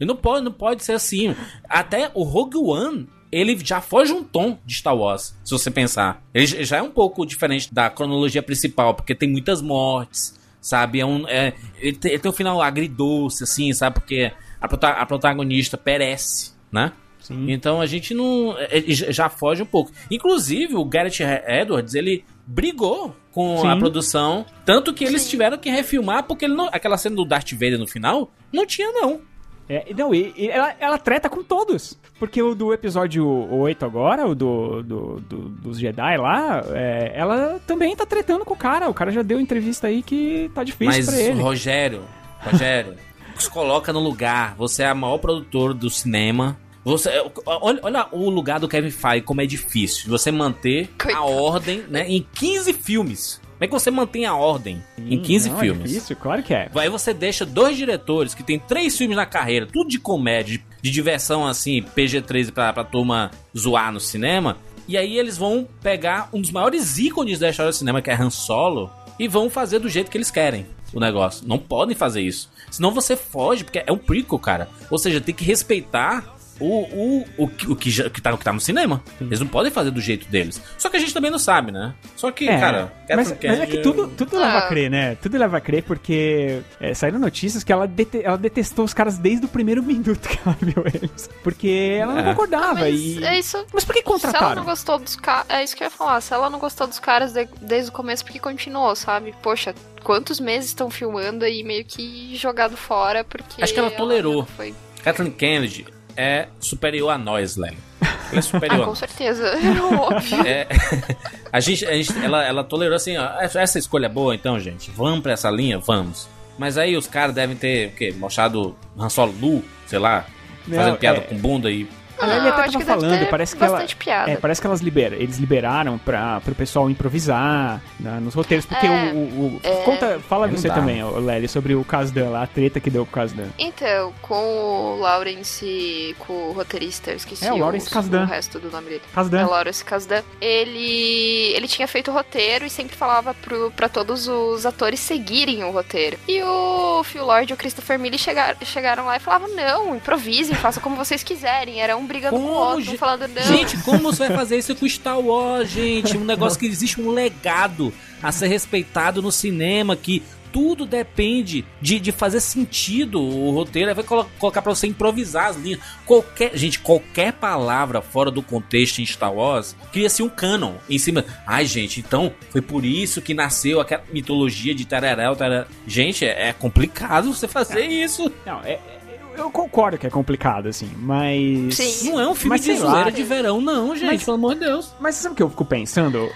E 0.00 0.04
não 0.04 0.14
pode, 0.14 0.44
não 0.44 0.52
pode 0.52 0.84
ser 0.84 0.92
assim. 0.92 1.34
Até 1.68 2.08
o 2.14 2.22
Rogue 2.22 2.56
One, 2.56 3.08
ele 3.30 3.58
já 3.64 3.80
foge 3.80 4.12
um 4.12 4.22
tom 4.24 4.58
de 4.64 4.74
Star 4.74 4.96
Wars, 4.96 5.34
se 5.44 5.50
você 5.52 5.70
pensar. 5.70 6.22
Ele 6.32 6.46
já 6.64 6.78
é 6.78 6.82
um 6.82 6.90
pouco 6.90 7.24
diferente 7.26 7.72
da 7.72 7.88
cronologia 7.90 8.42
principal, 8.42 8.94
porque 8.94 9.14
tem 9.14 9.28
muitas 9.30 9.60
mortes, 9.62 10.38
sabe? 10.60 11.00
É 11.00 11.06
um, 11.06 11.26
é, 11.28 11.52
ele, 11.78 11.96
tem, 11.96 12.12
ele 12.12 12.20
tem 12.20 12.30
um 12.30 12.34
final 12.34 12.60
agridoce, 12.62 13.44
assim, 13.44 13.72
sabe? 13.72 13.94
Porque 14.00 14.32
a, 14.60 14.66
prota- 14.68 14.90
a 14.90 15.06
protagonista 15.06 15.76
perece, 15.76 16.52
né? 16.72 16.92
Então 17.30 17.78
a 17.78 17.84
gente 17.84 18.14
não. 18.14 18.54
é, 18.58 18.78
é, 18.78 18.82
já 19.12 19.28
foge 19.28 19.62
um 19.62 19.66
pouco. 19.66 19.92
Inclusive, 20.10 20.76
o 20.76 20.84
Garrett 20.84 21.22
Edwards, 21.22 21.94
ele 21.94 22.24
brigou 22.46 23.14
com 23.32 23.68
a 23.68 23.74
Sim. 23.74 23.78
produção. 23.78 24.46
Tanto 24.64 24.94
que 24.94 25.04
eles 25.04 25.28
tiveram 25.28 25.58
que 25.58 25.68
refilmar, 25.68 26.22
porque 26.22 26.46
ele 26.46 26.54
não- 26.54 26.70
aquela 26.72 26.96
cena 26.96 27.16
do 27.16 27.26
Darth 27.26 27.52
Vader 27.52 27.78
no 27.78 27.86
final 27.86 28.32
não 28.50 28.64
tinha, 28.64 28.90
não. 28.92 29.20
É, 29.68 29.84
e 29.90 29.94
não, 29.94 30.14
e, 30.14 30.32
e 30.36 30.48
ela, 30.48 30.74
ela 30.80 30.98
treta 30.98 31.28
com 31.28 31.42
todos. 31.42 31.98
Porque 32.18 32.42
o 32.42 32.54
do 32.54 32.72
episódio 32.72 33.26
8 33.52 33.84
agora, 33.84 34.26
o 34.26 34.34
do, 34.34 34.82
do- 34.82 35.20
do- 35.20 35.48
dos 35.50 35.78
Jedi 35.78 36.16
lá, 36.16 36.64
é, 36.70 37.12
ela 37.14 37.60
também 37.66 37.94
tá 37.94 38.06
tretando 38.06 38.44
com 38.44 38.54
o 38.54 38.56
cara. 38.56 38.88
O 38.88 38.94
cara 38.94 39.10
já 39.12 39.22
deu 39.22 39.38
entrevista 39.40 39.86
aí 39.88 40.02
que 40.02 40.50
tá 40.54 40.64
difícil 40.64 40.86
Mas, 41.02 41.06
pra 41.06 41.20
ele. 41.20 41.40
Rogério, 41.40 42.02
Rogério, 42.40 42.94
se 43.38 43.50
coloca 43.50 43.92
no 43.92 44.00
lugar. 44.00 44.54
Você 44.56 44.82
é 44.82 44.86
a 44.88 44.94
maior 44.94 45.18
produtor 45.18 45.74
do 45.74 45.90
cinema. 45.90 46.56
Você, 46.84 47.10
olha, 47.44 47.80
olha 47.82 48.06
o 48.12 48.30
lugar 48.30 48.58
do 48.58 48.66
Kevin 48.68 48.90
Feige, 48.90 49.22
como 49.22 49.42
é 49.42 49.46
difícil. 49.46 50.08
Você 50.08 50.32
manter 50.32 50.88
a 50.98 51.02
Coitado. 51.04 51.26
ordem 51.26 51.84
né, 51.88 52.06
em 52.08 52.26
15 52.34 52.72
filmes. 52.72 53.40
Como 53.58 53.64
é 53.64 53.66
que 53.66 53.72
você 53.72 53.90
mantém 53.90 54.24
a 54.24 54.36
ordem 54.36 54.80
em 54.96 55.20
15 55.20 55.50
Não, 55.50 55.58
filmes? 55.58 55.84
É 55.90 55.94
difícil, 55.94 56.16
claro 56.16 56.44
que 56.44 56.54
é. 56.54 56.70
Aí 56.76 56.88
você 56.88 57.12
deixa 57.12 57.44
dois 57.44 57.76
diretores 57.76 58.32
que 58.32 58.44
tem 58.44 58.56
três 58.56 58.96
filmes 58.96 59.16
na 59.16 59.26
carreira, 59.26 59.66
tudo 59.66 59.90
de 59.90 59.98
comédia, 59.98 60.58
de, 60.58 60.64
de 60.80 60.90
diversão 60.92 61.44
assim, 61.44 61.82
PG-13 61.82 62.52
pra, 62.52 62.72
pra 62.72 62.84
turma 62.84 63.32
zoar 63.56 63.92
no 63.92 63.98
cinema. 63.98 64.58
E 64.86 64.96
aí 64.96 65.18
eles 65.18 65.36
vão 65.36 65.66
pegar 65.82 66.28
um 66.32 66.40
dos 66.40 66.52
maiores 66.52 66.98
ícones 66.98 67.40
da 67.40 67.50
história 67.50 67.72
do 67.72 67.74
cinema, 67.74 68.00
que 68.00 68.10
é 68.10 68.14
Han 68.14 68.30
Solo, 68.30 68.90
e 69.18 69.26
vão 69.26 69.50
fazer 69.50 69.80
do 69.80 69.88
jeito 69.88 70.08
que 70.08 70.16
eles 70.16 70.30
querem 70.30 70.64
o 70.94 71.00
negócio. 71.00 71.46
Não 71.46 71.58
podem 71.58 71.96
fazer 71.96 72.22
isso. 72.22 72.48
Senão 72.70 72.92
você 72.92 73.16
foge, 73.16 73.64
porque 73.64 73.82
é 73.84 73.90
um 73.90 73.98
prequel, 73.98 74.38
cara. 74.38 74.68
Ou 74.88 74.98
seja, 74.98 75.20
tem 75.20 75.34
que 75.34 75.44
respeitar 75.44 76.37
o, 76.60 76.82
o, 76.82 77.24
o, 77.44 77.48
que- 77.48 77.70
o, 77.70 77.76
que, 77.76 77.90
já, 77.90 78.08
que, 78.10 78.20
tá, 78.20 78.32
o 78.34 78.38
que 78.38 78.44
tá 78.44 78.52
no 78.52 78.60
cinema. 78.60 79.02
Eles 79.20 79.40
não 79.40 79.46
podem 79.46 79.70
fazer 79.72 79.90
do 79.90 80.00
jeito 80.00 80.28
deles. 80.28 80.60
Só 80.76 80.88
que 80.88 80.96
a 80.96 81.00
gente 81.00 81.12
também 81.14 81.30
não 81.30 81.38
sabe, 81.38 81.70
né? 81.72 81.94
Só 82.16 82.30
que, 82.30 82.48
É, 82.48 82.58
cara, 82.58 82.92
mas, 83.10 83.28
Catherine 83.30 83.30
mas 83.30 83.30
é 83.30 83.66
que 83.66 83.70
Kennedy- 83.78 83.82
tudo, 83.82 84.08
tudo 84.08 84.38
leva 84.38 84.52
a 84.54 84.58
Ah. 84.58 84.68
crer, 84.68 84.90
né? 84.90 85.14
Tudo 85.16 85.38
leva 85.38 85.56
a 85.56 85.60
crer 85.60 85.82
porque 85.84 86.60
é, 86.80 86.94
saíram 86.94 87.18
notícias 87.18 87.62
que 87.64 87.72
ela, 87.72 87.86
dete- 87.86 88.22
ela 88.24 88.36
detestou 88.38 88.84
os 88.84 88.92
caras 88.94 89.18
desde 89.18 89.46
o 89.46 89.48
primeiro 89.48 89.82
minuto 89.84 90.28
que 90.28 90.38
ela 90.44 90.56
viu 90.60 90.82
eles. 90.92 91.28
Porque 91.42 91.96
ela 92.00 92.12
não 92.14 92.20
É. 92.20 92.24
concordava. 92.34 92.74
Mas 92.80 93.00
e... 93.00 93.24
é 93.24 93.38
isso. 93.38 93.64
Mas 93.72 93.84
por 93.84 93.94
que 93.94 94.00
Se 94.00 94.06
ela 94.08 94.18
contrataram? 94.18 94.54
não 94.56 94.64
gostou 94.64 94.98
dos 94.98 95.16
caras. 95.16 95.46
É 95.48 95.62
isso 95.64 95.76
que 95.76 95.82
eu 95.82 95.86
ia 95.86 95.90
falar. 95.90 96.20
Se 96.20 96.32
ela 96.34 96.50
não 96.50 96.58
gostou 96.58 96.86
dos 96.86 96.98
caras 96.98 97.32
de- 97.32 97.48
desde 97.60 97.90
o 97.90 97.92
começo, 97.92 98.24
porque 98.24 98.38
continuou, 98.38 98.94
sabe? 98.96 99.34
Poxa, 99.42 99.74
quantos 100.02 100.40
meses 100.40 100.70
estão 100.70 100.90
filmando 100.90 101.44
aí 101.44 101.62
meio 101.62 101.84
que 101.84 102.34
jogado 102.36 102.76
fora 102.76 103.24
porque. 103.24 103.62
Acho 103.62 103.72
que 103.72 103.78
ela 103.80 103.90
tolerou. 103.90 104.38
não 104.38 104.46
Foi. 104.46 104.74
Kathleen 105.02 105.30
Kennedy 105.32 105.86
é 106.18 106.48
superior 106.60 107.10
a 107.10 107.16
nós, 107.16 107.56
Lely. 107.56 107.78
Ela 108.00 108.10
é 108.34 108.38
Ah, 108.38 108.42
superior. 108.42 108.84
com 108.84 108.94
certeza. 108.94 109.52
Óbvio. 109.98 110.46
É, 110.46 110.66
a 111.52 111.60
gente, 111.60 111.86
a 111.86 111.92
gente 111.94 112.12
ela, 112.22 112.44
ela 112.44 112.62
tolerou 112.64 112.96
assim, 112.96 113.16
ó, 113.16 113.40
essa 113.40 113.60
essa 113.60 113.78
escolha 113.78 114.06
é 114.06 114.08
boa, 114.10 114.34
então, 114.34 114.58
gente, 114.60 114.90
vamos 114.90 115.20
pra 115.20 115.32
essa 115.32 115.48
linha, 115.50 115.78
vamos. 115.78 116.28
Mas 116.58 116.76
aí 116.76 116.96
os 116.96 117.06
caras 117.06 117.34
devem 117.34 117.56
ter, 117.56 117.88
o 117.88 117.92
quê, 117.92 118.12
mostrado 118.18 118.76
Han 118.98 119.08
Solo 119.08 119.32
nu, 119.32 119.64
sei 119.86 119.98
lá, 120.00 120.26
Não, 120.66 120.76
fazendo 120.76 120.96
piada 120.98 121.18
é- 121.18 121.20
com 121.22 121.36
bunda 121.36 121.70
e... 121.70 121.88
A 122.20 122.26
Lely 122.26 122.40
Não, 122.40 122.48
até 122.48 122.62
acho 122.62 122.72
tava 122.78 122.84
falando, 123.00 123.26
parece 123.28 123.56
que 123.56 123.62
ela. 123.62 123.72
bastante 123.72 123.96
piada. 123.96 124.30
É, 124.30 124.36
parece 124.36 124.60
que 124.60 124.66
elas 124.66 124.80
liberam. 124.80 125.16
Eles 125.16 125.38
liberaram 125.38 125.98
pra, 125.98 126.40
pro 126.40 126.54
pessoal 126.54 126.90
improvisar 126.90 127.80
né, 128.00 128.18
nos 128.20 128.34
roteiros. 128.34 128.66
Porque 128.66 128.86
É, 128.86 129.12
o. 129.12 129.16
o- 129.16 129.46
o- 129.56 129.60
é. 129.62 129.70
Conta, 129.84 130.20
fala 130.28 130.46
Não 130.46 130.56
você 130.56 130.68
dá. 130.68 130.74
também, 130.74 131.02
Lely, 131.04 131.48
sobre 131.48 131.74
o 131.74 131.84
Kasdan 131.84 132.30
lá, 132.30 132.42
a 132.42 132.46
treta 132.46 132.80
que 132.80 132.90
deu 132.90 133.04
com 133.06 133.10
o 133.10 133.14
Kasdan. 133.14 133.46
Então, 133.58 134.12
com 134.22 134.34
o 134.34 134.98
Lawrence, 135.00 136.14
com 136.18 136.32
o 136.48 136.52
roteirista, 136.52 137.10
eu 137.10 137.16
esqueci 137.16 137.46
É, 137.46 137.52
o 137.52 137.56
Lawrence 137.58 137.88
o, 137.88 137.90
Kasdan. 137.90 138.22
o 138.22 138.26
resto 138.26 138.58
do 138.58 138.70
nome 138.70 138.88
dele. 138.88 139.02
É 139.10 139.14
Kasdan. 139.14 139.46
Lawrence 139.46 139.84
Kasdan. 139.84 140.22
Ele, 140.40 141.52
ele 141.54 141.68
tinha 141.68 141.86
feito 141.88 142.10
o 142.10 142.14
roteiro 142.14 142.64
e 142.66 142.70
sempre 142.70 142.96
falava 142.96 143.34
pro, 143.34 143.70
pra 143.72 143.88
todos 143.88 144.28
os 144.28 144.66
atores 144.66 145.00
seguirem 145.00 145.64
o 145.64 145.70
roteiro. 145.70 146.18
E 146.28 146.42
o 146.42 147.02
Phil 147.04 147.24
Lord 147.24 147.52
e 147.52 147.54
o 147.54 147.56
Christopher 147.56 147.98
Miller 147.98 148.18
chegar, 148.18 148.56
chegaram 148.64 149.04
lá 149.06 149.16
e 149.16 149.20
falavam, 149.20 149.48
não, 149.54 149.94
improvisem, 149.96 150.54
façam 150.56 150.82
como 150.82 150.96
vocês 150.96 151.22
quiserem. 151.22 151.80
Era 151.80 151.96
um 151.96 152.06
brigando 152.08 152.36
com 152.36 152.42
o 152.42 152.48
Como, 152.48 152.58
outro, 152.60 152.78
um 152.80 152.84
gente? 152.84 152.98
falando, 152.98 153.28
não. 153.28 153.42
Gente, 153.42 153.76
como 153.82 154.00
você 154.00 154.26
vai 154.26 154.36
fazer 154.36 154.58
isso 154.58 154.74
com 154.74 154.88
Star 154.88 155.20
Wars, 155.20 155.70
gente? 155.70 156.16
Um 156.16 156.24
negócio 156.24 156.58
que 156.58 156.66
existe 156.66 157.00
um 157.00 157.10
legado 157.10 157.92
a 158.22 158.32
ser 158.32 158.48
respeitado 158.48 159.22
no 159.22 159.30
cinema, 159.30 159.94
que 159.94 160.22
tudo 160.50 160.86
depende 160.86 161.62
de, 161.80 162.00
de 162.00 162.10
fazer 162.10 162.40
sentido 162.40 163.20
o 163.20 163.50
roteiro. 163.50 163.94
Vai 163.94 164.02
colo- 164.02 164.26
colocar 164.38 164.62
pra 164.62 164.74
você 164.74 164.86
improvisar 164.86 165.50
as 165.50 165.56
linhas. 165.56 165.78
Qualquer, 166.06 166.56
gente, 166.56 166.78
qualquer 166.80 167.34
palavra 167.34 168.00
fora 168.00 168.30
do 168.30 168.42
contexto 168.42 169.00
em 169.00 169.06
Star 169.06 169.32
Wars 169.32 169.76
cria-se 169.92 170.22
um 170.22 170.28
canon 170.28 170.72
em 170.88 170.96
cima. 170.96 171.22
Ai, 171.46 171.66
gente, 171.66 172.00
então 172.00 172.32
foi 172.50 172.62
por 172.62 172.82
isso 172.84 173.20
que 173.20 173.34
nasceu 173.34 173.78
aquela 173.78 174.02
mitologia 174.10 174.74
de 174.74 174.86
Tararel, 174.86 175.36
tararel. 175.36 175.66
Gente, 175.86 176.24
é, 176.24 176.48
é 176.48 176.52
complicado 176.54 177.32
você 177.32 177.46
fazer 177.46 177.84
isso. 177.84 178.32
Não, 178.46 178.60
é, 178.64 178.72
é- 178.72 178.97
eu, 179.38 179.50
concordo 179.50 179.96
que 179.98 180.06
é 180.06 180.10
complicado, 180.10 180.68
assim, 180.68 180.90
mas. 180.98 181.74
Sim. 181.76 182.10
Não 182.10 182.20
é 182.20 182.28
um 182.28 182.34
filme 182.34 182.50
Mas 182.56 182.64
de 182.64 182.76
zoeira 182.76 183.10
de 183.10 183.22
verão, 183.22 183.60
não, 183.60 183.94
gente. 183.96 184.06
Mas- 184.06 184.24
pelo 184.24 184.36
amor 184.36 184.54
de 184.54 184.60
Deus. 184.60 184.92
Mas 185.00 185.14
sabe 185.16 185.32
o 185.32 185.36
que 185.36 185.42
eu 185.42 185.50
fico 185.50 185.64
pensando, 185.64 186.28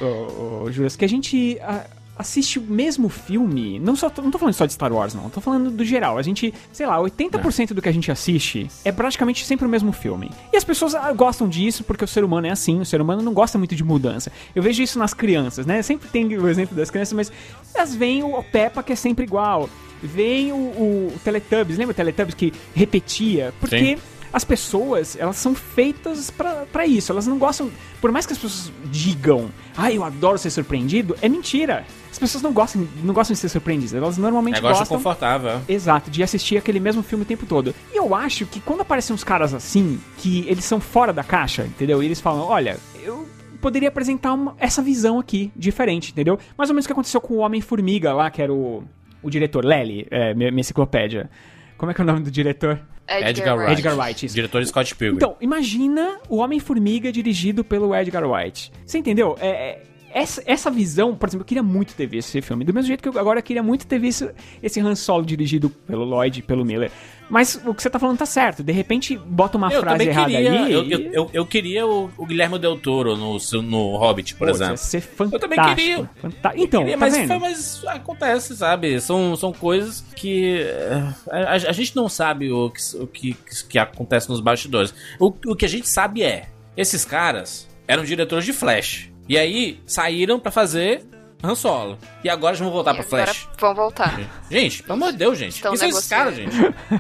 Juras? 0.71 0.97
Que 0.97 1.05
a 1.05 1.09
gente 1.09 1.59
a- 1.61 1.85
assiste 2.19 2.59
o 2.59 2.63
mesmo 2.63 3.09
filme. 3.09 3.79
Não, 3.81 3.97
só, 3.97 4.11
não 4.23 4.31
tô 4.31 4.39
falando 4.39 4.55
só 4.55 4.67
de 4.67 4.73
Star 4.75 4.93
Wars, 4.93 5.15
não. 5.15 5.29
Tô 5.31 5.41
falando 5.41 5.71
do 5.71 5.85
geral. 5.85 6.19
A 6.19 6.23
gente, 6.23 6.53
sei 6.73 6.87
lá, 6.87 6.99
80% 7.01 7.73
do 7.75 7.83
que 7.83 7.89
a 7.89 7.93
gente 7.93 8.13
assiste 8.13 8.69
é 8.85 8.93
praticamente 8.93 9.45
sempre 9.45 9.67
o 9.67 9.69
mesmo 9.69 9.93
filme. 9.93 10.31
E 10.53 10.57
as 10.57 10.63
pessoas 10.63 10.95
ah, 10.95 11.11
gostam 11.13 11.49
disso 11.49 11.83
porque 11.83 12.05
o 12.05 12.09
ser 12.09 12.23
humano 12.23 12.47
é 12.47 12.51
assim. 12.51 12.81
O 12.81 12.85
ser 12.85 13.01
humano 13.01 13.23
não 13.23 13.33
gosta 13.33 13.59
muito 13.59 13.75
de 13.75 13.83
mudança. 13.83 14.31
Eu 14.55 14.63
vejo 14.63 14.83
isso 14.83 14.99
nas 14.99 15.15
crianças, 15.15 15.67
né? 15.67 15.83
Sempre 15.83 16.09
tem 16.09 16.27
o 16.37 16.49
exemplo 16.49 16.77
das 16.77 16.91
crianças, 16.91 17.13
mas 17.15 17.33
elas 17.75 17.95
veem 17.95 18.23
o 18.23 18.43
Peppa 18.43 18.83
que 18.83 18.93
é 18.93 18.97
sempre 18.97 19.25
igual. 19.25 19.69
Vem 20.03 20.53
o, 20.53 20.57
o 20.57 21.13
Teletubbies, 21.25 21.79
lembra 21.79 21.93
o 21.93 21.95
Teletubbies 21.95 22.35
que 22.35 22.53
repetia? 22.75 23.53
Porque 23.61 23.97
Sim. 23.97 24.03
as 24.33 24.45
pessoas, 24.45 25.17
elas 25.19 25.37
são 25.37 25.55
feitas 25.55 26.31
pra 26.31 26.65
pra 26.73 26.87
isso. 26.87 27.13
Elas 27.13 27.27
não 27.27 27.39
gostam. 27.39 27.71
Por 28.01 28.11
mais 28.11 28.27
que 28.27 28.33
as 28.33 28.39
pessoas 28.39 28.73
digam, 28.87 29.49
ah, 29.77 29.93
eu 29.93 30.03
adoro 30.05 30.37
ser 30.39 30.51
surpreendido, 30.51 31.17
é 31.23 31.29
mentira. 31.29 31.85
As 32.11 32.19
pessoas 32.19 32.43
não 32.43 32.53
gostam, 32.53 32.87
não 33.03 33.15
gostam 33.15 33.33
de 33.35 33.41
ser 33.41 33.49
surpreendidas. 33.49 33.95
Elas 33.95 34.19
normalmente 34.19 34.57
Negócio 34.57 34.81
gostam. 34.81 34.97
confortável. 34.99 35.61
Exato, 35.69 36.11
de 36.11 36.23
assistir 36.23 36.57
aquele 36.57 36.81
mesmo 36.81 37.03
filme 37.03 37.23
o 37.23 37.27
tempo 37.27 37.47
todo. 37.47 37.75
E 37.93 37.97
eu 37.97 38.15
acho 38.15 38.45
que 38.45 38.61
quando 38.61 38.81
aparecem 38.83 39.15
uns 39.15 39.25
caras 39.25 39.55
assim, 39.55 39.99
que 40.19 40.45
eles 40.49 40.65
são 40.65 40.81
fora 40.81 41.13
da 41.13 41.23
caixa, 41.25 41.63
entendeu? 41.65 42.03
E 42.03 42.07
eles 42.07 42.21
falam, 42.21 42.43
olha, 42.43 42.77
eu 43.03 43.27
poderia 43.61 43.89
apresentar 43.89 44.33
uma- 44.35 44.55
essa 44.59 44.83
visão 44.83 45.19
aqui, 45.21 45.53
diferente, 45.57 46.11
entendeu? 46.11 46.39
Mais 46.59 46.69
ou 46.69 46.75
menos 46.75 46.85
o 46.85 46.89
que 46.89 46.93
aconteceu 46.93 47.21
com 47.21 47.35
o 47.35 47.39
Homem-Formiga 47.39 48.13
lá, 48.13 48.29
que 48.31 48.43
era 48.43 48.53
o, 48.53 48.83
o 49.23 49.31
diretor 49.31 49.65
Lely, 49.65 50.07
é, 50.11 50.35
minha, 50.35 50.51
minha 50.51 50.61
enciclopédia. 50.61 51.31
Como 51.77 51.91
é 51.91 51.95
que 51.95 52.01
é 52.01 52.05
o 52.05 52.07
nome 52.07 52.21
do 52.21 52.31
diretor? 52.31 52.81
Edgar 53.09 53.57
Wright. 53.57 53.73
Edgar 53.73 53.99
Wright, 53.99 54.27
isso. 54.27 54.35
Diretor 54.35 54.65
Scott 54.65 54.95
Pilgrim. 54.95 55.17
Então, 55.17 55.37
imagina 55.41 56.19
o 56.29 56.37
Homem-Formiga 56.37 57.11
dirigido 57.11 57.65
pelo 57.65 57.95
Edgar 57.95 58.25
Wright. 58.25 58.73
Você 58.87 58.99
entendeu? 58.99 59.37
É, 59.41 59.49
é- 59.49 59.83
essa, 60.15 60.43
essa 60.47 60.71
visão, 60.71 61.15
por 61.17 61.29
exemplo, 61.29 61.43
eu 61.43 61.47
queria 61.49 61.63
muito 61.63 61.95
ter 61.95 62.07
visto 62.07 62.29
esse 62.29 62.43
filme. 62.43 62.65
Do 62.65 62.73
mesmo 62.73 62.89
jeito 62.89 63.03
que 63.03 63.09
eu 63.09 63.19
agora 63.21 63.41
queria 63.43 63.63
muito 63.63 63.87
ter 63.87 63.99
visto 63.99 64.31
esse 64.63 64.81
Han 64.81 64.95
Solo 64.95 65.25
dirigido 65.25 65.71
pelo 65.71 66.05
Lloyd 66.05 66.41
e 66.41 66.43
pelo 66.43 66.65
Miller. 66.65 66.91
Mas 67.31 67.59
o 67.65 67.73
que 67.75 67.83
você 67.83 67.89
tá 67.89 67.99
falando 67.99 68.19
tá 68.19 68.27
certo. 68.27 68.63
De 68.63 68.73
repente, 68.73 69.17
bota 69.17 69.57
uma 69.57 69.73
eu 69.73 69.81
frase 69.81 70.05
errada 70.05 70.31
queria, 70.31 70.51
aí. 70.65 70.73
eu, 70.73 70.83
e- 70.85 71.11
eu, 71.15 71.31
eu, 71.33 71.47
queria 71.47 71.87
o, 71.87 72.11
o 72.19 72.27
Guilherme 72.27 72.59
Del 72.59 72.77
Toro 72.79 73.17
no, 73.17 73.39
no 73.63 73.97
Hobbit, 73.97 74.35
por 74.35 74.49
Pô, 74.49 74.55
exemplo. 74.55 74.73
ia 74.75 74.77
ser 74.77 75.01
fantástico. 75.01 75.37
Eu 75.37 75.41
também 75.41 75.75
queria. 75.75 76.11
Fanta- 76.21 76.53
Então, 76.57 76.81
Queria, 76.83 76.99
tá 76.99 77.01
mas, 77.01 77.17
foi- 77.17 77.39
mas 77.39 77.85
acontece, 77.87 78.55
sabe? 78.57 79.01
São, 79.01 79.35
são 79.37 79.53
coisas 79.53 80.05
que 80.15 80.61
eh, 80.61 81.13
a, 81.31 81.53
a 81.53 81.73
gente 81.73 81.97
não 81.97 82.09
sabe 82.09 82.53
o 82.53 82.69
que, 82.71 82.81
o 82.99 83.07
que, 83.07 83.37
que 83.69 83.79
acontece 83.79 84.29
nos 84.29 84.41
bastidores. 84.41 84.93
O, 85.19 85.33
o 85.47 85.57
que 85.57 85.65
a 85.65 85.69
gente 85.69 85.89
sabe 85.89 86.23
é, 86.23 86.49
esses 86.77 87.05
caras 87.05 87.67
eram 87.89 88.05
diretores 88.05 88.45
de 88.45 88.53
Flash. 88.53 89.11
E 89.33 89.39
aí 89.39 89.81
saíram 89.87 90.39
pra 90.39 90.53
fazer 90.53 91.05
Han 91.43 91.55
Solo. 91.55 91.97
E 92.23 92.29
agora 92.29 92.55
já 92.55 92.65
vão 92.65 92.73
voltar 92.73 92.93
E 92.93 92.97
pra 92.97 93.05
agora 93.05 93.25
Flash. 93.33 93.49
vão 93.59 93.75
voltar. 93.75 94.21
Gente, 94.51 94.83
pelo 94.83 94.93
amor 94.95 95.13
de 95.13 95.19
Deus, 95.19 95.39
gente. 95.39 95.55
Estão 95.57 95.73
Quem 95.73 95.79
são 95.79 95.89
esses 95.89 96.07
caras, 96.09 96.35
gente? 96.37 96.55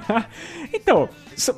então, 0.73 1.09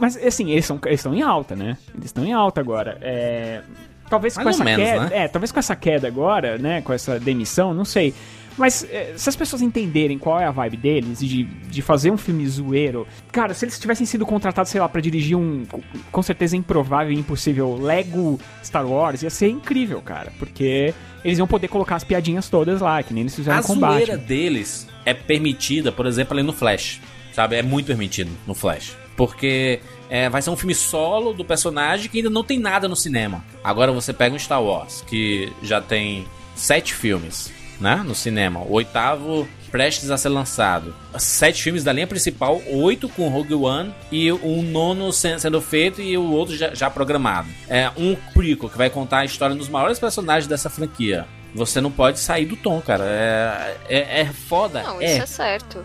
mas 0.00 0.16
assim, 0.16 0.50
eles 0.50 0.66
são- 0.66 0.78
eles 0.84 1.00
estão 1.00 1.14
em 1.14 1.22
alta, 1.22 1.54
né? 1.54 1.76
Eles 1.94 2.06
estão 2.06 2.24
em 2.24 2.32
alta 2.32 2.60
agora. 2.60 2.98
É, 3.00 3.62
talvez 4.10 4.34
Mais 4.36 4.44
com 4.44 4.48
ou 4.48 4.54
essa 4.54 4.64
menos, 4.64 4.84
queda, 4.84 5.00
né? 5.06 5.24
é, 5.24 5.28
talvez 5.28 5.52
com 5.52 5.58
essa 5.58 5.76
queda 5.76 6.06
agora, 6.08 6.58
né, 6.58 6.82
com 6.82 6.92
essa 6.92 7.18
demissão, 7.18 7.72
não 7.72 7.84
sei. 7.84 8.12
Mas 8.56 8.86
é, 8.90 9.14
se 9.16 9.28
as 9.28 9.36
pessoas 9.36 9.62
entenderem 9.62 10.18
qual 10.18 10.38
é 10.40 10.44
a 10.44 10.50
vibe 10.50 10.76
deles 10.76 11.22
e 11.22 11.26
de, 11.26 11.44
de 11.44 11.82
fazer 11.82 12.10
um 12.10 12.16
filme 12.16 12.46
zoeiro, 12.46 13.06
cara, 13.32 13.52
se 13.52 13.64
eles 13.64 13.78
tivessem 13.78 14.06
sido 14.06 14.24
contratados, 14.24 14.70
sei 14.70 14.80
lá, 14.80 14.88
pra 14.88 15.00
dirigir 15.00 15.36
um 15.36 15.64
com 16.12 16.22
certeza 16.22 16.56
improvável 16.56 17.12
e 17.12 17.18
impossível 17.18 17.76
Lego 17.76 18.40
Star 18.64 18.86
Wars, 18.86 19.22
ia 19.22 19.30
ser 19.30 19.48
incrível, 19.48 20.00
cara, 20.00 20.32
porque 20.38 20.94
eles 21.24 21.38
iam 21.38 21.46
poder 21.46 21.68
colocar 21.68 21.96
as 21.96 22.04
piadinhas 22.04 22.48
todas 22.48 22.80
lá, 22.80 23.02
que 23.02 23.12
nem 23.12 23.22
eles 23.22 23.34
fizeram 23.34 23.58
A 23.58 23.62
com 23.62 23.74
zoeira 23.74 24.12
Batman. 24.12 24.28
deles 24.28 24.86
é 25.04 25.12
permitida, 25.12 25.90
por 25.90 26.06
exemplo, 26.06 26.34
ali 26.34 26.42
no 26.46 26.52
Flash. 26.52 27.00
Sabe? 27.32 27.56
É 27.56 27.62
muito 27.62 27.86
permitido 27.86 28.30
no 28.46 28.54
Flash. 28.54 28.96
Porque 29.16 29.80
é, 30.08 30.28
vai 30.28 30.40
ser 30.40 30.50
um 30.50 30.56
filme 30.56 30.74
solo 30.74 31.32
do 31.32 31.44
personagem 31.44 32.08
que 32.08 32.18
ainda 32.18 32.30
não 32.30 32.44
tem 32.44 32.60
nada 32.60 32.86
no 32.86 32.94
cinema. 32.94 33.44
Agora 33.64 33.90
você 33.90 34.12
pega 34.12 34.36
um 34.36 34.38
Star 34.38 34.62
Wars, 34.62 35.02
que 35.04 35.52
já 35.60 35.80
tem 35.80 36.26
sete 36.54 36.94
filmes, 36.94 37.52
né? 37.80 38.02
No 38.04 38.14
cinema. 38.14 38.60
O 38.60 38.72
oitavo 38.72 39.48
prestes 39.70 40.10
a 40.10 40.16
ser 40.16 40.28
lançado. 40.28 40.94
Sete 41.18 41.62
filmes 41.62 41.82
da 41.82 41.92
linha 41.92 42.06
principal, 42.06 42.60
oito 42.70 43.08
com 43.08 43.28
Rogue 43.28 43.54
One 43.54 43.92
e 44.12 44.30
um 44.32 44.62
nono 44.62 45.12
sen- 45.12 45.38
sendo 45.38 45.60
feito 45.60 46.00
e 46.00 46.16
o 46.16 46.30
outro 46.30 46.56
já, 46.56 46.72
já 46.74 46.88
programado. 46.88 47.48
É 47.68 47.90
um 47.96 48.14
prequel 48.32 48.68
que 48.68 48.78
vai 48.78 48.88
contar 48.88 49.18
a 49.18 49.24
história 49.24 49.56
dos 49.56 49.68
maiores 49.68 49.98
personagens 49.98 50.46
dessa 50.46 50.70
franquia. 50.70 51.26
Você 51.54 51.80
não 51.80 51.90
pode 51.90 52.18
sair 52.18 52.46
do 52.46 52.56
tom, 52.56 52.80
cara. 52.80 53.04
É, 53.06 53.76
é, 53.88 54.20
é 54.20 54.24
foda. 54.26 54.82
Não, 54.82 55.00
é. 55.00 55.04
isso 55.14 55.22
é 55.22 55.26
certo. 55.26 55.84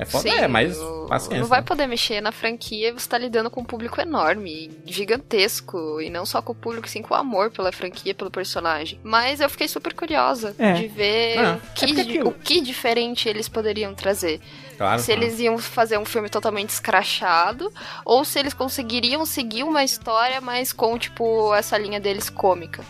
É 0.00 0.04
foda, 0.06 0.22
Sim, 0.22 0.30
é, 0.36 0.48
mas 0.48 0.78
paciência. 1.08 1.40
Não 1.40 1.46
vai 1.46 1.60
né? 1.60 1.66
poder 1.66 1.86
mexer 1.86 2.20
na 2.22 2.32
franquia 2.32 2.88
e 2.88 2.92
você 2.92 3.06
tá 3.08 3.18
lidando 3.18 3.50
com 3.50 3.60
um 3.60 3.64
público 3.64 4.00
enorme, 4.00 4.70
gigantesco. 4.86 6.00
E 6.00 6.08
não 6.08 6.24
só 6.24 6.40
com 6.40 6.52
o 6.52 6.54
público, 6.54 6.88
sim 6.88 7.02
com 7.02 7.12
o 7.14 7.16
amor 7.16 7.50
pela 7.50 7.70
franquia, 7.72 8.14
pelo 8.14 8.30
personagem. 8.30 8.98
Mas 9.02 9.40
eu 9.40 9.50
fiquei 9.50 9.68
super 9.68 9.92
curiosa 9.92 10.54
É. 10.58 10.72
de 10.72 10.88
ver 10.88 11.38
É. 11.38 11.58
que- 11.74 11.84
É 11.84 12.00
aquilo- 12.00 12.28
o 12.28 12.32
que 12.32 12.60
diferente 12.60 13.28
eles 13.28 13.48
poderiam 13.48 13.94
trazer. 13.94 14.40
Claro, 14.78 15.00
se 15.00 15.06
claro. 15.12 15.22
eles 15.22 15.38
iam 15.38 15.58
fazer 15.58 15.98
um 15.98 16.04
filme 16.06 16.28
totalmente 16.30 16.70
escrachado, 16.70 17.70
ou 18.04 18.24
se 18.24 18.38
eles 18.38 18.54
conseguiriam 18.54 19.26
seguir 19.26 19.62
uma 19.64 19.84
história, 19.84 20.40
mas 20.40 20.72
com, 20.72 20.96
tipo, 20.98 21.54
essa 21.54 21.76
linha 21.76 22.00
deles 22.00 22.30
cômica. 22.30 22.82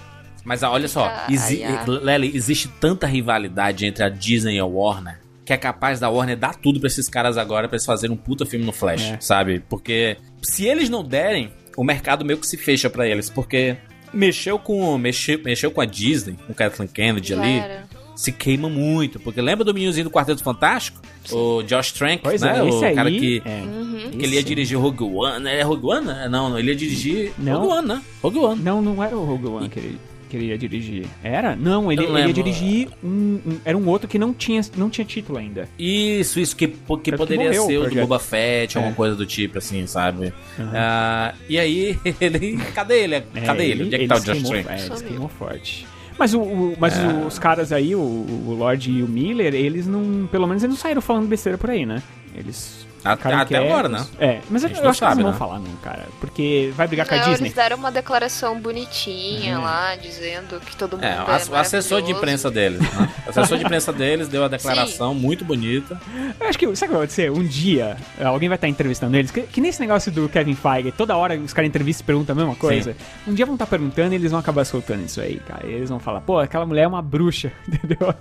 Mas 0.45 0.63
ah, 0.63 0.71
olha 0.71 0.89
só, 0.89 1.11
exi. 1.29 1.63
Lely, 1.87 2.35
existe 2.35 2.69
tanta 2.69 3.07
rivalidade 3.07 3.85
entre 3.85 4.03
a 4.05 4.09
Disney 4.09 4.57
e 4.57 4.59
a 4.59 4.65
Warner 4.65 5.20
que 5.51 5.55
é 5.55 5.57
capaz 5.57 5.99
da 5.99 6.09
Warner 6.09 6.37
dar 6.37 6.55
tudo 6.55 6.79
pra 6.79 6.87
esses 6.87 7.09
caras 7.09 7.37
agora 7.37 7.67
pra 7.69 7.75
eles 7.75 7.85
fazerem 7.85 8.15
um 8.15 8.17
puta 8.17 8.47
filme 8.47 8.65
no 8.65 8.71
Flash, 8.73 9.03
É. 9.03 9.19
sabe? 9.21 9.61
Porque 9.69 10.17
se 10.41 10.65
eles 10.65 10.89
não 10.89 11.03
derem, 11.03 11.53
o 11.77 11.83
mercado 11.83 12.25
meio 12.25 12.39
que 12.39 12.47
se 12.47 12.57
fecha 12.57 12.89
pra 12.89 13.09
eles, 13.09 13.29
porque 13.29 13.77
mexeu 14.15 14.61
com 14.61 14.97
mexeu, 14.97 15.41
mexeu 15.45 15.73
com 15.73 15.81
a 15.81 15.85
Disney, 15.85 16.37
com 16.47 16.53
o 16.53 16.55
Kathleen 16.55 16.89
Kennedy 16.89 17.31
Já 17.31 17.41
ali, 17.43 17.59
era. 17.59 17.83
se 18.15 18.31
queima 18.31 18.69
muito, 18.69 19.19
porque 19.19 19.41
lembra 19.41 19.65
do 19.65 19.75
meninozinho 19.75 20.05
do 20.05 20.11
Quarteto 20.11 20.43
Fantástico? 20.45 21.01
O 21.33 21.63
Josh 21.65 21.91
Trank, 21.93 22.23
Pois 22.23 22.43
né? 22.43 22.57
é, 22.59 22.63
o 22.63 22.85
aí. 22.85 22.95
cara 22.95 23.11
que 23.11 23.43
é. 23.45 23.51
Uhum. 23.63 24.11
que 24.13 24.25
ele 24.25 24.37
ia 24.37 24.43
dirigir 24.45 24.79
Rogue 24.79 25.03
One, 25.03 25.49
é 25.49 25.63
Rogue 25.63 25.87
One? 25.87 26.07
Não, 26.31 26.49
não, 26.51 26.59
ele 26.61 26.69
ia 26.71 26.77
dirigir 26.77 27.33
Não. 27.37 27.61
Rogue 27.61 27.73
One, 27.75 27.89
né? 27.89 28.03
Rogue 28.23 28.39
One. 28.39 28.63
Não, 28.63 28.81
não 28.81 29.03
era 29.03 29.17
o 29.17 29.25
Rogue 29.25 29.47
One 29.49 29.69
que 29.69 29.79
ele, 29.81 29.99
que 30.31 30.37
ele 30.37 30.47
ia 30.47 30.57
dirigir. 30.57 31.07
Era? 31.23 31.55
Não, 31.57 31.91
ele, 31.93 32.05
ele 32.05 32.19
ia 32.29 32.33
dirigir 32.33 32.89
um, 33.05 33.41
um- 33.47 33.59
Era 33.65 33.77
um 33.77 33.87
outro 33.89 34.07
que 34.09 34.19
não 34.19 34.33
tinha, 34.33 34.61
não 34.77 34.89
tinha 34.89 35.05
título 35.05 35.39
ainda. 35.39 35.69
Isso, 35.79 36.39
isso, 36.41 36.55
que, 36.57 36.69
que 36.69 36.77
Tanto 36.77 37.01
que 37.03 37.13
poderia 37.17 37.51
o 37.51 37.67
ser 37.67 37.77
o 37.77 37.81
do 37.81 37.87
projeto. 37.87 38.01
Boba 38.07 38.19
Fett, 38.19 38.77
alguma 38.79 38.93
É. 38.93 38.97
coisa 38.97 39.15
do 39.17 39.27
tipo, 39.27 39.59
assim, 39.59 39.87
sabe? 39.87 40.33
Ah, 40.59 41.35
e 41.49 41.59
aí, 41.59 41.99
ele. 42.21 42.57
Cadê 42.75 43.03
ele? 43.05 43.21
Cadê 43.45 43.67
ele? 43.67 43.85
Onde 43.85 43.95
é 43.95 43.99
que 43.99 44.07
tá 44.07 44.17
o 44.17 44.21
Trank? 44.23 44.39
É, 44.55 44.59
ele 44.73 44.79
se 44.79 44.87
Sumiu. 44.87 45.03
queimou 45.09 45.29
forte. 45.29 45.87
Mas, 46.19 46.35
o, 46.35 46.41
o- 46.41 46.77
mas 46.79 46.99
É. 46.99 47.07
os 47.27 47.39
caras 47.39 47.73
aí, 47.73 47.95
o, 47.95 47.99
o 47.99 48.55
Lorde 48.59 48.91
e 48.91 49.03
o 49.03 49.09
Miller, 49.09 49.55
eles 49.55 49.87
não. 49.87 50.29
Pelo 50.31 50.47
menos 50.47 50.63
eles 50.63 50.75
não 50.75 50.81
saíram 50.81 51.01
falando 51.01 51.27
besteira 51.27 51.57
por 51.59 51.71
aí, 51.71 51.85
né? 51.87 52.03
Eles. 52.37 52.87
Até- 53.05 53.57
agora, 53.57 53.89
né? 53.89 54.07
É, 54.19 54.41
mas 54.51 54.63
A 54.63 54.67
eu, 54.67 54.69
gente 54.69 54.79
eu 54.79 54.85
não 54.85 54.91
acho 54.91 54.99
que 54.99 55.05
eles 55.05 55.15
sabe, 55.15 55.23
não 55.23 55.23
vão 55.25 55.33
né? 55.33 55.39
falar, 55.39 55.59
não, 55.59 55.77
cara. 55.83 56.07
Porque 56.21 56.73
vai 56.77 56.87
brigar 56.87 57.07
com 57.07 57.15
a 57.15 57.19
Não, 57.19 57.25
Disney. 57.31 57.47
eles 57.49 57.57
deram 57.57 57.77
uma 57.77 57.91
declaração 57.91 58.61
bonitinha 58.61 59.59
Uhum. 59.59 59.65
lá, 59.65 59.97
dizendo 59.97 60.61
que 60.61 60.77
todo 60.77 60.93
mundo 60.97 61.05
É, 61.05 61.17
é, 61.17 61.23
o 61.23 61.31
ass- 61.31 61.49
o 61.49 61.55
assessor 61.55 62.03
de 62.03 62.13
imprensa 62.13 62.51
deles. 62.51 62.81
Né? 62.81 63.09
O 63.27 63.31
assessor 63.31 63.59
de 63.59 63.65
imprensa 63.65 63.93
deles 63.93 64.27
deu 64.29 64.45
a 64.45 64.49
declaração 64.49 65.15
muito 65.15 65.45
bonita. 65.45 66.01
Eu 66.41 66.49
acho 66.49 66.59
que, 66.59 66.65
sabe 66.67 66.73
o 66.73 66.75
que 66.75 66.87
vai 66.89 66.99
acontecer? 67.05 67.31
Um 67.31 67.45
dia, 67.45 67.97
alguém 68.25 68.49
vai 68.49 68.57
estar 68.57 68.67
entrevistando 68.69 69.17
eles, 69.17 69.31
que, 69.31 69.43
que 69.43 69.61
nesse 69.61 69.81
negócio 69.81 70.11
do 70.11 70.29
Kevin 70.29 70.55
Feige, 70.57 70.91
toda 70.93 71.17
hora 71.17 71.39
os 71.39 71.53
caras 71.53 71.69
entrevistam 71.69 72.03
e 72.03 72.07
perguntam 72.07 72.33
a 72.35 72.37
mesma 72.37 72.57
coisa. 72.57 72.97
Um 73.27 73.33
dia 73.35 73.47
vão 73.47 73.55
estar 73.55 73.67
perguntando 73.67 74.13
e 74.13 74.17
eles 74.17 74.31
vão 74.31 74.41
acabar 74.41 74.65
soltando 74.65 75.05
isso 75.05 75.21
aí, 75.21 75.37
cara. 75.47 75.67
E 75.67 75.73
eles 75.73 75.89
vão 75.89 76.01
falar, 76.01 76.21
pô, 76.23 76.39
aquela 76.39 76.67
mulher 76.67 76.83
é 76.83 76.89
uma 76.89 77.01
bruxa, 77.03 77.53
entendeu? 77.69 78.13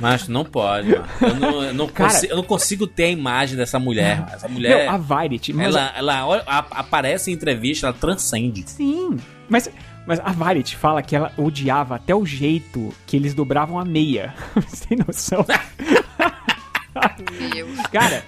Mas 0.00 0.28
não 0.28 0.44
pode, 0.44 0.90
mano. 0.90 1.06
Eu 1.20 1.34
não, 1.36 1.62
eu 1.64 1.74
não, 1.74 1.88
Cara- 1.88 2.10
consi- 2.10 2.28
eu 2.30 2.36
não 2.36 2.42
consigo 2.44 2.86
ter 2.98 3.04
a 3.04 3.10
imagem 3.10 3.56
dessa 3.56 3.78
mulher. 3.78 4.26
Essa 4.32 4.48
mulher. 4.48 4.86
Não, 4.86 4.92
a 4.94 4.96
Variety, 4.96 5.52
mas 5.52 5.68
ela, 5.68 5.92
ela 5.96 6.26
olha- 6.26 6.42
a- 6.44 6.58
aparece 6.80 7.30
em 7.30 7.34
entrevista, 7.34 7.86
ela 7.86 7.92
transcende. 7.96 8.64
Sim, 8.68 9.16
mas, 9.48 9.70
mas 10.04 10.18
a 10.18 10.32
Variety 10.32 10.76
fala 10.76 11.00
que 11.00 11.14
ela 11.14 11.30
odiava 11.38 11.94
até 11.94 12.12
o 12.12 12.26
jeito 12.26 12.92
que 13.06 13.16
eles 13.16 13.34
dobravam 13.34 13.78
a 13.78 13.84
meia. 13.84 14.34
Você 14.66 14.86
tem 14.86 14.98
noção? 15.06 15.46
Meu. 17.54 17.68
Cara, 17.92 18.24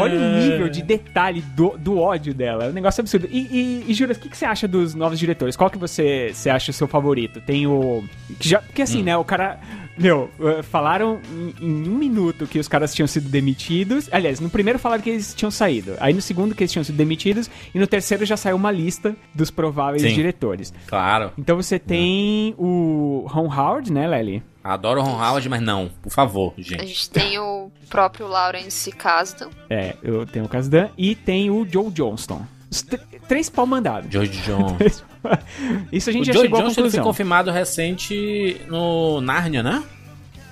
olha 0.00 0.18
o 0.18 0.38
nível 0.38 0.68
de 0.68 0.82
detalhe 0.82 1.40
do, 1.40 1.76
do 1.78 1.98
ódio 1.98 2.34
dela. 2.34 2.64
É 2.66 2.68
um 2.68 2.72
negócio 2.72 3.00
absurdo. 3.00 3.26
E, 3.30 3.38
e, 3.38 3.84
e 3.90 3.94
Juras, 3.94 4.16
o 4.16 4.20
que, 4.20 4.28
que 4.28 4.36
você 4.36 4.44
acha 4.44 4.68
dos 4.68 4.94
novos 4.94 5.18
diretores? 5.18 5.56
Qual 5.56 5.70
que 5.70 5.78
você, 5.78 6.30
você 6.34 6.50
acha 6.50 6.70
o 6.70 6.74
seu 6.74 6.86
favorito? 6.86 7.40
Tem 7.40 7.66
o. 7.66 8.04
Que 8.38 8.48
já, 8.50 8.60
porque 8.60 8.82
assim, 8.82 9.02
né, 9.02 9.16
o 9.16 9.24
cara. 9.24 9.58
Meu, 9.98 10.30
eh, 10.40 10.62
falaram 10.62 11.20
em, 11.30 11.54
em 11.66 11.88
um 11.88 11.96
minuto 11.98 12.46
que 12.46 12.58
os 12.58 12.66
caras 12.66 12.94
tinham 12.94 13.06
sido 13.06 13.28
demitidos. 13.28 14.08
Aliás, 14.10 14.40
no 14.40 14.48
primeiro 14.48 14.78
falaram 14.78 15.02
que 15.02 15.10
eles 15.10 15.34
tinham 15.34 15.50
saído. 15.50 15.94
Aí 16.00 16.14
no 16.14 16.22
segundo 16.22 16.54
que 16.54 16.62
eles 16.62 16.72
tinham 16.72 16.84
sido 16.84 16.96
demitidos. 16.96 17.50
E 17.74 17.78
no 17.78 17.86
terceiro 17.86 18.24
já 18.24 18.36
saiu 18.36 18.56
uma 18.56 18.70
lista 18.70 19.14
dos 19.34 19.50
prováveis 19.50 20.02
Sim. 20.02 20.14
diretores. 20.14 20.72
Claro. 20.86 21.30
Então 21.36 21.56
você 21.56 21.78
tem 21.78 22.54
o 22.58 23.26
Ron 23.28 23.46
Howard, 23.54 23.92
né, 23.92 24.06
Lely? 24.08 24.42
Adoro 24.64 25.00
o 25.00 25.04
Ron 25.04 25.16
Howard, 25.22 25.48
mas 25.48 25.60
não. 25.60 25.90
Por 26.00 26.10
favor, 26.10 26.54
A 26.56 26.60
gente. 26.62 26.86
gente 26.86 27.10
tem 27.10 27.38
o 27.38 27.70
próprio 27.90 28.26
Lawrence 28.28 28.90
Kasdan. 28.92 29.48
É, 29.68 29.96
eu 30.02 30.24
tenho 30.24 30.44
o 30.44 30.48
Kasdan. 30.48 30.88
E 30.96 31.14
tem 31.14 31.50
o 31.50 31.66
Joe 31.68 31.90
Johnston. 31.90 32.40
Os 32.70 32.80
tr- 32.82 32.96
três 33.28 33.50
pau 33.50 33.66
mandados. 33.66 34.10
George 34.10 34.40
John. 34.42 34.76
Isso 35.92 36.10
a 36.10 36.12
gente 36.12 36.22
o 36.22 36.26
já 36.26 36.32
Joe 36.32 36.42
chegou 36.42 36.58
à 36.58 36.62
Johnson 36.62 36.70
ele 36.70 36.74
foi 36.74 36.98
conclusão. 36.98 37.04
confirmado 37.04 37.50
recente 37.50 38.60
no 38.68 39.20
Narnia, 39.20 39.62
né? 39.62 39.82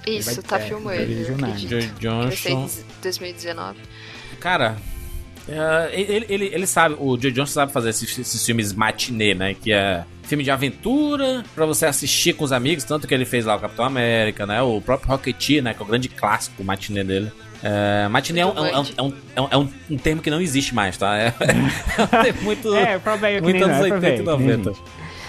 Isso, 0.06 0.34
vai- 0.34 0.42
tá 0.44 0.58
é, 0.58 0.62
filmando, 0.68 0.96
acredito. 0.98 1.68
Joe 1.70 1.86
Johnson. 1.98 2.68
2019. 3.02 3.78
Cara, 4.40 4.76
é, 5.48 5.90
ele, 5.92 6.26
ele, 6.28 6.44
ele 6.52 6.66
sabe, 6.66 6.96
o 6.98 7.18
Joe 7.20 7.30
Johnson 7.32 7.52
sabe 7.52 7.72
fazer 7.72 7.90
esses, 7.90 8.18
esses 8.18 8.44
filmes 8.46 8.72
matinê, 8.72 9.34
né? 9.34 9.54
Que 9.54 9.72
é 9.72 10.04
filme 10.22 10.44
de 10.44 10.50
aventura 10.50 11.44
pra 11.54 11.66
você 11.66 11.86
assistir 11.86 12.34
com 12.34 12.44
os 12.44 12.52
amigos, 12.52 12.84
tanto 12.84 13.06
que 13.06 13.12
ele 13.12 13.24
fez 13.24 13.44
lá 13.44 13.56
o 13.56 13.60
Capitão 13.60 13.84
América, 13.84 14.46
né? 14.46 14.62
O 14.62 14.80
próprio 14.80 15.10
Rocketeer, 15.10 15.62
né? 15.62 15.74
Que 15.74 15.80
é 15.80 15.84
o 15.84 15.86
grande 15.88 16.08
clássico 16.08 16.62
matinê 16.62 17.02
dele. 17.04 17.32
É, 17.62 18.08
matinê 18.08 18.40
é 18.40 18.46
um, 18.46 18.50
é, 18.50 18.60
um, 18.60 18.66
é, 18.66 18.78
um, 19.02 19.12
é, 19.36 19.40
um, 19.42 19.48
é 19.50 19.56
um- 19.90 19.96
termo 19.98 20.22
que 20.22 20.30
não 20.30 20.40
existe 20.40 20.74
mais, 20.74 20.96
tá? 20.96 21.16
É, 21.16 21.34
é 22.28 22.32
muito, 22.42 22.74
É, 22.74 22.98
que 22.98 23.40
muito 23.42 23.54
nem 23.54 23.62
anos 23.62 23.76
nós, 23.78 23.86
pra 23.88 23.96
80 23.96 23.96
e 23.96 24.00
velho, 24.00 24.16
que 24.16 24.22
nem 24.22 24.56
90. 24.56 24.72
gente. 24.72 24.82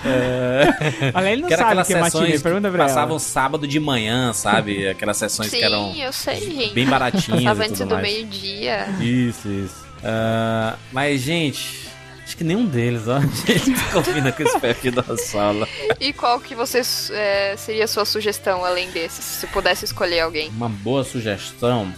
É, 0.03 1.11
Olha, 1.13 1.31
ele 1.31 1.41
não 1.43 1.49
que 1.49 1.55
sabe 1.57 1.67
aquelas 1.69 1.87
que 1.87 1.93
é 1.93 1.99
matinê, 1.99 2.23
sessões 2.25 2.41
pergunta 2.41 2.67
que 2.69 2.73
pra 2.75 2.83
ela. 2.85 2.89
passavam 2.93 3.19
sábado 3.19 3.67
de 3.67 3.79
manhã, 3.79 4.33
sabe? 4.33 4.87
Aquelas 4.87 5.17
sessões 5.17 5.49
Sim, 5.51 5.57
que 5.57 5.63
eram 5.63 5.93
eu 5.95 6.11
sei, 6.13 6.39
gente. 6.39 6.73
bem 6.73 6.87
baratinhas 6.87 7.41
e 7.43 7.47
antes 7.63 7.79
do 7.85 7.97
meio-dia. 7.97 8.87
Isso, 8.99 9.47
isso. 9.47 9.85
Ah, 10.03 10.75
mas, 10.91 11.21
gente, 11.21 11.87
acho 12.25 12.35
que 12.35 12.43
nenhum 12.43 12.65
deles, 12.65 13.07
ó. 13.07 13.17
A 13.17 13.21
gente 13.45 13.83
combina 13.93 14.31
com 14.31 14.41
esse 14.41 14.59
perfil 14.59 14.91
da 14.93 15.15
sala. 15.17 15.67
E 15.99 16.11
qual 16.13 16.39
que 16.39 16.55
você 16.55 16.81
é, 17.13 17.55
seria 17.57 17.83
a 17.83 17.87
sua 17.87 18.03
sugestão 18.05 18.65
além 18.65 18.89
desses? 18.89 19.23
Se 19.23 19.45
pudesse 19.47 19.85
escolher 19.85 20.21
alguém. 20.21 20.49
Uma 20.49 20.69
boa 20.69 21.03
sugestão. 21.03 21.93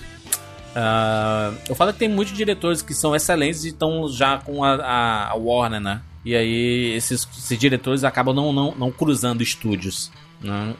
Ah, 0.75 1.51
eu 1.69 1.75
falo 1.75 1.93
que 1.93 1.99
tem 1.99 2.09
muitos 2.09 2.35
diretores 2.35 2.81
que 2.81 2.93
são 2.93 3.15
excelentes 3.15 3.63
e 3.63 3.69
estão 3.69 4.07
já 4.09 4.37
com 4.39 4.63
a, 4.63 5.29
a- 5.31 5.35
Warner, 5.35 5.79
né? 5.79 6.01
E 6.25 6.35
aí 6.35 6.93
esses, 6.95 7.27
esses 7.37 7.57
diretores 7.57 8.03
acabam 8.03 8.33
não, 8.35 8.51
não, 8.53 8.73
não 8.75 8.91
cruzando 8.91 9.43
estúdios. 9.43 10.11
Né? 10.41 10.73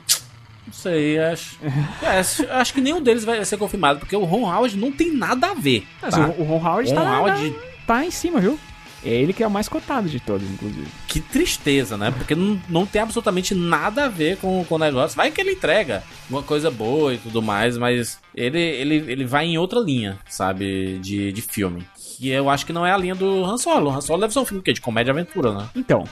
Não 0.65 0.73
sei, 0.73 1.19
acho, 1.19 1.57
é, 2.01 2.19
acho. 2.59 2.73
Que 2.73 2.81
nenhum 2.81 3.01
deles 3.01 3.23
vai 3.25 3.43
ser 3.45 3.57
confirmado, 3.57 3.99
porque 3.99 4.15
o 4.15 4.23
Ron 4.23 4.49
Howard 4.51 4.77
não 4.77 4.91
tem 4.91 5.13
nada 5.13 5.51
a 5.51 5.53
ver. 5.53 5.85
Mas 6.01 6.15
tá? 6.15 6.27
o, 6.27 6.41
o 6.41 6.45
Ron 6.45 6.65
Howard, 6.65 6.89
Ron 6.89 6.95
tá, 6.95 7.19
Howard- 7.19 7.55
tá 7.85 8.05
em 8.05 8.11
cima, 8.11 8.39
viu? 8.39 8.57
É 9.05 9.09
ele 9.09 9.33
que 9.33 9.43
é 9.43 9.47
o 9.47 9.51
mais 9.51 9.67
cotado 9.67 10.09
de 10.09 10.19
todos, 10.19 10.49
inclusive. 10.49 10.87
Que 11.07 11.19
tristeza, 11.19 11.97
né? 11.97 12.11
Porque 12.11 12.35
não, 12.35 12.59
não 12.69 12.85
tem 12.85 13.01
absolutamente 13.01 13.53
nada 13.53 14.05
a 14.05 14.09
ver 14.09 14.37
com, 14.37 14.63
com 14.63 14.75
o 14.75 14.79
negócio. 14.79 15.15
Vai 15.15 15.31
que 15.31 15.41
ele 15.41 15.51
entrega 15.51 16.03
uma 16.29 16.41
coisa 16.41 16.71
boa 16.71 17.13
e 17.13 17.17
tudo 17.17 17.41
mais, 17.41 17.77
mas 17.77 18.19
ele, 18.33 18.59
ele, 18.59 18.95
ele 18.95 19.25
vai 19.25 19.45
em 19.45 19.57
outra 19.57 19.79
linha, 19.79 20.17
sabe? 20.29 20.99
De, 20.99 21.31
de 21.31 21.41
filme. 21.41 21.85
Que 22.17 22.29
eu 22.29 22.49
acho 22.49 22.65
que 22.65 22.73
não 22.73 22.85
é 22.85 22.91
a 22.91 22.97
linha 22.97 23.15
do 23.15 23.43
Han 23.43 23.57
Solo. 23.57 23.89
O 23.89 23.93
Han 23.93 24.01
Solo 24.01 24.21
deve 24.21 24.33
ser 24.33 24.39
um 24.39 24.45
filme 24.45 24.59
o 24.59 24.63
quê? 24.63 24.73
de 24.73 24.81
comédia 24.81 25.11
e 25.11 25.13
aventura, 25.13 25.51
né? 25.53 25.65
Então, 25.75 26.03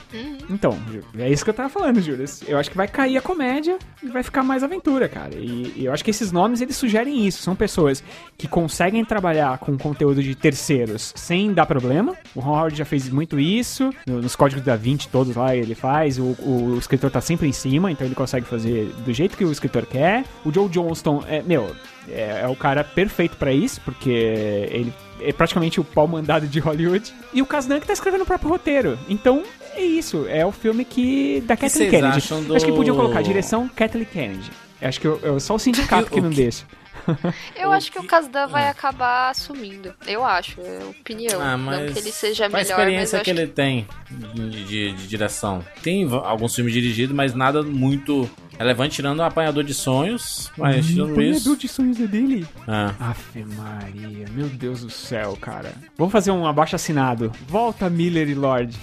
então, 0.50 0.76
Ju, 0.90 1.00
é 1.18 1.30
isso 1.30 1.44
que 1.44 1.50
eu 1.50 1.54
tava 1.54 1.68
falando, 1.68 2.00
Júlio. 2.00 2.24
Eu 2.46 2.58
acho 2.58 2.70
que 2.70 2.76
vai 2.76 2.86
cair 2.88 3.16
a 3.16 3.20
comédia 3.22 3.78
e 4.02 4.08
vai 4.08 4.22
ficar 4.22 4.42
mais 4.42 4.62
aventura, 4.62 5.08
cara. 5.08 5.34
E, 5.36 5.72
e 5.76 5.84
eu 5.84 5.92
acho 5.92 6.04
que 6.04 6.10
esses 6.10 6.30
nomes, 6.32 6.60
eles 6.60 6.76
sugerem 6.76 7.26
isso. 7.26 7.42
São 7.42 7.54
pessoas 7.56 8.02
que 8.36 8.46
conseguem 8.48 9.04
trabalhar 9.04 9.58
com 9.58 9.76
conteúdo 9.78 10.22
de 10.22 10.34
terceiros 10.34 11.12
sem 11.16 11.52
dar 11.52 11.66
problema. 11.66 12.14
O 12.34 12.40
Ron 12.40 12.52
Howard 12.56 12.76
já 12.76 12.84
fez 12.84 13.08
muito 13.08 13.38
isso. 13.38 13.90
no- 14.06 14.20
Nos 14.22 14.36
códigos 14.36 14.64
da 14.64 14.76
20 14.76 15.08
todos 15.08 15.34
lá 15.36 15.54
ele 15.56 15.74
faz. 15.74 16.18
O, 16.18 16.36
o 16.42 16.76
escritor 16.78 17.10
tá 17.10 17.20
sempre 17.20 17.48
em 17.48 17.52
cima, 17.52 17.90
então 17.90 18.06
ele 18.06 18.14
consegue 18.14 18.46
fazer 18.46 18.92
do 19.04 19.12
jeito 19.12 19.36
que 19.36 19.44
o 19.44 19.52
escritor 19.52 19.86
quer. 19.86 20.24
O 20.44 20.52
Joe 20.52 20.68
Johnston, 20.68 21.22
é, 21.28 21.42
meu, 21.42 21.74
é, 22.08 22.40
é 22.42 22.48
o 22.48 22.56
cara 22.56 22.82
perfeito 22.84 23.36
pra 23.36 23.52
isso, 23.52 23.80
porque 23.84 24.10
ele 24.10 24.92
é 25.24 25.32
praticamente 25.32 25.80
o 25.80 25.84
pau 25.84 26.06
mandado 26.06 26.46
de 26.46 26.58
Hollywood. 26.60 27.12
E 27.32 27.40
o 27.42 27.46
Kasdan 27.46 27.80
que 27.80 27.86
tá 27.86 27.92
escrevendo 27.92 28.22
o 28.22 28.26
próprio 28.26 28.50
roteiro. 28.50 28.98
Então, 29.08 29.42
é 29.74 29.82
isso. 29.82 30.26
É 30.28 30.44
o 30.44 30.52
filme 30.52 30.84
que. 30.84 31.40
da 31.46 31.56
Kathleen 31.56 31.90
Kennedy. 31.90 32.16
acham 32.18 32.42
do- 32.42 32.54
Acho 32.56 32.66
que 32.66 32.72
podiam 32.72 32.96
colocar 32.96 33.22
direção 33.22 33.68
Kathleen 33.68 34.04
Kennedy. 34.06 34.50
Acho 34.80 35.00
que 35.00 35.06
eu, 35.06 35.18
eu- 35.22 35.40
só 35.40 35.54
o 35.54 35.58
sindicato 35.58 36.10
que 36.10 36.20
não 36.20 36.30
que- 36.30 36.36
deixa. 36.36 36.64
Eu 37.56 37.72
acho 37.72 37.90
que 37.90 37.98
o 37.98 38.02
que- 38.02 38.06
Kasdan 38.08 38.46
vai 38.46 38.68
acabar 38.68 39.30
assumindo. 39.30 39.92
Eu 40.06 40.24
acho, 40.24 40.60
é 40.60 40.84
opinião. 40.84 41.40
Ah, 41.40 41.56
Não 41.56 41.86
que 41.92 41.98
ele 41.98 42.12
seja 42.12 42.46
a 42.46 42.48
melhor, 42.48 42.60
mas 42.60 42.70
experiência 42.70 43.20
que 43.20 43.30
acho 43.30 43.40
ele 43.40 43.46
tem 43.48 43.88
de, 44.10 44.64
de- 44.64 44.92
de 44.92 45.06
direção? 45.08 45.64
Tem 45.82 46.06
alguns 46.12 46.54
filmes 46.54 46.72
dirigidos, 46.72 47.14
mas 47.16 47.34
nada 47.34 47.60
muito 47.62 48.30
Relevante 48.62 48.94
tirando 48.94 49.18
o 49.18 49.22
apanhador 49.24 49.64
de 49.64 49.74
sonhos, 49.74 50.52
mas 50.56 50.86
tirando 50.86 51.10
Apanhador 51.12 51.36
isso. 51.36 51.56
de 51.56 51.66
sonhos 51.66 52.00
é 52.00 52.06
dele? 52.06 52.46
Ah. 52.68 52.94
Ave 53.00 53.44
Maria, 53.44 54.24
meu 54.30 54.46
Deus 54.48 54.82
do 54.82 54.90
céu, 54.90 55.36
cara. 55.40 55.72
Vamos 55.98 56.12
fazer 56.12 56.30
um 56.30 56.46
abaixo 56.46 56.76
assinado. 56.76 57.32
Volta 57.48 57.90
Miller 57.90 58.28
e 58.28 58.34
Lord. 58.34 58.78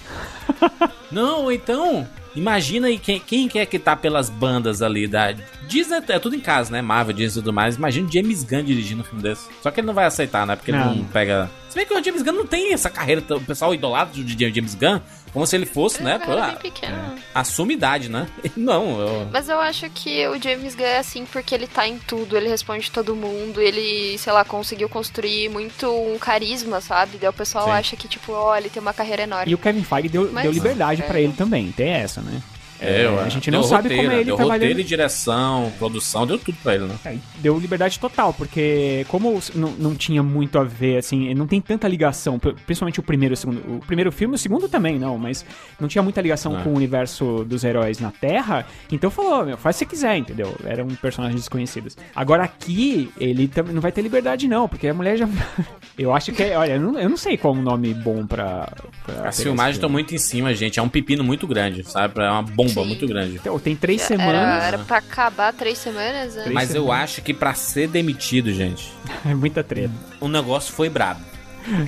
Não, 1.10 1.50
então, 1.50 2.06
imagina 2.36 2.88
aí 2.88 2.98
quem, 2.98 3.18
quem 3.18 3.48
que 3.48 3.58
é 3.58 3.64
que 3.64 3.78
tá 3.78 3.96
pelas 3.96 4.28
bandas 4.28 4.82
ali 4.82 5.08
da 5.08 5.32
Disney, 5.66 6.02
é 6.08 6.18
tudo 6.18 6.36
em 6.36 6.40
casa, 6.40 6.70
né? 6.70 6.82
Marvel, 6.82 7.14
Disney 7.14 7.40
e 7.40 7.42
tudo 7.42 7.52
mais. 7.52 7.76
Imagina 7.76 8.06
o 8.06 8.12
James 8.12 8.44
Gunn 8.44 8.62
dirigindo 8.62 9.00
um 9.00 9.04
filme 9.04 9.22
desse. 9.22 9.48
Só 9.62 9.70
que 9.70 9.80
ele 9.80 9.86
não 9.86 9.94
vai 9.94 10.04
aceitar, 10.04 10.46
né? 10.46 10.56
Porque 10.56 10.72
ele 10.72 10.78
Não. 10.78 10.94
não 10.96 11.04
pega. 11.04 11.50
Se 11.68 11.76
bem 11.76 11.86
que 11.86 11.94
o 11.94 12.04
James 12.04 12.22
Gunn 12.22 12.32
não 12.32 12.46
tem 12.46 12.72
essa 12.72 12.90
carreira, 12.90 13.22
o 13.30 13.40
pessoal 13.40 13.72
idolatra 13.72 14.22
de 14.22 14.54
James 14.54 14.74
Gunn, 14.74 15.00
como 15.32 15.46
se 15.46 15.56
ele 15.56 15.66
fosse, 15.66 16.02
né? 16.02 16.18
Pô, 16.18 16.32
ah, 16.32 16.48
bem 16.48 16.56
pequeno. 16.56 17.14
assume 17.34 17.74
idade, 17.74 18.08
né? 18.08 18.26
Não, 18.56 19.00
eu... 19.00 19.28
Mas 19.32 19.48
eu 19.48 19.60
acho 19.60 19.88
que 19.90 20.26
o 20.28 20.40
James 20.42 20.74
Gunn 20.74 20.84
é 20.84 20.98
assim 20.98 21.24
porque 21.24 21.54
ele 21.54 21.66
tá 21.66 21.86
em 21.86 21.98
tudo, 21.98 22.36
ele 22.36 22.48
responde 22.48 22.90
todo 22.90 23.14
mundo, 23.14 23.60
ele, 23.60 24.16
sei 24.18 24.32
lá, 24.32 24.44
conseguiu 24.44 24.88
construir 24.88 25.48
muito 25.48 25.88
um 25.90 26.18
carisma, 26.18 26.80
sabe? 26.80 27.18
Daí 27.18 27.28
o 27.28 27.32
pessoal 27.32 27.66
Sim. 27.66 27.70
acha 27.72 27.96
que, 27.96 28.08
tipo, 28.08 28.32
ó, 28.32 28.56
ele 28.56 28.68
tem 28.68 28.80
uma 28.82 28.92
carreira 28.92 29.22
enorme. 29.22 29.50
E 29.50 29.54
o 29.54 29.58
Kevin 29.58 29.84
Feige 29.84 30.08
deu, 30.08 30.30
Mas- 30.32 30.42
deu 30.42 30.52
liberdade 30.52 31.02
é. 31.02 31.06
pra 31.06 31.20
ele 31.20 31.32
também, 31.32 31.70
tem 31.72 31.90
essa, 31.90 32.20
né? 32.20 32.40
É, 32.80 33.06
a 33.24 33.28
gente 33.28 33.50
não 33.50 33.62
sabe 33.62 33.88
como 33.94 34.10
é 34.10 34.14
ele 34.16 34.24
deu 34.24 34.36
trabalhando. 34.36 34.60
roteiro 34.62 34.80
e 34.80 34.84
direção, 34.84 35.72
produção, 35.78 36.26
deu 36.26 36.38
tudo 36.38 36.56
pra 36.62 36.74
ele, 36.74 36.84
né? 36.86 36.94
É, 37.04 37.16
deu 37.38 37.58
liberdade 37.58 37.98
total, 37.98 38.32
porque 38.32 39.04
como 39.08 39.38
não, 39.54 39.70
não 39.72 39.94
tinha 39.94 40.22
muito 40.22 40.58
a 40.58 40.64
ver, 40.64 40.98
assim, 40.98 41.32
não 41.34 41.46
tem 41.46 41.60
tanta 41.60 41.86
ligação, 41.88 42.38
pri- 42.38 42.54
principalmente 42.66 43.00
o 43.00 43.02
primeiro 43.02 43.32
e 43.32 43.34
o 43.34 43.36
segundo. 43.36 43.58
O 43.76 43.80
primeiro 43.86 44.10
filme, 44.10 44.34
o 44.34 44.38
segundo 44.38 44.68
também, 44.68 44.98
não, 44.98 45.18
mas 45.18 45.44
não 45.78 45.88
tinha 45.88 46.02
muita 46.02 46.20
ligação 46.20 46.58
É. 46.58 46.62
com 46.62 46.70
o 46.70 46.74
universo 46.76 47.44
dos 47.44 47.64
heróis 47.64 47.98
na 48.00 48.10
Terra, 48.10 48.66
então 48.90 49.10
falou, 49.10 49.44
meu, 49.44 49.56
faz 49.58 49.76
se 49.76 49.80
você 49.80 49.86
quiser, 49.86 50.16
entendeu? 50.16 50.54
Eram 50.64 50.86
personagens 50.88 51.40
desconhecidos. 51.40 51.96
Agora 52.14 52.44
aqui, 52.44 53.10
ele 53.18 53.46
também 53.48 53.74
não 53.74 53.80
vai 53.80 53.92
ter 53.92 54.02
liberdade, 54.02 54.46
não, 54.48 54.68
porque 54.68 54.88
a 54.88 54.94
mulher 54.94 55.16
já. 55.16 55.28
eu 55.98 56.14
acho 56.14 56.32
que 56.32 56.42
é. 56.42 56.56
Olha, 56.56 56.72
eu 56.72 56.80
não, 56.80 56.98
eu 56.98 57.08
não 57.08 57.16
sei 57.16 57.36
qual 57.36 57.54
o 57.54 57.60
nome 57.62 57.92
bom 57.94 58.26
pra. 58.26 58.68
pra 59.04 59.28
As 59.28 59.40
filmagens 59.42 59.76
estão 59.76 59.88
muito 59.90 60.14
em 60.14 60.18
cima, 60.18 60.54
gente. 60.54 60.78
É 60.78 60.82
um 60.82 60.88
pepino 60.88 61.22
muito 61.24 61.46
grande, 61.46 61.82
sabe? 61.84 62.20
É 62.20 62.30
uma 62.30 62.42
bomba 62.42 62.69
Sim. 62.74 62.86
muito 62.86 63.06
grande. 63.06 63.36
Então, 63.36 63.58
tem 63.58 63.74
três 63.76 64.00
Era, 64.02 64.08
semanas. 64.08 64.64
era 64.64 64.78
pra 64.78 64.98
acabar 64.98 65.52
três 65.52 65.78
semanas, 65.78 66.34
né? 66.34 66.42
Três 66.42 66.54
Mas 66.54 66.74
eu 66.74 66.90
acho 66.92 67.22
que 67.22 67.32
pra 67.34 67.54
ser 67.54 67.88
demitido, 67.88 68.52
gente, 68.52 68.92
É 69.24 69.32
muita 69.34 69.62
treta. 69.62 69.92
o 70.20 70.28
negócio 70.28 70.72
foi 70.72 70.88
brabo. 70.88 71.20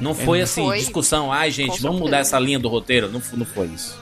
Não 0.01 0.15
foi 0.15 0.43
assim, 0.43 0.65
Foi. 0.65 0.79
discussão, 0.79 1.33
ai 1.33 1.51
gente, 1.51 1.71
Com 1.79 1.79
vamos 1.79 1.99
mudar 2.01 2.19
certeza. 2.19 2.37
essa 2.37 2.39
linha 2.39 2.59
do 2.59 2.69
roteiro. 2.69 3.11
Não, 3.11 3.23
não 3.35 3.47
foi 3.47 3.67
isso. 3.69 3.99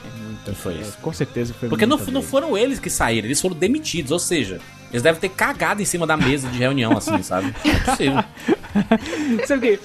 Não 0.47 0.55
foi 0.55 0.75
isso. 0.75 0.99
Com 1.01 1.13
certeza 1.13 1.55
foi 1.55 1.69
Porque 1.69 1.87
não, 1.87 1.97
não 1.97 2.23
foram 2.23 2.59
eles 2.59 2.81
que 2.81 2.91
saíram, 2.91 3.27
eles 3.29 3.41
foram 3.41 3.55
demitidos. 3.55 4.11
Ou 4.11 4.19
seja, 4.19 4.59
eles 4.91 5.03
devem 5.03 5.21
ter 5.21 5.29
cagado 5.31 5.81
em 5.81 5.85
cima 5.85 6.07
da 6.07 6.17
mesa 6.17 6.49
de 6.49 6.59
reunião, 6.59 6.97
assim, 6.97 7.23
sabe? 7.23 7.55
Não 7.65 7.73
é 7.73 7.79
possível. 7.81 8.25
Sabe 9.47 9.59
o 9.59 9.61
quê? 9.61 9.81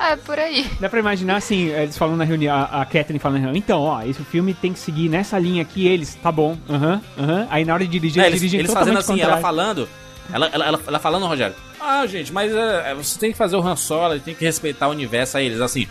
É, 0.00 0.16
por 0.16 0.38
aí. 0.38 0.66
Dá 0.80 0.88
pra 0.88 0.98
imaginar 0.98 1.36
assim, 1.36 1.68
eles 1.68 1.96
falando 1.96 2.16
na 2.16 2.24
reunião, 2.24 2.56
a 2.70 2.84
Catherine 2.84 3.18
falando 3.20 3.36
na 3.36 3.42
reunião, 3.44 3.56
então, 3.58 3.80
ó, 3.80 4.02
esse 4.02 4.22
filme 4.24 4.52
tem 4.54 4.72
que 4.72 4.78
seguir 4.80 5.08
nessa 5.08 5.38
linha 5.38 5.62
aqui, 5.62 5.86
eles, 5.86 6.16
tá 6.16 6.32
bom, 6.32 6.58
aham, 6.68 7.00
aham. 7.16 7.46
Aí 7.48 7.64
na 7.64 7.74
hora 7.74 7.84
de 7.84 7.90
dirigir, 7.90 8.20
É, 8.22 8.26
eles, 8.26 8.40
dirigem 8.40 8.60
eles 8.60 8.72
fazendo 8.72 8.98
assim, 8.98 9.12
ela 9.20 9.36
contrário. 9.36 9.42
falando. 9.42 9.88
Ela, 10.32 10.46
ela, 10.52 10.66
ela, 10.66 10.80
ela 10.86 10.98
falando, 10.98 11.26
Rogério. 11.26 11.54
Ah, 11.80 12.04
gente, 12.06 12.32
mas 12.32 12.52
é, 12.52 12.92
você 12.94 13.18
tem 13.18 13.30
que 13.30 13.38
fazer 13.38 13.56
o 13.56 13.66
Han 13.66 13.76
Solo, 13.76 14.18
tem 14.18 14.34
que 14.34 14.44
respeitar 14.44 14.88
o 14.88 14.90
universo. 14.90 15.38
Aí 15.38 15.46
eles 15.46 15.60
assim. 15.60 15.86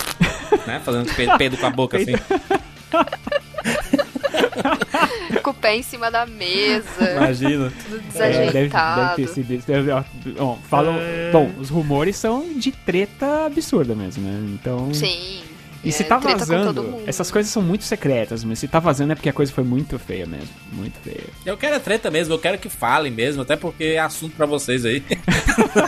né? 0.66 0.80
Fazendo 0.84 1.12
pe- 1.14 1.36
pedo 1.36 1.56
com 1.56 1.66
a 1.66 1.70
boca 1.70 1.98
assim. 1.98 2.12
Com 5.42 5.50
o 5.50 5.54
pé 5.54 5.76
em 5.76 5.82
cima 5.82 6.10
da 6.10 6.26
mesa, 6.26 7.10
Imagina. 7.16 7.72
tudo 7.84 7.96
É, 7.96 8.00
deve, 8.00 8.52
deve 8.52 8.68
desajeitado. 8.68 9.16
ter 9.16 9.28
sido 9.28 9.62
ó, 10.38 10.56
falam, 10.68 10.96
Bom, 11.32 11.52
os 11.58 11.68
rumores 11.68 12.16
são 12.16 12.46
de 12.56 12.72
treta 12.72 13.46
absurda 13.46 13.94
mesmo, 13.94 14.22
né? 14.24 14.40
Então. 14.54 14.92
Sim. 14.92 15.42
E 15.84 15.92
se 15.92 16.02
é, 16.02 16.06
tá 16.06 16.16
com 16.16 16.22
todo 16.22 16.38
vazando, 16.38 17.02
essas 17.06 17.30
coisas 17.30 17.52
são 17.52 17.62
muito 17.62 17.84
secretas, 17.84 18.42
mas 18.42 18.58
se 18.58 18.66
tá 18.66 18.80
vazando 18.80 19.12
é 19.12 19.14
porque 19.14 19.28
a 19.28 19.32
coisa 19.32 19.52
foi 19.52 19.62
muito 19.62 19.96
feia 20.00 20.26
mesmo. 20.26 20.48
Muito 20.72 20.98
feia. 20.98 21.22
Eu 21.44 21.56
quero 21.56 21.76
a 21.76 21.80
treta 21.80 22.10
mesmo, 22.10 22.34
eu 22.34 22.38
quero 22.40 22.58
que 22.58 22.68
falem 22.68 23.12
mesmo, 23.12 23.42
até 23.42 23.54
porque 23.54 23.84
é 23.84 23.98
assunto 24.00 24.34
pra 24.36 24.46
vocês 24.46 24.84
aí. 24.84 25.04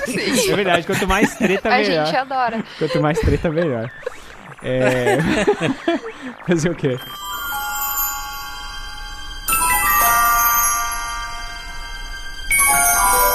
Sim. 0.07 0.53
É 0.53 0.55
verdade, 0.57 0.87
quanto 0.87 1.07
mais 1.09 1.35
treta, 1.35 1.69
A 1.75 1.79
melhor. 1.79 2.07
gente 2.07 2.17
adora. 2.17 2.65
Quanto 2.79 3.01
mais 3.03 3.19
treta, 3.19 3.51
melhor. 3.51 3.91
É. 4.63 5.19
Fazer 6.47 6.71
o 6.71 6.75
quê? 6.77 6.97
E 12.69 12.71
Lely, 12.71 13.28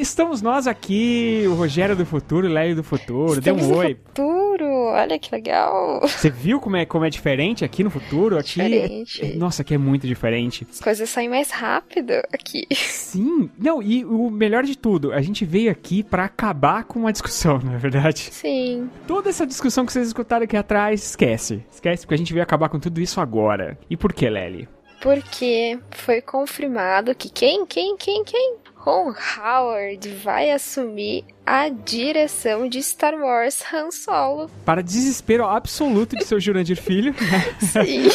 estamos 0.00 0.40
nós 0.42 0.66
aqui, 0.66 1.44
o 1.46 1.54
Rogério 1.54 1.94
do 1.96 2.04
Futuro, 2.06 2.46
o 2.46 2.50
Lely 2.50 2.74
do 2.74 2.82
Futuro. 2.84 3.34
Dê 3.40 3.50
Estamos 3.50 3.64
um 3.64 3.70
no 3.70 3.76
oi. 3.78 3.94
futuro, 4.06 4.64
olha 4.92 5.18
que 5.18 5.34
legal. 5.34 6.00
Você 6.02 6.30
viu 6.30 6.60
como 6.60 6.76
é, 6.76 6.84
como 6.86 7.04
é 7.04 7.10
diferente 7.10 7.64
aqui 7.64 7.82
no 7.84 7.90
futuro? 7.90 8.38
Aqui, 8.38 8.60
Diferente. 8.62 9.24
é- 9.24 9.36
nossa, 9.36 9.62
aqui 9.62 9.74
é 9.74 9.78
muito 9.78 10.06
diferente. 10.06 10.66
As 10.70 10.80
coisas 10.80 11.08
saem 11.10 11.28
mais 11.28 11.50
rápido 11.50 12.12
aqui. 12.32 12.66
Sim, 12.74 13.50
não, 13.58 13.82
e 13.82 14.04
o 14.04 14.30
melhor 14.30 14.64
de 14.64 14.76
tudo, 14.76 15.12
a 15.12 15.20
gente 15.20 15.44
veio 15.44 15.70
aqui 15.70 16.02
pra 16.02 16.24
acabar 16.24 16.84
com 16.84 16.98
uma 17.00 17.12
discussão, 17.12 17.58
não 17.58 17.74
é 17.74 17.78
verdade? 17.78 18.28
Sim. 18.32 18.88
Toda 19.06 19.28
essa 19.30 19.46
discussão 19.46 19.84
que 19.86 19.92
vocês 19.92 20.06
escutaram 20.08 20.44
aqui 20.44 20.56
atrás, 20.56 21.02
esquece. 21.04 21.62
Esquece, 21.72 22.02
porque 22.02 22.14
a 22.14 22.18
gente 22.18 22.32
veio 22.32 22.42
acabar 22.42 22.68
com 22.68 22.78
tudo 22.78 23.00
isso 23.00 23.20
agora. 23.20 23.78
E 23.88 23.96
por 23.96 24.12
que, 24.12 24.28
Lely? 24.28 24.68
Porque 25.00 25.78
foi 25.92 26.20
confirmado 26.20 27.14
que 27.14 27.30
quem, 27.30 27.64
quem, 27.64 27.96
quem, 27.96 28.24
quem? 28.24 28.56
Ron 28.78 29.12
Howard 29.36 30.08
vai 30.22 30.50
assumir 30.50 31.24
a 31.44 31.68
direção 31.68 32.68
de 32.68 32.82
Star 32.82 33.14
Wars 33.14 33.62
Han 33.72 33.90
Solo. 33.90 34.48
Para 34.64 34.82
desespero 34.82 35.44
absoluto 35.44 36.16
de 36.16 36.24
seu 36.24 36.38
Jurandir 36.38 36.80
Filho? 36.80 37.14
Sim. 37.58 38.08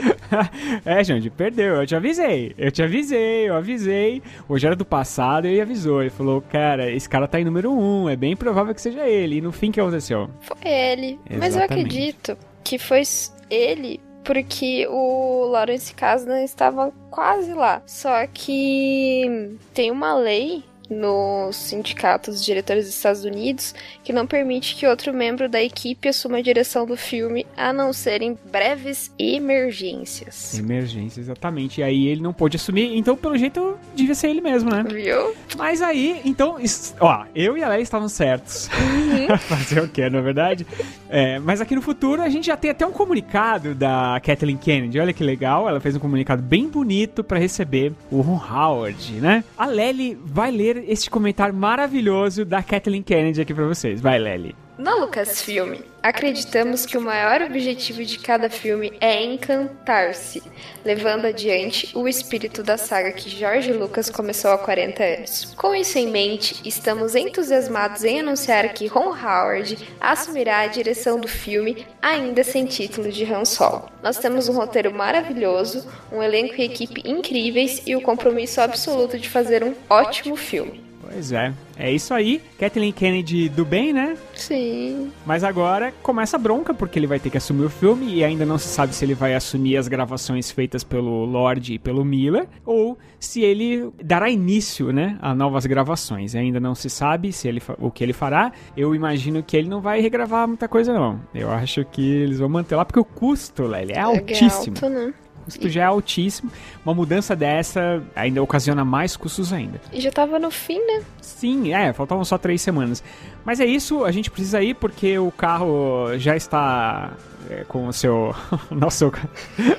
é, 0.84 1.02
Jandir, 1.02 1.32
perdeu. 1.32 1.76
Eu 1.76 1.86
te 1.86 1.96
avisei. 1.96 2.54
Eu 2.56 2.70
te 2.70 2.82
avisei, 2.82 3.48
eu 3.48 3.56
avisei. 3.56 4.22
Hoje 4.48 4.66
era 4.66 4.76
do 4.76 4.84
passado 4.84 5.46
e 5.46 5.50
ele 5.50 5.60
avisou. 5.60 6.00
Ele 6.00 6.10
falou, 6.10 6.40
cara, 6.40 6.90
esse 6.90 7.08
cara 7.08 7.26
tá 7.26 7.40
em 7.40 7.44
número 7.44 7.72
um. 7.72 8.08
É 8.08 8.14
bem 8.14 8.36
provável 8.36 8.74
que 8.74 8.80
seja 8.80 9.06
ele. 9.06 9.38
E 9.38 9.40
no 9.40 9.50
fim, 9.50 9.70
o 9.70 9.72
que 9.72 9.80
aconteceu? 9.80 10.30
Foi 10.40 10.70
ele. 10.70 11.18
Mas 11.28 11.54
eu 11.54 11.62
Exatamente. 11.62 11.86
acredito 11.86 12.38
que 12.62 12.78
foi 12.78 13.02
ele 13.50 14.00
porque 14.24 14.86
o 14.88 15.46
Lawrence 15.46 15.94
Kasdan 15.94 16.42
estava 16.42 16.92
quase 17.10 17.52
lá. 17.52 17.82
Só 17.86 18.26
que 18.26 19.56
tem 19.74 19.90
uma 19.90 20.14
lei 20.14 20.64
no 20.90 21.52
sindicato 21.52 22.32
dos 22.32 22.44
diretores 22.44 22.86
dos 22.86 22.94
Estados 22.94 23.24
Unidos 23.24 23.72
que 24.02 24.12
não 24.12 24.26
permite 24.26 24.74
que 24.74 24.86
outro 24.86 25.14
membro 25.14 25.48
da 25.48 25.62
equipe 25.62 26.08
assuma 26.08 26.38
a 26.38 26.42
direção 26.42 26.84
do 26.84 26.96
filme 26.96 27.46
a 27.56 27.72
não 27.72 27.92
ser 27.92 28.22
em 28.22 28.36
breves 28.50 29.12
emergências. 29.16 30.58
Emergência, 30.58 31.20
exatamente. 31.20 31.80
E 31.80 31.84
aí 31.84 32.08
ele 32.08 32.20
não 32.20 32.32
pôde 32.32 32.56
assumir. 32.56 32.96
Então, 32.96 33.16
pelo 33.16 33.38
jeito, 33.38 33.78
devia 33.94 34.14
ser 34.14 34.30
ele 34.30 34.40
mesmo, 34.40 34.68
né? 34.68 34.82
Viu? 34.82 35.34
Mas 35.56 35.80
aí, 35.80 36.20
então, 36.24 36.56
ó, 36.98 37.24
eu 37.34 37.56
e 37.56 37.62
a 37.62 37.68
Leia 37.68 37.82
estavam 37.82 38.08
certos. 38.08 38.68
Fazer 39.46 39.80
o 39.80 39.88
quê, 39.88 40.10
não 40.10 40.18
é 40.18 40.22
verdade? 40.22 40.66
É, 41.10 41.40
mas 41.40 41.60
aqui 41.60 41.74
no 41.74 41.82
futuro 41.82 42.22
a 42.22 42.28
gente 42.28 42.46
já 42.46 42.56
tem 42.56 42.70
até 42.70 42.86
um 42.86 42.92
comunicado 42.92 43.74
da 43.74 44.20
Kathleen 44.22 44.56
Kennedy. 44.56 45.00
Olha 45.00 45.12
que 45.12 45.24
legal, 45.24 45.68
ela 45.68 45.80
fez 45.80 45.96
um 45.96 45.98
comunicado 45.98 46.40
bem 46.40 46.68
bonito 46.68 47.24
pra 47.24 47.38
receber 47.38 47.92
o 48.10 48.20
Ron 48.20 48.40
Howard, 48.40 49.14
né? 49.14 49.42
A 49.58 49.66
Lely 49.66 50.16
vai 50.24 50.52
ler 50.52 50.84
este 50.88 51.10
comentário 51.10 51.54
maravilhoso 51.54 52.44
da 52.44 52.62
Kathleen 52.62 53.02
Kennedy 53.02 53.40
aqui 53.40 53.52
pra 53.52 53.66
vocês. 53.66 54.00
Vai, 54.00 54.18
Lely. 54.18 54.54
Na 54.80 54.94
Lucasfilm, 54.94 55.74
acreditamos 56.02 56.86
que 56.86 56.96
o 56.96 57.02
maior 57.02 57.42
objetivo 57.42 58.02
de 58.02 58.18
cada 58.18 58.48
filme 58.48 58.90
é 58.98 59.22
encantar-se, 59.22 60.42
levando 60.82 61.26
adiante 61.26 61.90
o 61.94 62.08
espírito 62.08 62.62
da 62.62 62.78
saga 62.78 63.12
que 63.12 63.28
George 63.28 63.74
Lucas 63.74 64.08
começou 64.08 64.50
há 64.50 64.56
40 64.56 65.04
anos. 65.04 65.54
Com 65.54 65.74
isso 65.74 65.98
em 65.98 66.08
mente, 66.08 66.66
estamos 66.66 67.14
entusiasmados 67.14 68.04
em 68.04 68.20
anunciar 68.20 68.72
que 68.72 68.86
Ron 68.86 69.10
Howard 69.10 69.86
assumirá 70.00 70.60
a 70.60 70.66
direção 70.66 71.20
do 71.20 71.28
filme, 71.28 71.86
ainda 72.00 72.42
sem 72.42 72.64
título 72.64 73.12
de 73.12 73.30
Han 73.30 73.44
Solo. 73.44 73.86
Nós 74.02 74.16
temos 74.16 74.48
um 74.48 74.54
roteiro 74.54 74.94
maravilhoso, 74.94 75.86
um 76.10 76.22
elenco 76.22 76.54
e 76.56 76.64
equipe 76.64 77.02
incríveis 77.04 77.82
e 77.86 77.94
o 77.94 78.00
compromisso 78.00 78.62
absoluto 78.62 79.18
de 79.18 79.28
fazer 79.28 79.62
um 79.62 79.74
ótimo 79.90 80.36
filme. 80.36 80.89
Pois 81.12 81.32
é. 81.32 81.52
É 81.76 81.90
isso 81.90 82.14
aí. 82.14 82.40
Kathleen 82.58 82.92
Kennedy 82.92 83.48
do 83.48 83.64
bem, 83.64 83.92
né? 83.92 84.16
Sim. 84.34 85.10
Mas 85.26 85.42
agora 85.42 85.92
começa 86.02 86.36
a 86.36 86.38
bronca, 86.38 86.72
porque 86.72 86.98
ele 86.98 87.06
vai 87.06 87.18
ter 87.18 87.30
que 87.30 87.36
assumir 87.36 87.64
o 87.64 87.70
filme 87.70 88.14
e 88.14 88.22
ainda 88.22 88.46
não 88.46 88.58
se 88.58 88.68
sabe 88.68 88.94
se 88.94 89.04
ele 89.04 89.14
vai 89.14 89.34
assumir 89.34 89.76
as 89.76 89.88
gravações 89.88 90.50
feitas 90.50 90.84
pelo 90.84 91.24
Lord 91.24 91.74
e 91.74 91.78
pelo 91.78 92.04
Miller 92.04 92.46
ou 92.64 92.96
se 93.18 93.42
ele 93.42 93.90
dará 94.02 94.30
início, 94.30 94.92
né, 94.92 95.18
a 95.20 95.34
novas 95.34 95.66
gravações. 95.66 96.34
Ainda 96.34 96.60
não 96.60 96.74
se 96.74 96.88
sabe 96.88 97.32
se 97.32 97.48
ele 97.48 97.60
o 97.78 97.90
que 97.90 98.04
ele 98.04 98.12
fará. 98.12 98.52
Eu 98.76 98.94
imagino 98.94 99.42
que 99.42 99.56
ele 99.56 99.68
não 99.68 99.80
vai 99.80 100.00
regravar 100.00 100.46
muita 100.46 100.68
coisa 100.68 100.92
não. 100.92 101.20
Eu 101.34 101.50
acho 101.50 101.84
que 101.84 102.02
eles 102.02 102.38
vão 102.38 102.48
manter 102.48 102.76
lá 102.76 102.84
porque 102.84 103.00
o 103.00 103.04
custo, 103.04 103.64
Lely, 103.64 103.92
é 103.92 104.00
altíssimo. 104.00 104.76
alto, 104.76 104.88
né? 104.88 105.14
O 105.40 105.44
custo 105.44 105.68
já 105.68 105.82
é 105.82 105.84
altíssimo. 105.84 106.50
Uma 106.84 106.94
mudança 106.94 107.34
dessa 107.34 108.02
ainda 108.14 108.42
ocasiona 108.42 108.84
mais 108.84 109.16
custos 109.16 109.52
ainda. 109.52 109.80
E 109.92 110.00
já 110.00 110.10
tava 110.10 110.38
no 110.38 110.50
fim, 110.50 110.78
né? 110.78 111.02
Sim, 111.20 111.72
é, 111.72 111.92
faltavam 111.92 112.24
só 112.24 112.38
três 112.38 112.62
semanas. 112.62 113.02
Mas 113.44 113.60
é 113.60 113.66
isso, 113.66 114.04
a 114.04 114.12
gente 114.12 114.30
precisa 114.30 114.62
ir 114.62 114.74
porque 114.74 115.18
o 115.18 115.30
carro 115.30 116.16
já 116.18 116.36
está 116.36 117.12
é, 117.48 117.64
com 117.64 117.86
o 117.86 117.92
seu. 117.92 118.34
nosso, 118.70 119.12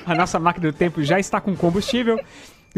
a 0.04 0.14
nossa 0.14 0.38
máquina 0.38 0.70
do 0.70 0.76
tempo 0.76 1.02
já 1.02 1.18
está 1.18 1.40
com 1.40 1.54
combustível. 1.56 2.18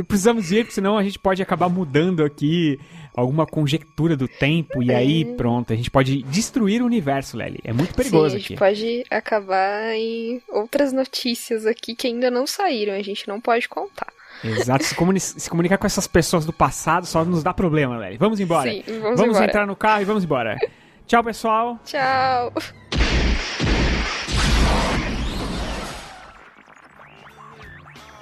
Precisamos 0.02 0.50
ir, 0.50 0.64
porque 0.64 0.74
senão 0.74 0.98
a 0.98 1.02
gente 1.04 1.18
pode 1.18 1.40
acabar 1.42 1.68
mudando 1.68 2.24
aqui 2.24 2.78
alguma 3.16 3.46
conjectura 3.46 4.16
do 4.16 4.26
tempo. 4.26 4.82
E 4.82 4.92
aí, 4.92 5.24
pronto, 5.36 5.72
a 5.72 5.76
gente 5.76 5.90
pode 5.90 6.22
destruir 6.24 6.82
o 6.82 6.86
universo, 6.86 7.36
Lely. 7.36 7.60
É 7.62 7.72
muito 7.72 7.94
perigoso 7.94 8.30
Sim, 8.30 8.36
a 8.36 8.38
gente 8.38 8.52
aqui. 8.54 8.58
pode 8.58 9.04
acabar 9.10 9.94
em 9.94 10.42
outras 10.48 10.92
notícias 10.92 11.64
aqui 11.66 11.94
que 11.94 12.06
ainda 12.08 12.30
não 12.30 12.46
saíram, 12.46 12.94
a 12.94 13.02
gente 13.02 13.28
não 13.28 13.40
pode 13.40 13.68
contar. 13.68 14.08
Exato, 14.42 14.84
se, 14.84 14.94
comuni- 14.96 15.20
se 15.20 15.48
comunicar 15.48 15.78
com 15.78 15.86
essas 15.86 16.06
pessoas 16.08 16.44
do 16.44 16.52
passado 16.52 17.06
só 17.06 17.24
nos 17.24 17.42
dá 17.44 17.54
problema, 17.54 17.96
Lely. 17.96 18.16
Vamos 18.18 18.40
embora. 18.40 18.68
Sim, 18.70 18.82
vamos 19.00 19.20
embora. 19.20 19.44
entrar 19.44 19.66
no 19.66 19.76
carro 19.76 20.02
e 20.02 20.04
vamos 20.04 20.24
embora. 20.24 20.58
Tchau, 21.06 21.22
pessoal. 21.22 21.78
Tchau! 21.84 22.52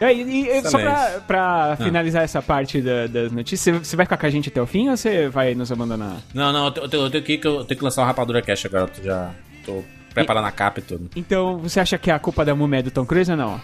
E, 0.03 0.05
aí, 0.05 0.21
e- 0.23 0.49
e 0.49 0.63
só 0.69 0.79
pra, 0.79 1.21
pra 1.27 1.77
finalizar 1.77 2.25
essa 2.25 2.43
parte 2.43 2.81
da- 2.83 3.07
das 3.07 3.31
notícias, 3.31 3.87
você- 3.87 3.95
vai 3.97 4.05
ficar 4.05 4.17
com 4.17 4.27
a 4.27 4.31
gente 4.31 4.49
até 4.49 4.61
o 4.61 4.67
fim 4.67 4.89
ou 4.89 4.97
você 4.97 5.29
vai 5.29 5.55
nos 5.55 5.71
abandonar? 5.71 6.17
Não, 6.35 6.53
não, 6.53 6.67
eu 6.67 6.89
tenho, 6.89 7.05
eu 7.05 7.11
tenho- 7.11 7.23
que, 7.25 7.41
eu 7.47 7.65
tenho 7.65 7.79
que 7.79 7.85
lançar 7.85 8.03
o 8.03 8.05
Rapadura 8.05 8.43
Cash 8.43 8.67
agora. 8.67 8.91
Eu 8.99 9.05
já 9.05 9.31
tô 9.65 9.85
preparando 10.13 10.47
a 10.47 10.51
capa 10.51 10.81
e 10.81 10.83
tudo. 10.83 11.09
Então, 11.15 11.59
você 11.59 11.79
acha 11.81 11.97
que 11.99 12.11
a 12.11 12.19
culpa 12.19 12.45
da 12.45 12.55
múmia 12.55 12.81
é 12.81 12.83
do 12.83 12.91
Tom 12.91 13.07
Cruise 13.07 13.31
ou 13.31 13.37
não? 13.37 13.61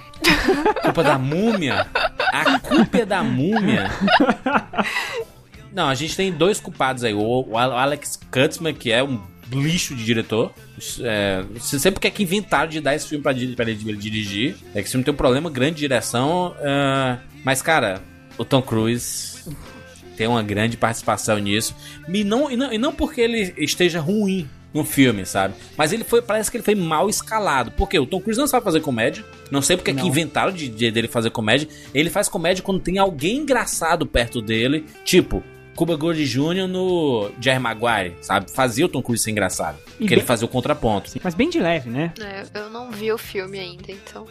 Culpa 0.83 1.03
da 1.03 1.19
múmia? 1.19 1.87
A 2.33 2.59
culpa 2.61 2.99
é 2.99 3.05
da 3.05 3.23
múmia? 3.23 3.91
Não, 5.73 5.89
a 5.89 5.95
gente 5.95 6.17
tem 6.17 6.33
dois 6.33 6.59
culpados 6.61 7.05
aí. 7.05 7.13
O, 7.15 7.47
o 7.51 7.57
Alex 7.59 8.19
Kurtzman, 8.33 8.75
que 8.75 8.91
é 8.91 9.03
um 9.03 9.21
lixo 9.53 9.95
de 9.95 10.05
diretor. 10.05 10.53
É, 11.01 11.45
você 11.55 11.79
sempre 11.79 12.01
quer 12.01 12.11
que 12.11 12.23
inventaram 12.23 12.69
de 12.69 12.81
dar 12.81 12.95
esse 12.95 13.09
filme 13.09 13.23
pra, 13.23 13.33
pra 13.57 13.71
ele, 13.71 13.97
dirigir. 13.97 14.57
É 14.75 14.75
que 14.75 14.81
esse 14.81 14.91
filme 14.93 15.05
tem 15.05 15.13
um 15.15 15.17
problema 15.17 15.49
grande 15.51 15.75
de 15.77 15.81
direção. 15.81 16.55
é, 16.61 17.19
mas, 17.45 17.63
cara, 17.63 18.01
o 18.37 18.45
Tom 18.45 18.61
Cruise 18.63 19.45
tem 20.17 20.27
uma 20.27 20.43
grande 20.43 20.77
participação 20.77 21.39
nisso. 21.39 21.75
E 22.13 22.25
não, 22.25 22.51
e 22.51 22.57
não, 22.57 22.73
e 22.73 22.79
não 22.79 22.93
porque 22.93 23.21
ele 23.21 23.55
esteja 23.59 24.01
ruim 24.01 24.49
no 24.75 24.85
filme, 24.85 25.25
sabe? 25.25 25.55
Mas 25.77 25.93
ele 25.93 26.05
foi, 26.05 26.21
parece 26.21 26.51
que 26.51 26.57
ele 26.59 26.65
foi 26.65 26.75
mal 26.75 27.09
escalado. 27.09 27.71
Porque 27.73 27.99
o 27.99 28.05
Tom 28.05 28.21
Cruise 28.21 28.39
não 28.39 28.47
sabe 28.47 28.65
fazer 28.65 28.81
comédia. 28.81 29.25
Não 29.51 29.63
sei 29.63 29.77
porque 29.77 29.91
é 29.93 29.95
que 29.95 30.01
Não. 30.01 30.09
inventaram 30.09 30.53
de, 30.53 30.69
de- 30.69 30.91
dele 30.91 31.09
fazer 31.09 31.31
comédia. 31.31 31.69
Ele 31.95 32.11
faz 32.11 32.29
comédia 32.29 32.63
quando 32.63 32.81
tem 32.81 32.99
alguém 32.99 33.39
engraçado 33.39 34.05
perto 34.05 34.43
dele. 34.43 34.85
Tipo, 35.05 35.43
Cuba 35.79 35.95
Gooding 35.95 36.25
Jr. 36.25 36.67
no 36.69 37.31
Jerry 37.41 37.61
Maguire, 37.61 38.17
sabe? 38.21 38.51
Fazia 38.51 38.85
o 38.85 38.89
Tom 38.89 39.01
Cruise 39.01 39.23
ser 39.23 39.31
engraçado. 39.31 39.79
Porque 39.87 40.07
bem- 40.07 40.19
ele 40.19 40.23
fazia 40.27 40.45
o 40.45 40.49
contraponto. 40.49 41.09
Mas 41.23 41.35
bem 41.37 41.49
de 41.49 41.61
leve, 41.61 41.89
né? 41.89 42.13
É, 42.21 42.45
eu 42.59 42.69
não 42.69 42.91
vi 42.91 43.13
o 43.13 43.17
filme 43.19 43.61
ainda, 43.61 43.85
então 43.93 44.27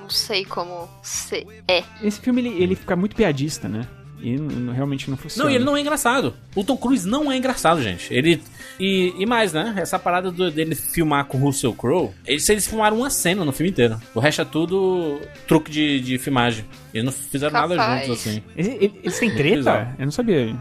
não 0.00 0.08
sei 0.08 0.42
como 0.46 0.88
se 1.02 1.46
é. 1.68 1.84
Esse 2.02 2.18
filme, 2.18 2.40
ele, 2.40 2.62
ele 2.62 2.74
fica 2.74 2.96
muito 2.96 3.14
piadista, 3.14 3.68
né? 3.68 3.86
E 4.18 4.36
realmente 4.74 5.10
não 5.10 5.18
funciona. 5.18 5.44
Não, 5.44 5.52
e 5.52 5.56
ele 5.56 5.64
não 5.66 5.76
é 5.76 5.80
engraçado. 5.82 6.34
O 6.54 6.64
Tom 6.64 6.78
Cruise 6.78 7.06
não 7.06 7.30
é 7.30 7.36
engraçado, 7.36 7.82
gente. 7.82 8.12
Ele. 8.14 8.42
E, 8.80 9.12
e 9.18 9.26
mais, 9.26 9.52
né? 9.52 9.74
Essa 9.76 9.98
parada 9.98 10.30
do- 10.30 10.50
dele 10.50 10.74
filmar 10.74 11.26
com 11.26 11.36
o 11.36 11.40
Russell 11.42 11.74
Crowe. 11.74 12.10
Eles, 12.26 12.48
eles 12.48 12.66
filmaram 12.66 12.96
uma 12.96 13.10
cena 13.10 13.44
no 13.44 13.52
filme 13.52 13.68
inteiro. 13.70 14.00
O 14.14 14.18
resto 14.20 14.40
é 14.40 14.44
tudo 14.46 15.20
truque 15.46 15.70
de, 15.70 16.00
de 16.00 16.16
filmagem. 16.18 16.64
Eles 16.94 17.04
não 17.04 17.12
fizeram 17.12 17.52
nada 17.52 17.76
Capaz. 17.76 18.06
juntos, 18.06 18.26
assim. 18.26 18.42
Eles, 18.56 18.94
eles- 19.02 19.18
têm 19.18 19.34
treta? 19.34 19.94
Eu 19.98 20.06
não 20.06 20.12
sabia. 20.12 20.56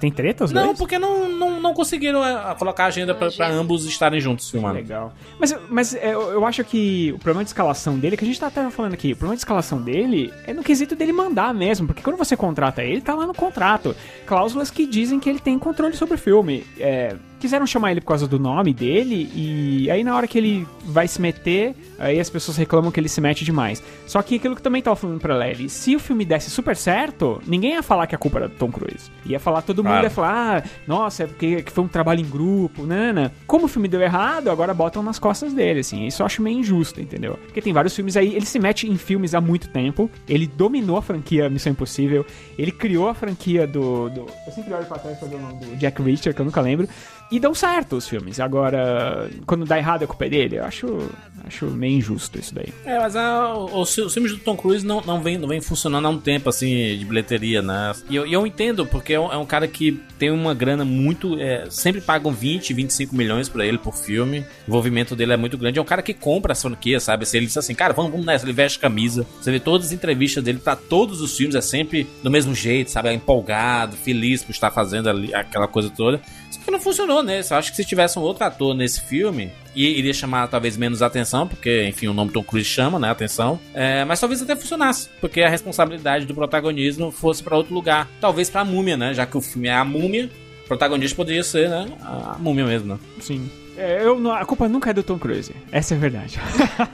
Tem 0.00 0.10
treta 0.12 0.44
os 0.44 0.52
Não, 0.52 0.66
dois? 0.66 0.78
porque 0.78 0.98
não, 0.98 1.28
não, 1.28 1.60
não 1.60 1.74
conseguiram 1.74 2.24
é, 2.24 2.54
colocar 2.54 2.84
a 2.84 2.86
agenda 2.86 3.14
pra, 3.14 3.30
pra 3.30 3.48
ambos 3.48 3.84
estarem 3.84 4.20
juntos 4.20 4.50
filmando. 4.50 4.74
Legal. 4.76 5.12
Mas, 5.38 5.54
mas 5.68 5.94
é, 5.94 6.14
eu, 6.14 6.22
eu 6.32 6.46
acho 6.46 6.62
que 6.64 7.12
o 7.14 7.18
problema 7.18 7.42
de 7.44 7.50
escalação 7.50 7.98
dele, 7.98 8.16
que 8.16 8.24
a 8.24 8.26
gente 8.26 8.38
tá 8.38 8.46
até 8.46 8.68
falando 8.70 8.94
aqui, 8.94 9.12
o 9.12 9.16
problema 9.16 9.34
de 9.34 9.40
escalação 9.40 9.80
dele 9.82 10.32
é 10.46 10.52
no 10.52 10.62
quesito 10.62 10.94
dele 10.94 11.12
mandar 11.12 11.52
mesmo, 11.52 11.86
porque 11.86 12.02
quando 12.02 12.16
você 12.16 12.36
contrata 12.36 12.82
ele, 12.82 13.00
tá 13.00 13.14
lá 13.14 13.26
no 13.26 13.34
contrato. 13.34 13.94
Cláusulas 14.26 14.70
que 14.70 14.86
dizem 14.86 15.18
que 15.18 15.28
ele 15.28 15.40
tem 15.40 15.58
controle 15.58 15.96
sobre 15.96 16.14
o 16.14 16.18
filme. 16.18 16.64
É, 16.78 17.16
quiseram 17.38 17.66
chamar 17.66 17.92
ele 17.92 18.00
por 18.00 18.08
causa 18.08 18.26
do 18.26 18.38
nome 18.38 18.72
dele, 18.74 19.30
e 19.34 19.90
aí 19.90 20.02
na 20.04 20.14
hora 20.16 20.26
que 20.26 20.36
ele 20.38 20.66
vai 20.84 21.06
se 21.08 21.20
meter, 21.20 21.74
aí 21.98 22.18
as 22.20 22.28
pessoas 22.30 22.56
reclamam 22.56 22.90
que 22.90 22.98
ele 23.00 23.08
se 23.08 23.20
mete 23.20 23.44
demais. 23.44 23.82
Só 24.06 24.20
que 24.22 24.36
aquilo 24.36 24.56
que 24.56 24.62
também 24.62 24.82
tava 24.82 24.96
falando 24.96 25.20
pra 25.20 25.36
Lely, 25.36 25.68
se 25.68 25.94
o 25.96 26.00
filme 26.00 26.24
desse 26.24 26.50
super 26.50 26.76
certo, 26.76 27.40
ninguém 27.46 27.72
ia 27.74 27.82
falar 27.82 28.06
que 28.06 28.14
a 28.14 28.18
culpa 28.18 28.38
era 28.38 28.48
do 28.48 28.54
Tom 28.56 28.70
Cruise. 28.70 29.10
Ia 29.26 29.38
falar, 29.40 29.62
todo 29.62 29.78
mundo 29.84 29.92
Claro. 29.92 30.06
ia 30.06 30.10
falar, 30.10 30.64
ah, 30.64 30.68
nossa, 30.86 31.24
é 31.24 31.26
porque 31.26 31.62
que 31.62 31.72
foi 31.72 31.84
um 31.84 31.88
trabalho 31.88 32.20
em 32.20 32.28
grupo, 32.28 32.84
nana. 32.84 33.32
Como 33.46 33.66
o 33.66 33.68
filme 33.68 33.88
deu 33.88 34.00
errado, 34.00 34.50
agora 34.50 34.72
botam 34.74 35.02
nas 35.02 35.18
costas 35.18 35.52
dele, 35.52 35.80
assim. 35.80 36.06
Isso 36.06 36.22
eu 36.22 36.26
acho 36.26 36.42
meio 36.42 36.58
injusto, 36.58 37.00
entendeu? 37.00 37.38
Porque 37.46 37.60
tem 37.62 37.72
vários 37.72 37.94
filmes 37.94 38.16
aí, 38.16 38.34
ele 38.34 38.46
se 38.46 38.58
mete 38.58 38.88
em 38.88 38.96
filmes 38.96 39.34
há 39.34 39.40
muito 39.40 39.68
tempo, 39.68 40.10
ele 40.28 40.46
dominou 40.46 40.96
a 40.96 41.02
franquia 41.02 41.48
Missão 41.48 41.72
Impossível, 41.72 42.24
ele 42.58 42.72
criou 42.72 43.08
a 43.08 43.14
franquia 43.14 43.66
do. 43.66 44.08
do- 44.10 44.26
eu 44.46 44.52
sempre 44.52 44.72
olho 44.74 44.86
pra 44.86 44.98
trás 44.98 45.18
pra 45.18 45.28
ver 45.28 45.36
o 45.36 45.40
nome 45.40 45.64
do 45.64 45.76
Jack 45.76 46.00
Reacher, 46.02 46.34
que 46.34 46.40
eu 46.40 46.44
nunca 46.44 46.60
lembro. 46.60 46.88
E 47.30 47.38
dão 47.38 47.54
certo 47.54 47.96
os 47.96 48.08
filmes. 48.08 48.40
Agora, 48.40 49.30
quando 49.46 49.64
dá 49.64 49.76
errado 49.76 50.04
a 50.04 50.06
culpa 50.06 50.26
é 50.26 50.28
dele, 50.30 50.56
eu 50.56 50.64
acho, 50.64 51.10
acho 51.46 51.66
meio 51.66 51.98
injusto 51.98 52.38
isso 52.38 52.54
daí. 52.54 52.72
É, 52.84 52.98
mas 52.98 53.14
ah, 53.16 53.54
os, 53.54 53.96
os 53.98 54.14
filmes 54.14 54.32
do 54.32 54.38
Tom 54.38 54.56
Cruise 54.56 54.84
não, 54.84 55.02
não, 55.02 55.20
vem, 55.20 55.36
não 55.36 55.46
vem 55.46 55.60
funcionando 55.60 56.06
há 56.06 56.08
um 56.08 56.18
tempo, 56.18 56.48
assim, 56.48 56.96
de 56.96 57.04
bilheteria, 57.04 57.60
né? 57.60 57.92
E 58.08 58.16
eu, 58.16 58.26
eu 58.26 58.46
entendo, 58.46 58.86
porque 58.86 59.12
é 59.12 59.20
um, 59.20 59.30
é 59.30 59.36
um 59.36 59.44
cara 59.44 59.68
que 59.68 60.00
tem 60.18 60.30
uma 60.30 60.54
grana 60.54 60.84
muito. 60.84 61.38
é, 61.38 61.66
sempre 61.70 62.00
pagam 62.00 62.32
20, 62.32 62.72
25 62.72 63.14
milhões 63.14 63.48
pra 63.48 63.66
ele 63.66 63.78
por 63.78 63.94
filme. 63.94 64.40
O 64.66 64.70
envolvimento 64.70 65.14
dele 65.14 65.34
é 65.34 65.36
muito 65.36 65.58
grande. 65.58 65.78
É 65.78 65.82
um 65.82 65.86
cara 65.86 66.02
que 66.02 66.14
compra 66.14 66.52
as 66.52 66.62
franquias, 66.62 67.02
sabe? 67.02 67.26
Se 67.26 67.36
ele 67.36 67.46
diz 67.46 67.56
assim, 67.58 67.74
cara, 67.74 67.92
vamos, 67.92 68.10
vamos 68.10 68.26
nessa, 68.26 68.46
ele 68.46 68.54
veste 68.54 68.78
camisa. 68.78 69.26
Você 69.40 69.50
vê 69.50 69.60
todas 69.60 69.88
as 69.88 69.92
entrevistas 69.92 70.42
dele 70.42 70.58
pra 70.58 70.76
todos 70.76 71.20
os 71.20 71.36
filmes, 71.36 71.54
é 71.54 71.60
sempre 71.60 72.06
do 72.22 72.30
mesmo 72.30 72.54
jeito, 72.54 72.90
sabe? 72.90 73.10
É 73.10 73.12
empolgado, 73.12 73.96
feliz 73.96 74.42
por 74.42 74.52
estar 74.52 74.70
fazendo 74.70 75.10
ali 75.10 75.34
aquela 75.34 75.68
coisa 75.68 75.90
toda. 75.90 76.20
Que 76.68 76.72
não 76.72 76.78
funcionou 76.78 77.22
nesse. 77.22 77.50
Eu 77.54 77.56
acho 77.56 77.70
que 77.70 77.76
se 77.78 77.84
tivesse 77.86 78.18
um 78.18 78.22
outro 78.22 78.44
ator 78.44 78.74
nesse 78.74 79.00
filme, 79.00 79.50
iria 79.74 80.12
chamar 80.12 80.48
talvez 80.48 80.76
menos 80.76 81.00
atenção, 81.00 81.48
porque, 81.48 81.86
enfim, 81.88 82.08
o 82.08 82.12
nome 82.12 82.30
Tom 82.30 82.42
Cruise 82.42 82.68
chama, 82.68 82.98
né, 82.98 83.08
atenção. 83.08 83.58
É, 83.72 84.04
mas 84.04 84.20
talvez 84.20 84.42
até 84.42 84.54
funcionasse, 84.54 85.08
porque 85.18 85.40
a 85.40 85.48
responsabilidade 85.48 86.26
do 86.26 86.34
protagonismo 86.34 87.10
fosse 87.10 87.42
pra 87.42 87.56
outro 87.56 87.72
lugar. 87.72 88.06
Talvez 88.20 88.50
pra 88.50 88.66
múmia, 88.66 88.98
né? 88.98 89.14
Já 89.14 89.24
que 89.24 89.34
o 89.34 89.40
filme 89.40 89.66
é 89.66 89.72
a 89.72 89.82
múmia, 89.82 90.28
o 90.62 90.68
protagonista 90.68 91.16
poderia 91.16 91.42
ser, 91.42 91.70
né? 91.70 91.88
A 92.02 92.36
múmia 92.38 92.66
mesmo, 92.66 92.88
né? 92.88 92.98
Sim. 93.18 93.50
É, 93.74 94.02
eu, 94.04 94.20
não- 94.20 94.32
a 94.34 94.44
culpa 94.44 94.68
nunca 94.68 94.90
é 94.90 94.92
do 94.92 95.02
Tom 95.02 95.18
Cruise. 95.18 95.54
Essa 95.72 95.94
é 95.94 95.96
a 95.96 96.00
verdade. 96.00 96.38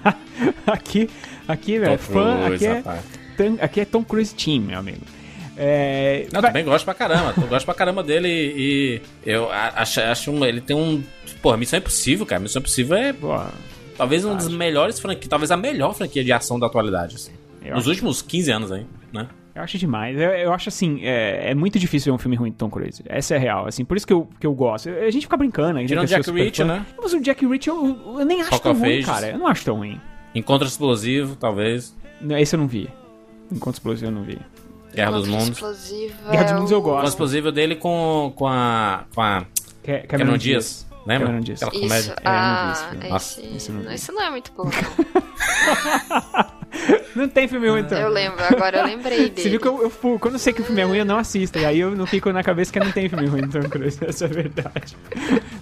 aqui, 0.68 1.10
aqui, 1.48 1.80
velho, 1.80 1.98
fã, 1.98 2.44
Cruise, 2.46 2.64
aqui 2.64 3.42
é, 3.42 3.64
aqui 3.64 3.80
é 3.80 3.84
Tom 3.84 4.05
Cruise 4.05 4.32
Team, 4.36 4.60
meu 4.60 4.78
amigo. 4.78 5.01
É, 5.56 6.26
Não, 6.32 6.40
vai- 6.40 6.51
também 6.51 6.64
gosto 6.64 6.85
pra 6.85 6.94
caramba. 6.94 7.35
Eu 7.36 7.47
gosto 7.47 7.64
pra 7.64 7.74
caramba 7.74 8.02
dele 8.02 8.28
e, 8.28 9.01
e 9.26 9.31
eu 9.31 9.51
acho, 9.52 10.01
acho 10.01 10.31
um- 10.31 10.44
ele 10.44 10.60
tem 10.60 10.74
um. 10.76 11.02
Porra, 11.40 11.56
Missão 11.56 11.78
Impossível, 11.78 12.26
cara. 12.26 12.40
Missão 12.40 12.60
Impossível 12.60 12.97
é 12.97 13.14
talvez 13.97 14.24
uma 14.24 14.35
das 14.35 14.48
melhores 14.48 14.98
franquias, 14.98 15.28
talvez 15.28 15.51
a 15.51 15.56
melhor 15.56 15.94
franquia 15.94 16.24
de 16.24 16.32
ação 16.32 16.59
da 16.59 16.66
atualidade. 16.66 17.16
assim. 17.16 17.32
eu, 17.64 17.70
Nos 17.74 17.81
acho, 17.85 17.90
últimos 17.90 18.20
15 18.22 18.51
anos 18.51 18.72
aí, 18.72 18.85
né? 19.12 19.26
eu 19.55 19.62
acho 19.62 19.78
demais. 19.78 20.18
Eu, 20.18 20.31
eu 20.31 20.52
acho 20.52 20.68
assim, 20.68 21.01
é, 21.05 21.51
é 21.51 21.55
muito 21.55 21.78
difícil 21.78 22.12
ver 22.12 22.16
um 22.16 22.18
filme 22.18 22.36
ruim 22.36 22.51
de 22.51 22.56
Tom 22.56 22.68
Cruise. 22.68 23.02
Essa 23.06 23.35
é 23.35 23.36
a 23.36 23.40
real, 23.40 23.66
assim. 23.68 23.85
Por 23.85 23.97
isso 23.97 24.06
que 24.06 24.12
eu, 24.12 24.28
que 24.40 24.47
eu 24.47 24.52
gosto. 24.52 24.89
A 24.90 25.10
gente 25.10 25.22
fica 25.22 25.36
brincando. 25.36 25.78
Tirando 25.86 26.05
eu 26.05 26.09
Jack 26.09 26.31
Reacher, 26.32 26.66
né? 26.66 26.85
Mas 27.01 27.12
o 27.14 27.20
Jack 27.20 27.47
Reacher 27.47 27.72
eu, 27.72 28.18
eu 28.18 28.24
nem 28.26 28.40
acho 28.40 28.51
Rock 28.51 28.62
tão 28.64 28.72
of 28.72 28.81
ruim, 28.81 28.93
Ages. 28.94 29.06
cara. 29.06 29.28
Eu 29.31 29.39
não 29.39 29.47
acho 29.47 29.64
tão 29.64 29.76
ruim. 29.76 30.01
Encontro 30.35 30.66
Explosivo, 30.66 31.36
talvez. 31.36 31.94
Esse 32.31 32.56
eu 32.56 32.59
não 32.60 32.66
vi. 32.66 32.89
Enquanto 33.52 33.74
explosivo 33.76 34.06
eu 34.10 34.14
não 34.14 34.22
vi. 34.24 34.39
Guerra 34.94 35.10
dos 35.12 35.28
Mundos. 35.28 35.48
Explosivo 35.48 36.30
Guerra 36.30 36.42
dos 36.42 36.52
é 36.52 36.54
Mundos 36.54 36.70
eu 36.70 36.82
gosto. 36.82 37.04
O 37.04 37.08
explosivo 37.08 37.52
dele 37.52 37.76
com, 37.76 38.32
com 38.34 38.46
a. 38.46 39.04
com 39.14 39.20
a. 39.20 39.44
Ca- 39.82 40.06
Cameron 40.08 40.38
Diaz. 40.38 40.86
Lembra? 41.06 41.26
Cameron 41.26 41.44
Diaz. 41.44 41.62
Aquela 41.62 41.84
Isso, 41.84 41.88
comédia. 41.88 42.16
É, 42.24 42.28
eu 42.28 42.32
não 42.32 42.64
vi 42.64 42.72
esse 42.72 42.82
ah, 42.82 42.88
filme. 42.90 43.08
Nossa, 43.08 43.40
esse, 43.40 43.56
esse 43.56 43.68
eu 43.68 43.74
não 43.74 43.92
esse 43.92 44.12
não 44.12 44.22
é 44.22 44.30
muito 44.30 44.52
bom. 44.52 44.70
Não 47.14 47.28
tem 47.28 47.46
filme 47.46 47.68
ruim, 47.68 47.80
então. 47.80 47.98
Eu 47.98 48.08
lembro, 48.08 48.42
agora 48.42 48.78
eu 48.78 48.86
lembrei 48.86 49.28
dele. 49.28 49.42
Você 49.42 49.50
viu 49.50 49.60
que 49.60 49.68
eu, 49.68 49.82
eu 49.82 50.18
quando 50.18 50.34
eu 50.34 50.38
sei 50.38 50.52
que 50.52 50.62
o 50.62 50.64
filme 50.64 50.80
é 50.80 50.84
ruim, 50.84 50.98
eu 50.98 51.04
não 51.04 51.18
assisto. 51.18 51.58
E 51.58 51.66
aí 51.66 51.78
eu 51.78 51.94
não 51.94 52.06
fico 52.06 52.32
na 52.32 52.42
cabeça 52.42 52.72
que 52.72 52.80
não 52.80 52.90
tem 52.90 53.08
filme 53.08 53.26
ruim 53.26 53.42
do 53.42 53.60
Tom 53.60 53.68
Cruise. 53.68 53.98
Essa 54.06 54.24
é 54.24 54.28
a 54.28 54.32
verdade. 54.32 54.96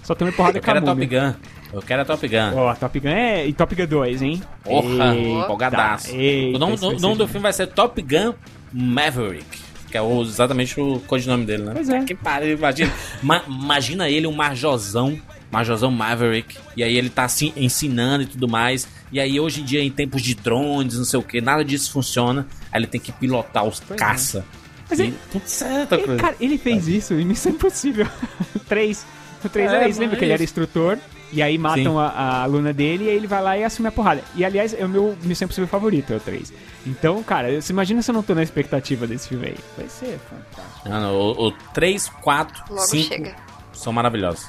Só 0.01 0.15
tomei 0.15 0.33
porrada 0.33 0.57
Eu 0.57 0.63
com 0.63 0.71
a 0.71 0.73
quero 0.73 0.85
a 0.85 0.95
Top. 0.95 1.05
Gun. 1.05 1.33
Eu 1.73 1.81
quero 1.81 2.01
a 2.01 2.05
Top 2.05 2.27
Gun. 2.27 2.55
Ó, 2.55 2.75
Top 2.75 2.99
Gun 2.99 3.09
é... 3.09 3.45
E 3.45 3.53
Top 3.53 3.75
Gun 3.75 3.85
2, 3.85 4.21
hein? 4.21 4.41
Porra, 4.63 5.15
empolgadaço. 5.15 6.15
eita, 6.15 6.55
o 6.55 6.59
nome, 6.59 6.77
nome 6.99 7.17
do 7.17 7.27
filme 7.27 7.43
vai 7.43 7.53
ser 7.53 7.67
Top 7.67 8.01
Gun 8.01 8.33
Maverick. 8.73 9.61
Que 9.89 9.97
é 9.97 10.01
o- 10.01 10.23
exatamente 10.23 10.79
o 10.81 10.99
codinome 11.01 11.45
dele, 11.45 11.63
né? 11.63 11.71
Pois 11.75 11.87
é. 11.89 12.03
Que 12.03 12.15
pariu, 12.15 12.57
imagina. 12.57 12.91
Ma- 13.21 13.43
imagina 13.47 14.09
ele, 14.09 14.25
um 14.27 14.31
majozão. 14.33 15.19
Majozão 15.51 15.91
Maverick. 15.91 16.57
E 16.75 16.83
aí 16.83 16.97
ele 16.97 17.11
tá 17.11 17.25
assim, 17.25 17.53
ensinando 17.55 18.23
e 18.23 18.25
tudo 18.25 18.47
mais. 18.47 18.87
E 19.11 19.19
aí 19.19 19.39
hoje 19.39 19.61
em 19.61 19.63
dia, 19.63 19.83
em 19.83 19.91
tempos 19.91 20.23
de 20.23 20.33
drones, 20.33 20.97
não 20.97 21.05
sei 21.05 21.19
o 21.19 21.23
que, 21.23 21.39
nada 21.39 21.63
disso 21.63 21.91
funciona. 21.91 22.47
Aí 22.71 22.79
ele 22.79 22.87
tem 22.87 22.99
que 22.99 23.11
pilotar 23.11 23.63
os 23.63 23.79
Pois 23.79 23.99
caça. 23.99 24.43
Mas 24.89 24.97
E 24.99 25.03
ele- 25.03 25.17
tudo 25.31 25.45
certo, 25.45 25.93
Ele, 25.93 26.15
cara, 26.17 26.35
ele 26.41 26.57
fez 26.57 26.87
isso 26.87 27.13
em 27.13 27.23
Missão 27.25 27.51
Impossível 27.51 28.07
3. 28.67 29.05
O 29.45 29.49
3 29.49 29.71
É, 29.71 29.75
era 29.75 29.87
isso, 29.87 29.99
lembra 29.99 30.17
que 30.17 30.25
ele 30.25 30.33
era 30.33 30.43
instrutor? 30.43 30.97
E 31.33 31.41
aí 31.41 31.57
matam 31.57 31.97
a, 31.99 32.07
a 32.09 32.43
aluna 32.43 32.71
dele 32.71 33.05
e 33.05 33.09
aí 33.09 33.15
ele 33.15 33.25
vai 33.25 33.41
lá 33.41 33.57
e 33.57 33.63
assume 33.63 33.87
a 33.87 33.91
porrada. 33.91 34.23
E 34.35 34.45
aliás, 34.45 34.73
é 34.73 34.85
o 34.85 34.89
meu 34.89 35.17
Missão 35.23 35.45
Impossível 35.45 35.67
favorito, 35.67 36.13
é 36.13 36.17
o 36.17 36.19
3. 36.19 36.53
Então, 36.85 37.23
cara, 37.23 37.59
você 37.59 37.73
imagina 37.73 38.01
se 38.03 38.11
eu 38.11 38.13
não 38.13 38.21
tô 38.21 38.35
na 38.35 38.43
expectativa 38.43 39.07
desse 39.07 39.29
filme 39.29 39.47
aí. 39.47 39.57
Vai 39.75 39.89
ser 39.89 40.19
fantástico. 40.29 40.87
Não, 40.89 41.01
não, 41.01 41.15
o, 41.15 41.47
o 41.47 41.51
3, 41.73 42.07
4, 42.21 42.63
Logo 42.69 42.81
5 42.81 43.07
chega. 43.07 43.35
são 43.73 43.91
maravilhosos. 43.91 44.47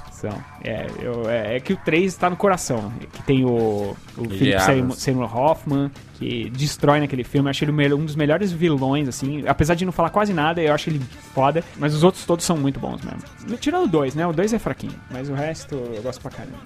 É, 0.63 0.87
eu- 1.01 1.29
é, 1.29 1.57
é 1.57 1.61
que 1.61 1.73
o 1.73 1.77
3 1.77 2.15
tá 2.17 2.29
no 2.31 2.37
coração. 2.37 2.93
Que 3.13 3.23
tem 3.23 3.45
o, 3.45 3.97
o 4.17 4.25
Philip 4.29 4.53
Evans. 4.53 4.99
Seymour, 4.99 5.37
Hoffman, 5.37 5.91
que 6.19 6.49
destrói 6.51 7.01
naquele 7.01 7.25
filme. 7.25 7.49
Eu 7.49 7.51
acho 7.51 7.65
ele 7.65 7.95
um 7.95 8.05
dos 8.05 8.17
melhores 8.17 8.51
vilões, 8.53 9.09
assim. 9.09 9.45
Apesar 9.47 9.75
de 9.75 9.85
não 9.85 9.93
falar 9.93 10.11
quase 10.11 10.33
nada, 10.33 10.63
eu 10.63 10.73
acho 10.75 10.89
ele 10.91 11.01
foda. 11.35 11.63
Mas 11.77 11.95
os 11.95 12.03
outros 12.03 12.25
todos 12.25 12.45
são 12.45 12.57
muito 12.57 12.79
bons 12.81 13.01
mesmo. 13.03 13.57
Tirando 13.59 13.85
o 13.85 13.89
2, 13.89 14.15
né? 14.15 14.27
O 14.27 14.33
2 14.33 14.53
é 14.55 14.59
fraquinho. 14.59 14.95
Mas 15.11 15.29
o 15.29 15.35
resto 15.35 15.75
eu 15.75 16.03
gosto 16.03 16.21
pra 16.21 16.31
caramba. 16.31 16.57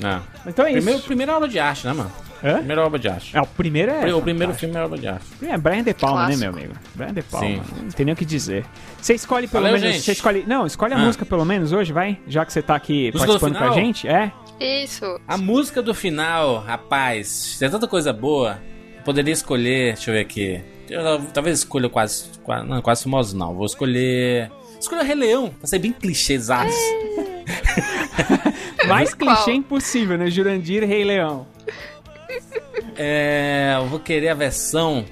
É. 0.45 0.49
Então 0.51 0.65
é 0.67 0.73
Primeiro, 0.73 0.99
isso. 0.99 1.07
primeira 1.07 1.37
obra 1.37 1.49
de 1.49 1.59
arte, 1.59 1.87
né, 1.87 1.93
mano? 1.93 2.11
Hã? 2.45 2.59
Primeira 2.59 2.87
obra 2.87 2.99
de 3.01 3.09
arte. 3.09 3.37
É, 3.37 3.41
o 3.41 3.47
primeiro 3.47 3.91
é. 3.91 4.15
o 4.15 4.23
primeiro 4.23 4.55
filme 4.55 4.77
é 4.77 4.81
obra 4.85 4.97
de 4.97 5.09
arte. 5.09 5.25
É, 5.43 5.59
Brian 5.59 5.83
De 5.83 5.93
Palma, 5.93 6.27
Clássico. 6.27 6.41
né, 6.45 6.51
meu 6.53 6.59
amigo? 6.61 6.75
Brian 6.95 7.13
De 7.15 7.23
Palma. 7.23 7.49
Sim. 7.49 7.63
Não 7.83 7.91
tem 7.91 8.07
nem 8.07 8.13
o 8.13 8.17
que 8.17 8.25
dizer. 8.25 8.65
Você 9.03 9.15
escolhe 9.15 9.49
pelo 9.49 9.65
Valeu, 9.65 9.81
menos. 9.81 9.95
gente. 9.97 10.05
Você 10.05 10.13
escolhe. 10.13 10.45
Não, 10.47 10.65
escolhe 10.65 10.95
a 10.95 10.97
Ah. 10.97 11.01
música 11.01 11.27
pelo 11.27 11.45
menos 11.45 11.73
hoje, 11.73 11.93
vai? 11.93 12.19
Já 12.29 12.45
que 12.47 12.53
você 12.53 12.63
tá 12.63 12.77
aqui 12.77 13.11
Música 13.13 13.33
com 13.57 13.65
a 13.65 13.73
gente. 13.73 14.09
É? 14.09 14.33
Isso. 14.61 15.21
A 15.27 15.37
música 15.37 15.81
do 15.81 15.95
final, 15.95 16.59
rapaz, 16.59 17.57
tem 17.59 17.71
tanta 17.71 17.87
coisa 17.87 18.13
boa. 18.13 18.59
Eu 18.97 19.03
poderia 19.03 19.33
escolher, 19.33 19.95
deixa 19.95 20.11
eu 20.11 20.15
ver 20.15 20.21
aqui. 20.21 20.61
Eu, 20.91 21.21
talvez 21.33 21.59
escolha 21.59 21.89
quase, 21.89 22.25
quase. 22.43 22.67
Não, 22.67 22.83
quase 22.83 23.05
famosos 23.05 23.35
não. 23.35 23.55
Vou 23.55 23.67
escolher. 23.67 24.51
Escolha 24.81 25.03
Rei 25.03 25.15
Leão, 25.15 25.51
pra 25.51 25.67
ser 25.67 25.79
bem 25.79 25.93
clichêzaço. 25.93 26.77
Mais 28.87 29.15
Qual? 29.15 29.35
clichê 29.35 29.53
impossível, 29.53 30.17
né? 30.17 30.31
Jurandir 30.31 30.87
Rei 30.87 31.05
Leão. 31.05 31.47
É. 32.97 33.75
Eu 33.77 33.87
vou 33.87 34.01
querer 34.01 34.29
a 34.29 34.35
versão. 34.35 35.05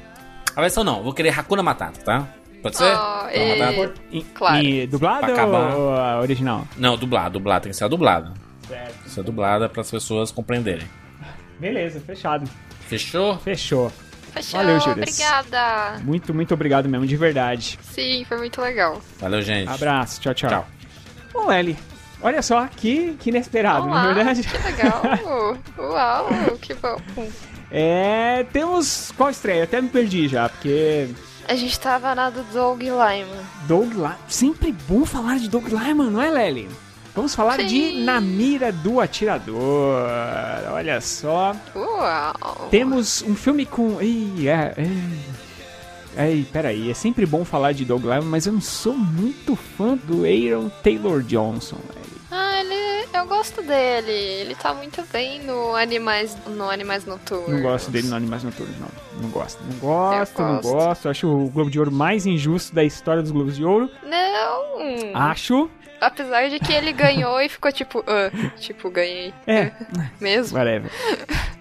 A 0.54 0.60
versão 0.60 0.82
não, 0.82 1.02
vou 1.02 1.12
querer 1.12 1.38
Hakuna 1.38 1.62
Matata, 1.62 2.00
tá? 2.00 2.28
Pode 2.66 2.76
ser? 2.78 2.92
Oh, 2.94 3.64
Hakuna 3.64 3.92
e-? 4.10 4.18
E, 4.18 4.22
Claro. 4.22 4.64
e 4.64 4.86
dublado 4.86 5.32
ou 5.32 5.94
a 5.94 6.20
original? 6.20 6.66
Não, 6.76 6.96
dublado, 6.96 7.34
dublado, 7.34 7.62
tem 7.64 7.70
que 7.70 7.76
ser 7.76 7.88
dublado. 7.88 8.32
Certo. 8.66 8.92
Tem 8.92 9.02
que 9.04 9.10
ser 9.10 9.22
dublada 9.22 9.68
para 9.68 9.80
as 9.82 9.90
pessoas 9.90 10.32
compreenderem. 10.32 10.86
Beleza, 11.60 12.00
fechado. 12.00 12.48
Fechou? 12.88 13.38
Fechou. 13.38 13.90
Fechou. 14.32 14.60
Valeu, 14.60 14.80
Júlias. 14.80 15.08
Obrigada. 15.08 15.98
Muito, 16.02 16.34
muito 16.34 16.52
obrigado 16.52 16.88
mesmo, 16.88 17.06
de 17.06 17.16
verdade. 17.16 17.78
Sim, 17.82 18.24
foi 18.28 18.36
muito 18.38 18.60
legal. 18.60 19.00
Valeu, 19.18 19.40
gente. 19.42 19.68
Abraço, 19.70 20.20
tchau, 20.20 20.34
tchau. 20.34 20.50
Tchau. 20.50 20.66
Bom, 21.32 21.52
Eli, 21.52 21.76
olha 22.20 22.42
só 22.42 22.66
que, 22.66 23.14
que 23.20 23.30
inesperado, 23.30 23.86
Olá, 23.86 24.02
na 24.02 24.12
verdade. 24.12 24.42
Que 24.42 24.58
legal. 24.58 25.02
Uau, 25.78 26.28
que 26.60 26.74
bom. 26.74 26.96
É, 27.70 28.44
temos. 28.52 29.12
Qual 29.16 29.30
estreia? 29.30 29.60
Eu 29.60 29.64
até 29.64 29.80
me 29.80 29.88
perdi 29.88 30.28
já, 30.28 30.48
porque. 30.48 31.08
A 31.48 31.54
gente 31.54 31.78
tava 31.78 32.14
na 32.14 32.28
do 32.28 32.42
Doug 32.52 32.82
Lyman. 32.82 33.44
Doug 33.68 33.92
Lyman. 33.92 34.16
Sempre 34.26 34.72
bom 34.88 35.04
falar 35.04 35.38
de 35.38 35.48
Doug 35.48 35.68
Lyman, 35.68 36.10
não 36.10 36.20
é, 36.20 36.28
Lely? 36.28 36.68
Vamos 37.14 37.34
falar 37.34 37.58
de 37.58 37.68
Sim. 37.68 38.04
Na 38.04 38.20
Mira 38.20 38.72
do 38.72 39.00
Atirador. 39.00 40.02
Olha 40.72 41.00
só. 41.00 41.54
Uau. 41.74 42.68
Temos 42.70 43.22
um 43.22 43.34
filme 43.34 43.64
com. 43.64 44.02
Ih, 44.02 44.48
é. 44.48 44.74
é... 46.16 46.26
Ei, 46.28 46.46
peraí, 46.50 46.90
é 46.90 46.94
sempre 46.94 47.24
bom 47.26 47.44
falar 47.44 47.72
de 47.72 47.84
Doug 47.84 48.02
Lyman, 48.02 48.22
mas 48.22 48.46
eu 48.46 48.52
não 48.52 48.60
sou 48.60 48.94
muito 48.94 49.54
fã 49.54 49.96
do 49.96 50.24
Aaron 50.24 50.68
Taylor 50.82 51.22
Johnson. 51.22 51.78
Ah, 52.38 52.60
ele. 52.60 53.08
Eu 53.14 53.26
gosto 53.26 53.62
dele. 53.62 54.12
Ele 54.12 54.54
tá 54.54 54.74
muito 54.74 55.02
bem 55.10 55.40
no 55.42 55.74
Animais, 55.74 56.36
no 56.46 56.68
Animais 56.68 57.06
Noturnos. 57.06 57.48
Não 57.48 57.62
gosto 57.62 57.90
dele 57.90 58.08
no 58.08 58.16
Animais 58.16 58.44
Noturnos, 58.44 58.76
não. 58.78 58.88
Não 59.22 59.30
gosto. 59.30 59.62
Não 59.64 59.78
gosto, 59.78 60.42
não 60.42 60.54
gosto. 60.56 60.72
gosto. 60.72 61.08
Acho 61.08 61.28
o 61.28 61.48
Globo 61.48 61.70
de 61.70 61.78
Ouro 61.78 61.90
mais 61.90 62.26
injusto 62.26 62.74
da 62.74 62.84
história 62.84 63.22
dos 63.22 63.30
Globos 63.30 63.56
de 63.56 63.64
Ouro. 63.64 63.90
Não. 64.02 65.14
Acho. 65.14 65.70
Apesar 65.98 66.50
de 66.50 66.58
que 66.60 66.72
ele 66.74 66.92
ganhou 66.92 67.40
e 67.40 67.48
ficou 67.48 67.72
tipo, 67.72 68.04
ah, 68.06 68.30
tipo, 68.58 68.90
ganhei. 68.90 69.32
É, 69.46 69.72
Mesmo? 70.20 70.58
whatever. 70.58 70.90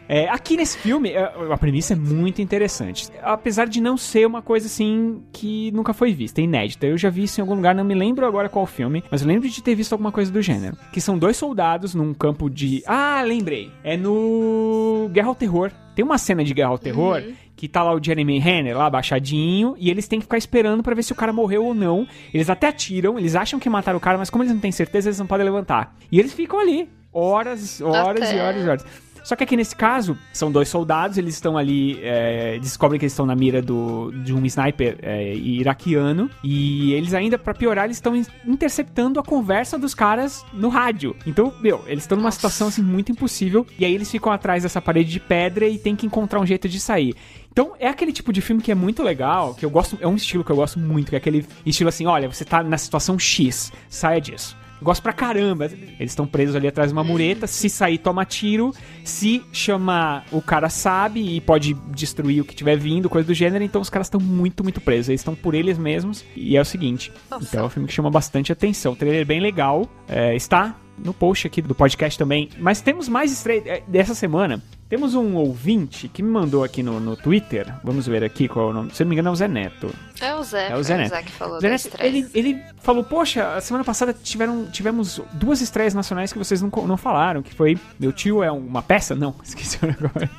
É, 0.08 0.30
aqui 0.30 0.56
nesse 0.56 0.78
filme, 0.78 1.12
é, 1.12 1.32
a 1.52 1.58
premissa 1.58 1.94
é 1.94 1.96
muito 1.96 2.42
interessante. 2.42 3.10
Apesar 3.22 3.66
de 3.68 3.82
não 3.82 3.98
ser 3.98 4.26
uma 4.26 4.42
coisa 4.42 4.68
assim 4.68 5.24
que 5.32 5.72
nunca 5.72 5.94
foi 5.94 6.14
vista, 6.14 6.42
é 6.42 6.44
inédita. 6.44 6.86
Eu 6.86 6.98
já 6.98 7.10
vi 7.10 7.24
isso 7.24 7.40
em 7.40 7.44
algum 7.44 7.56
lugar, 7.56 7.74
não 7.74 7.84
me 7.84 7.96
lembro 7.96 8.26
agora 8.26 8.50
qual 8.50 8.66
filme, 8.66 9.04
mas 9.10 9.22
eu 9.22 9.28
lembro 9.28 9.50
de 9.50 9.64
ter 9.64 9.76
visto 9.76 9.94
alguma 9.94 10.12
coisa 10.12 10.32
do 10.32 10.42
gênero. 10.42 10.78
Que 10.92 11.02
são 11.02 11.18
dois 11.18 11.38
soldados 11.38 11.96
num 11.96 12.14
campo 12.14 12.50
de. 12.50 12.84
Ah, 12.86 13.24
lembrei. 13.26 13.72
É 13.84 13.98
no 13.98 15.10
Guerra 15.12 15.30
ao 15.30 15.36
Terror. 15.36 15.72
Tem 15.96 16.04
uma 16.04 16.18
cena 16.18 16.44
de 16.44 16.54
Guerra 16.54 16.70
ao 16.70 16.78
Terror 16.78 17.24
que 17.56 17.70
tá 17.70 17.82
lá 17.82 17.94
o 17.96 18.04
Jeremy 18.04 18.38
Renner 18.38 18.78
lá 18.78 18.86
abaixadinho 18.86 19.76
e 19.78 19.90
eles 19.90 20.08
têm 20.08 20.20
que 20.20 20.26
ficar 20.26 20.38
esperando 20.38 20.84
pra 20.84 20.94
ver 20.94 21.04
se 21.04 21.14
o 21.14 21.16
cara 21.16 21.32
morreu 21.32 21.66
ou 21.66 21.74
não. 21.74 22.06
Eles 22.34 22.50
até 22.50 22.68
atiram, 22.68 23.18
eles 23.18 23.34
acham 23.34 23.60
que 23.60 23.70
mataram 23.70 23.98
o 23.98 24.02
cara, 24.02 24.18
mas 24.18 24.30
como 24.30 24.44
eles 24.44 24.54
não 24.54 24.60
têm 24.60 24.72
certeza, 24.72 25.08
eles 25.08 25.20
não 25.20 25.26
podem 25.26 25.46
levantar. 25.46 25.96
E 26.12 26.20
eles 26.20 26.34
ficam 26.34 26.60
ali 26.60 26.90
horas, 27.14 27.80
horas 27.80 28.24
Até. 28.24 28.38
e 28.38 28.40
horas 28.42 28.66
e 28.66 28.70
horas. 28.70 28.86
Só 29.26 29.36
que 29.36 29.44
aqui 29.44 29.58
nesse 29.58 29.76
caso, 29.76 30.16
são 30.32 30.52
dois 30.52 30.70
soldados, 30.70 31.18
eles 31.18 31.34
estão 31.34 31.58
ali, 31.58 32.00
é, 32.04 32.60
descobrem 32.60 33.00
que 33.00 33.06
eles 33.06 33.14
estão 33.14 33.26
na 33.26 33.36
mira 33.36 33.60
do, 33.60 34.12
de 34.24 34.32
um 34.32 34.46
sniper 34.46 35.00
é, 35.02 35.34
iraquiano, 35.36 36.30
e 36.44 36.94
eles 36.94 37.12
ainda, 37.12 37.36
pra 37.36 37.52
piorar, 37.52 37.86
eles 37.86 37.98
estão 37.98 38.16
in- 38.16 38.26
interceptando 38.46 39.20
a 39.20 39.24
conversa 39.24 39.80
dos 39.80 39.96
caras 39.96 40.46
no 40.54 40.70
rádio. 40.70 41.16
Então, 41.26 41.52
meu, 41.60 41.84
eles 41.88 42.04
estão 42.04 42.16
numa 42.16 42.30
situação 42.30 42.68
assim 42.68 42.84
muito 42.84 43.12
impossível, 43.12 43.66
e 43.80 43.84
aí 43.84 43.96
eles 43.96 44.12
ficam 44.12 44.32
atrás 44.32 44.62
dessa 44.62 44.80
parede 44.80 45.10
de 45.10 45.20
pedra 45.20 45.68
e 45.68 45.80
tem 45.80 45.96
que 45.96 46.06
encontrar 46.06 46.40
um 46.40 46.46
jeito 46.46 46.70
de 46.70 46.80
sair. 46.80 47.16
Então, 47.52 47.72
é 47.80 47.88
aquele 47.88 48.12
tipo 48.14 48.32
de 48.32 48.42
filme 48.42 48.62
que 48.62 48.72
é 48.72 48.76
muito 48.76 49.02
legal, 49.02 49.56
que 49.56 49.66
eu 49.66 49.72
gosto, 49.72 49.98
é 50.00 50.08
um 50.08 50.16
estilo 50.16 50.44
que 50.44 50.52
eu 50.52 50.56
gosto 50.56 50.78
muito, 50.78 51.10
que 51.10 51.16
é 51.16 51.18
aquele 51.18 51.44
estilo 51.66 51.90
assim, 51.90 52.06
olha, 52.06 52.32
você 52.32 52.46
tá 52.46 52.62
na 52.62 52.78
situação 52.78 53.18
X, 53.18 53.72
saia 53.90 54.22
disso. 54.22 54.56
Gosto 54.82 55.02
pra 55.02 55.14
caramba. 55.14 55.66
Eles 55.66 56.12
estão 56.12 56.28
presos 56.28 56.56
ali 56.56 56.68
atrás 56.68 56.90
de 56.90 56.94
uma 56.94 57.04
mureta. 57.04 57.48
Se 57.48 57.70
sair, 57.70 57.98
toma 57.98 58.26
tiro. 58.26 58.74
Se 59.04 59.44
chamar, 59.52 60.26
o 60.32 60.42
cara 60.42 60.70
sabe 60.70 61.36
e 61.36 61.42
pode 61.42 61.74
destruir 61.74 62.42
o 62.42 62.46
que 62.46 62.56
tiver 62.56 62.78
vindo, 62.78 63.10
coisa 63.10 63.28
do 63.28 63.34
gênero. 63.34 63.64
Então 63.64 63.82
os 63.82 63.90
caras 63.90 64.08
estão 64.08 64.20
muito, 64.20 64.64
muito 64.64 64.82
presos. 64.82 65.10
Eles 65.10 65.22
estão 65.22 65.36
por 65.36 65.54
eles 65.54 65.78
mesmos. 65.78 66.24
E 66.36 66.56
é 66.58 66.62
o 66.62 66.66
seguinte: 66.66 67.12
Nossa. 67.30 67.46
então 67.46 67.62
é 67.62 67.64
um 67.66 67.70
filme 67.70 67.88
que 67.88 67.94
chama 67.94 68.10
bastante 68.10 68.52
atenção. 68.52 68.94
O 68.94 68.96
trailer 68.96 69.22
é 69.22 69.26
bem 69.26 69.40
legal. 69.40 69.90
É, 70.08 70.36
está 70.36 70.76
no 70.98 71.14
post 71.14 71.48
aqui 71.48 71.62
do 71.62 71.76
podcast 71.76 72.18
também. 72.18 72.50
Mas 72.58 72.82
temos 72.82 73.08
mais 73.08 73.32
estreias 73.32 73.66
é, 73.66 73.84
dessa 73.88 74.14
semana. 74.16 74.62
Temos 74.88 75.16
um 75.16 75.36
ouvinte 75.36 76.08
que 76.08 76.22
me 76.22 76.30
mandou 76.30 76.64
aqui 76.64 76.84
no, 76.84 77.00
no 77.00 77.16
Twitter. 77.16 77.74
Vamos 77.84 78.06
ver 78.06 78.24
aqui 78.24 78.48
qual 78.48 78.68
é 78.68 78.70
o 78.70 78.74
nome. 78.74 78.92
Se 78.94 79.04
não 79.04 79.10
me 79.10 79.16
engano, 79.16 79.30
é 79.30 79.32
o 79.32 79.36
Zé 79.36 79.48
Neto. 79.48 79.94
É 80.22 80.36
o 80.36 80.44
Zé. 80.44 80.72
É 80.72 80.76
o 80.76 80.84
Zé 80.84 80.98
Neto. 80.98 81.26
que 81.26 81.32
falou 81.32 81.60
Zé 81.60 81.70
Neto, 81.70 81.88
estreia. 81.88 82.08
ele, 82.08 82.28
ele 82.36 82.62
falou, 82.82 83.04
poxa, 83.04 83.56
a 83.56 83.62
semana 83.62 83.84
passada 83.84 84.14
tiveram, 84.14 84.68
tivemos 84.68 85.20
duas 85.34 85.60
estreias 85.60 85.96
nacionais 85.96 86.32
que 86.32 86.38
vocês 86.38 86.62
não, 86.62 86.70
não 86.86 86.98
falaram, 86.98 87.42
que 87.42 87.54
foi 87.54 87.80
Meu 88.00 88.14
Tio 88.14 88.44
é 88.44 88.52
uma 88.52 88.84
peça? 88.84 89.16
Não, 89.16 89.34
esqueci 89.44 89.80
agora. 89.82 90.30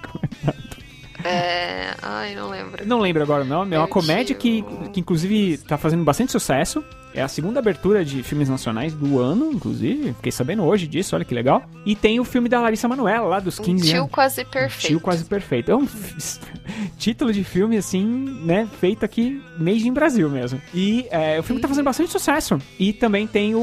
É... 1.26 1.94
Ai, 2.02 2.34
não 2.34 2.48
lembro. 2.48 2.86
Não 2.86 3.00
lembro 3.00 3.22
agora 3.22 3.42
o 3.42 3.46
nome, 3.46 3.74
é 3.74 3.78
uma 3.78 3.88
comédia 3.88 4.34
que, 4.34 4.64
que 4.92 5.00
inclusive 5.00 5.58
tá 5.58 5.76
fazendo 5.76 6.04
bastante 6.04 6.32
sucesso. 6.32 6.84
É 7.14 7.22
a 7.22 7.28
segunda 7.28 7.60
abertura 7.60 8.04
de 8.04 8.22
filmes 8.22 8.46
nacionais 8.46 8.92
do 8.92 9.18
ano, 9.18 9.50
inclusive. 9.50 10.12
Fiquei 10.12 10.30
sabendo 10.30 10.62
hoje 10.64 10.86
disso, 10.86 11.16
olha 11.16 11.24
que 11.24 11.34
legal. 11.34 11.62
E 11.86 11.96
tem 11.96 12.20
o 12.20 12.24
filme 12.24 12.46
da 12.46 12.60
Larissa 12.60 12.86
Manoela, 12.86 13.26
lá 13.26 13.40
dos 13.40 13.58
Um 13.58 13.62
15 13.62 13.88
tio 13.88 14.00
anos. 14.00 14.10
quase 14.12 14.44
perfeito. 14.44 14.86
Tio 14.88 15.00
quase 15.00 15.24
perfeito. 15.24 15.70
É 15.70 15.74
um 15.76 15.88
título 16.98 17.32
de 17.32 17.42
filme, 17.42 17.78
assim, 17.78 18.04
né? 18.44 18.68
Feito 18.80 19.02
aqui, 19.02 19.42
made 19.58 19.88
in 19.88 19.94
Brasil 19.94 20.28
mesmo. 20.28 20.60
E 20.74 21.06
é, 21.10 21.40
o 21.40 21.42
filme 21.42 21.60
tá 21.60 21.68
fazendo 21.68 21.86
bastante 21.86 22.10
sucesso. 22.12 22.58
E 22.78 22.92
também 22.92 23.26
tem 23.26 23.54
o, 23.54 23.60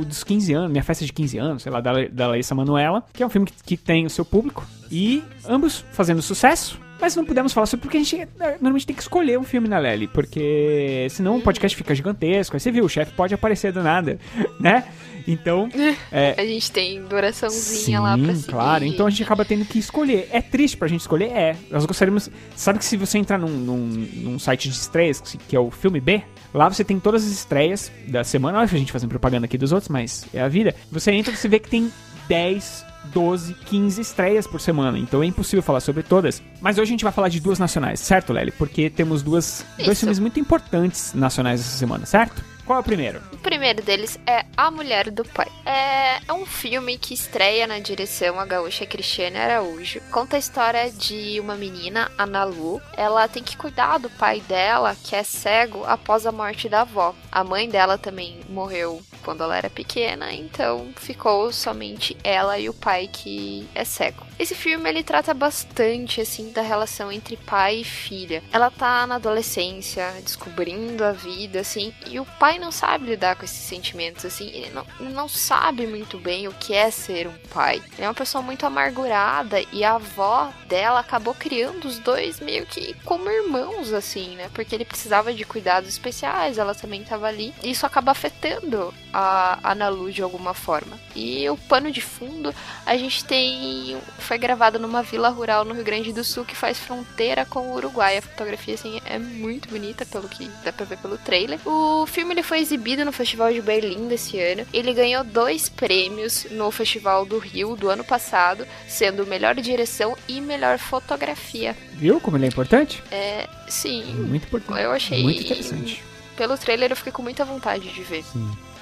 o 0.00 0.04
dos 0.04 0.24
15 0.24 0.52
anos, 0.52 0.70
Minha 0.72 0.82
Festa 0.82 1.04
de 1.04 1.12
15 1.12 1.38
anos, 1.38 1.62
sei 1.62 1.70
lá, 1.70 1.80
da, 1.80 1.92
da 2.10 2.26
Larissa 2.26 2.56
Manoela, 2.56 3.04
que 3.12 3.22
é 3.22 3.26
um 3.26 3.30
filme 3.30 3.46
que, 3.46 3.52
que 3.62 3.76
tem 3.76 4.04
o 4.04 4.10
seu 4.10 4.24
público. 4.24 4.66
E 4.90 5.22
ambos 5.48 5.84
fazendo 5.92 6.20
sucesso. 6.22 6.76
Mas 7.00 7.16
não 7.16 7.24
pudemos 7.24 7.52
falar 7.52 7.66
sobre 7.66 7.82
porque 7.84 7.96
a 7.96 8.00
gente 8.02 8.28
normalmente 8.60 8.86
tem 8.86 8.94
que 8.94 9.02
escolher 9.02 9.38
um 9.38 9.42
filme 9.42 9.66
na 9.68 9.78
Lely, 9.78 10.08
porque 10.08 11.06
senão 11.10 11.36
o 11.38 11.40
podcast 11.40 11.76
fica 11.76 11.94
gigantesco. 11.94 12.54
Aí 12.56 12.60
você 12.60 12.70
viu, 12.70 12.84
o 12.84 12.88
chefe 12.88 13.12
pode 13.14 13.32
aparecer 13.34 13.72
do 13.72 13.82
nada, 13.82 14.18
né? 14.60 14.84
Então, 15.26 15.68
é, 16.10 16.34
A 16.36 16.44
gente 16.44 16.70
tem 16.72 17.02
duraçãozinha 17.04 17.98
Sim, 17.98 18.02
lá 18.02 18.16
pra 18.18 18.34
seguir. 18.34 18.50
claro. 18.50 18.84
Então 18.84 19.06
a 19.06 19.10
gente 19.10 19.22
acaba 19.22 19.44
tendo 19.44 19.64
que 19.64 19.78
escolher. 19.78 20.28
É 20.32 20.40
triste 20.40 20.76
pra 20.76 20.88
gente 20.88 21.00
escolher? 21.00 21.30
É. 21.30 21.56
Nós 21.70 21.84
gostaríamos. 21.84 22.30
Sabe 22.56 22.78
que 22.78 22.84
se 22.84 22.96
você 22.96 23.18
entrar 23.18 23.38
num, 23.38 23.48
num, 23.48 23.76
num 24.14 24.38
site 24.38 24.68
de 24.68 24.74
estreias, 24.74 25.20
que- 25.20 25.38
que 25.38 25.54
é 25.56 25.60
o 25.60 25.70
Filme 25.70 26.00
B, 26.00 26.22
lá 26.54 26.68
você 26.68 26.82
tem 26.84 26.98
todas 26.98 27.24
as 27.24 27.30
estreias 27.30 27.90
da 28.08 28.24
semana. 28.24 28.58
Olha 28.58 28.64
a 28.64 28.78
gente 28.78 28.92
fazendo 28.92 29.10
propaganda 29.10 29.44
aqui 29.46 29.56
dos 29.58 29.72
outros, 29.72 29.88
mas 29.88 30.24
é 30.34 30.40
a 30.40 30.48
vida. 30.48 30.74
Você 30.90 31.12
entra 31.12 31.32
e 31.32 31.36
você 31.36 31.48
vê 31.48 31.58
que 31.58 31.68
tem 31.68 31.92
10. 32.28 32.86
12, 33.06 33.54
15 33.54 34.00
estreias 34.00 34.46
por 34.46 34.60
semana, 34.60 34.98
então 34.98 35.22
é 35.22 35.26
impossível 35.26 35.62
falar 35.62 35.80
sobre 35.80 36.02
todas. 36.02 36.42
Mas 36.60 36.78
hoje 36.78 36.90
a 36.90 36.92
gente 36.92 37.04
vai 37.04 37.12
falar 37.12 37.28
de 37.28 37.40
duas 37.40 37.58
nacionais, 37.58 38.00
certo, 38.00 38.32
Lely? 38.32 38.52
Porque 38.52 38.90
temos 38.90 39.22
duas, 39.22 39.64
dois 39.84 39.98
filmes 39.98 40.18
muito 40.18 40.38
importantes 40.38 41.12
nacionais 41.14 41.60
essa 41.60 41.76
semana, 41.76 42.06
certo? 42.06 42.44
Qual 42.70 42.78
é 42.78 42.82
o 42.82 42.84
primeiro? 42.84 43.20
O 43.32 43.38
primeiro 43.38 43.82
deles 43.82 44.16
é 44.24 44.46
A 44.56 44.70
Mulher 44.70 45.10
do 45.10 45.24
Pai. 45.24 45.48
É, 45.66 46.20
é 46.24 46.32
um 46.32 46.46
filme 46.46 46.96
que 46.96 47.12
estreia 47.12 47.66
na 47.66 47.80
direção 47.80 48.38
a 48.38 48.46
gaúcha 48.46 48.86
Cristiane 48.86 49.38
Araújo. 49.38 50.00
Conta 50.12 50.36
a 50.36 50.38
história 50.38 50.88
de 50.88 51.40
uma 51.40 51.56
menina, 51.56 52.12
Ana 52.16 52.44
Lu. 52.44 52.80
Ela 52.96 53.26
tem 53.26 53.42
que 53.42 53.56
cuidar 53.56 53.98
do 53.98 54.08
pai 54.08 54.40
dela, 54.42 54.96
que 55.02 55.16
é 55.16 55.24
cego, 55.24 55.84
após 55.84 56.24
a 56.26 56.30
morte 56.30 56.68
da 56.68 56.82
avó. 56.82 57.12
A 57.32 57.42
mãe 57.42 57.68
dela 57.68 57.98
também 57.98 58.38
morreu 58.48 59.02
quando 59.20 59.42
ela 59.42 59.56
era 59.56 59.70
pequena, 59.70 60.32
então 60.32 60.88
ficou 60.96 61.52
somente 61.52 62.16
ela 62.24 62.58
e 62.58 62.68
o 62.68 62.74
pai 62.74 63.08
que 63.08 63.68
é 63.74 63.84
cego. 63.84 64.26
Esse 64.38 64.54
filme 64.54 64.88
ele 64.88 65.02
trata 65.02 65.34
bastante 65.34 66.20
assim 66.20 66.50
da 66.52 66.62
relação 66.62 67.12
entre 67.12 67.36
pai 67.36 67.80
e 67.80 67.84
filha. 67.84 68.42
Ela 68.52 68.70
tá 68.70 69.06
na 69.06 69.16
adolescência, 69.16 70.12
descobrindo 70.22 71.04
a 71.04 71.12
vida 71.12 71.60
assim, 71.60 71.92
e 72.06 72.18
o 72.18 72.24
pai 72.24 72.58
não 72.60 72.70
sabe 72.70 73.06
lidar 73.06 73.36
com 73.36 73.44
esses 73.44 73.58
sentimentos 73.58 74.24
assim, 74.24 74.48
ele 74.48 74.70
não, 74.70 74.86
não 75.10 75.28
sabe 75.28 75.86
muito 75.86 76.18
bem 76.18 76.46
o 76.46 76.52
que 76.52 76.74
é 76.74 76.90
ser 76.90 77.26
um 77.26 77.36
pai. 77.52 77.82
Ele 77.94 78.04
é 78.04 78.08
uma 78.08 78.14
pessoa 78.14 78.42
muito 78.42 78.64
amargurada 78.66 79.60
e 79.72 79.82
a 79.82 79.94
avó 79.94 80.52
dela 80.66 81.00
acabou 81.00 81.34
criando 81.34 81.86
os 81.86 81.98
dois 81.98 82.40
meio 82.40 82.66
que 82.66 82.94
como 83.04 83.28
irmãos 83.28 83.92
assim, 83.92 84.36
né? 84.36 84.50
Porque 84.54 84.74
ele 84.74 84.84
precisava 84.84 85.32
de 85.32 85.44
cuidados 85.44 85.88
especiais, 85.88 86.58
ela 86.58 86.74
também 86.74 87.02
tava 87.02 87.26
ali. 87.26 87.52
E 87.62 87.70
isso 87.70 87.86
acaba 87.86 88.12
afetando 88.12 88.92
a 89.12 89.58
Ana 89.62 89.88
Lu 89.88 90.12
de 90.12 90.22
alguma 90.22 90.54
forma. 90.54 90.98
E 91.14 91.48
o 91.48 91.56
pano 91.56 91.90
de 91.90 92.00
fundo, 92.00 92.54
a 92.86 92.96
gente 92.96 93.24
tem. 93.24 93.98
Foi 94.18 94.38
gravado 94.38 94.78
numa 94.78 95.02
vila 95.02 95.28
rural 95.28 95.64
no 95.64 95.74
Rio 95.74 95.84
Grande 95.84 96.12
do 96.12 96.22
Sul 96.22 96.44
que 96.44 96.54
faz 96.54 96.78
fronteira 96.78 97.44
com 97.44 97.60
o 97.60 97.74
Uruguai. 97.74 98.18
A 98.18 98.22
fotografia, 98.22 98.74
assim, 98.74 99.00
é 99.04 99.18
muito 99.18 99.68
bonita, 99.68 100.06
pelo 100.06 100.28
que 100.28 100.48
dá 100.64 100.72
pra 100.72 100.86
ver 100.86 100.98
pelo 100.98 101.18
trailer. 101.18 101.58
O 101.66 102.06
filme 102.06 102.34
ele 102.34 102.42
foi 102.50 102.58
exibido 102.58 103.04
no 103.04 103.12
Festival 103.12 103.52
de 103.52 103.62
Berlim 103.62 104.08
desse 104.08 104.36
ano. 104.40 104.66
Ele 104.72 104.92
ganhou 104.92 105.22
dois 105.22 105.68
prêmios 105.68 106.48
no 106.50 106.68
Festival 106.72 107.24
do 107.24 107.38
Rio 107.38 107.76
do 107.76 107.88
ano 107.88 108.02
passado, 108.02 108.66
sendo 108.88 109.24
melhor 109.24 109.54
direção 109.54 110.16
e 110.26 110.40
melhor 110.40 110.76
fotografia. 110.76 111.76
Viu 111.92 112.20
como 112.20 112.36
ele 112.36 112.46
é 112.46 112.48
importante? 112.48 113.04
É, 113.12 113.48
sim. 113.68 114.02
Muito 114.14 114.48
importante. 114.48 114.80
Eu 114.80 114.90
achei. 114.90 115.22
Muito 115.22 115.40
interessante. 115.40 116.02
Pelo 116.36 116.58
trailer 116.58 116.90
eu 116.90 116.96
fiquei 116.96 117.12
com 117.12 117.22
muita 117.22 117.44
vontade 117.44 117.88
de 117.88 118.02
ver. 118.02 118.24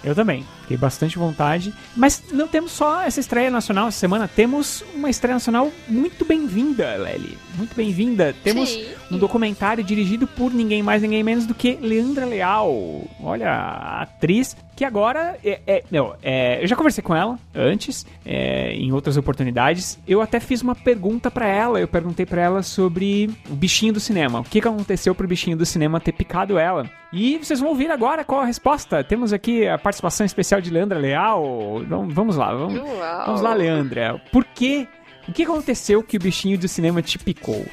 Eu 0.03 0.15
também. 0.15 0.47
Fiquei 0.63 0.79
bastante 0.79 1.19
vontade. 1.19 1.75
Mas 1.95 2.23
não 2.33 2.49
temos 2.49 2.73
só 2.73 3.03
essa 3.03 3.21
estreia 3.21 3.51
nacional 3.51 3.89
essa 3.89 3.99
semana, 3.99 4.27
temos 4.27 4.83
uma 4.95 5.11
estreia 5.11 5.35
nacional 5.35 5.71
muito 5.87 6.25
bem-vinda, 6.25 6.97
Lely. 6.97 7.37
Muito 7.59 7.75
bem-vinda. 7.75 8.35
Temos 8.45 8.69
Sim. 8.71 8.87
um 9.11 9.19
documentário 9.19 9.83
dirigido 9.83 10.27
por 10.29 10.55
ninguém 10.55 10.81
mais, 10.83 11.03
ninguém 11.03 11.25
menos 11.25 11.45
do 11.45 11.55
que 11.55 11.77
Leandra 11.83 12.25
Leal. 12.25 13.03
Olha, 13.21 13.51
a 13.51 14.03
atriz 14.03 14.57
que 14.77 14.85
agora 14.85 15.37
é, 15.45 15.61
é- 15.67 15.83
não, 15.91 16.15
é, 16.23 16.63
eu 16.63 16.67
já 16.69 16.77
conversei 16.77 17.03
com 17.03 17.13
ela 17.13 17.37
antes, 17.53 18.07
é, 18.25 18.73
em 18.75 18.93
outras 18.93 19.17
oportunidades. 19.17 19.99
Eu 20.07 20.21
até 20.23 20.39
fiz 20.39 20.63
uma 20.63 20.77
pergunta 20.77 21.33
pra 21.33 21.49
ela. 21.49 21.81
Eu 21.81 21.89
perguntei 21.89 22.25
pra 22.25 22.41
ela 22.41 22.63
sobre 22.63 23.29
o 23.51 23.55
bichinho 23.57 23.93
do 23.93 23.99
cinema. 23.99 24.39
O 24.39 24.45
que, 24.45 24.61
que 24.61 24.69
aconteceu 24.69 25.13
pro 25.17 25.27
bichinho 25.27 25.57
do 25.57 25.67
cinema 25.67 25.99
ter 25.99 26.13
picado 26.13 26.57
ela? 26.57 26.89
E 27.13 27.39
vocês 27.39 27.59
vão 27.59 27.71
ouvir 27.71 27.91
agora 27.91 28.23
qual 28.23 28.41
a 28.43 28.45
resposta. 28.45 29.03
Temos 29.03 29.33
aqui 29.33 29.67
a 29.67 29.77
participação 29.79 30.25
especial 30.25 30.61
de 30.61 30.71
Leandra 30.71 30.99
Leal. 30.99 31.81
Então, 31.85 32.07
vamos 32.09 32.37
lá, 32.37 32.55
vamos, 32.55 32.79
Uau. 32.81 33.27
vamos 33.27 33.41
lá, 33.41 33.55
Leandra. 33.55 34.21
Por 34.31 34.45
quê? 34.45 34.87
O 35.29 35.33
que 35.33 35.43
aconteceu 35.43 36.03
que 36.03 36.17
o 36.17 36.21
bichinho 36.21 36.59
do 36.59 36.67
cinema 36.67 37.03
te 37.03 37.19
picou? 37.19 37.67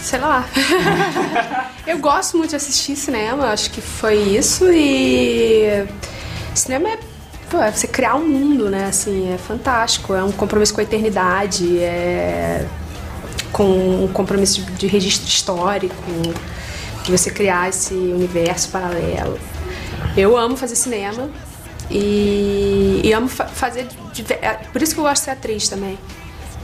Sei 0.00 0.18
lá. 0.18 0.48
eu 1.86 1.98
gosto 1.98 2.38
muito 2.38 2.50
de 2.50 2.56
assistir 2.56 2.96
cinema, 2.96 3.48
acho 3.48 3.70
que 3.70 3.82
foi 3.82 4.16
isso 4.16 4.64
e 4.72 5.86
cinema 6.54 6.88
é, 6.88 6.98
pô, 7.50 7.58
é 7.58 7.70
você 7.70 7.86
criar 7.86 8.16
um 8.16 8.26
mundo, 8.26 8.70
né? 8.70 8.86
Assim, 8.86 9.32
é 9.32 9.36
fantástico, 9.36 10.14
é 10.14 10.24
um 10.24 10.32
compromisso 10.32 10.72
com 10.72 10.80
a 10.80 10.84
eternidade, 10.84 11.78
é 11.80 12.66
com 13.52 14.04
um 14.04 14.08
compromisso 14.08 14.62
de, 14.62 14.72
de 14.72 14.86
registro 14.86 15.28
histórico, 15.28 15.94
de 17.04 17.12
você 17.12 17.30
criar 17.30 17.68
esse 17.68 17.92
universo 17.92 18.70
paralelo. 18.70 19.38
Eu 20.16 20.36
amo 20.36 20.56
fazer 20.56 20.76
cinema 20.76 21.28
e, 21.90 23.00
e 23.04 23.12
amo 23.12 23.28
fa- 23.28 23.46
fazer. 23.46 23.86
é 24.40 24.52
Por 24.72 24.80
isso 24.82 24.94
que 24.94 25.00
eu 25.00 25.04
gosto 25.04 25.22
de 25.22 25.24
ser 25.26 25.30
atriz 25.32 25.68
também. 25.68 25.98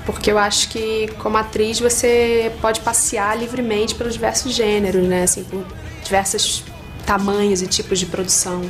Porque 0.05 0.31
eu 0.31 0.39
acho 0.39 0.69
que, 0.69 1.09
como 1.19 1.36
atriz, 1.36 1.81
você 1.81 2.53
pode 2.61 2.81
passear 2.81 3.36
livremente 3.36 3.94
pelos 3.94 4.12
diversos 4.15 4.55
gêneros, 4.55 5.05
né? 5.07 5.24
Assim, 5.24 5.43
por 5.43 5.65
diversos 6.05 6.62
tamanhos 7.05 7.61
e 7.61 7.66
tipos 7.66 7.98
de 7.98 8.07
produção. 8.07 8.62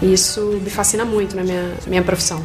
E 0.00 0.12
isso 0.14 0.40
me 0.62 0.70
fascina 0.70 1.04
muito 1.04 1.36
na 1.36 1.42
minha, 1.42 1.74
minha 1.86 2.02
profissão. 2.02 2.42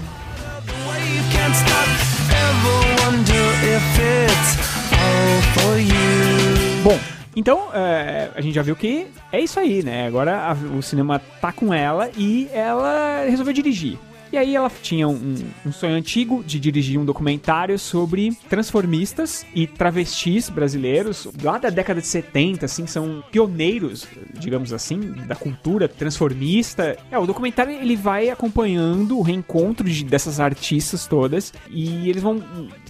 Bom, 6.84 7.00
então 7.40 7.70
é, 7.74 8.30
a 8.36 8.42
gente 8.42 8.54
já 8.56 8.62
viu 8.62 8.76
que 8.76 9.08
é 9.32 9.40
isso 9.40 9.60
aí, 9.60 9.84
né? 9.84 10.08
Agora 10.08 10.38
a- 10.52 10.54
o 10.76 10.82
cinema 10.82 11.22
tá 11.40 11.52
com 11.52 11.74
ela 11.74 12.10
e 12.18 12.50
ela 12.52 13.24
resolveu 13.30 13.54
dirigir. 13.54 13.98
E 14.32 14.38
aí 14.38 14.56
ela 14.56 14.70
tinha 14.70 15.08
um, 15.08 15.36
um 15.66 15.72
sonho 15.72 15.95
antigo 15.95 16.44
de 16.44 16.60
dirigir 16.60 16.99
um 16.99 17.06
documentário 17.06 17.78
sobre 17.80 18.36
transformistas 18.49 19.45
e 19.56 19.66
travestis 19.66 20.49
brasileiros 20.49 21.28
lá 21.41 21.58
da 21.58 21.70
década 21.70 22.02
de 22.02 22.08
70, 22.08 22.66
assim, 22.66 22.86
são 22.86 23.24
pioneiros, 23.32 24.06
digamos 24.34 24.74
assim, 24.74 24.99
da 24.99 25.36
cultura 25.36 25.88
transformista. 25.88 26.98
É, 27.10 27.18
o 27.18 27.26
documentário 27.26 27.74
ele 27.74 27.95
vai 27.95 28.30
acompanhando 28.30 29.18
o 29.18 29.22
reencontro 29.22 29.90
de- 29.90 30.04
dessas 30.04 30.40
artistas 30.40 31.08
todas 31.08 31.54
e 31.70 32.10
eles 32.10 32.22
vão 32.22 32.44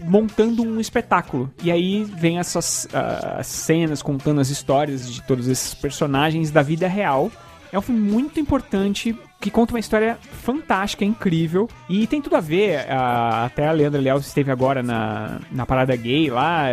montando 0.05 0.63
um 0.63 0.79
espetáculo. 0.79 1.51
E 1.63 1.71
aí 1.71 2.03
vem 2.03 2.39
essas 2.39 2.87
ah, 2.93 3.41
cenas 3.43 4.01
contando 4.01 4.41
as 4.41 4.49
histórias 4.49 5.11
de 5.11 5.21
todos 5.21 5.47
esses 5.47 5.73
personagens 5.73 6.51
da 6.51 6.61
vida 6.61 6.87
real. 6.87 7.31
É 7.71 7.77
um 7.77 7.81
filme 7.81 7.99
muito 7.99 8.39
importante 8.39 9.15
que 9.39 9.51
conta 9.51 9.73
uma 9.73 9.79
história 9.79 10.17
fantástica, 10.21 11.05
incrível 11.05 11.69
e 11.89 12.07
tem 12.07 12.21
tudo 12.21 12.35
a 12.35 12.39
ver. 12.39 12.85
ah, 12.89 13.45
até 13.45 13.67
a 13.67 13.71
Leandra 13.71 14.01
Leal 14.01 14.17
esteve 14.19 14.51
agora 14.51 14.81
na, 14.81 15.39
na 15.51 15.65
parada 15.65 15.95
gay 15.95 16.29
lá, 16.29 16.71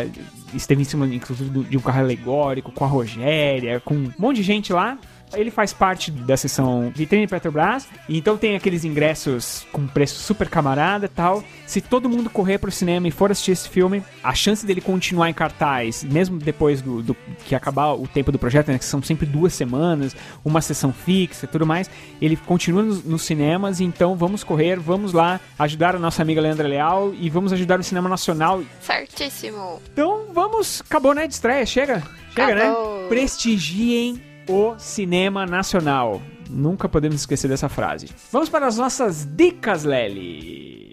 esteve 0.55 0.83
em 0.83 0.85
cima, 0.85 1.07
inclusive, 1.07 1.51
de 1.65 1.77
um 1.77 1.81
carro 1.81 2.01
alegórico 2.01 2.73
com 2.73 2.85
a 2.85 2.89
Rogéria, 2.89 3.81
com 3.81 3.95
um 3.95 4.13
monte 4.19 4.37
de 4.37 4.43
gente 4.43 4.73
lá. 4.73 4.99
Ele 5.37 5.51
faz 5.51 5.73
parte 5.73 6.11
da 6.11 6.37
sessão 6.37 6.93
Vitrine 6.95 7.27
Petrobras, 7.27 7.87
e 8.09 8.19
então 8.19 8.37
tem 8.37 8.57
aqueles 8.57 8.85
ingressos 8.85 9.67
com 9.73 9.87
preço 9.87 10.21
super 10.23 10.49
camarada 10.49 11.07
e 11.07 11.09
tal. 11.09 11.43
Se 11.67 11.81
todo 11.81 12.09
mundo 12.09 12.29
correr 12.31 12.59
pro 12.59 12.71
cinema 12.71 13.09
e 13.09 13.11
for 13.11 13.31
assistir 13.31 13.53
esse 13.53 13.69
filme, 13.69 14.03
a 14.23 14.35
chance 14.35 14.65
dele 14.67 14.81
continuar 14.81 15.29
em 15.31 15.35
cartaz, 15.35 16.05
mesmo 16.05 16.39
depois 16.39 16.81
do, 16.83 17.03
do- 17.03 17.17
que 17.45 17.55
acabar 17.55 17.93
o 17.95 18.07
tempo 18.07 18.31
do 18.31 18.39
projeto, 18.39 18.69
né, 18.69 18.79
que 18.79 18.85
são 18.85 19.03
sempre 19.03 19.27
duas 19.27 19.55
semanas, 19.55 20.15
uma 20.45 20.61
sessão 20.61 20.93
fixa 20.93 21.47
e 21.47 21.49
tudo 21.49 21.67
mais, 21.67 21.89
ele 22.21 22.37
continua 22.37 22.83
nos, 22.83 23.03
nos 23.05 23.23
cinemas, 23.23 23.81
então 23.81 24.15
vamos 24.17 24.45
correr, 24.45 24.79
vamos 24.79 25.13
lá 25.13 25.41
ajudar 25.59 25.97
a 25.97 25.99
nossa 25.99 26.23
amiga 26.23 26.41
Leandra 26.41 26.69
Leal 26.69 27.13
e 27.19 27.29
vamos 27.31 27.53
ajudar 27.53 27.81
o 27.81 27.83
cinema 27.83 28.09
nacional. 28.09 28.63
Certíssimo. 28.81 29.81
Então 29.93 30.27
vamos, 30.33 30.81
acabou 30.81 31.15
né, 31.15 31.27
de 31.27 31.35
estreia, 31.35 31.65
chega, 31.67 32.03
chega 32.35 32.55
Acabou. 32.65 33.03
né? 33.03 33.09
Prestigiem 33.09 34.21
o 34.49 34.79
cinema 34.79 35.47
nacional. 35.47 36.21
Nunca 36.51 36.89
podemos 36.89 37.21
esquecer 37.21 37.49
dessa 37.49 37.69
frase. 37.69 38.09
Vamos 38.31 38.49
para 38.49 38.67
as 38.67 38.77
nossas 38.77 39.25
dicas, 39.25 39.85
Lely. 39.85 40.93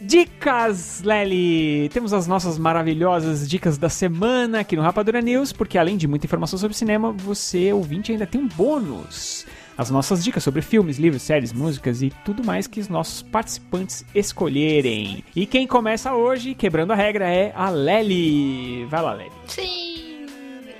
Dicas, 0.00 1.00
Lely! 1.02 1.88
Temos 1.90 2.12
as 2.12 2.26
nossas 2.26 2.58
maravilhosas 2.58 3.48
dicas 3.48 3.78
da 3.78 3.88
semana 3.88 4.60
aqui 4.60 4.76
no 4.76 4.82
Rapadura 4.82 5.22
News, 5.22 5.52
porque 5.52 5.78
além 5.78 5.96
de 5.96 6.08
muita 6.08 6.26
informação 6.26 6.58
sobre 6.58 6.76
cinema, 6.76 7.12
você, 7.12 7.72
ouvinte, 7.72 8.12
ainda 8.12 8.26
tem 8.26 8.40
um 8.40 8.48
bônus. 8.48 9.46
as 9.76 9.90
nossas 9.90 10.22
dicas 10.22 10.42
sobre 10.42 10.60
filmes, 10.60 10.98
livros, 10.98 11.22
séries, 11.22 11.52
músicas 11.52 12.02
e 12.02 12.12
tudo 12.24 12.44
mais 12.44 12.66
que 12.66 12.80
os 12.80 12.88
nossos 12.88 13.22
participantes 13.22 14.04
escolherem. 14.14 15.24
E 15.34 15.46
quem 15.46 15.66
começa 15.66 16.12
hoje, 16.12 16.54
quebrando 16.54 16.92
a 16.92 16.96
regra, 16.96 17.28
é 17.28 17.52
a 17.54 17.70
Lely. 17.70 18.84
Vai 18.86 19.02
lá, 19.02 19.14
Lely. 19.14 19.32
Sim! 19.46 19.91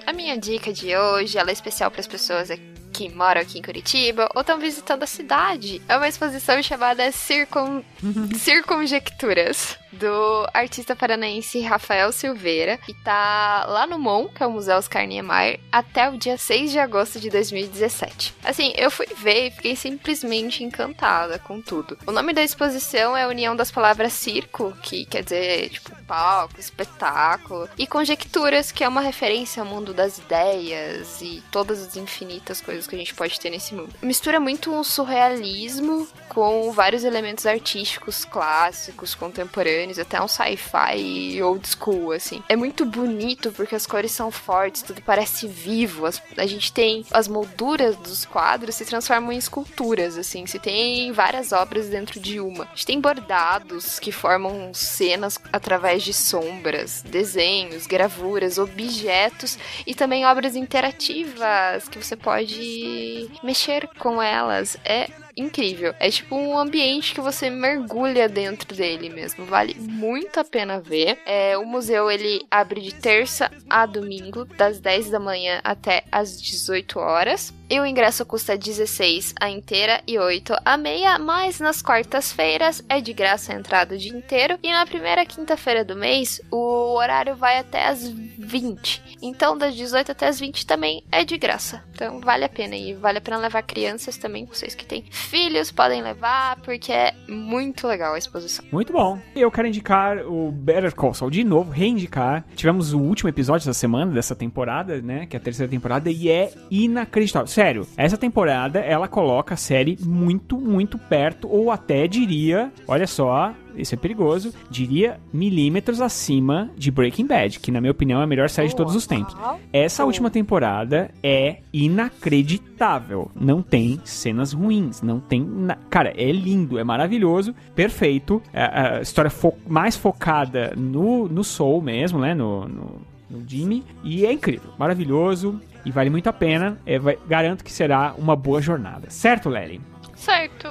A 0.07 0.13
minha 0.13 0.37
dica 0.37 0.73
de 0.73 0.97
hoje, 0.97 1.39
ela 1.39 1.51
é 1.51 1.53
especial 1.53 1.91
para 1.91 2.01
as 2.01 2.07
pessoas 2.07 2.49
que 2.93 3.09
moram 3.09 3.41
aqui 3.41 3.59
em 3.59 3.63
Curitiba 3.63 4.29
ou 4.35 4.41
estão 4.41 4.59
visitando 4.59 5.03
a 5.03 5.07
cidade. 5.07 5.81
É 5.89 5.97
uma 5.97 6.09
exposição 6.09 6.63
chamada 6.63 7.11
Circun... 7.13 7.83
Circunjecturas, 8.39 9.79
do 9.93 10.47
artista 10.53 10.97
paranaense 10.97 11.61
Rafael 11.61 12.11
Silveira, 12.13 12.79
que 12.79 12.95
tá 12.95 13.65
lá 13.69 13.87
no 13.87 13.99
MON, 13.99 14.29
que 14.29 14.43
é 14.43 14.47
o 14.47 14.51
Museu 14.51 14.77
Oscar 14.77 15.07
Niemeyer, 15.07 15.61
até 15.71 16.09
o 16.09 16.17
dia 16.17 16.37
6 16.37 16.73
de 16.73 16.79
agosto 16.79 17.21
de 17.21 17.31
2017. 17.31 18.35
Assim, 18.45 18.73
eu 18.77 18.91
fui 18.91 19.07
ver 19.17 19.49
e 19.49 19.51
fiquei 19.51 19.77
simplesmente 19.77 20.65
encantada 20.65 21.39
com 21.39 21.61
tudo. 21.61 21.99
O 22.07 22.13
nome 22.13 22.33
da 22.33 22.43
exposição 22.43 23.17
é 23.17 23.25
a 23.25 23.29
união 23.29 23.55
das 23.55 23.71
palavras 23.71 24.13
circo, 24.13 24.73
que 24.83 25.05
quer 25.05 25.23
dizer, 25.23 25.71
tipo, 25.71 25.91
palco, 26.05 26.59
espetáculo, 26.59 27.69
e 27.79 27.87
conjecturas, 27.87 28.73
que 28.73 28.85
é 28.85 28.89
uma 28.89 29.01
referência 29.01 29.63
ao 29.63 29.69
mundo 29.69 29.93
das 29.93 30.19
ideias 30.19 31.21
e 31.21 31.43
todas 31.51 31.83
as 31.83 31.97
infinitas 31.97 32.61
coisas 32.61 32.87
que 32.87 32.95
a 32.95 32.99
gente 32.99 33.15
pode 33.15 33.39
ter 33.39 33.51
nesse 33.51 33.75
mundo. 33.75 33.95
Mistura 34.03 34.41
muito 34.41 34.73
um 34.73 34.85
surrealismo 34.85 36.07
com 36.29 36.73
vários 36.73 37.05
elementos 37.05 37.47
artísticos 37.47 38.25
clássicos, 38.25 39.15
contemporâneos, 39.15 39.82
até 39.99 40.21
um 40.23 40.29
sci-fi 40.29 41.43
old 41.43 41.67
school, 41.69 42.13
assim. 42.13 42.43
É 42.49 42.57
muito 42.57 42.85
bonito 42.85 43.53
porque 43.53 43.75
as 43.75 43.87
cores 43.87 44.13
são 44.13 44.31
fortes, 44.31 44.83
tudo 44.83 45.03
parece 45.03 45.47
vivo. 45.47 46.07
As- 46.07 46.23
a 46.37 46.47
gente 46.47 46.73
tem 46.73 47.05
as 47.11 47.29
molduras 47.29 47.97
dos 47.97 48.25
quadros 48.25 48.75
se 48.75 48.85
transformam 48.85 49.33
em 49.33 49.39
esculturas, 49.39 50.17
assim. 50.17 50.47
Se 50.47 50.59
tem 50.59 51.13
várias 51.13 51.53
obras 51.53 51.89
dentro 51.89 52.19
de 52.21 52.41
uma. 52.41 52.65
A 52.65 52.69
gente 52.69 52.87
tem 52.87 53.01
bordados 53.01 53.99
que 53.99 54.13
formam 54.13 54.73
cenas 54.75 55.39
através 55.53 56.03
de 56.03 56.13
sombras, 56.13 57.03
desenhos, 57.03 57.87
gravuras, 57.87 58.59
objetos 58.59 59.59
e 59.87 59.95
também 59.95 60.25
obras 60.27 60.55
interativas 60.57 61.89
que 61.89 61.99
você 62.03 62.17
pode 62.17 63.31
mexer 63.43 63.89
com 63.99 64.21
elas. 64.23 64.77
É 64.85 65.09
incrível. 65.37 65.95
É 65.99 66.11
tipo 66.11 66.37
um 66.37 66.59
ambiente 66.59 67.15
que 67.15 67.21
você 67.21 67.49
mergulha 67.51 68.29
dentro 68.29 68.75
dele 68.75 69.09
mesmo. 69.09 69.45
Vale 69.45 69.75
muito 69.79 70.39
a 70.41 70.45
pena 70.45 70.81
ver. 70.81 71.19
É, 71.27 71.57
o 71.57 71.65
museu 71.65 72.11
ele 72.11 72.47
abre 72.51 72.81
de 72.81 72.95
terça 72.95 73.51
a 73.69 73.87
domingo, 73.87 74.45
das 74.45 74.81
10 74.81 75.11
da 75.11 75.21
manhã 75.21 75.61
até 75.65 76.05
as 76.11 76.41
18 76.41 76.99
horas. 76.99 77.53
E 77.69 77.81
o 77.81 77.87
ingresso 77.87 78.27
custa 78.27 78.57
16 78.57 79.35
a 79.41 79.49
inteira 79.49 80.03
e 80.07 80.19
8 80.19 80.55
a 80.63 80.77
meia, 80.77 81.19
mas 81.19 81.59
nas 81.59 81.81
quartas-feiras 81.81 82.85
é 82.87 83.01
de 83.01 83.15
graça 83.15 83.53
a 83.53 83.57
entrada 83.57 83.95
o 83.95 83.99
dia 83.99 84.13
inteiro. 84.13 84.59
E 84.63 84.71
na 84.71 84.85
primeira 84.85 85.25
quinta-feira 85.25 85.83
do 85.83 85.97
mês, 85.97 86.39
o 86.51 86.95
horário 86.95 87.35
vai 87.35 87.59
até 87.59 87.87
as 87.87 88.07
20. 88.07 89.17
Então, 89.23 89.57
das 89.57 89.75
18 89.75 90.13
até 90.13 90.29
as 90.29 90.39
20 90.39 90.67
também 90.67 91.03
é 91.11 91.25
de 91.25 91.39
graça. 91.39 91.83
Então, 91.95 92.21
vale 92.21 92.45
a 92.45 92.49
pena. 92.49 92.77
E 92.77 92.93
vale 92.93 93.19
a 93.19 93.23
pena 93.23 93.39
levar 93.39 93.63
crianças 93.63 94.19
também, 94.19 94.45
vocês 94.45 94.75
que 94.75 94.85
têm 94.85 95.07
filhos 95.23 95.71
podem 95.71 96.03
levar, 96.03 96.57
porque 96.61 96.93
é 96.93 97.15
muito 97.29 97.87
legal 97.87 98.15
a 98.15 98.19
exposição. 98.19 98.65
Muito 98.71 98.93
bom. 98.93 99.19
Eu 99.35 99.51
quero 99.51 99.69
indicar 99.69 100.19
o 100.27 100.51
Better 100.51 100.95
Call 100.95 101.15
Saul 101.15 101.31
de 101.31 101.45
novo, 101.45 101.71
reindicar. 101.71 102.45
Tivemos 102.55 102.93
o 102.93 102.99
último 102.99 103.29
episódio 103.29 103.67
dessa 103.67 103.79
semana, 103.79 104.13
dessa 104.13 104.35
temporada, 104.35 105.01
né? 105.01 105.27
Que 105.27 105.37
é 105.37 105.39
a 105.39 105.43
terceira 105.43 105.71
temporada, 105.71 106.11
e 106.11 106.29
é 106.29 106.53
inacreditável. 106.71 107.47
Sério, 107.47 107.87
essa 107.97 108.17
temporada 108.17 108.81
ela 108.81 109.09
coloca 109.09 109.55
a 109.55 109.57
série 109.57 109.97
muito, 110.01 110.59
muito 110.59 110.99
perto, 110.99 111.49
ou 111.49 111.71
até 111.71 112.07
diria, 112.07 112.73
olha 112.87 113.07
só. 113.07 113.55
Isso 113.77 113.95
é 113.95 113.99
perigoso. 113.99 114.53
Diria 114.71 115.19
milímetros 115.33 116.01
acima 116.01 116.71
de 116.77 116.91
Breaking 116.91 117.27
Bad, 117.27 117.61
que 117.61 117.71
na 117.71 117.81
minha 117.81 117.91
opinião 117.91 118.21
é 118.21 118.25
a 118.25 118.27
melhor 118.27 118.49
série 118.51 118.69
de 118.69 118.77
todos 118.77 118.95
os 118.95 119.07
tempos. 119.07 119.35
Essa 119.73 120.05
última 120.05 120.31
temporada 120.31 121.11
é 121.23 121.59
inacreditável. 121.73 123.31
Não 123.35 123.63
tem 123.63 124.01
cenas 124.05 124.53
ruins, 124.53 125.03
não 125.03 125.21
tem. 125.21 125.43
na- 125.43 125.77
Cara, 125.91 126.13
é 126.17 126.31
lindo, 126.33 126.79
é 126.79 126.85
maravilhoso, 126.85 127.55
perfeito. 127.75 128.43
É 128.53 128.63
a 128.63 129.01
história 129.01 129.31
fo- 129.31 129.55
mais 129.67 129.97
focada 129.97 130.73
no, 130.77 131.29
no 131.29 131.45
Soul 131.45 131.83
mesmo, 131.83 132.19
né? 132.19 132.35
No, 132.35 132.67
no, 132.69 133.01
no 133.31 133.49
Jimmy. 133.49 133.85
E 134.03 134.25
é 134.27 134.33
incrível, 134.33 134.71
maravilhoso 134.79 135.61
e 135.85 135.91
vale 135.91 136.11
muito 136.11 136.29
a 136.29 136.33
pena. 136.33 136.79
É, 136.87 136.99
vai- 136.99 137.19
garanto 137.29 137.65
que 137.65 137.73
será 137.73 138.15
uma 138.19 138.37
boa 138.37 138.61
jornada. 138.61 139.09
Certo, 139.11 139.49
Lely? 139.49 139.81
Certo. 140.15 140.69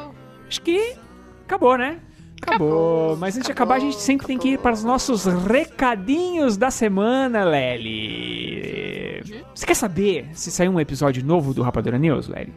Acho 0.48 0.62
que 0.62 0.96
acabou, 1.46 1.78
né? 1.78 2.00
Acabou. 2.42 3.16
Mas 3.18 3.36
antes 3.36 3.46
de 3.48 3.52
acabar, 3.52 3.76
a 3.76 3.80
gente 3.80 3.98
sempre 3.98 4.26
tem 4.28 4.38
que 4.38 4.50
ir 4.50 4.60
para 4.60 4.74
os 4.74 4.84
nossos 4.84 5.26
recadinhos 5.26 6.58
da 6.58 6.72
semana, 6.72 7.44
Lely. 7.44 9.24
Você 9.54 9.66
quer 9.66 9.76
saber 9.76 10.30
se 10.34 10.50
saiu 10.52 10.72
um 10.72 10.80
episódio 10.80 11.24
novo 11.24 11.54
do 11.54 11.62
Rapadura 11.62 11.98
News, 11.98 12.28
Lely? 12.28 12.54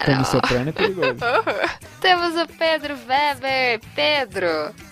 Tony 0.05 0.25
Soprano 0.25 0.69
é 0.69 0.71
perigoso. 0.71 1.15
Temos 1.99 2.35
o 2.39 2.47
Pedro 2.47 2.95
Weber. 3.07 3.79
Pedro, 3.95 4.47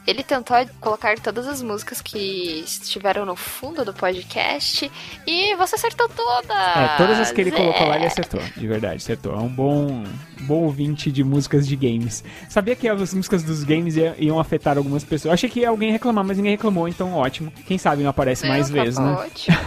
ele 0.07 0.23
tentou 0.23 0.57
colocar 0.81 1.17
todas 1.19 1.47
as 1.47 1.61
músicas 1.61 2.01
que 2.01 2.61
estiveram 2.65 3.23
no 3.25 3.35
fundo 3.35 3.85
do 3.85 3.93
podcast 3.93 4.91
e 5.27 5.55
você 5.55 5.75
acertou 5.75 6.09
todas. 6.09 6.49
É, 6.75 6.97
todas 6.97 7.19
as 7.19 7.31
que 7.31 7.41
ele 7.41 7.51
colocou 7.51 7.87
lá 7.87 7.95
ele 7.97 8.05
É. 8.05 8.07
acertou, 8.07 8.41
de 8.57 8.67
verdade, 8.67 8.95
acertou. 8.95 9.33
É 9.33 9.37
um 9.37 9.47
bom, 9.47 10.03
bom 10.43 10.63
ouvinte 10.63 11.11
de 11.11 11.23
músicas 11.23 11.67
de 11.67 11.75
games. 11.75 12.23
Sabia 12.49 12.75
que 12.75 12.87
as 12.87 13.13
músicas 13.13 13.43
dos 13.43 13.63
games 13.63 13.95
ia- 13.95 14.15
iam 14.19 14.39
afetar 14.39 14.77
algumas 14.77 15.03
pessoas. 15.03 15.25
Eu 15.25 15.31
achei 15.33 15.49
que 15.49 15.61
ia 15.61 15.69
alguém 15.69 15.91
reclamar, 15.91 16.23
mas 16.23 16.37
ninguém 16.37 16.51
reclamou, 16.53 16.87
então 16.87 17.13
ótimo. 17.13 17.51
Quem 17.65 17.77
sabe 17.77 18.03
não 18.03 18.09
aparece 18.09 18.47
mais 18.47 18.69
Não, 18.69 18.75
tá 18.77 18.83
vezes, 18.83 18.99
né? 18.99 19.11
ótimo. 19.11 19.57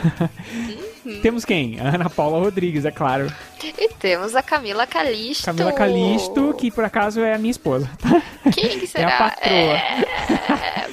Temos 1.23 1.45
quem? 1.45 1.79
A 1.79 1.95
Ana 1.95 2.11
Paula 2.11 2.39
Rodrigues, 2.41 2.85
é 2.85 2.91
claro. 2.91 3.33
E 3.63 3.89
temos 3.95 4.35
a 4.35 4.43
Camila 4.43 4.87
Calisto. 4.87 5.45
Camila 5.45 5.73
Calisto, 5.73 6.53
que 6.59 6.71
por 6.71 6.83
acaso 6.85 7.21
é 7.21 7.35
a 7.35 7.39
minha 7.39 7.51
esposa. 7.51 7.89
Quem 8.53 8.79
que 8.79 8.85
É 8.87 8.89
será? 8.89 9.09
a 9.17 9.31
patroa. 9.31 9.77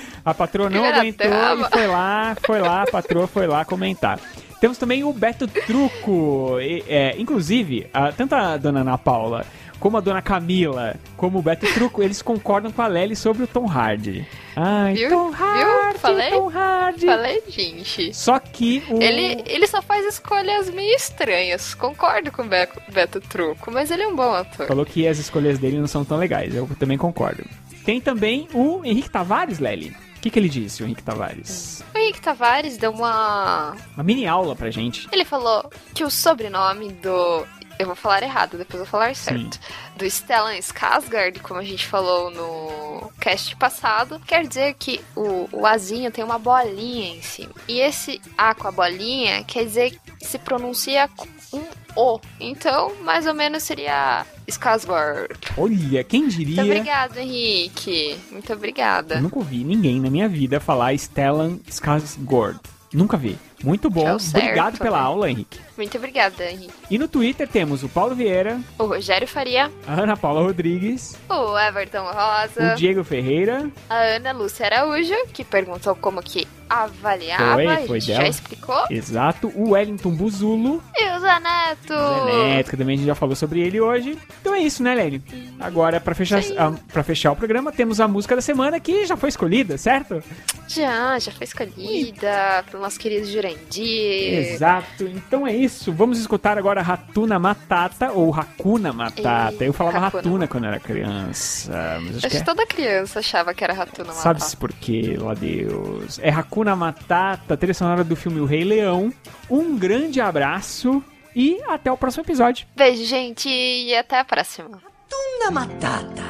A 0.25 0.33
patroa 0.33 0.69
não 0.69 0.79
Primeira 0.83 0.99
aguentou 0.99 1.27
e 1.27 1.69
foi 1.69 1.87
lá, 1.87 2.37
foi 2.45 2.61
lá, 2.61 2.83
a 2.83 2.87
patroa 2.89 3.27
foi 3.27 3.45
lá 3.45 3.65
comentar. 3.65 4.17
Temos 4.61 4.77
também 4.77 5.03
o 5.03 5.11
Beto 5.11 5.45
Truco. 5.49 6.57
e, 6.61 6.81
é, 6.87 7.13
inclusive, 7.19 7.87
a- 7.93 8.09
tanto 8.13 8.33
a 8.33 8.55
dona 8.55 8.79
Ana 8.79 8.97
Paula 8.97 9.45
como 9.83 9.97
a 9.97 9.99
dona 9.99 10.21
Camila, 10.21 10.95
como 11.17 11.39
o 11.39 11.41
Beto 11.41 11.65
Truco, 11.73 12.01
eles 12.01 12.21
concordam 12.21 12.71
com 12.71 12.81
a 12.81 12.87
Lely 12.87 13.17
sobre 13.17 13.43
o 13.43 13.47
Tom 13.47 13.67
Hardy. 13.69 14.25
Ai, 14.55 14.93
Viu? 14.93 15.09
Tom 15.09 15.29
Viu? 15.29 15.45
Hardy, 15.45 15.99
Falei? 15.99 16.29
Tom 16.29 16.49
Hardy. 16.49 17.05
Falei, 17.05 17.43
gente. 17.49 18.13
Só 18.13 18.39
que 18.39 18.81
o... 18.89 19.01
Ele, 19.03 19.43
ele 19.45 19.67
só 19.67 19.81
faz 19.81 20.05
escolhas 20.05 20.69
meio 20.69 20.95
estranhas. 20.95 21.73
Concordo 21.73 22.31
com 22.31 22.43
o 22.43 22.47
Beto, 22.47 22.81
Beto 22.93 23.19
Truco, 23.19 23.69
mas 23.71 23.91
ele 23.91 24.03
é 24.03 24.07
um 24.07 24.15
bom 24.15 24.33
ator. 24.33 24.67
Falou 24.67 24.85
que 24.85 25.05
as 25.05 25.17
escolhas 25.17 25.59
dele 25.59 25.77
não 25.77 25.87
são 25.87 26.05
tão 26.05 26.17
legais. 26.17 26.55
Eu 26.55 26.65
também 26.79 26.97
concordo. 26.97 27.43
Tem 27.83 27.99
também 27.99 28.47
o 28.53 28.85
Henrique 28.85 29.09
Tavares, 29.09 29.59
Lely. 29.59 29.89
O 30.15 30.21
que, 30.21 30.29
que 30.29 30.39
ele 30.39 30.47
disse, 30.47 30.81
o 30.81 30.85
Henrique 30.85 31.03
Tavares? 31.03 31.83
O 31.93 31.97
Henrique 31.97 32.21
Tavares 32.21 32.77
deu 32.77 32.91
uma. 32.91 33.75
Uma 33.93 34.03
mini 34.05 34.25
aula 34.25 34.55
pra 34.55 34.71
gente. 34.71 35.09
Ele 35.11 35.25
falou 35.25 35.69
que 35.93 36.05
o 36.05 36.09
sobrenome 36.09 36.93
do. 36.93 37.45
Eu 37.79 37.87
vou 37.87 37.95
falar 37.95 38.23
errado, 38.23 38.57
depois 38.57 38.73
eu 38.73 38.79
vou 38.79 38.85
falar 38.85 39.15
certo. 39.15 39.59
Do 39.95 40.05
Stellan 40.09 40.57
Skarsgård, 40.59 41.39
como 41.41 41.59
a 41.59 41.63
gente 41.63 41.85
falou 41.85 42.29
no 42.31 43.11
cast 43.19 43.55
passado, 43.55 44.19
quer 44.25 44.47
dizer 44.47 44.75
que 44.75 45.01
o, 45.15 45.49
o 45.51 45.65
Azinho 45.65 46.11
tem 46.11 46.23
uma 46.23 46.37
bolinha 46.37 47.15
em 47.15 47.21
cima. 47.21 47.53
E 47.67 47.79
esse 47.79 48.21
A 48.37 48.53
com 48.53 48.67
a 48.67 48.71
bolinha 48.71 49.43
quer 49.43 49.65
dizer 49.65 49.91
que 49.91 50.25
se 50.25 50.37
pronuncia 50.37 51.07
com 51.15 51.27
um 51.57 51.63
O. 51.95 52.19
Então, 52.39 52.93
mais 53.01 53.27
ou 53.27 53.33
menos 53.33 53.63
seria 53.63 54.25
Skarsgård. 54.47 55.35
Olha, 55.57 56.03
quem 56.03 56.21
Muito 56.21 56.37
diria... 56.37 56.63
obrigado, 56.63 57.17
Henrique. 57.17 58.17
Muito 58.31 58.51
obrigada. 58.53 59.15
Eu 59.15 59.21
nunca 59.21 59.39
ouvi 59.39 59.63
ninguém 59.63 59.99
na 59.99 60.09
minha 60.09 60.27
vida 60.27 60.59
falar 60.59 60.93
Stellan 60.97 61.57
Skarsgård. 61.69 62.59
Nunca 62.93 63.17
vi. 63.17 63.37
Muito 63.63 63.89
bom. 63.89 64.07
É 64.07 64.13
o 64.13 64.19
certo, 64.19 64.43
Obrigado 64.43 64.77
pela 64.77 64.97
né? 64.97 65.03
aula, 65.03 65.29
Henrique. 65.31 65.59
Muito 65.77 65.97
obrigada, 65.97 66.43
Henrique. 66.51 66.73
E 66.91 66.99
no 66.99 67.07
Twitter 67.07 67.47
temos 67.47 67.81
o 67.81 67.89
Paulo 67.89 68.13
Vieira, 68.13 68.59
O 68.77 68.85
Rogério 68.85 69.27
Faria, 69.27 69.71
a 69.87 69.93
Ana 70.01 70.15
Paula 70.17 70.41
Rodrigues, 70.41 71.17
o 71.29 71.57
Everton 71.57 72.03
Rosa, 72.03 72.73
o 72.73 72.75
Diego 72.75 73.03
Ferreira. 73.03 73.69
a 73.89 73.95
Ana 73.95 74.31
Lúcia 74.33 74.65
Araújo, 74.67 75.15
que 75.33 75.43
perguntou 75.43 75.95
como 75.95 76.21
que 76.21 76.47
avaliava, 76.69 77.53
Foi, 77.53 77.67
a 77.67 77.77
foi 77.87 77.99
gente 77.99 78.07
dela. 78.11 78.23
já 78.23 78.29
explicou. 78.29 78.85
Exato. 78.89 79.47
O 79.55 79.71
Wellington 79.71 80.11
Buzulo. 80.11 80.81
E 80.95 81.05
o 81.15 81.19
Zaneto! 81.19 81.93
Zé 81.93 82.47
Neto, 82.47 82.69
que 82.71 82.77
também 82.77 82.95
a 82.95 82.97
gente 82.97 83.07
já 83.07 83.15
falou 83.15 83.35
sobre 83.35 83.61
ele 83.61 83.79
hoje. 83.79 84.17
Então 84.41 84.53
é 84.55 84.59
isso, 84.59 84.81
né, 84.83 84.93
Lene? 84.95 85.23
Agora, 85.59 85.99
pra 86.01 86.13
fechar, 86.15 86.39
a, 86.57 86.71
pra 86.91 87.03
fechar 87.03 87.31
o 87.31 87.35
programa, 87.35 87.71
temos 87.71 87.99
a 87.99 88.07
música 88.07 88.35
da 88.35 88.41
semana 88.41 88.79
que 88.79 89.05
já 89.05 89.15
foi 89.15 89.29
escolhida, 89.29 89.77
certo? 89.77 90.21
Já, 90.67 91.17
já 91.19 91.31
foi 91.31 91.45
escolhida 91.45 92.63
pelo 92.69 92.81
nosso 92.83 92.99
querido 92.99 93.25
Exato. 93.53 95.03
Então 95.05 95.45
é 95.47 95.55
isso. 95.55 95.91
Vamos 95.91 96.19
escutar 96.19 96.57
agora 96.57 96.81
Ratuna 96.81 97.39
Matata 97.39 98.11
ou 98.11 98.33
Hakuna 98.33 98.91
Matata. 98.93 99.63
Ei, 99.63 99.69
eu 99.69 99.73
falava 99.73 99.97
Hakuna 99.97 100.21
Ratuna 100.21 100.47
quando 100.47 100.65
era 100.65 100.79
criança, 100.79 101.99
mas 102.01 102.17
acho 102.17 102.17
Acho 102.17 102.27
que 102.27 102.29
que 102.29 102.37
é... 102.37 102.43
toda 102.43 102.65
criança 102.65 103.19
achava 103.19 103.53
que 103.53 103.63
era 103.63 103.73
Ratuna 103.73 104.07
Matata. 104.09 104.21
Sabe-se 104.23 104.57
por 104.57 104.71
quê, 104.73 105.15
lá 105.19 105.33
Deus. 105.33 106.19
É 106.21 106.29
Hakuna 106.29 106.75
Matata, 106.75 107.55
trilha 107.57 107.73
sonora 107.73 108.03
do 108.03 108.15
filme 108.15 108.39
O 108.39 108.45
Rei 108.45 108.63
Leão. 108.63 109.11
Um 109.49 109.77
grande 109.77 110.19
abraço 110.21 111.03
e 111.35 111.59
até 111.67 111.91
o 111.91 111.97
próximo 111.97 112.23
episódio. 112.23 112.65
Beijo, 112.75 113.05
gente, 113.05 113.49
e 113.49 113.95
até 113.95 114.19
a 114.19 114.25
próxima. 114.25 114.79
Hakuna 114.83 115.51
Matata. 115.51 116.23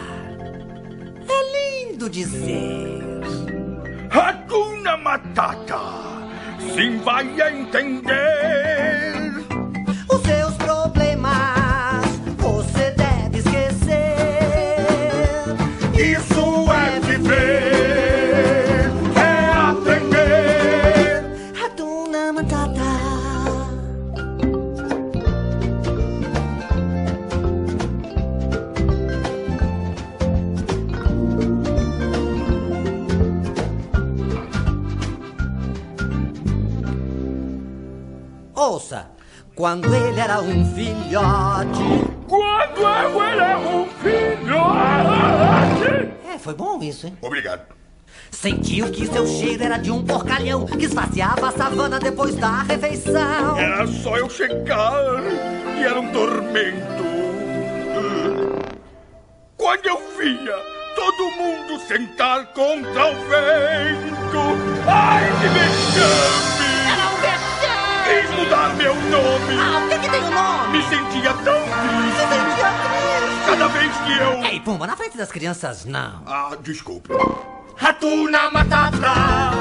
É 1.29 1.85
lindo 1.85 2.09
dizer. 2.09 3.01
Hakuna 4.09 4.97
Matata. 4.97 5.79
Sim, 6.75 6.97
vai 7.03 7.23
entender. 7.59 9.13
Os 10.09 10.21
seus 10.21 10.53
problemas 10.55 12.05
você 12.37 12.91
deve 12.91 13.39
esquecer. 13.39 14.85
Isso 15.95 16.52
Ouça, 38.73 39.05
quando 39.55 39.93
ele 39.93 40.19
era 40.19 40.41
um 40.41 40.65
filhote. 40.73 42.09
Quando 42.27 42.79
eu 42.79 43.21
era 43.23 43.59
um 43.59 43.85
filhote. 44.01 44.51
É, 46.27 46.39
foi 46.39 46.55
bom 46.55 46.81
isso, 46.81 47.05
hein? 47.05 47.15
Obrigado. 47.21 47.67
Sentiu 48.31 48.89
que 48.89 49.05
seu 49.05 49.27
cheiro 49.27 49.63
era 49.63 49.77
de 49.77 49.91
um 49.91 50.03
porcalhão 50.03 50.65
que 50.65 50.85
esvaziava 50.85 51.49
a 51.49 51.51
savana 51.51 51.99
depois 51.99 52.35
da 52.35 52.63
refeição. 52.63 53.59
Era 53.59 53.85
só 53.85 54.17
eu 54.17 54.27
chegar 54.27 55.21
e 55.77 55.83
era 55.83 55.99
um 55.99 56.11
tormento. 56.11 57.03
Quando 59.55 59.85
eu 59.85 60.01
via 60.17 60.57
todo 60.95 61.31
mundo 61.37 61.79
sentar 61.87 62.47
contra 62.53 63.05
o 63.05 63.13
vento. 63.29 64.39
Ai, 64.87 65.29
que 65.39 65.47
vexame! 65.49 66.62
Um! 68.13 68.21
Quis 68.21 68.29
mudar 68.37 68.75
meu 68.75 68.93
nome. 68.95 69.57
Ah, 69.59 69.85
o 69.85 69.89
que 69.89 69.99
que 69.99 70.09
tem 70.09 70.21
o 70.21 70.31
nome? 70.31 70.77
Me 70.77 70.83
sentia 70.83 71.33
tão 71.33 71.61
triste. 71.61 72.15
Se 72.15 72.27
sentia 72.27 72.71
triste. 72.71 73.45
Cada 73.45 73.67
vez 73.67 73.91
que 73.97 74.17
eu... 74.17 74.43
Ei, 74.51 74.59
Pumba, 74.59 74.87
na 74.87 74.95
frente 74.95 75.17
das 75.17 75.31
crianças, 75.31 75.85
não. 75.85 76.21
Ah, 76.25 76.55
desculpe. 76.61 77.09
Ratuna 77.75 78.51
Matata 78.51 79.52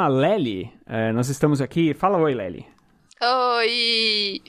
a 0.00 0.08
Lely. 0.08 0.70
é, 0.86 1.12
nós 1.12 1.28
estamos 1.28 1.60
aqui. 1.60 1.92
Fala 1.94 2.18
oi, 2.18 2.34
Lely. 2.34 2.64
Oi! 3.22 4.40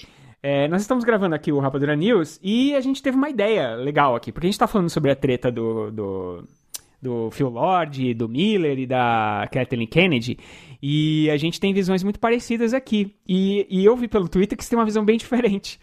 É, 0.41 0.67
nós 0.69 0.81
estamos 0.81 1.03
gravando 1.03 1.35
aqui 1.35 1.51
o 1.51 1.59
Rapadura 1.59 1.95
News 1.95 2.39
e 2.41 2.73
a 2.73 2.79
gente 2.79 3.03
teve 3.03 3.17
uma 3.17 3.29
ideia 3.29 3.75
legal 3.75 4.15
aqui, 4.15 4.31
porque 4.31 4.47
a 4.47 4.49
gente 4.49 4.57
tá 4.57 4.65
falando 4.65 4.89
sobre 4.89 5.11
a 5.11 5.15
treta 5.15 5.51
do, 5.51 5.91
do, 5.91 6.47
do 7.01 7.29
Phil 7.31 7.49
Lord, 7.49 8.13
do 8.13 8.27
Miller 8.27 8.79
e 8.79 8.87
da 8.87 9.47
Kathleen 9.51 9.85
Kennedy, 9.85 10.39
e 10.81 11.29
a 11.29 11.37
gente 11.37 11.59
tem 11.59 11.73
visões 11.73 12.01
muito 12.01 12.19
parecidas 12.19 12.73
aqui. 12.73 13.13
E, 13.27 13.67
e 13.69 13.85
eu 13.85 13.95
vi 13.95 14.07
pelo 14.07 14.27
Twitter 14.27 14.57
que 14.57 14.63
você 14.63 14.71
tem 14.71 14.79
uma 14.79 14.85
visão 14.85 15.05
bem 15.05 15.17
diferente. 15.19 15.79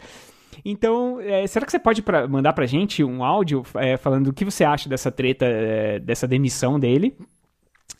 Então, 0.65 1.21
é, 1.21 1.47
será 1.47 1.65
que 1.65 1.71
você 1.71 1.79
pode 1.79 2.01
pra, 2.01 2.27
mandar 2.27 2.51
pra 2.51 2.65
gente 2.65 3.01
um 3.03 3.23
áudio 3.23 3.63
é, 3.75 3.95
falando 3.95 4.27
o 4.27 4.33
que 4.33 4.43
você 4.43 4.65
acha 4.65 4.89
dessa 4.89 5.09
treta, 5.09 5.45
é, 5.45 5.99
dessa 5.99 6.27
demissão 6.27 6.77
dele? 6.77 7.15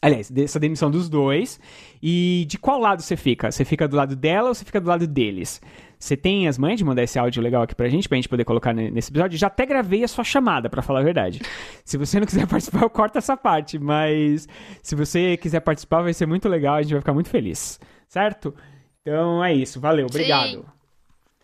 Aliás, 0.02 0.32
dessa 0.32 0.60
demissão 0.60 0.90
dos 0.90 1.10
dois. 1.10 1.60
E 2.02 2.46
de 2.48 2.58
qual 2.58 2.80
lado 2.80 3.02
você 3.02 3.18
fica? 3.18 3.52
Você 3.52 3.66
fica 3.66 3.88
do 3.88 3.98
lado 3.98 4.16
dela 4.16 4.50
ou 4.50 4.56
você 4.56 4.64
fica 4.64 4.80
do 4.80 4.88
lado 4.88 5.06
deles? 5.06 5.62
Você 6.00 6.16
tem 6.16 6.48
as 6.48 6.58
manhas 6.58 6.78
de 6.78 6.86
mandar 6.86 7.04
esse 7.04 7.20
áudio 7.20 7.44
legal 7.44 7.64
aqui 7.64 7.76
pra 7.76 7.90
gente, 7.90 8.08
pra 8.08 8.16
gente 8.16 8.30
poder 8.30 8.46
colocar 8.46 8.72
ne- 8.74 8.90
nesse 8.90 9.12
episódio? 9.12 9.38
Já 9.38 9.48
até 9.48 9.66
gravei 9.66 10.02
a 10.02 10.08
sua 10.08 10.24
chamada, 10.24 10.70
pra 10.70 10.82
falar 10.82 11.02
a 11.02 11.04
verdade. 11.04 11.42
Se 11.84 11.98
você 11.98 12.18
não 12.18 12.26
quiser 12.26 12.48
participar, 12.48 12.84
eu 12.84 12.90
corto 12.90 13.18
essa 13.18 13.36
parte. 13.36 13.78
Mas 13.78 14.48
se 14.82 14.96
você 14.96 15.36
quiser 15.36 15.60
participar, 15.60 16.02
vai 16.02 16.14
ser 16.14 16.26
muito 16.26 16.48
legal, 16.48 16.76
a 16.76 16.82
gente 16.82 16.92
vai 16.94 17.02
ficar 17.02 17.14
muito 17.14 17.30
feliz. 17.30 17.78
Certo? 18.08 18.56
Então 19.02 19.44
é 19.44 19.54
isso. 19.54 19.82
Valeu, 19.82 20.06
obrigado. 20.06 20.66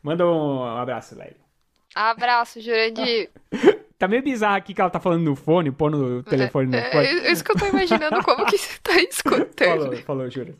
Manda 0.01 0.25
um 0.25 0.63
abraço, 0.63 1.15
Lely. 1.15 1.35
Abraço, 1.93 2.61
Jurandir. 2.61 3.29
Tá 3.97 4.07
meio 4.07 4.21
bizarro 4.21 4.55
aqui 4.57 4.73
que 4.73 4.81
ela 4.81 4.89
tá 4.89 4.99
falando 4.99 5.23
no 5.23 5.35
fone, 5.35 5.71
pondo 5.71 6.17
o 6.19 6.23
telefone 6.23 6.67
no 6.69 6.75
É, 6.75 6.91
fone. 6.91 7.05
é 7.07 7.31
isso 7.31 7.43
que 7.43 7.51
eu 7.51 7.55
tô 7.55 7.65
imaginando 7.67 8.21
como 8.23 8.45
que 8.45 8.57
você 8.57 8.77
tá 8.83 8.95
escutando. 8.99 9.79
Falou, 9.79 9.95
falou, 9.97 10.29
juro. 10.29 10.55